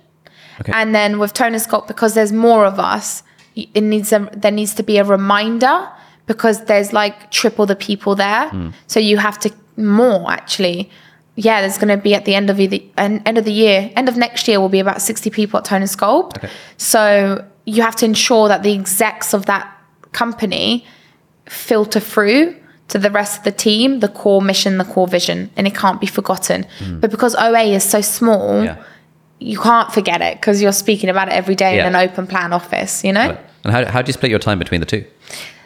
Okay. 0.61 0.71
And 0.75 0.93
then 0.93 1.19
with 1.19 1.33
Tone 1.33 1.53
Sculpt, 1.53 1.87
because 1.87 2.13
there's 2.13 2.31
more 2.31 2.65
of 2.65 2.79
us, 2.79 3.23
it 3.55 3.81
needs 3.81 4.11
a 4.11 4.29
there 4.33 4.51
needs 4.51 4.73
to 4.75 4.83
be 4.83 4.97
a 4.97 5.03
reminder 5.03 5.89
because 6.25 6.65
there's 6.65 6.93
like 6.93 7.31
triple 7.31 7.65
the 7.65 7.75
people 7.75 8.15
there. 8.15 8.49
Hmm. 8.49 8.69
So 8.87 8.99
you 8.99 9.17
have 9.17 9.39
to 9.39 9.53
more 9.77 10.31
actually. 10.31 10.89
Yeah, 11.35 11.61
there's 11.61 11.79
going 11.79 11.87
to 11.87 11.97
be 11.97 12.13
at 12.13 12.25
the 12.25 12.35
end 12.35 12.51
of 12.51 12.57
the 12.57 12.91
end 12.97 13.37
of 13.37 13.45
the 13.45 13.51
year, 13.51 13.91
end 13.95 14.07
of 14.07 14.15
next 14.17 14.47
year 14.47 14.59
will 14.59 14.69
be 14.69 14.79
about 14.79 15.01
60 15.01 15.31
people 15.31 15.57
at 15.57 15.65
Tone 15.65 15.81
and 15.81 15.89
Sculpt. 15.89 16.37
Okay. 16.37 16.49
So 16.77 17.43
you 17.65 17.81
have 17.81 17.95
to 17.97 18.05
ensure 18.05 18.47
that 18.49 18.61
the 18.61 18.73
execs 18.73 19.33
of 19.33 19.47
that 19.47 19.75
company 20.11 20.85
filter 21.47 21.99
through 21.99 22.55
to 22.89 22.99
the 22.99 23.09
rest 23.09 23.39
of 23.39 23.43
the 23.45 23.51
team 23.51 23.99
the 23.99 24.09
core 24.09 24.41
mission, 24.43 24.77
the 24.77 24.85
core 24.85 25.07
vision, 25.07 25.49
and 25.57 25.65
it 25.65 25.73
can't 25.75 25.99
be 25.99 26.05
forgotten. 26.05 26.67
But 26.99 27.09
because 27.09 27.35
OA 27.35 27.63
is 27.63 27.83
so 27.83 28.01
small. 28.01 28.63
Yeah. 28.63 28.83
You 29.39 29.59
can't 29.59 29.91
forget 29.91 30.21
it 30.21 30.39
because 30.39 30.61
you're 30.61 30.71
speaking 30.71 31.09
about 31.09 31.27
it 31.27 31.33
every 31.33 31.55
day 31.55 31.75
Yeah. 31.77 31.87
in 31.87 31.95
an 31.95 32.09
open 32.09 32.27
plan 32.27 32.53
office, 32.53 33.03
you 33.03 33.11
know? 33.11 33.37
And 33.63 33.73
how 33.73 33.85
how 33.85 34.01
do 34.01 34.09
you 34.09 34.13
split 34.13 34.29
your 34.29 34.39
time 34.39 34.59
between 34.59 34.79
the 34.79 34.85
two? 34.87 35.05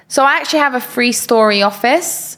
So 0.07 0.23
I 0.23 0.37
actually 0.37 0.59
have 0.59 0.73
a 0.73 0.81
three 0.81 1.11
story 1.11 1.61
office. 1.61 2.37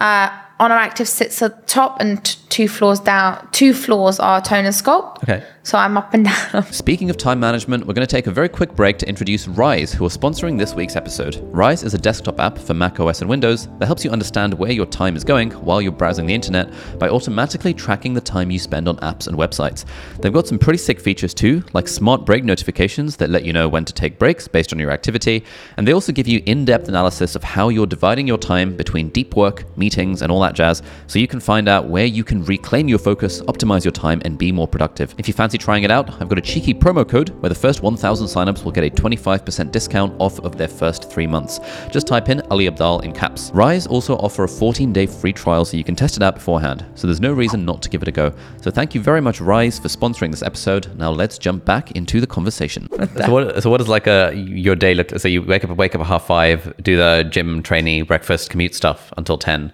Uh, 0.00 0.28
Oner 0.60 0.74
Active 0.76 1.08
sits 1.08 1.40
at 1.42 1.56
the 1.60 1.62
top 1.66 2.00
and 2.00 2.24
t- 2.24 2.38
two 2.54 2.68
floors 2.68 3.00
down, 3.00 3.48
two 3.50 3.74
floors 3.74 4.20
are 4.20 4.40
tone 4.40 4.64
and 4.64 4.72
sculpt. 4.72 5.24
Okay. 5.24 5.44
So 5.64 5.78
I'm 5.78 5.96
up 5.96 6.12
and 6.12 6.26
down. 6.26 6.62
Speaking 6.70 7.08
of 7.08 7.16
time 7.16 7.40
management, 7.40 7.86
we're 7.86 7.94
going 7.94 8.06
to 8.06 8.10
take 8.16 8.26
a 8.26 8.30
very 8.30 8.50
quick 8.50 8.76
break 8.76 8.98
to 8.98 9.08
introduce 9.08 9.48
Rise, 9.48 9.94
who 9.94 10.04
are 10.04 10.10
sponsoring 10.10 10.58
this 10.58 10.74
week's 10.74 10.94
episode. 10.94 11.40
Rise 11.54 11.82
is 11.82 11.94
a 11.94 11.98
desktop 11.98 12.38
app 12.38 12.58
for 12.58 12.74
Mac 12.74 13.00
OS 13.00 13.22
and 13.22 13.30
Windows 13.30 13.66
that 13.78 13.86
helps 13.86 14.04
you 14.04 14.10
understand 14.10 14.52
where 14.54 14.70
your 14.70 14.84
time 14.84 15.16
is 15.16 15.24
going 15.24 15.50
while 15.52 15.80
you're 15.80 15.90
browsing 15.90 16.26
the 16.26 16.34
internet 16.34 16.70
by 16.98 17.08
automatically 17.08 17.72
tracking 17.72 18.12
the 18.12 18.20
time 18.20 18.50
you 18.50 18.58
spend 18.58 18.86
on 18.86 18.98
apps 18.98 19.26
and 19.26 19.38
websites. 19.38 19.86
They've 20.20 20.32
got 20.32 20.46
some 20.46 20.58
pretty 20.58 20.78
sick 20.78 21.00
features 21.00 21.32
too, 21.32 21.64
like 21.72 21.88
smart 21.88 22.26
break 22.26 22.44
notifications 22.44 23.16
that 23.16 23.30
let 23.30 23.44
you 23.44 23.54
know 23.54 23.66
when 23.66 23.86
to 23.86 23.92
take 23.94 24.18
breaks 24.18 24.46
based 24.46 24.72
on 24.72 24.78
your 24.78 24.90
activity, 24.90 25.44
and 25.78 25.88
they 25.88 25.92
also 25.94 26.12
give 26.12 26.28
you 26.28 26.42
in 26.44 26.66
depth 26.66 26.88
analysis 26.88 27.34
of 27.34 27.42
how 27.42 27.70
you're 27.70 27.86
dividing 27.86 28.28
your 28.28 28.38
time 28.38 28.76
between 28.76 29.08
deep 29.08 29.34
work, 29.34 29.64
meetings, 29.78 30.20
and 30.20 30.30
all 30.30 30.40
that 30.40 30.54
jazz, 30.54 30.82
so 31.06 31.18
you 31.18 31.26
can 31.26 31.40
find 31.40 31.68
out 31.68 31.88
where 31.88 32.04
you 32.04 32.22
can 32.22 32.43
reclaim 32.44 32.88
your 32.88 32.98
focus, 32.98 33.40
optimize 33.42 33.84
your 33.84 33.92
time, 33.92 34.22
and 34.24 34.38
be 34.38 34.52
more 34.52 34.68
productive. 34.68 35.14
If 35.18 35.28
you 35.28 35.34
fancy 35.34 35.58
trying 35.58 35.82
it 35.82 35.90
out, 35.90 36.10
I've 36.20 36.28
got 36.28 36.38
a 36.38 36.42
cheeky 36.42 36.74
promo 36.74 37.08
code 37.08 37.30
where 37.40 37.48
the 37.48 37.54
first 37.54 37.82
1,000 37.82 38.26
signups 38.26 38.64
will 38.64 38.72
get 38.72 38.84
a 38.84 38.90
25% 38.90 39.70
discount 39.70 40.14
off 40.20 40.38
of 40.40 40.56
their 40.56 40.68
first 40.68 41.10
three 41.10 41.26
months. 41.26 41.60
Just 41.90 42.06
type 42.06 42.28
in 42.28 42.40
Ali 42.50 42.68
Abdaal 42.68 43.04
in 43.04 43.12
caps. 43.12 43.50
Rise 43.52 43.86
also 43.86 44.16
offer 44.16 44.44
a 44.44 44.48
14 44.48 44.92
day 44.92 45.06
free 45.06 45.32
trial 45.32 45.64
so 45.64 45.76
you 45.76 45.84
can 45.84 45.96
test 45.96 46.16
it 46.16 46.22
out 46.22 46.34
beforehand, 46.34 46.84
so 46.94 47.06
there's 47.06 47.20
no 47.20 47.32
reason 47.32 47.64
not 47.64 47.82
to 47.82 47.88
give 47.88 48.02
it 48.02 48.08
a 48.08 48.12
go. 48.12 48.34
So 48.60 48.70
thank 48.70 48.94
you 48.94 49.00
very 49.00 49.20
much, 49.20 49.40
Rise, 49.40 49.78
for 49.78 49.88
sponsoring 49.88 50.30
this 50.30 50.42
episode. 50.42 50.96
Now 50.98 51.10
let's 51.10 51.38
jump 51.38 51.64
back 51.64 51.92
into 51.92 52.20
the 52.20 52.26
conversation. 52.26 52.88
so, 52.90 53.30
what, 53.30 53.62
so 53.62 53.70
what 53.70 53.78
does 53.78 53.88
like 53.88 54.06
a 54.06 54.32
your 54.34 54.76
day 54.76 54.94
look? 54.94 55.10
So 55.18 55.28
you 55.28 55.42
wake 55.42 55.64
up, 55.64 55.76
wake 55.76 55.94
up 55.94 56.00
at 56.00 56.06
half 56.06 56.26
five, 56.26 56.74
do 56.82 56.96
the 56.96 57.26
gym, 57.30 57.62
training, 57.62 58.04
breakfast, 58.04 58.50
commute 58.50 58.74
stuff 58.74 59.12
until 59.16 59.38
10. 59.38 59.72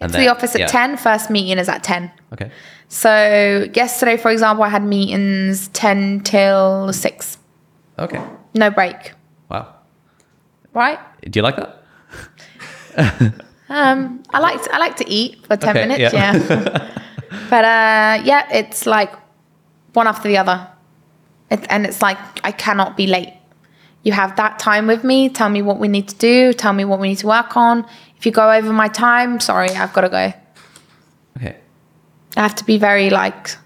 And 0.00 0.12
to 0.12 0.18
the 0.18 0.28
office 0.28 0.54
at 0.54 0.60
yeah. 0.60 0.66
10. 0.66 0.96
First 0.96 1.28
meeting 1.30 1.58
is 1.58 1.68
at 1.68 1.82
10. 1.82 2.10
Okay. 2.32 2.50
So 2.88 3.68
yesterday, 3.74 4.16
for 4.16 4.30
example, 4.30 4.64
I 4.64 4.68
had 4.68 4.84
meetings 4.84 5.68
10 5.68 6.20
till 6.20 6.92
6. 6.92 7.38
Okay. 7.98 8.22
No 8.54 8.70
break, 8.70 9.12
Wow. 9.50 9.74
right? 10.72 10.98
Do 11.28 11.38
you 11.38 11.42
like 11.42 11.56
that? 11.56 13.34
Um, 13.70 14.22
I 14.30 14.38
like 14.40 14.62
to, 14.62 14.74
I 14.74 14.78
like 14.78 14.96
to 14.96 15.06
eat 15.10 15.44
for 15.46 15.54
10 15.54 15.76
Okay, 15.76 15.86
minutes, 15.86 16.14
yeah. 16.14 16.34
yeah. 16.34 16.90
but 17.50 17.64
uh, 17.64 18.22
yeah, 18.24 18.48
it's 18.50 18.86
like 18.86 19.12
one 19.92 20.06
after 20.06 20.26
the 20.26 20.38
other. 20.38 20.66
It, 21.50 21.66
and 21.68 21.84
it's 21.84 22.00
like 22.00 22.16
I 22.44 22.50
cannot 22.50 22.96
be 22.96 23.06
late. 23.06 23.34
You 24.02 24.12
have 24.12 24.36
that 24.36 24.58
time 24.58 24.86
with 24.86 25.04
me, 25.04 25.28
tell 25.28 25.48
me 25.48 25.62
what 25.62 25.78
we 25.78 25.88
need 25.88 26.08
to 26.08 26.16
do, 26.16 26.52
tell 26.52 26.72
me 26.72 26.84
what 26.84 27.00
we 27.00 27.08
need 27.08 27.18
to 27.18 27.26
work 27.26 27.56
on. 27.56 27.86
If 28.16 28.26
you 28.26 28.32
go 28.32 28.50
over 28.50 28.72
my 28.72 28.88
time, 28.88 29.40
sorry, 29.40 29.70
I've 29.70 29.92
got 29.92 30.02
to 30.02 30.08
go. 30.08 30.32
Okay. 31.36 31.56
I 32.36 32.42
have 32.42 32.54
to 32.56 32.64
be 32.64 32.78
very 32.78 33.10
like 33.10 33.56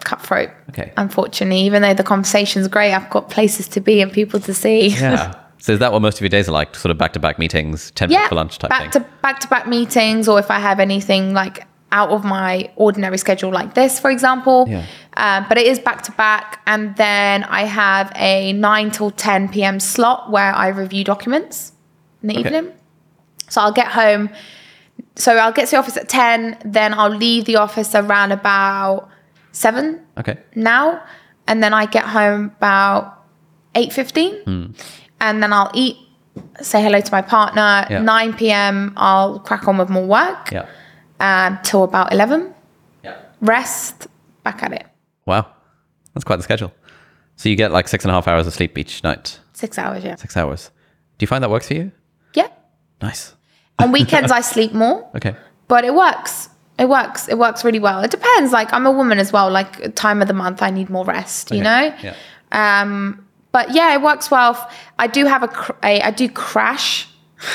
cutthroat. 0.00 0.50
Okay. 0.70 0.92
Unfortunately, 0.96 1.60
even 1.60 1.82
though 1.82 1.94
the 1.94 2.04
conversation's 2.04 2.68
great, 2.68 2.92
I've 2.92 3.10
got 3.10 3.30
places 3.30 3.68
to 3.68 3.80
be 3.80 4.00
and 4.00 4.12
people 4.12 4.40
to 4.40 4.54
see. 4.54 4.88
Yeah. 4.88 5.34
so 5.58 5.72
is 5.72 5.78
that 5.78 5.92
what 5.92 6.02
most 6.02 6.16
of 6.16 6.22
your 6.22 6.28
days 6.28 6.48
are 6.48 6.52
like? 6.52 6.74
Sort 6.74 6.90
of 6.90 6.98
back 6.98 7.12
to 7.14 7.18
back 7.18 7.38
meetings, 7.38 7.90
10 7.92 8.08
minutes 8.08 8.22
yeah, 8.22 8.28
for 8.28 8.34
lunch 8.34 8.58
type 8.58 8.70
back 8.70 8.92
thing? 8.92 9.02
to 9.02 9.08
back 9.22 9.40
to 9.40 9.48
back 9.48 9.66
meetings, 9.66 10.28
or 10.28 10.38
if 10.38 10.50
I 10.50 10.58
have 10.58 10.80
anything 10.80 11.34
like 11.34 11.66
out 11.92 12.10
of 12.10 12.24
my 12.24 12.70
ordinary 12.76 13.18
schedule, 13.18 13.50
like 13.50 13.74
this, 13.74 13.98
for 13.98 14.10
example. 14.10 14.66
Yeah. 14.68 14.86
Um, 15.24 15.44
but 15.48 15.56
it 15.58 15.66
is 15.66 15.78
back 15.78 16.00
to 16.08 16.12
back, 16.12 16.46
and 16.66 16.96
then 16.96 17.44
I 17.44 17.62
have 17.82 18.10
a 18.16 18.52
nine 18.54 18.90
till 18.90 19.10
ten 19.10 19.48
p.m. 19.54 19.78
slot 19.78 20.30
where 20.34 20.52
I 20.64 20.68
review 20.68 21.04
documents 21.04 21.72
in 22.22 22.28
the 22.30 22.38
Okay. 22.38 22.48
evening. 22.48 22.72
So 23.48 23.60
I'll 23.60 23.72
get 23.82 23.88
home. 23.88 24.30
So 25.16 25.36
I'll 25.36 25.52
get 25.52 25.66
to 25.66 25.70
the 25.72 25.76
office 25.76 25.96
at 25.98 26.08
ten. 26.08 26.56
Then 26.64 26.94
I'll 26.94 27.14
leave 27.26 27.44
the 27.44 27.56
office 27.56 27.94
around 27.94 28.32
about 28.32 29.08
seven 29.52 30.00
okay. 30.16 30.38
now, 30.54 31.02
and 31.46 31.62
then 31.62 31.74
I 31.74 31.84
get 31.86 32.04
home 32.04 32.52
about 32.56 33.00
eight 33.74 33.92
fifteen, 33.92 34.32
Hmm. 34.48 34.66
and 35.20 35.42
then 35.42 35.52
I'll 35.52 35.70
eat, 35.74 35.96
say 36.62 36.80
hello 36.82 37.00
to 37.00 37.12
my 37.12 37.22
partner. 37.22 37.86
Yeah. 37.90 38.00
Nine 38.00 38.32
p.m. 38.32 38.94
I'll 38.96 39.38
crack 39.40 39.68
on 39.68 39.76
with 39.76 39.90
more 39.90 40.06
work 40.06 40.50
Yeah. 40.50 40.64
um, 41.20 41.58
till 41.62 41.82
about 41.84 42.10
eleven. 42.12 42.54
Yeah. 43.04 43.16
Rest, 43.42 44.06
back 44.44 44.62
at 44.62 44.72
it. 44.72 44.86
Wow. 45.26 45.46
That's 46.14 46.24
quite 46.24 46.36
the 46.36 46.42
schedule. 46.42 46.72
So 47.36 47.48
you 47.48 47.56
get 47.56 47.72
like 47.72 47.88
six 47.88 48.04
and 48.04 48.10
a 48.10 48.14
half 48.14 48.28
hours 48.28 48.46
of 48.46 48.52
sleep 48.54 48.76
each 48.78 49.02
night. 49.04 49.38
Six 49.52 49.78
hours, 49.78 50.04
yeah. 50.04 50.16
Six 50.16 50.36
hours. 50.36 50.70
Do 51.18 51.24
you 51.24 51.26
find 51.28 51.42
that 51.44 51.50
works 51.50 51.68
for 51.68 51.74
you? 51.74 51.92
Yeah. 52.34 52.48
Nice. 53.00 53.34
On 53.78 53.92
weekends 53.92 54.30
I 54.30 54.40
sleep 54.40 54.72
more, 54.72 55.08
Okay. 55.16 55.34
but 55.68 55.84
it 55.84 55.94
works. 55.94 56.48
It 56.78 56.88
works. 56.88 57.28
It 57.28 57.38
works 57.38 57.64
really 57.64 57.78
well. 57.78 58.02
It 58.02 58.10
depends. 58.10 58.52
Like 58.52 58.72
I'm 58.72 58.86
a 58.86 58.90
woman 58.92 59.18
as 59.18 59.32
well. 59.32 59.50
Like 59.50 59.94
time 59.94 60.20
of 60.22 60.28
the 60.28 60.34
month, 60.34 60.62
I 60.62 60.70
need 60.70 60.90
more 60.90 61.04
rest. 61.04 61.50
You 61.50 61.58
Okay. 61.60 61.64
know. 61.64 61.94
Yeah. 62.02 62.14
Um, 62.52 63.26
but 63.52 63.70
yeah, 63.74 63.94
it 63.94 64.02
works 64.02 64.30
well. 64.30 64.70
I 64.98 65.06
do 65.06 65.26
have 65.26 65.42
a, 65.42 65.48
cr- 65.48 65.72
a 65.82 66.00
I 66.02 66.10
do 66.10 66.28
crash, 66.28 67.08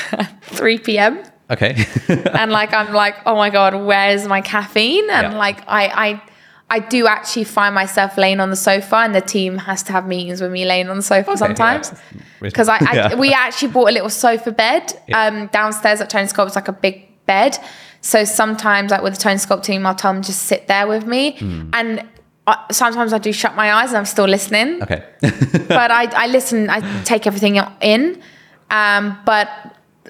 3 0.42 0.78
p.m. 0.78 1.22
Okay. 1.50 1.76
and 2.08 2.50
like 2.50 2.72
I'm 2.72 2.92
like, 2.92 3.16
oh 3.26 3.36
my 3.36 3.50
god, 3.50 3.74
where's 3.84 4.26
my 4.26 4.40
caffeine? 4.40 5.08
And 5.10 5.32
Yeah. 5.32 5.38
like 5.38 5.62
I 5.68 5.86
I 5.88 6.22
I 6.68 6.80
do 6.80 7.06
actually 7.06 7.44
find 7.44 7.74
myself 7.74 8.16
laying 8.18 8.40
on 8.40 8.50
the 8.50 8.56
sofa, 8.56 8.96
and 8.96 9.14
the 9.14 9.20
team 9.20 9.56
has 9.58 9.82
to 9.84 9.92
have 9.92 10.06
meetings 10.08 10.40
with 10.40 10.50
me 10.50 10.64
laying 10.64 10.88
on 10.88 10.96
the 10.96 11.02
sofa 11.02 11.36
sometimes. 11.36 11.92
yeah. 11.92 12.20
Because 12.40 12.68
I, 12.68 12.78
I 12.78 12.94
Yeah. 12.94 13.14
we 13.14 13.32
actually 13.32 13.68
bought 13.72 13.88
a 13.88 13.92
little 13.92 14.10
sofa 14.10 14.50
bed 14.50 14.92
um, 15.14 15.46
downstairs 15.52 16.00
at 16.00 16.10
Tone 16.10 16.22
and 16.22 16.30
Sculpt. 16.30 16.48
It's 16.48 16.56
like 16.56 16.68
a 16.68 16.72
big 16.72 17.08
bed. 17.26 17.56
So 18.00 18.24
sometimes, 18.24 18.90
like 18.90 19.02
with 19.02 19.14
the 19.14 19.20
Tone 19.20 19.32
and 19.32 19.40
Sculpt 19.40 19.62
team, 19.62 19.86
I'll 19.86 19.94
tell 19.94 20.12
them 20.12 20.22
just 20.22 20.42
sit 20.42 20.66
there 20.66 20.86
with 20.88 21.06
me, 21.06 21.36
Hmm. 21.38 21.70
and 21.72 22.02
uh, 22.48 22.56
sometimes 22.70 23.12
I 23.12 23.18
do 23.18 23.32
shut 23.32 23.54
my 23.56 23.72
eyes 23.72 23.88
and 23.90 23.98
I'm 23.98 24.04
still 24.04 24.26
listening 24.26 24.80
okay. 24.82 25.02
but 25.68 25.90
I, 25.90 26.04
I 26.24 26.26
listen, 26.28 26.70
I 26.70 27.02
take 27.04 27.26
everything 27.26 27.60
in. 27.80 28.22
Um, 28.70 29.18
but 29.24 29.48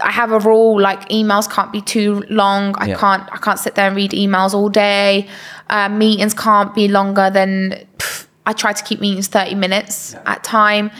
I 0.01 0.10
have 0.10 0.32
a 0.32 0.39
rule 0.39 0.81
like 0.81 1.09
emails 1.09 1.51
can't 1.51 1.73
be 1.73 1.81
too 1.81 2.23
long. 2.28 2.74
I 2.78 2.86
Yeah. 2.86 2.97
can't 2.97 3.23
I 3.32 3.39
can't 3.39 3.59
sit 3.59 3.74
there 3.74 3.86
and 3.86 3.97
read 3.97 4.12
emails 4.12 4.55
all 4.55 4.68
day. 4.68 5.27
Uh, 5.70 5.89
meetings 5.89 6.35
can't 6.35 6.74
be 6.74 6.89
longer 6.89 7.31
than 7.31 7.86
pff, 7.98 8.27
I 8.47 8.52
try 8.52 8.73
to 8.73 8.85
keep 8.85 9.01
meetings 9.01 9.27
30 9.28 9.55
minutes 9.55 10.14
at 10.27 10.44
time. 10.44 10.90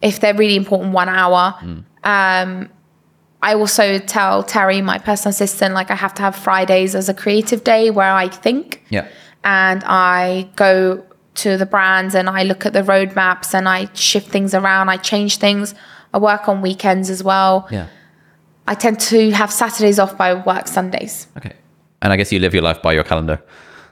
If 0.00 0.20
they're 0.20 0.34
really 0.34 0.56
important, 0.56 0.92
one 0.92 1.08
hour. 1.08 1.54
Mm. 1.60 1.84
Um, 2.04 2.68
I 3.42 3.54
also 3.54 3.98
tell 3.98 4.44
Terry, 4.44 4.80
my 4.82 4.98
personal 4.98 5.30
assistant, 5.30 5.74
like 5.74 5.90
I 5.90 5.96
have 5.96 6.14
to 6.14 6.22
have 6.22 6.36
Fridays 6.36 6.94
as 6.94 7.08
a 7.08 7.14
creative 7.14 7.64
day 7.64 7.90
where 7.90 8.12
I 8.12 8.28
think 8.28 8.84
yeah. 8.88 9.08
and 9.42 9.82
I 9.84 10.48
go 10.54 11.04
to 11.34 11.56
the 11.56 11.66
brands 11.66 12.14
and 12.14 12.28
I 12.28 12.44
look 12.44 12.66
at 12.66 12.72
the 12.72 12.82
roadmaps 12.82 13.52
and 13.54 13.68
I 13.68 13.88
shift 13.94 14.28
things 14.30 14.54
around. 14.54 14.90
I 14.90 14.96
change 14.96 15.38
things. 15.38 15.74
I 16.14 16.18
work 16.18 16.48
on 16.48 16.62
weekends 16.62 17.10
as 17.10 17.24
well. 17.24 17.66
Yeah. 17.70 17.86
I 18.66 18.74
tend 18.74 19.00
to 19.00 19.30
have 19.32 19.52
Saturdays 19.52 19.98
off 19.98 20.16
by 20.16 20.34
work 20.34 20.68
Sundays. 20.68 21.26
Okay. 21.36 21.52
And 22.00 22.12
I 22.12 22.16
guess 22.16 22.32
you 22.32 22.38
live 22.38 22.54
your 22.54 22.62
life 22.62 22.80
by 22.82 22.92
your 22.92 23.04
calendar. 23.04 23.42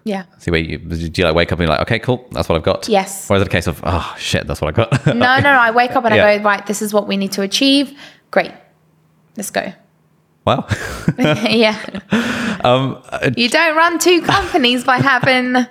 Yeah. 0.05 0.25
See 0.39 0.51
where 0.51 0.61
you 0.61 0.79
do 0.79 0.97
you 1.21 1.25
like 1.27 1.35
wake 1.35 1.53
up 1.53 1.59
and 1.59 1.67
you're 1.69 1.77
like, 1.77 1.83
okay, 1.83 1.99
cool, 1.99 2.27
that's 2.31 2.49
what 2.49 2.57
I've 2.57 2.63
got. 2.65 2.89
Yes. 2.89 3.31
Or 3.31 3.37
is 3.37 3.43
it 3.43 3.49
a 3.49 3.51
case 3.51 3.67
of, 3.67 3.81
oh 3.85 4.15
shit, 4.19 4.47
that's 4.47 4.61
what 4.61 4.69
I 4.69 4.85
got? 4.85 5.07
No, 5.07 5.13
no, 5.15 5.41
no. 5.41 5.51
I 5.51 5.71
wake 5.71 5.93
up 5.93 6.05
and 6.05 6.15
Yeah. 6.15 6.25
I 6.27 6.39
go, 6.39 6.45
right, 6.45 6.65
this 6.67 6.81
is 6.83 6.95
what 6.95 7.07
we 7.07 7.17
need 7.17 7.33
to 7.33 7.43
achieve. 7.43 7.99
Great. 8.31 8.53
Let's 9.37 9.51
go. 9.51 9.73
wow. 10.47 10.67
yeah. 11.19 11.79
um, 12.65 13.03
uh, 13.11 13.31
You 13.37 13.49
don't 13.51 13.77
run 13.77 13.99
two 13.99 14.23
companies 14.23 14.85
by 14.85 14.97
having 14.99 15.67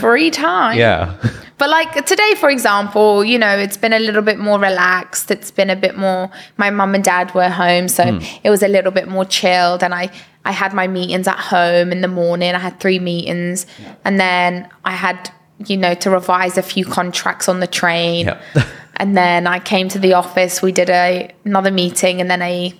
free 0.00 0.30
time. 0.30 0.76
yeah. 0.78 1.16
But 1.58 1.70
like 1.70 2.06
today, 2.06 2.34
for 2.36 2.50
example, 2.50 3.24
you 3.24 3.38
know, 3.38 3.56
it's 3.56 3.76
been 3.76 3.92
a 3.92 3.98
little 3.98 4.22
bit 4.22 4.38
more 4.38 4.58
relaxed. 4.58 5.30
It's 5.30 5.50
been 5.50 5.70
a 5.70 5.76
bit 5.76 5.96
more. 5.96 6.30
My 6.56 6.70
mum 6.70 6.94
and 6.94 7.04
dad 7.04 7.34
were 7.34 7.48
home, 7.48 7.88
so 7.88 8.18
hmm. 8.18 8.24
it 8.42 8.50
was 8.50 8.62
a 8.62 8.68
little 8.68 8.92
bit 8.92 9.08
more 9.08 9.24
chilled. 9.24 9.82
And 9.82 9.94
I, 9.94 10.10
I 10.44 10.52
had 10.52 10.72
my 10.72 10.88
meetings 10.88 11.28
at 11.28 11.38
home 11.38 11.92
in 11.92 12.00
the 12.00 12.08
morning. 12.08 12.54
I 12.54 12.58
had 12.58 12.80
three 12.80 12.98
meetings, 12.98 13.66
and 14.04 14.18
then 14.18 14.68
I 14.84 14.92
had, 14.92 15.30
you 15.66 15.76
know, 15.76 15.94
to 15.94 16.10
revise 16.10 16.58
a 16.58 16.62
few 16.62 16.84
contracts 16.84 17.48
on 17.48 17.60
the 17.60 17.66
train. 17.66 18.26
Yeah. 18.26 18.42
and 18.96 19.16
then 19.16 19.46
I 19.46 19.58
came 19.58 19.88
to 19.90 19.98
the 19.98 20.14
office. 20.14 20.62
We 20.62 20.72
did 20.72 20.90
a 20.90 21.32
another 21.44 21.70
meeting, 21.70 22.20
and 22.20 22.30
then 22.30 22.42
a 22.42 22.74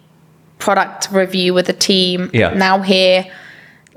product 0.58 1.10
review 1.10 1.54
with 1.54 1.66
the 1.66 1.72
team. 1.72 2.30
Yeah. 2.32 2.54
Now 2.54 2.80
here. 2.80 3.30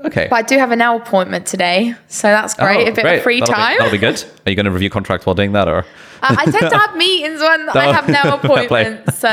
Okay. 0.04 0.26
But 0.28 0.36
I 0.36 0.42
do 0.42 0.58
have 0.58 0.70
an 0.72 0.78
nail 0.80 0.96
appointment 0.96 1.46
today, 1.46 1.94
so 2.08 2.28
that's 2.28 2.54
great. 2.54 2.86
Oh, 2.86 2.90
a 2.90 2.94
bit 2.94 3.02
great. 3.02 3.16
of 3.18 3.22
free 3.22 3.40
That'll 3.40 3.54
be- 3.54 3.58
time. 3.60 3.76
that'll 3.78 3.92
be 3.92 3.98
good. 3.98 4.22
Are 4.46 4.50
you 4.50 4.56
going 4.56 4.66
to 4.66 4.70
review 4.70 4.90
contracts 4.90 5.24
while 5.26 5.34
doing 5.34 5.52
that, 5.52 5.68
or? 5.68 5.78
Uh, 6.22 6.36
I 6.38 6.44
tend 6.44 6.70
to 6.70 6.78
have 6.78 6.96
meetings 7.06 7.40
when 7.40 7.68
I 7.70 7.92
have 7.92 8.08
no 8.08 8.34
appointments. 8.42 9.18
So 9.18 9.28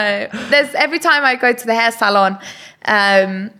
there's 0.49 0.73
every 0.75 0.99
time 0.99 1.23
I 1.23 1.35
go 1.35 1.53
to 1.53 1.65
the 1.65 1.75
hair 1.75 1.91
salon, 1.91 2.39
um, 2.85 3.51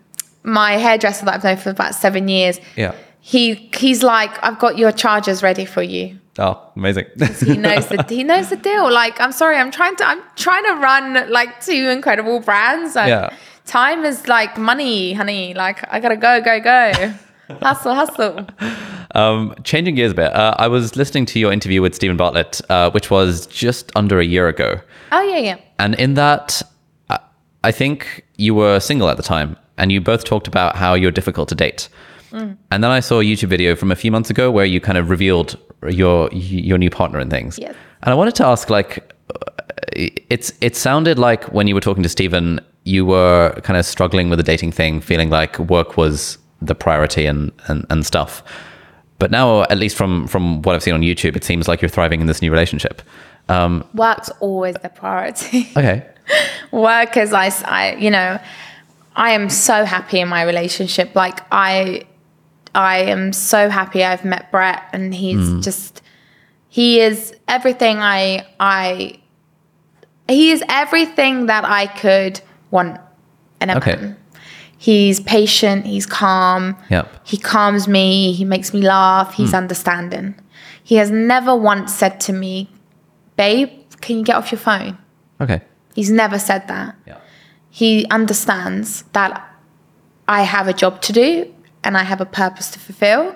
my 0.44 0.74
hairdresser 0.78 1.26
that 1.26 1.36
I've 1.36 1.44
known 1.44 1.58
for 1.58 1.70
about 1.70 1.96
seven 1.96 2.28
years, 2.28 2.60
Yeah. 2.76 2.94
he 3.22 3.70
he's 3.78 4.04
like, 4.04 4.32
I've 4.44 4.60
got 4.60 4.78
your 4.78 4.92
chargers 4.92 5.44
ready 5.44 5.66
for 5.66 5.82
you. 5.84 6.20
Oh, 6.40 6.60
amazing. 6.76 7.06
He 7.46 7.58
knows 7.58 7.88
the 7.88 8.04
he 8.10 8.24
knows 8.24 8.50
the 8.50 8.56
deal. 8.58 8.92
Like, 8.92 9.20
I'm 9.22 9.32
sorry, 9.32 9.56
I'm 9.58 9.72
trying 9.72 9.96
to 9.98 10.06
I'm 10.06 10.22
trying 10.36 10.64
to 10.66 10.74
run 10.82 11.30
like 11.32 11.64
two 11.64 11.90
incredible 11.90 12.40
brands. 12.40 12.96
And 12.96 13.08
Yeah. 13.10 13.36
Time 13.66 14.04
is 14.06 14.28
like 14.28 14.58
money, 14.58 15.14
honey. 15.14 15.54
Like 15.54 15.84
I 15.92 16.00
gotta 16.00 16.18
go, 16.18 16.42
go, 16.42 16.60
go. 16.60 17.14
hustle, 17.62 17.96
hustle. 17.96 18.48
Um, 19.16 19.56
changing 19.64 19.96
gears 19.96 20.12
a 20.12 20.16
bit, 20.16 20.34
uh, 20.34 20.56
I 20.58 20.68
was 20.68 20.96
listening 20.96 21.26
to 21.28 21.40
your 21.40 21.52
interview 21.52 21.82
with 21.82 21.94
Steven 21.96 22.18
Bartlett, 22.18 22.62
uh, 22.70 22.90
which 22.92 23.12
was 23.12 23.46
just 23.48 23.92
under 23.96 24.20
a 24.20 24.26
year 24.26 24.48
ago. 24.48 24.80
Oh 25.12 25.22
yeah, 25.22 25.38
yeah. 25.38 25.58
And 25.80 25.96
in 25.96 26.16
that, 26.16 26.62
I- 27.10 27.20
I 27.64 27.72
think 27.72 28.26
you 28.38 28.56
were 28.56 28.80
single 28.80 29.10
at 29.10 29.18
the 29.18 29.24
time, 29.24 29.56
and 29.78 29.92
you 29.92 30.02
both 30.02 30.24
talked 30.24 30.48
about 30.48 30.76
how 30.76 30.94
you're 30.96 31.12
difficult 31.12 31.48
to 31.50 31.56
date. 31.56 31.90
Mm. 32.32 32.58
And 32.72 32.84
then 32.84 32.90
I 32.92 33.00
saw 33.00 33.20
a 33.20 33.24
YouTube 33.24 33.50
video 33.50 33.76
from 33.76 33.92
a 33.92 33.96
few 33.96 34.12
months 34.12 34.30
ago 34.32 34.50
where 34.50 34.66
you 34.66 34.82
kind 34.82 34.98
of 34.98 35.10
revealed 35.12 35.58
your 35.88 36.30
your 36.32 36.78
new 36.80 36.90
partner 36.90 37.20
and 37.20 37.30
things. 37.30 37.60
Yes. 37.60 37.76
And 38.02 38.12
I 38.12 38.16
wanted 38.16 38.36
to 38.36 38.46
ask, 38.46 38.70
like, 38.72 39.14
uh, 39.36 39.52
it's 39.96 40.52
it 40.60 40.76
sounded 40.76 41.20
like 41.20 41.44
when 41.54 41.68
you 41.68 41.76
were 41.76 41.82
talking 41.82 42.02
to 42.04 42.10
Steven, 42.10 42.60
you 42.86 43.06
were 43.06 43.60
kind 43.64 43.78
of 43.78 43.86
struggling 43.86 44.30
with 44.30 44.40
the 44.40 44.44
dating 44.44 44.72
thing, 44.72 45.02
feeling 45.02 45.30
like 45.30 45.58
work 45.60 45.98
was 45.98 46.38
the 46.62 46.76
priority 46.76 47.26
and 47.26 47.52
and, 47.68 47.86
and 47.90 48.06
stuff. 48.06 48.44
But 49.20 49.32
now, 49.32 49.64
at 49.64 49.78
least 49.78 49.96
from 49.96 50.28
from 50.28 50.62
what 50.64 50.76
I've 50.76 50.84
seen 50.84 50.94
on 50.94 51.02
YouTube, 51.02 51.36
it 51.36 51.44
seems 51.44 51.68
like 51.68 51.82
you're 51.82 51.90
thriving 51.90 52.22
in 52.22 52.28
this 52.28 52.42
new 52.42 52.52
relationship. 52.52 53.02
Um, 53.50 53.88
Work's 53.94 54.30
always 54.40 54.76
the 54.76 54.90
priority. 54.90 55.70
okay. 55.78 56.06
work 56.72 57.18
as 57.18 57.34
I, 57.34 57.52
I 57.66 57.96
you 57.96 58.10
know 58.10 58.40
i 59.16 59.32
am 59.32 59.50
so 59.50 59.86
happy 59.86 60.20
in 60.20 60.28
my 60.28 60.44
relationship 60.44 61.16
like 61.16 61.42
i 61.52 62.04
i 62.74 63.00
am 63.00 63.34
so 63.34 63.70
happy 63.70 64.04
i've 64.04 64.26
met 64.26 64.52
brett 64.52 64.84
and 64.94 65.14
he's 65.14 65.64
just 65.64 66.02
he 66.70 67.00
is 67.00 67.36
everything 67.48 67.98
i 67.98 68.46
i 68.60 69.20
he 70.28 70.52
is 70.52 70.64
everything 70.70 71.48
that 71.48 71.66
i 71.66 71.88
could 71.88 72.42
want 72.74 73.00
in 73.62 73.70
a 73.70 73.78
Okay. 73.78 73.96
man 73.96 74.18
He's 74.84 75.22
patient. 75.22 75.86
He's 75.86 76.06
calm. 76.06 76.76
Yep. 76.90 77.08
He 77.24 77.38
calms 77.38 77.88
me. 77.88 78.34
He 78.34 78.44
makes 78.44 78.74
me 78.74 78.82
laugh. 78.82 79.34
He's 79.34 79.52
hmm. 79.52 79.64
understanding. 79.64 80.36
He 80.84 80.96
has 80.96 81.10
never 81.10 81.56
once 81.56 81.94
said 81.94 82.20
to 82.28 82.34
me, 82.34 82.70
"Babe, 83.38 83.70
can 84.02 84.18
you 84.18 84.26
get 84.26 84.36
off 84.36 84.52
your 84.52 84.60
phone?" 84.60 84.98
Okay. 85.40 85.62
He's 85.96 86.12
never 86.12 86.38
said 86.38 86.68
that. 86.68 86.96
Yeah. 87.08 87.20
He 87.70 88.06
understands 88.10 89.06
that 89.14 89.32
I 90.28 90.42
have 90.42 90.68
a 90.68 90.74
job 90.74 91.02
to 91.04 91.14
do 91.14 91.54
and 91.86 91.98
I 91.98 92.04
have 92.04 92.20
a 92.20 92.26
purpose 92.26 92.70
to 92.72 92.80
fulfill. 92.80 93.36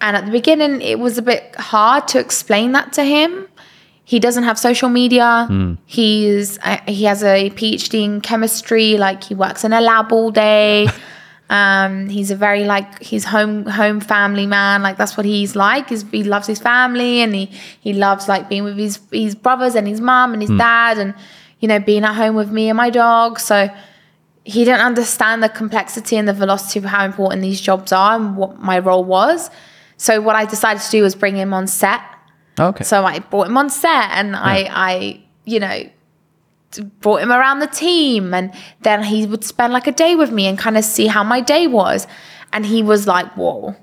And 0.00 0.16
at 0.16 0.24
the 0.24 0.32
beginning, 0.32 0.80
it 0.80 0.98
was 0.98 1.18
a 1.18 1.22
bit 1.22 1.54
hard 1.56 2.08
to 2.08 2.18
explain 2.18 2.72
that 2.72 2.94
to 2.94 3.04
him. 3.04 3.46
He 4.04 4.18
doesn't 4.18 4.44
have 4.44 4.58
social 4.58 4.88
media. 4.88 5.46
He's 5.86 6.58
uh, 6.58 6.78
he 6.86 7.04
has 7.04 7.22
a 7.22 7.50
PhD 7.50 8.02
in 8.02 8.20
chemistry. 8.20 8.96
Like 8.98 9.24
he 9.24 9.34
works 9.34 9.64
in 9.64 9.72
a 9.72 9.80
lab 9.80 10.12
all 10.12 10.30
day. 10.30 10.88
Um, 11.52 12.08
he's 12.08 12.30
a 12.30 12.36
very 12.36 12.64
like 12.64 13.02
he's 13.02 13.26
home 13.26 13.66
home 13.66 14.00
family 14.00 14.46
man. 14.46 14.82
Like 14.82 14.96
that's 14.96 15.18
what 15.18 15.26
he's 15.26 15.54
like. 15.54 15.90
He's, 15.90 16.02
he 16.10 16.24
loves 16.24 16.46
his 16.46 16.58
family 16.58 17.20
and 17.20 17.34
he 17.34 17.44
he 17.80 17.92
loves 17.92 18.26
like 18.26 18.48
being 18.48 18.64
with 18.64 18.78
his 18.78 18.98
his 19.12 19.34
brothers 19.34 19.74
and 19.74 19.86
his 19.86 20.00
mum 20.00 20.32
and 20.32 20.40
his 20.40 20.50
dad 20.50 20.96
and 20.96 21.14
you 21.60 21.68
know 21.68 21.78
being 21.78 22.04
at 22.04 22.14
home 22.14 22.36
with 22.36 22.50
me 22.50 22.70
and 22.70 22.76
my 22.78 22.88
dog. 22.88 23.38
So 23.38 23.68
he 24.44 24.64
didn't 24.64 24.80
understand 24.80 25.42
the 25.42 25.50
complexity 25.50 26.16
and 26.16 26.26
the 26.26 26.32
velocity 26.32 26.78
of 26.78 26.86
how 26.86 27.04
important 27.04 27.42
these 27.42 27.60
jobs 27.60 27.92
are 27.92 28.16
and 28.16 28.34
what 28.34 28.58
my 28.58 28.78
role 28.78 29.04
was. 29.04 29.50
So 29.98 30.22
what 30.22 30.36
I 30.36 30.46
decided 30.46 30.82
to 30.82 30.90
do 30.90 31.02
was 31.02 31.14
bring 31.14 31.36
him 31.36 31.52
on 31.52 31.66
set. 31.66 32.00
Okay. 32.58 32.84
So 32.84 33.04
I 33.04 33.18
brought 33.20 33.46
him 33.46 33.56
on 33.56 33.70
set 33.70 34.10
and 34.12 34.36
I, 34.36 34.68
I, 34.70 35.20
you 35.44 35.60
know, 35.60 35.84
brought 37.00 37.22
him 37.22 37.30
around 37.30 37.60
the 37.60 37.66
team 37.66 38.34
and 38.34 38.52
then 38.82 39.02
he 39.02 39.26
would 39.26 39.44
spend 39.44 39.72
like 39.72 39.86
a 39.86 39.92
day 39.92 40.14
with 40.14 40.30
me 40.30 40.46
and 40.46 40.58
kind 40.58 40.76
of 40.76 40.84
see 40.84 41.06
how 41.06 41.22
my 41.22 41.40
day 41.40 41.66
was. 41.66 42.06
And 42.52 42.66
he 42.66 42.82
was 42.82 43.06
like, 43.06 43.26
whoa. 43.36 43.76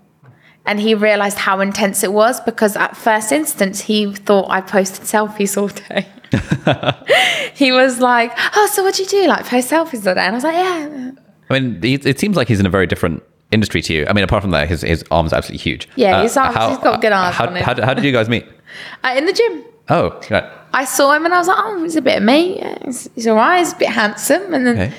And 0.66 0.80
he 0.80 0.94
realized 0.94 1.38
how 1.38 1.62
intense 1.62 2.04
it 2.04 2.14
was 2.14 2.40
because 2.42 2.76
at 2.76 2.96
first 2.96 3.32
instance, 3.32 3.82
he 3.82 4.14
thought 4.14 4.50
I 4.50 4.62
posted 4.62 5.06
selfies 5.06 5.58
all 5.58 5.70
day. 5.70 6.08
he 7.56 7.72
was 7.72 8.00
like, 8.00 8.32
oh, 8.56 8.70
so 8.72 8.84
what 8.84 8.94
do 8.96 9.04
you 9.04 9.10
do? 9.10 9.28
Like 9.28 9.46
post 9.46 9.72
selfies 9.72 10.06
all 10.06 10.14
day? 10.14 10.22
And 10.22 10.32
I 10.32 10.32
was 10.32 10.44
like, 10.44 10.54
yeah. 10.54 11.12
I 11.50 11.60
mean, 11.60 11.80
it, 11.84 12.20
seems 12.20 12.38
like 12.38 12.48
he's 12.48 12.60
in 12.60 12.68
a 12.68 12.70
very 12.70 12.86
different 12.86 13.24
industry 13.52 13.82
to 13.82 13.94
you. 13.94 14.06
I 14.08 14.14
mean, 14.14 14.24
apart 14.24 14.44
from 14.44 14.52
that, 14.52 14.68
his, 14.68 14.82
his 14.82 15.04
arm's 15.10 15.34
absolutely 15.34 15.64
huge. 15.64 15.90
Yeah, 15.96 16.18
uh, 16.18 16.24
his 16.24 16.38
arms- 16.38 16.56
he's 16.56 16.84
got 16.84 17.02
good 17.02 17.12
arms 17.12 17.36
How, 17.36 17.50
how, 17.50 17.84
how 17.84 17.94
did 17.96 18.04
you 18.04 18.12
guys 18.12 18.30
meet? 18.30 18.46
Uh, 19.04 19.14
in 19.18 19.26
the 19.26 19.34
gym. 19.34 19.64
Oh, 19.90 20.20
right. 20.30 20.44
I 20.74 20.86
saw 20.86 21.14
him 21.14 21.26
and 21.26 21.34
I 21.34 21.38
was 21.40 21.48
like, 21.48 21.58
oh, 21.60 21.82
he's 21.84 21.96
a 21.96 22.02
bit 22.02 22.18
of 22.18 22.24
me. 22.24 22.60
Yeah, 22.60 22.78
he's, 22.86 23.10
he's 23.16 23.28
all 23.28 23.36
right. 23.36 23.60
He's 23.60 23.74
a 23.74 23.78
bit 23.78 23.90
handsome. 23.90 24.54
And 24.54 24.68
then 24.68 24.80
Okay. 24.80 24.94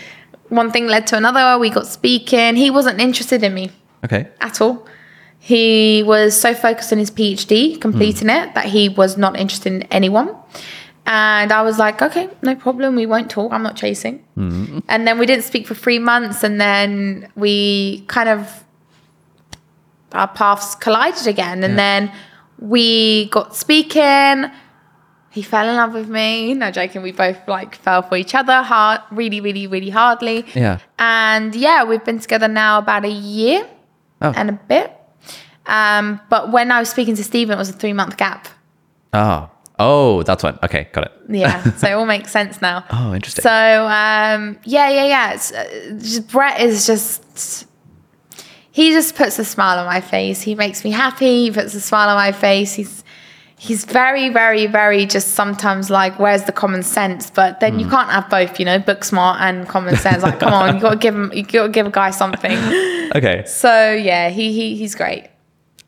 one 0.48 0.70
thing 0.72 0.86
led 0.88 1.06
to 1.08 1.16
another. 1.16 1.58
We 1.60 1.70
got 1.70 1.86
speaking. 1.86 2.56
He 2.56 2.70
wasn't 2.70 3.00
interested 3.00 3.42
in 3.44 3.54
me 3.54 3.70
Okay. 4.04 4.28
at 4.40 4.60
all. 4.60 4.86
He 5.38 6.02
was 6.02 6.38
so 6.38 6.54
focused 6.54 6.92
on 6.92 6.98
his 6.98 7.10
PhD, 7.10 7.80
completing 7.80 8.28
it, 8.28 8.54
that 8.54 8.66
he 8.66 8.88
was 8.90 9.16
not 9.16 9.38
interested 9.38 9.72
in 9.72 9.82
anyone. 9.84 10.34
And 11.06 11.50
I 11.50 11.62
was 11.62 11.78
like, 11.78 12.02
okay, 12.02 12.28
no 12.42 12.54
problem. 12.54 12.94
We 12.94 13.06
won't 13.06 13.30
talk. 13.30 13.52
I'm 13.52 13.62
not 13.62 13.74
chasing. 13.76 14.22
And 14.36 15.06
then 15.06 15.18
we 15.18 15.24
didn't 15.26 15.44
speak 15.44 15.66
for 15.66 15.74
three 15.74 15.98
months. 15.98 16.42
And 16.44 16.60
then 16.60 17.30
we 17.36 18.04
kind 18.06 18.28
of, 18.28 18.64
our 20.12 20.28
paths 20.28 20.74
collided 20.74 21.26
again. 21.26 21.62
And 21.64 21.78
then 21.78 22.12
we 22.60 23.26
got 23.30 23.56
speaking. 23.56 24.50
He 25.32 25.42
fell 25.42 25.68
in 25.68 25.76
love 25.76 25.94
with 25.94 26.08
me. 26.08 26.54
No 26.54 26.70
joking. 26.70 27.02
We 27.02 27.12
both 27.12 27.38
like 27.48 27.74
fell 27.76 28.02
for 28.02 28.16
each 28.16 28.34
other 28.34 28.62
hard, 28.62 29.00
really, 29.10 29.40
really, 29.40 29.66
really 29.66 29.90
hardly. 29.90 30.44
Yeah. 30.54 30.78
And 30.98 31.54
yeah, 31.54 31.84
we've 31.84 32.04
been 32.04 32.18
together 32.18 32.48
now 32.48 32.78
about 32.78 33.04
a 33.04 33.08
year 33.10 33.66
Oh. 34.22 34.32
and 34.36 34.50
a 34.50 34.52
bit. 34.52 34.92
Um, 35.66 36.20
but 36.28 36.50
when 36.52 36.70
I 36.72 36.80
was 36.80 36.90
speaking 36.90 37.14
to 37.16 37.24
Steven, 37.24 37.54
it 37.54 37.58
was 37.58 37.70
a 37.70 37.72
three 37.72 37.92
month 37.92 38.16
gap. 38.16 38.48
Oh. 39.12 39.48
Oh, 39.78 40.22
that's 40.24 40.42
one. 40.42 40.58
Okay, 40.62 40.88
got 40.92 41.04
it. 41.04 41.12
Yeah, 41.30 41.62
so 41.76 41.88
it 41.88 41.92
all 41.92 42.04
makes 42.04 42.30
sense 42.30 42.60
now. 42.60 42.84
Oh, 42.90 43.14
interesting. 43.14 43.42
So 43.42 43.48
um, 43.86 44.58
yeah, 44.64 44.90
yeah, 44.90 45.04
yeah. 45.06 45.32
It's, 45.32 45.52
uh, 45.52 45.96
just, 45.98 46.28
Brett 46.28 46.60
is 46.60 46.86
just. 46.86 47.66
He 48.72 48.90
just 48.92 49.16
puts 49.16 49.38
a 49.38 49.44
smile 49.44 49.78
on 49.78 49.86
my 49.86 50.00
face. 50.00 50.42
He 50.42 50.54
makes 50.54 50.84
me 50.84 50.90
happy. 50.90 51.44
He 51.44 51.50
puts 51.50 51.74
a 51.74 51.80
smile 51.80 52.08
on 52.08 52.16
my 52.16 52.32
face. 52.32 52.72
He's 52.74 53.02
he's 53.58 53.84
very, 53.84 54.30
very, 54.30 54.66
very 54.66 55.04
just 55.04 55.34
sometimes 55.34 55.90
like, 55.90 56.18
where's 56.18 56.44
the 56.44 56.52
common 56.52 56.82
sense? 56.82 57.30
But 57.30 57.60
then 57.60 57.78
you 57.78 57.84
Hmm. 57.86 57.90
can't 57.90 58.10
have 58.10 58.30
both, 58.30 58.58
you 58.58 58.64
know, 58.64 58.78
book 58.78 59.04
smart 59.04 59.40
and 59.42 59.68
common 59.68 59.96
sense. 59.96 60.22
Like, 60.22 60.38
come 60.40 60.52
on, 60.54 60.76
you 60.76 60.80
got 60.80 60.90
to 60.90 60.96
give 60.96 61.14
him, 61.14 61.30
you 61.34 61.42
got 61.42 61.64
to 61.64 61.68
give 61.68 61.86
a 61.86 61.90
guy 61.90 62.10
something. 62.10 62.56
okay. 63.16 63.42
So 63.46 63.92
yeah, 63.92 64.30
he 64.30 64.52
he 64.52 64.76
he's 64.76 64.94
great. 64.94 65.28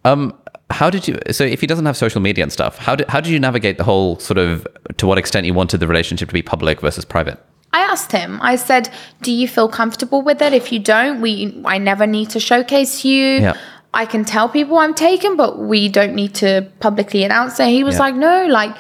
Um, 0.05 0.35
how 0.71 0.91
did 0.91 1.07
you? 1.07 1.19
So, 1.31 1.45
if 1.45 1.61
he 1.61 1.67
doesn't 1.67 1.87
have 1.87 1.97
social 1.97 2.21
media 2.21 2.43
and 2.43 2.53
stuff, 2.53 2.79
how 2.79 2.97
did 2.97 3.09
how 3.09 3.21
did 3.21 3.31
you 3.31 3.39
navigate 3.39 3.79
the 3.79 3.85
whole 3.85 4.19
sort 4.19 4.39
of 4.39 4.67
to 4.97 5.07
what 5.07 5.19
extent 5.19 5.47
you 5.47 5.55
wanted 5.55 5.79
the 5.79 5.87
relationship 5.87 6.29
to 6.29 6.35
be 6.35 6.43
public 6.43 6.81
versus 6.81 7.05
private? 7.05 7.39
I 7.73 7.81
asked 7.81 8.13
him. 8.13 8.39
I 8.43 8.57
said, 8.57 8.91
"Do 9.23 9.33
you 9.33 9.49
feel 9.49 9.69
comfortable 9.69 10.23
with 10.23 10.43
it? 10.43 10.53
If 10.53 10.73
you 10.73 10.79
don't, 10.79 11.21
we 11.21 11.63
I 11.65 11.79
never 11.79 12.07
need 12.07 12.31
to 12.31 12.41
showcase 12.41 13.05
you. 13.05 13.41
Yeah. 13.41 13.57
I 13.95 14.07
can 14.07 14.25
tell 14.25 14.49
people 14.49 14.79
I'm 14.79 14.95
taken, 14.95 15.37
but 15.37 15.59
we 15.59 15.89
don't 15.89 16.15
need 16.15 16.35
to 16.37 16.67
publicly 16.81 17.25
announce 17.25 17.59
it." 17.61 17.69
He 17.69 17.85
was 17.85 17.95
Yeah. 17.95 18.01
like, 18.01 18.15
"No, 18.15 18.47
like 18.47 18.77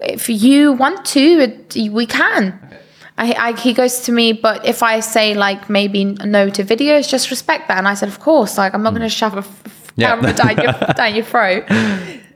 if 0.00 0.28
you 0.28 0.72
want 0.72 1.04
to, 1.06 1.20
it, 1.20 1.76
we 1.90 2.06
can." 2.06 2.58
I, 3.18 3.32
I, 3.38 3.52
he 3.60 3.74
goes 3.74 4.00
to 4.02 4.12
me, 4.12 4.32
but 4.32 4.66
if 4.66 4.82
I 4.82 5.00
say 5.00 5.34
like 5.34 5.68
maybe 5.68 6.04
no 6.04 6.48
to 6.50 6.64
videos, 6.64 7.08
just 7.08 7.30
respect 7.30 7.68
that. 7.68 7.78
And 7.78 7.86
I 7.86 7.94
said, 7.94 8.08
of 8.08 8.20
course, 8.20 8.56
like 8.56 8.74
I'm 8.74 8.82
not 8.82 8.94
mm. 8.94 8.98
going 8.98 9.08
to 9.08 9.14
shove 9.14 9.34
a 9.34 9.38
f-. 9.38 9.92
Yeah. 9.94 10.16
camera 10.16 10.32
down 10.32 10.56
your, 10.56 10.72
down 10.96 11.14
your 11.14 11.24
throat. 11.24 11.64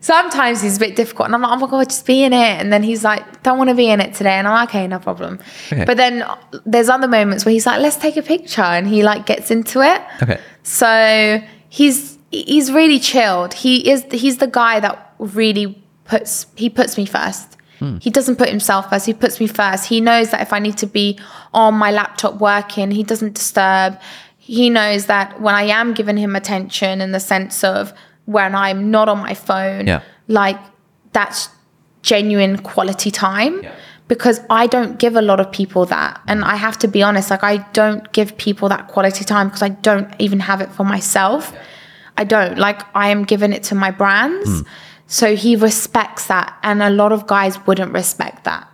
Sometimes 0.06 0.62
he's 0.62 0.76
a 0.76 0.78
bit 0.78 0.94
difficult, 0.94 1.26
and 1.26 1.34
I'm 1.34 1.42
like, 1.42 1.50
oh 1.50 1.56
my 1.56 1.68
god, 1.68 1.88
just 1.88 2.06
be 2.06 2.22
in 2.22 2.32
it. 2.32 2.60
And 2.60 2.72
then 2.72 2.84
he's 2.84 3.02
like, 3.02 3.42
don't 3.42 3.58
want 3.58 3.70
to 3.70 3.74
be 3.74 3.88
in 3.90 4.00
it 4.00 4.14
today, 4.14 4.34
and 4.34 4.46
I'm 4.46 4.54
like, 4.54 4.68
okay, 4.68 4.86
no 4.86 5.00
problem. 5.00 5.40
Okay. 5.72 5.84
But 5.84 5.96
then 5.96 6.22
uh, 6.22 6.36
there's 6.64 6.88
other 6.88 7.08
moments 7.08 7.44
where 7.44 7.52
he's 7.52 7.66
like, 7.66 7.80
let's 7.80 7.96
take 7.96 8.16
a 8.16 8.22
picture, 8.22 8.62
and 8.62 8.86
he 8.86 9.02
like 9.02 9.26
gets 9.26 9.50
into 9.50 9.82
it. 9.82 10.00
Okay. 10.22 10.40
So 10.62 11.42
he's 11.68 12.18
he's 12.30 12.70
really 12.70 13.00
chilled. 13.00 13.52
He 13.52 13.90
is 13.90 14.06
he's 14.12 14.36
the 14.38 14.46
guy 14.46 14.78
that 14.78 15.12
really 15.18 15.82
puts 16.04 16.46
he 16.54 16.70
puts 16.70 16.96
me 16.96 17.04
first. 17.04 17.56
Hmm. 17.80 17.98
He 17.98 18.10
doesn't 18.10 18.36
put 18.36 18.48
himself 18.48 18.88
first. 18.90 19.06
He 19.06 19.12
puts 19.12 19.40
me 19.40 19.48
first. 19.48 19.86
He 19.86 20.00
knows 20.00 20.30
that 20.30 20.40
if 20.40 20.52
I 20.52 20.60
need 20.60 20.78
to 20.78 20.86
be 20.86 21.18
on 21.52 21.74
my 21.74 21.90
laptop 21.90 22.40
working, 22.40 22.92
he 22.92 23.02
doesn't 23.02 23.34
disturb. 23.34 23.98
He 24.38 24.70
knows 24.70 25.06
that 25.06 25.40
when 25.40 25.56
I 25.56 25.64
am 25.64 25.94
giving 25.94 26.16
him 26.16 26.36
attention 26.36 27.00
in 27.00 27.10
the 27.10 27.18
sense 27.18 27.64
of 27.64 27.92
when 28.26 28.54
I'm 28.54 28.90
not 28.90 29.08
on 29.08 29.18
my 29.18 29.34
phone, 29.34 29.86
Yeah. 29.86 30.00
like 30.28 30.58
that's 31.12 31.48
genuine 32.02 32.58
quality 32.58 33.10
time 33.10 33.60
Yeah. 33.62 33.72
because 34.08 34.40
I 34.50 34.66
don't 34.66 34.98
give 34.98 35.16
a 35.16 35.22
lot 35.22 35.40
of 35.40 35.50
people 35.50 35.86
that. 35.86 36.20
And 36.28 36.44
I 36.44 36.56
have 36.56 36.76
to 36.78 36.88
be 36.88 37.02
honest, 37.02 37.30
like 37.30 37.42
I 37.44 37.58
don't 37.72 38.12
give 38.12 38.36
people 38.36 38.68
that 38.68 38.86
quality 38.88 39.24
time 39.24 39.48
because 39.48 39.62
I 39.62 39.70
don't 39.70 40.08
even 40.18 40.40
have 40.40 40.60
it 40.60 40.70
for 40.70 40.84
myself. 40.84 41.52
I 42.16 42.24
don't. 42.24 42.58
Like 42.58 42.82
I 42.94 43.08
am 43.08 43.24
giving 43.24 43.52
it 43.52 43.62
to 43.64 43.74
my 43.74 43.90
brands. 43.90 44.48
Hmm. 44.60 44.66
So 45.06 45.36
he 45.36 45.54
respects 45.56 46.26
that. 46.26 46.54
And 46.62 46.82
a 46.82 46.90
lot 46.90 47.12
of 47.12 47.26
guys 47.26 47.58
wouldn't 47.66 47.92
respect 47.92 48.44
that. 48.44 48.66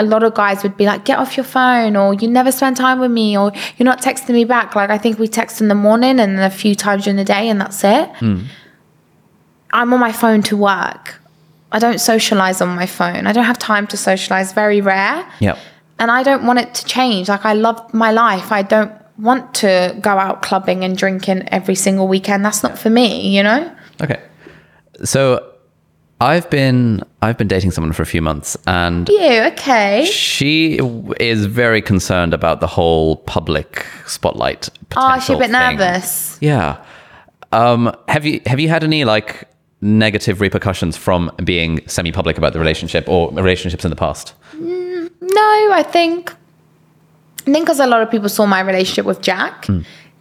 A 0.00 0.02
lot 0.02 0.22
of 0.22 0.34
guys 0.34 0.62
would 0.62 0.76
be 0.76 0.86
like, 0.86 1.04
get 1.04 1.18
off 1.18 1.36
your 1.36 1.44
phone, 1.44 1.94
or 1.94 2.14
you 2.14 2.26
never 2.26 2.50
spend 2.50 2.76
time 2.76 3.00
with 3.00 3.10
me, 3.10 3.36
or 3.36 3.52
you're 3.76 3.84
not 3.84 4.00
texting 4.00 4.34
me 4.34 4.44
back. 4.44 4.74
Like 4.74 4.90
I 4.90 4.98
think 4.98 5.18
we 5.18 5.28
text 5.28 5.60
in 5.60 5.68
the 5.68 5.74
morning 5.74 6.18
and 6.18 6.38
then 6.38 6.42
a 6.42 6.50
few 6.50 6.74
times 6.74 7.04
during 7.04 7.16
the 7.16 7.24
day, 7.24 7.48
and 7.48 7.60
that's 7.60 7.84
it. 7.84 8.08
Hmm. 8.16 8.44
I'm 9.72 9.92
on 9.92 10.00
my 10.00 10.12
phone 10.12 10.42
to 10.44 10.56
work. 10.56 11.20
I 11.72 11.78
don't 11.78 12.00
socialize 12.00 12.60
on 12.60 12.68
my 12.74 12.86
phone. 12.86 13.26
I 13.26 13.32
don't 13.32 13.44
have 13.44 13.58
time 13.58 13.86
to 13.88 13.96
socialize, 13.96 14.52
very 14.52 14.80
rare. 14.80 15.30
Yeah. 15.38 15.58
And 15.98 16.10
I 16.10 16.22
don't 16.22 16.44
want 16.46 16.58
it 16.58 16.74
to 16.74 16.84
change. 16.86 17.28
Like 17.28 17.44
I 17.44 17.52
love 17.52 17.92
my 17.92 18.10
life. 18.10 18.50
I 18.50 18.62
don't 18.62 18.92
want 19.18 19.54
to 19.56 19.96
go 20.00 20.10
out 20.10 20.42
clubbing 20.42 20.82
and 20.82 20.96
drinking 20.96 21.48
every 21.48 21.74
single 21.74 22.08
weekend. 22.08 22.44
That's 22.44 22.62
not 22.62 22.78
for 22.78 22.90
me, 22.90 23.36
you 23.36 23.42
know? 23.42 23.70
Okay. 24.02 24.20
So, 25.04 25.52
I've 26.20 26.48
been 26.50 27.02
I've 27.22 27.38
been 27.38 27.48
dating 27.48 27.70
someone 27.70 27.92
for 27.92 28.02
a 28.02 28.06
few 28.06 28.20
months, 28.22 28.56
and 28.66 29.08
You, 29.08 29.42
okay. 29.52 30.04
she 30.10 30.78
is 31.18 31.46
very 31.46 31.80
concerned 31.80 32.34
about 32.34 32.60
the 32.60 32.66
whole 32.66 33.16
public 33.16 33.86
spotlight. 34.06 34.68
Oh, 34.96 35.14
is 35.16 35.24
she 35.24 35.32
a 35.32 35.36
bit 35.38 35.50
thing. 35.50 35.52
nervous? 35.52 36.36
Yeah. 36.40 36.84
Um, 37.52 37.94
have 38.08 38.24
you 38.26 38.40
have 38.46 38.60
you 38.60 38.68
had 38.68 38.84
any 38.84 39.04
like 39.04 39.48
negative 39.80 40.40
repercussions 40.42 40.96
from 40.96 41.30
being 41.42 41.80
semi-public 41.88 42.36
about 42.36 42.52
the 42.52 42.58
relationship 42.58 43.08
or 43.08 43.32
relationships 43.32 43.84
in 43.84 43.90
the 43.90 43.96
past? 43.96 44.34
No, 44.54 45.72
I 45.72 45.82
think 45.90 46.32
I 46.32 47.42
think 47.44 47.64
because 47.66 47.80
a 47.80 47.86
lot 47.86 48.02
of 48.02 48.10
people 48.10 48.28
saw 48.28 48.44
my 48.46 48.60
relationship 48.60 49.06
with 49.06 49.22
Jack, 49.22 49.66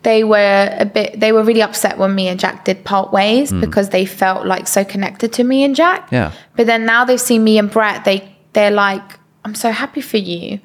they 0.04 0.24
were 0.24 0.76
a 0.80 0.86
bit 0.86 1.20
they 1.20 1.32
were 1.32 1.44
really 1.44 1.62
upset 1.62 1.98
when 1.98 2.16
me 2.16 2.28
and 2.30 2.40
Jack 2.40 2.66
did 2.66 2.84
part 2.86 3.12
ways 3.12 3.52
because 3.52 3.90
they 3.90 4.06
felt 4.06 4.46
like 4.46 4.68
so 4.68 4.84
connected 4.86 5.34
to 5.34 5.44
me 5.44 5.64
and 5.64 5.76
Jack. 5.76 6.08
Yeah. 6.12 6.32
But 6.56 6.68
then 6.68 6.86
now 6.86 7.04
they've 7.06 7.20
seen 7.20 7.44
me 7.44 7.58
and 7.58 7.70
Brett, 7.70 8.06
they 8.06 8.34
they're 8.54 8.72
like, 8.72 9.04
I'm 9.46 9.56
so 9.56 9.72
happy 9.72 10.02
for 10.02 10.18
you. 10.18 10.60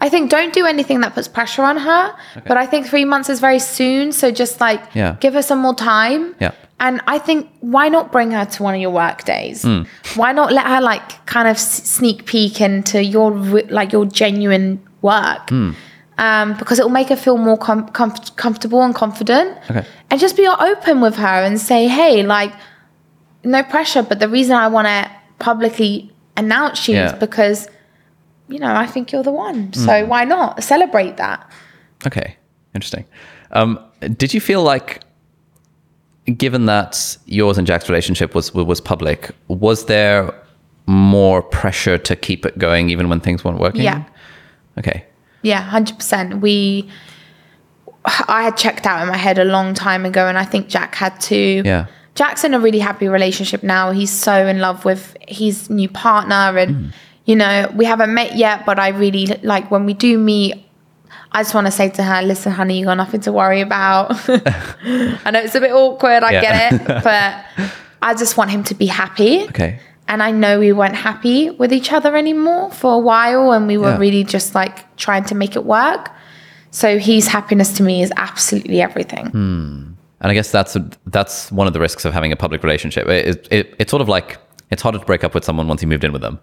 I 0.00 0.08
think 0.08 0.30
don't 0.30 0.52
do 0.54 0.64
anything 0.64 1.00
that 1.00 1.14
puts 1.14 1.26
pressure 1.28 1.62
on 1.62 1.76
her. 1.76 2.14
But 2.46 2.56
I 2.56 2.66
think 2.66 2.86
three 2.86 3.04
months 3.04 3.28
is 3.28 3.40
very 3.40 3.58
soon. 3.58 4.12
So 4.12 4.30
just 4.30 4.60
like 4.60 4.80
Yeah. 4.94 5.16
give 5.20 5.34
her 5.34 5.42
some 5.42 5.58
more 5.58 5.74
time. 5.74 6.34
Yeah. 6.40 6.52
And 6.80 7.00
I 7.08 7.18
think 7.18 7.50
why 7.60 7.88
not 7.88 8.12
bring 8.12 8.30
her 8.30 8.44
to 8.44 8.62
one 8.62 8.74
of 8.76 8.80
your 8.80 8.90
work 8.92 9.24
days? 9.24 9.62
Hmm. 9.62 9.82
Why 10.14 10.32
not 10.32 10.52
let 10.52 10.66
her 10.66 10.80
like 10.80 11.26
kind 11.26 11.48
of 11.48 11.58
sneak 11.58 12.24
peek 12.26 12.60
into 12.60 13.02
your 13.02 13.32
like 13.70 13.92
your 13.92 14.06
genuine 14.06 14.80
work? 15.02 15.50
Hmm. 15.50 15.72
Um, 16.18 16.54
because 16.58 16.80
it 16.80 16.82
will 16.82 16.90
make 16.90 17.08
her 17.10 17.16
feel 17.16 17.36
more 17.38 17.56
com- 17.56 17.88
comf- 17.90 18.34
comfortable 18.36 18.82
and 18.82 18.92
confident. 18.94 19.56
Okay. 19.70 19.84
And 20.10 20.18
just 20.20 20.36
be 20.36 20.48
open 20.48 21.00
with 21.00 21.14
her 21.16 21.42
and 21.44 21.60
say, 21.60 21.86
hey, 21.86 22.24
like, 22.24 22.52
no 23.44 23.62
pressure. 23.62 24.02
But 24.02 24.18
the 24.18 24.28
reason 24.28 24.56
I 24.56 24.66
want 24.66 24.88
to 24.88 25.08
publicly 25.38 26.10
announce 26.36 26.88
you 26.88 26.96
is 26.96 27.12
because, 27.14 27.68
you 28.48 28.58
know, 28.58 28.74
I 28.74 28.86
think 28.86 29.12
you're 29.12 29.22
the 29.22 29.30
one. 29.30 29.72
So 29.72 29.88
Mm. 29.88 30.08
why 30.08 30.24
not 30.24 30.64
celebrate 30.64 31.16
that? 31.18 31.48
Okay, 32.06 32.36
interesting. 32.74 33.04
Um, 33.52 33.78
did 34.16 34.34
you 34.34 34.40
feel 34.40 34.62
like, 34.64 35.02
given 36.36 36.66
that 36.66 37.16
yours 37.26 37.58
and 37.58 37.66
Jack's 37.66 37.88
relationship 37.88 38.34
was 38.34 38.52
was 38.52 38.80
public, 38.80 39.30
was 39.46 39.86
there 39.86 40.34
more 40.86 41.42
pressure 41.42 41.98
to 41.98 42.16
keep 42.16 42.44
it 42.44 42.58
going 42.58 42.90
even 42.90 43.08
when 43.08 43.20
things 43.20 43.44
weren't 43.44 43.58
working? 43.60 43.82
Yeah. 43.82 44.02
Okay. 44.78 45.04
Yeah, 45.42 45.60
hundred 45.60 45.96
percent. 45.96 46.40
We, 46.40 46.88
I 48.04 48.42
had 48.42 48.56
checked 48.56 48.86
out 48.86 49.02
in 49.02 49.08
my 49.08 49.16
head 49.16 49.38
a 49.38 49.44
long 49.44 49.74
time 49.74 50.04
ago, 50.04 50.26
and 50.26 50.38
I 50.38 50.44
think 50.44 50.68
Jack 50.68 50.94
had 50.94 51.20
too. 51.20 51.62
Yeah. 51.64 51.86
Jack's 52.14 52.42
in 52.42 52.52
a 52.52 52.58
really 52.58 52.80
happy 52.80 53.06
relationship 53.06 53.62
now. 53.62 53.92
He's 53.92 54.10
so 54.10 54.46
in 54.46 54.58
love 54.58 54.84
with 54.84 55.16
his 55.28 55.70
new 55.70 55.88
partner, 55.88 56.58
and 56.58 56.76
mm. 56.76 56.92
you 57.26 57.36
know 57.36 57.72
we 57.76 57.84
haven't 57.84 58.12
met 58.12 58.36
yet, 58.36 58.66
but 58.66 58.78
I 58.78 58.88
really 58.88 59.26
like 59.42 59.70
when 59.70 59.84
we 59.86 59.94
do 59.94 60.18
meet. 60.18 60.64
I 61.30 61.42
just 61.42 61.54
want 61.54 61.66
to 61.66 61.70
say 61.70 61.90
to 61.90 62.02
her, 62.02 62.22
listen, 62.22 62.52
honey, 62.52 62.78
you 62.78 62.86
got 62.86 62.96
nothing 62.96 63.20
to 63.20 63.32
worry 63.32 63.60
about. 63.60 64.12
I 64.28 65.30
know 65.30 65.40
it's 65.40 65.54
a 65.54 65.60
bit 65.60 65.72
awkward, 65.72 66.22
I 66.22 66.32
Yeah. 66.32 66.40
get 66.40 66.72
it, 66.72 66.86
but 67.04 67.44
I 68.00 68.14
just 68.14 68.36
want 68.36 68.50
him 68.50 68.64
to 68.64 68.74
be 68.74 68.86
happy. 68.86 69.42
Okay. 69.44 69.78
And 70.08 70.22
I 70.22 70.30
know 70.30 70.58
we 70.58 70.72
weren't 70.72 70.96
happy 70.96 71.50
with 71.50 71.72
each 71.72 71.92
other 71.92 72.16
anymore 72.16 72.70
for 72.72 72.94
a 72.94 72.98
while, 72.98 73.52
and 73.52 73.66
we 73.66 73.76
were 73.76 73.90
Yeah. 73.90 73.98
really 73.98 74.24
just 74.24 74.54
like 74.54 74.96
trying 74.96 75.24
to 75.24 75.34
make 75.34 75.54
it 75.54 75.64
work. 75.64 76.10
So 76.70 76.98
his 76.98 77.28
happiness 77.28 77.72
to 77.74 77.82
me 77.82 78.02
is 78.02 78.12
absolutely 78.16 78.80
everything. 78.80 79.26
Hmm. 79.26 79.82
And 80.20 80.30
I 80.32 80.34
guess 80.34 80.50
that's 80.50 80.76
that's 81.06 81.52
one 81.52 81.66
of 81.66 81.72
the 81.74 81.80
risks 81.80 82.04
of 82.04 82.12
having 82.12 82.32
a 82.32 82.36
public 82.36 82.62
relationship. 82.64 83.06
It, 83.08 83.26
it, 83.28 83.48
it, 83.50 83.74
it's 83.78 83.90
sort 83.90 84.00
of 84.02 84.08
like 84.08 84.38
it's 84.70 84.82
harder 84.82 84.98
to 84.98 85.04
break 85.04 85.22
up 85.24 85.34
with 85.34 85.44
someone 85.44 85.68
once 85.68 85.80
you 85.82 85.88
moved 85.88 86.04
in 86.04 86.12
with 86.12 86.22
them 86.22 86.38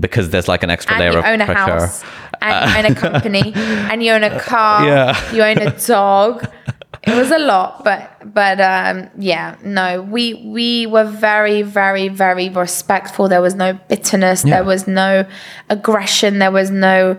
because 0.00 0.30
there's 0.30 0.48
like 0.48 0.62
an 0.62 0.70
extra 0.70 0.94
And 0.94 1.00
layer 1.00 1.12
you 1.12 1.18
of 1.18 1.24
own 1.26 1.40
a 1.40 1.44
pressure. 1.46 1.60
house, 1.86 2.04
and 2.40 2.70
you 2.70 2.78
own 2.78 2.84
a 2.86 2.94
company, 2.94 3.52
and 3.90 4.02
you 4.02 4.12
own 4.12 4.24
a 4.24 4.40
car, 4.40 4.84
Yeah. 4.86 5.32
you 5.34 5.42
own 5.42 5.58
a 5.58 5.70
dog. 5.86 6.46
It 7.04 7.14
was 7.16 7.30
a 7.32 7.38
lot, 7.38 7.82
but 7.84 8.10
but 8.32 8.60
um, 8.60 9.08
yeah, 9.18 9.56
no, 9.64 10.02
we 10.02 10.34
we 10.44 10.86
were 10.86 11.04
very 11.04 11.62
very 11.62 12.08
very 12.08 12.48
respectful. 12.48 13.28
There 13.28 13.42
was 13.42 13.54
no 13.54 13.72
bitterness. 13.88 14.44
Yeah. 14.44 14.56
There 14.56 14.64
was 14.64 14.86
no 14.86 15.24
aggression. 15.68 16.38
There 16.38 16.52
was 16.52 16.70
no 16.70 17.16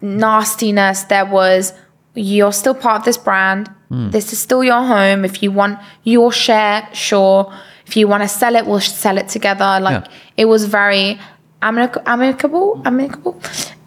nastiness. 0.00 1.02
There 1.04 1.26
was 1.26 1.72
you're 2.14 2.52
still 2.52 2.74
part 2.74 3.00
of 3.00 3.04
this 3.04 3.16
brand. 3.18 3.68
Hmm. 3.88 4.10
This 4.10 4.32
is 4.32 4.38
still 4.38 4.64
your 4.64 4.82
home. 4.82 5.24
If 5.24 5.42
you 5.42 5.50
want 5.52 5.78
your 6.04 6.32
share, 6.32 6.88
sure. 6.92 7.52
If 7.86 7.96
you 7.96 8.06
want 8.08 8.22
to 8.22 8.28
sell 8.28 8.54
it, 8.56 8.66
we'll 8.66 8.80
sell 8.80 9.18
it 9.18 9.28
together. 9.28 9.78
Like 9.80 10.04
Yeah. 10.04 10.12
it 10.36 10.44
was 10.46 10.64
very 10.66 11.18
amic- 11.62 12.02
amicable. 12.06 12.82
Amicable. 12.84 13.40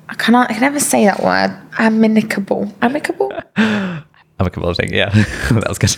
I 0.10 0.16
cannot. 0.16 0.50
I 0.50 0.54
can 0.54 0.62
never 0.62 0.80
say 0.80 1.06
that 1.06 1.22
word. 1.24 1.56
Amicable. 1.80 2.72
Amicable. 2.82 3.32
Amicable 4.42 4.74
thing. 4.74 4.92
Yeah, 4.94 5.10
that 5.52 5.70
was 5.70 5.78
good. 5.80 5.96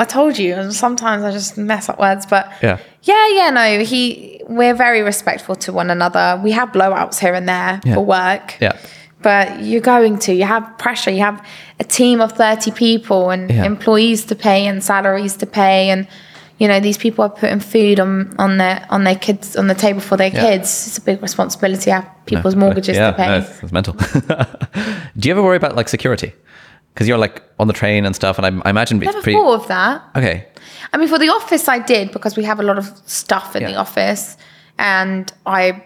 I 0.00 0.04
told 0.04 0.38
you. 0.38 0.54
And 0.54 0.72
sometimes 0.72 1.24
I 1.24 1.32
just 1.32 1.58
mess 1.58 1.88
up 1.88 1.98
words, 1.98 2.24
but 2.26 2.44
Yeah. 2.62 2.78
yeah, 3.02 3.28
yeah. 3.38 3.50
No, 3.50 3.80
he. 3.84 4.40
We're 4.48 4.74
very 4.74 5.02
respectful 5.02 5.56
to 5.56 5.72
one 5.72 5.90
another. 5.90 6.40
We 6.44 6.52
have 6.52 6.68
blowouts 6.70 7.18
here 7.18 7.34
and 7.34 7.48
there 7.48 7.80
Yeah. 7.84 7.94
for 7.94 8.04
work. 8.04 8.54
yeah. 8.60 8.76
But 9.22 9.46
you're 9.64 9.80
going 9.94 10.18
to. 10.26 10.32
You 10.32 10.44
have 10.44 10.64
pressure. 10.78 11.10
You 11.10 11.22
have 11.30 11.38
a 11.80 11.84
team 11.84 12.20
of 12.20 12.32
thirty 12.32 12.70
people 12.70 13.30
and 13.30 13.50
Yeah. 13.50 13.64
employees 13.64 14.24
to 14.26 14.34
pay 14.36 14.66
and 14.68 14.82
salaries 14.84 15.36
to 15.38 15.46
pay 15.46 15.90
and. 15.90 16.06
You 16.58 16.68
know 16.68 16.80
these 16.80 16.96
people 16.96 17.22
are 17.22 17.28
putting 17.40 17.60
food 17.60 18.00
on, 18.00 18.34
on 18.38 18.56
their 18.56 18.86
on 18.88 19.04
their 19.04 19.14
kids 19.26 19.56
on 19.56 19.66
the 19.66 19.74
table 19.74 20.00
for 20.00 20.16
their 20.16 20.30
Yeah. 20.32 20.40
kids. 20.40 20.86
It's 20.86 20.96
a 20.98 21.02
big 21.02 21.20
responsibility. 21.20 21.90
Have 21.90 22.06
people's 22.24 22.56
mortgages 22.56 22.96
yeah, 22.96 23.10
to 23.10 23.16
pay. 23.16 23.26
No, 23.28 23.44
it's 23.62 23.72
mental. 23.72 23.92
Do 25.18 25.28
you 25.28 25.32
ever 25.34 25.42
worry 25.42 25.58
about 25.58 25.76
like 25.76 25.88
security? 25.90 26.32
Because 26.96 27.06
you're 27.08 27.18
like 27.18 27.42
on 27.58 27.66
the 27.66 27.74
train 27.74 28.06
and 28.06 28.16
stuff, 28.16 28.38
and 28.38 28.46
I, 28.46 28.66
I 28.66 28.70
imagine 28.70 28.96
it's 28.96 29.04
Never 29.04 29.20
pretty. 29.22 29.36
thought 29.38 29.60
of 29.60 29.68
that. 29.68 30.02
Okay. 30.16 30.46
I 30.94 30.96
mean, 30.96 31.08
for 31.08 31.18
the 31.18 31.28
office, 31.28 31.68
I 31.68 31.78
did 31.78 32.10
because 32.10 32.36
we 32.38 32.44
have 32.44 32.58
a 32.58 32.62
lot 32.62 32.78
of 32.78 32.86
stuff 33.04 33.54
in 33.54 33.60
Yeah. 33.62 33.72
the 33.72 33.76
office, 33.76 34.38
and 34.78 35.30
I 35.44 35.84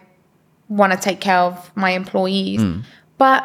want 0.69 0.93
to 0.93 0.99
take 0.99 1.21
care 1.21 1.39
of 1.41 1.71
my 1.75 1.91
employees. 1.91 2.61
Hmm. 2.63 2.81
But 3.19 3.43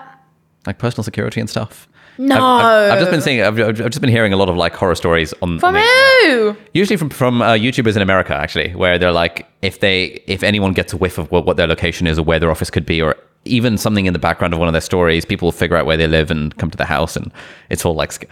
Like 0.68 0.78
personal 0.78 1.04
security 1.04 1.40
and 1.40 1.50
stuff. 1.50 1.88
no, 2.20 2.36
I've, 2.36 2.66
I've, 2.66 2.92
I've 2.94 3.00
just 3.00 3.12
been 3.12 3.22
seeing. 3.22 3.42
I've, 3.42 3.60
I've 3.60 3.76
just 3.90 4.00
been 4.02 4.12
hearing 4.12 4.32
a 4.32 4.38
lot 4.38 4.48
of 4.48 4.56
like 4.56 4.76
horror 4.76 4.96
stories 4.96 5.34
on. 5.42 5.60
from 5.60 5.70
on 5.76 5.82
the- 5.82 5.82
who? 6.28 6.56
Usually 6.76 6.98
from 6.98 7.10
from 7.10 7.42
uh, 7.42 7.54
YouTubers 7.54 7.96
in 7.96 8.02
America, 8.04 8.36
actually, 8.36 8.76
where 8.76 9.00
they're 9.00 9.12
like, 9.12 9.48
if 9.64 9.80
they 9.80 10.22
if 10.28 10.44
anyone 10.44 10.74
gets 10.74 10.94
a 10.94 10.98
whiff 10.98 11.18
of 11.18 11.32
what, 11.32 11.46
what 11.48 11.58
their 11.58 11.68
location 11.68 12.06
is 12.08 12.20
or 12.20 12.24
where 12.24 12.40
their 12.40 12.52
office 12.52 12.70
could 12.70 12.86
be, 12.86 13.02
or 13.02 13.16
even 13.46 13.78
something 13.78 14.06
in 14.06 14.14
the 14.14 14.20
background 14.20 14.54
of 14.54 14.60
one 14.60 14.68
of 14.68 14.74
their 14.74 14.82
stories, 14.82 15.24
people 15.26 15.46
will 15.48 15.52
figure 15.54 15.78
out 15.78 15.86
where 15.86 15.98
they 15.98 16.08
live 16.08 16.32
and 16.32 16.56
come 16.58 16.70
to 16.72 16.78
the 16.78 16.86
house, 16.86 17.16
and 17.16 17.32
it's 17.70 17.86
all 17.86 17.96
like. 17.96 18.30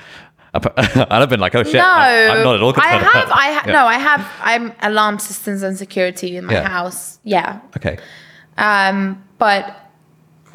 I've 0.56 1.30
been 1.30 1.40
like, 1.40 1.56
oh 1.56 1.64
shit, 1.64 1.74
No, 1.74 1.84
I'm, 1.90 2.32
I'm 2.38 2.44
not 2.44 2.56
at 2.58 2.62
all 2.62 2.74
I 2.78 2.86
have. 2.90 3.04
I 3.32 3.54
ha- 3.54 3.64
Yeah. 3.66 3.74
no, 3.74 3.86
I 3.88 3.96
have. 3.98 4.32
I'm 4.44 4.72
alarm 4.84 5.18
systems 5.18 5.64
and 5.64 5.76
security 5.76 6.38
in 6.38 6.46
my 6.46 6.54
Yeah. 6.54 6.70
house. 6.70 7.18
Yeah, 7.24 7.60
Okay. 7.76 7.98
um, 8.60 9.24
but 9.40 9.83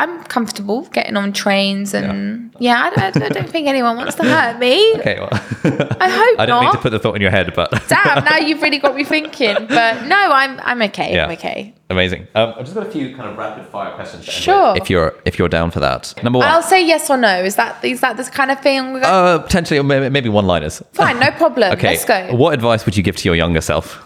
I'm 0.01 0.23
comfortable 0.25 0.83
getting 0.93 1.17
on 1.17 1.33
trains, 1.33 1.93
and 1.93 2.55
yeah, 2.61 2.83
I, 2.85 3.11
don't, 3.11 3.23
I 3.25 3.29
don't 3.31 3.49
think 3.51 3.67
anyone 3.67 3.97
wants 3.97 4.15
to 4.17 4.23
hurt 4.23 4.59
me. 4.61 4.93
Okay. 4.99 5.19
Well, 5.19 5.29
I 5.33 6.09
hope 6.09 6.39
I 6.41 6.47
didn't 6.47 6.49
not. 6.49 6.63
mean 6.63 6.73
to 6.73 6.79
put 6.79 6.91
the 6.91 6.99
thought 6.99 7.17
in 7.17 7.23
your 7.23 7.31
head, 7.31 7.53
but 7.55 7.71
Damn, 7.89 8.25
now 8.25 8.37
you've 8.39 8.63
really 8.63 8.79
got 8.79 8.95
me 8.95 9.03
thinking. 9.05 9.55
But 9.69 10.05
no, 10.07 10.17
I'm 10.17 10.61
I'm 10.61 10.83
okay. 10.83 11.15
Yeah. 11.15 11.25
I'm 11.27 11.33
okay. 11.33 11.75
amazing. 11.91 12.29
Um, 12.35 12.55
I've 12.57 12.65
just 12.65 12.75
got 12.75 12.87
a 12.87 12.91
few 12.91 13.17
kind 13.17 13.29
of 13.29 13.37
rapid 13.37 13.67
fire 13.67 13.93
questions. 13.95 14.25
to 14.25 14.31
end 14.31 14.37
with, 14.37 14.43
Sure. 14.45 14.77
If 14.77 14.89
you're 14.91 15.15
if 15.25 15.39
you're 15.39 15.49
down 15.49 15.71
for 15.71 15.81
that. 15.81 16.15
Number 16.23 16.39
one. 16.39 16.49
I'll 16.49 16.63
say 16.63 16.85
yes 16.87 17.11
or 17.11 17.17
no. 17.17 17.43
Is 17.43 17.57
that 17.57 17.85
is 17.85 18.01
that 18.01 18.17
this 18.17 18.29
kind 18.31 18.51
of 18.51 18.61
thing? 18.61 18.93
We're 18.93 19.01
going- 19.01 19.05
uh, 19.05 19.39
potentially, 19.41 19.79
or 19.81 19.83
maybe, 19.85 20.09
maybe 20.11 20.29
one 20.29 20.47
liners. 20.47 20.83
Fine, 20.93 21.19
no 21.19 21.31
problem. 21.33 21.73
Okay. 21.73 21.89
Let's 21.89 22.05
go. 22.05 22.35
What 22.37 22.55
advice 22.55 22.85
would 22.87 22.97
you 22.97 23.03
give 23.03 23.17
to 23.17 23.25
your 23.29 23.35
younger 23.35 23.61
self? 23.61 24.05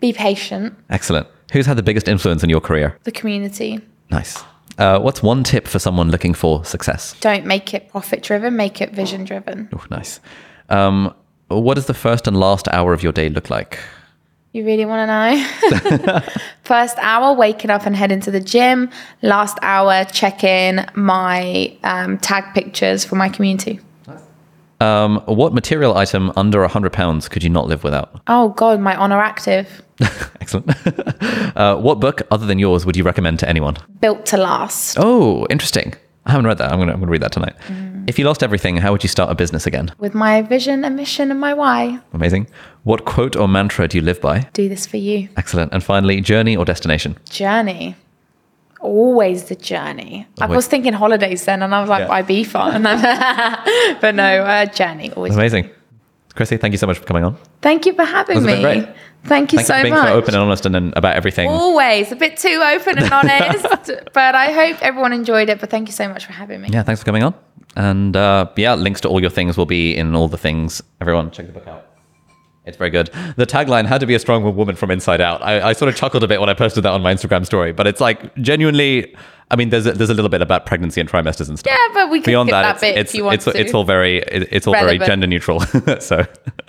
Be 0.00 0.12
patient. 0.12 0.74
Excellent. 0.90 1.26
Who's 1.52 1.66
had 1.66 1.76
the 1.76 1.82
biggest 1.82 2.08
influence 2.08 2.42
in 2.44 2.50
your 2.50 2.60
career? 2.60 2.98
The 3.04 3.12
community. 3.12 3.80
Nice. 4.10 4.42
Uh, 4.76 4.98
what's 5.00 5.22
one 5.22 5.42
tip 5.42 5.66
for 5.66 5.78
someone 5.78 6.10
looking 6.10 6.34
for 6.34 6.64
success? 6.64 7.14
Don't 7.20 7.46
make 7.46 7.74
it 7.74 7.88
profit 7.88 8.22
driven. 8.22 8.56
Make 8.56 8.80
it 8.80 8.92
vision 8.92 9.24
driven. 9.24 9.68
Oh, 9.74 9.84
nice. 9.90 10.20
Um, 10.68 11.14
what 11.48 11.74
does 11.74 11.86
the 11.86 11.94
first 11.94 12.26
and 12.26 12.38
last 12.38 12.68
hour 12.68 12.92
of 12.92 13.02
your 13.02 13.12
day 13.12 13.28
look 13.28 13.50
like? 13.50 13.78
You 14.52 14.64
really 14.64 14.86
want 14.86 15.08
to 15.08 16.10
know? 16.10 16.20
First 16.64 16.96
hour, 16.98 17.34
waking 17.34 17.70
up 17.70 17.84
and 17.84 17.94
heading 17.94 18.20
to 18.20 18.30
the 18.30 18.40
gym. 18.40 18.90
Last 19.20 19.58
hour, 19.60 20.04
checking 20.06 20.84
my 20.94 21.76
um, 21.84 22.16
tag 22.18 22.54
pictures 22.54 23.04
for 23.04 23.14
my 23.14 23.28
community. 23.28 23.78
Um, 24.80 25.20
what 25.26 25.52
material 25.52 25.96
item 25.96 26.32
under 26.36 26.60
100 26.60 26.92
pounds 26.92 27.28
could 27.28 27.42
you 27.42 27.50
not 27.50 27.66
live 27.66 27.82
without? 27.82 28.20
Oh 28.26 28.50
God, 28.50 28.80
my 28.80 28.96
Oner 28.96 29.20
Active. 29.20 29.82
Excellent. 30.40 30.70
uh, 31.56 31.76
what 31.76 32.00
book 32.00 32.22
other 32.30 32.46
than 32.46 32.58
yours 32.58 32.86
would 32.86 32.96
you 32.96 33.02
recommend 33.02 33.40
to 33.40 33.48
anyone? 33.48 33.76
Built 34.00 34.24
to 34.26 34.36
last. 34.36 34.96
Oh, 34.98 35.46
interesting. 35.50 35.94
I 36.26 36.32
haven't 36.32 36.46
read 36.46 36.58
that. 36.58 36.70
I'm 36.70 36.78
gonna, 36.78 36.92
I'm 36.92 37.00
gonna 37.00 37.10
read 37.10 37.22
that 37.22 37.32
tonight. 37.32 37.56
Mm. 37.68 38.04
If 38.06 38.18
you 38.18 38.24
lost 38.24 38.42
everything, 38.42 38.76
how 38.76 38.92
would 38.92 39.02
you 39.02 39.08
start 39.08 39.30
a 39.30 39.34
business 39.34 39.66
again? 39.66 39.92
With 39.98 40.14
my 40.14 40.42
vision 40.42 40.84
and 40.84 40.94
mission 40.94 41.30
and 41.30 41.40
my 41.40 41.54
why. 41.54 42.00
Amazing. 42.12 42.48
What 42.84 43.04
quote 43.04 43.34
or 43.34 43.48
mantra 43.48 43.88
do 43.88 43.98
you 43.98 44.02
live 44.02 44.20
by? 44.20 44.48
Do 44.52 44.68
this 44.68 44.86
for 44.86 44.98
you. 44.98 45.28
Excellent. 45.36 45.72
And 45.72 45.82
finally, 45.82 46.20
journey 46.20 46.56
or 46.56 46.64
destination? 46.64 47.18
Journey. 47.28 47.96
Always 48.80 49.44
the 49.44 49.54
journey. 49.56 50.26
I 50.40 50.46
was 50.46 50.66
thinking 50.66 50.92
holidays 50.92 51.44
then, 51.44 51.62
and 51.62 51.74
I 51.74 51.80
was 51.80 51.90
like, 51.90 52.08
Yeah. 52.08 52.22
Ibiza. 52.22 52.74
And 52.74 52.86
I'm- 52.88 53.98
but 54.00 54.14
no, 54.14 54.42
uh, 54.44 54.66
journey. 54.66 55.12
Always. 55.12 55.34
Amazing. 55.34 55.70
Krissy, 56.34 56.60
thank 56.60 56.70
you 56.72 56.78
so 56.78 56.86
much 56.86 56.98
for 56.98 57.04
coming 57.04 57.24
on. 57.24 57.36
Thank 57.62 57.84
you 57.86 57.92
for 57.94 58.04
having 58.04 58.44
me. 58.44 58.60
great. 58.60 58.86
Thank 59.24 59.52
you 59.52 59.58
Thank 59.58 59.66
so 59.66 59.74
you 59.74 59.80
for 59.80 59.82
being 59.82 59.94
much. 59.94 60.08
so 60.08 60.14
open 60.14 60.34
and 60.34 60.42
honest 60.44 60.64
and, 60.66 60.76
and 60.76 60.92
about 60.96 61.16
everything. 61.16 61.48
Always 61.48 62.12
a 62.12 62.16
bit 62.16 62.36
too 62.36 62.62
open 62.64 62.98
and 62.98 63.12
honest, 63.20 63.66
but 64.14 64.34
I 64.36 64.52
hope 64.52 64.80
everyone 64.80 65.12
enjoyed 65.12 65.48
it. 65.48 65.58
But 65.58 65.70
thank 65.70 65.88
you 65.88 65.92
so 65.92 66.08
much 66.08 66.24
for 66.24 66.32
having 66.32 66.60
me. 66.60 66.68
Yeah, 66.70 66.84
thanks 66.84 67.00
for 67.00 67.04
coming 67.06 67.24
on. 67.24 67.34
And 67.74 68.16
uh, 68.16 68.46
yeah, 68.56 68.74
links 68.74 69.00
to 69.00 69.08
all 69.08 69.20
your 69.20 69.30
things 69.30 69.56
will 69.56 69.66
be 69.66 69.96
in 69.96 70.14
all 70.14 70.28
the 70.28 70.38
things. 70.38 70.80
Everyone, 71.00 71.32
check 71.32 71.46
the 71.46 71.52
book 71.52 71.66
out. 71.66 71.86
It's 72.68 72.76
very 72.76 72.90
good. 72.90 73.10
The 73.36 73.46
tagline 73.46 73.86
had 73.86 74.00
to 74.00 74.06
be 74.06 74.14
a 74.14 74.18
strong 74.18 74.54
woman 74.54 74.76
from 74.76 74.90
inside 74.90 75.20
out. 75.20 75.42
I, 75.42 75.70
I 75.70 75.72
sort 75.72 75.88
of 75.88 75.96
chuckled 75.96 76.22
a 76.22 76.28
bit 76.28 76.40
when 76.40 76.48
I 76.48 76.54
posted 76.54 76.82
that 76.84 76.92
on 76.92 77.02
my 77.02 77.12
Instagram 77.14 77.44
story, 77.46 77.72
but 77.72 77.86
it's 77.86 78.00
like 78.00 78.34
genuinely, 78.36 79.14
I 79.50 79.56
mean, 79.56 79.70
there's 79.70 79.86
a, 79.86 79.92
there's 79.92 80.10
a 80.10 80.14
little 80.14 80.28
bit 80.28 80.42
about 80.42 80.66
pregnancy 80.66 81.00
and 81.00 81.10
trimesters 81.10 81.48
and 81.48 81.58
stuff. 81.58 81.76
Yeah, 81.76 81.94
but 81.94 82.10
we 82.10 82.20
can 82.20 82.30
Beyond 82.30 82.50
that, 82.50 82.62
that 82.62 82.70
it's, 82.74 82.80
bit 82.82 82.94
if 82.96 83.00
it's, 83.06 83.14
you 83.14 83.24
want 83.24 83.34
it's, 83.34 83.44
to. 83.46 83.58
it's 83.58 83.74
all 83.74 83.84
very 83.84 84.18
it- 84.18 84.48
it's 84.52 84.66
all 84.66 84.74
very 84.74 84.98
gender 84.98 85.26
neutral. 85.26 85.60
so, 86.00 86.26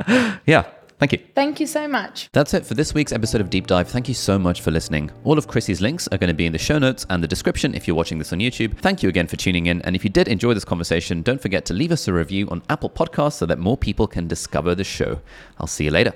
yeah, 0.46 0.64
thank 1.00 1.12
you. 1.14 1.20
Thank 1.34 1.60
you 1.60 1.68
so 1.68 1.88
much. 1.88 2.30
That's 2.32 2.54
it 2.54 2.66
for 2.66 2.76
this 2.76 2.94
week's 2.94 3.12
episode 3.12 3.42
of 3.42 3.50
Deep 3.50 3.68
Dive. 3.68 3.90
Thank 3.90 4.08
you 4.08 4.14
so 4.14 4.38
much 4.38 4.62
for 4.62 4.72
listening. 4.72 5.12
All 5.24 5.38
of 5.38 5.48
Krissy's 5.48 5.82
links 5.82 6.08
are 6.10 6.18
going 6.18 6.28
to 6.30 6.34
be 6.34 6.46
in 6.46 6.52
the 6.52 6.60
show 6.60 6.78
notes 6.78 7.06
and 7.10 7.24
the 7.24 7.28
description 7.28 7.74
if 7.74 7.88
you're 7.88 7.96
watching 7.96 8.20
this 8.20 8.32
on 8.34 8.40
YouTube. 8.40 8.78
Thank 8.78 9.02
you 9.02 9.10
again 9.10 9.28
for 9.28 9.36
tuning 9.38 9.66
in. 9.66 9.82
And 9.84 9.96
if 9.96 10.04
you 10.04 10.10
did 10.10 10.28
enjoy 10.28 10.54
this 10.54 10.66
conversation, 10.66 11.22
don't 11.22 11.42
forget 11.42 11.66
to 11.66 11.74
leave 11.74 11.92
us 11.92 12.08
a 12.08 12.14
review 12.14 12.48
on 12.50 12.62
Apple 12.70 12.90
Podcasts 12.90 13.34
so 13.34 13.46
that 13.46 13.60
more 13.60 13.78
people 13.78 14.08
can 14.08 14.28
discover 14.28 14.76
the 14.76 14.84
show. 14.84 15.22
I'll 15.60 15.68
see 15.68 15.86
you 15.86 15.92
later. 15.92 16.14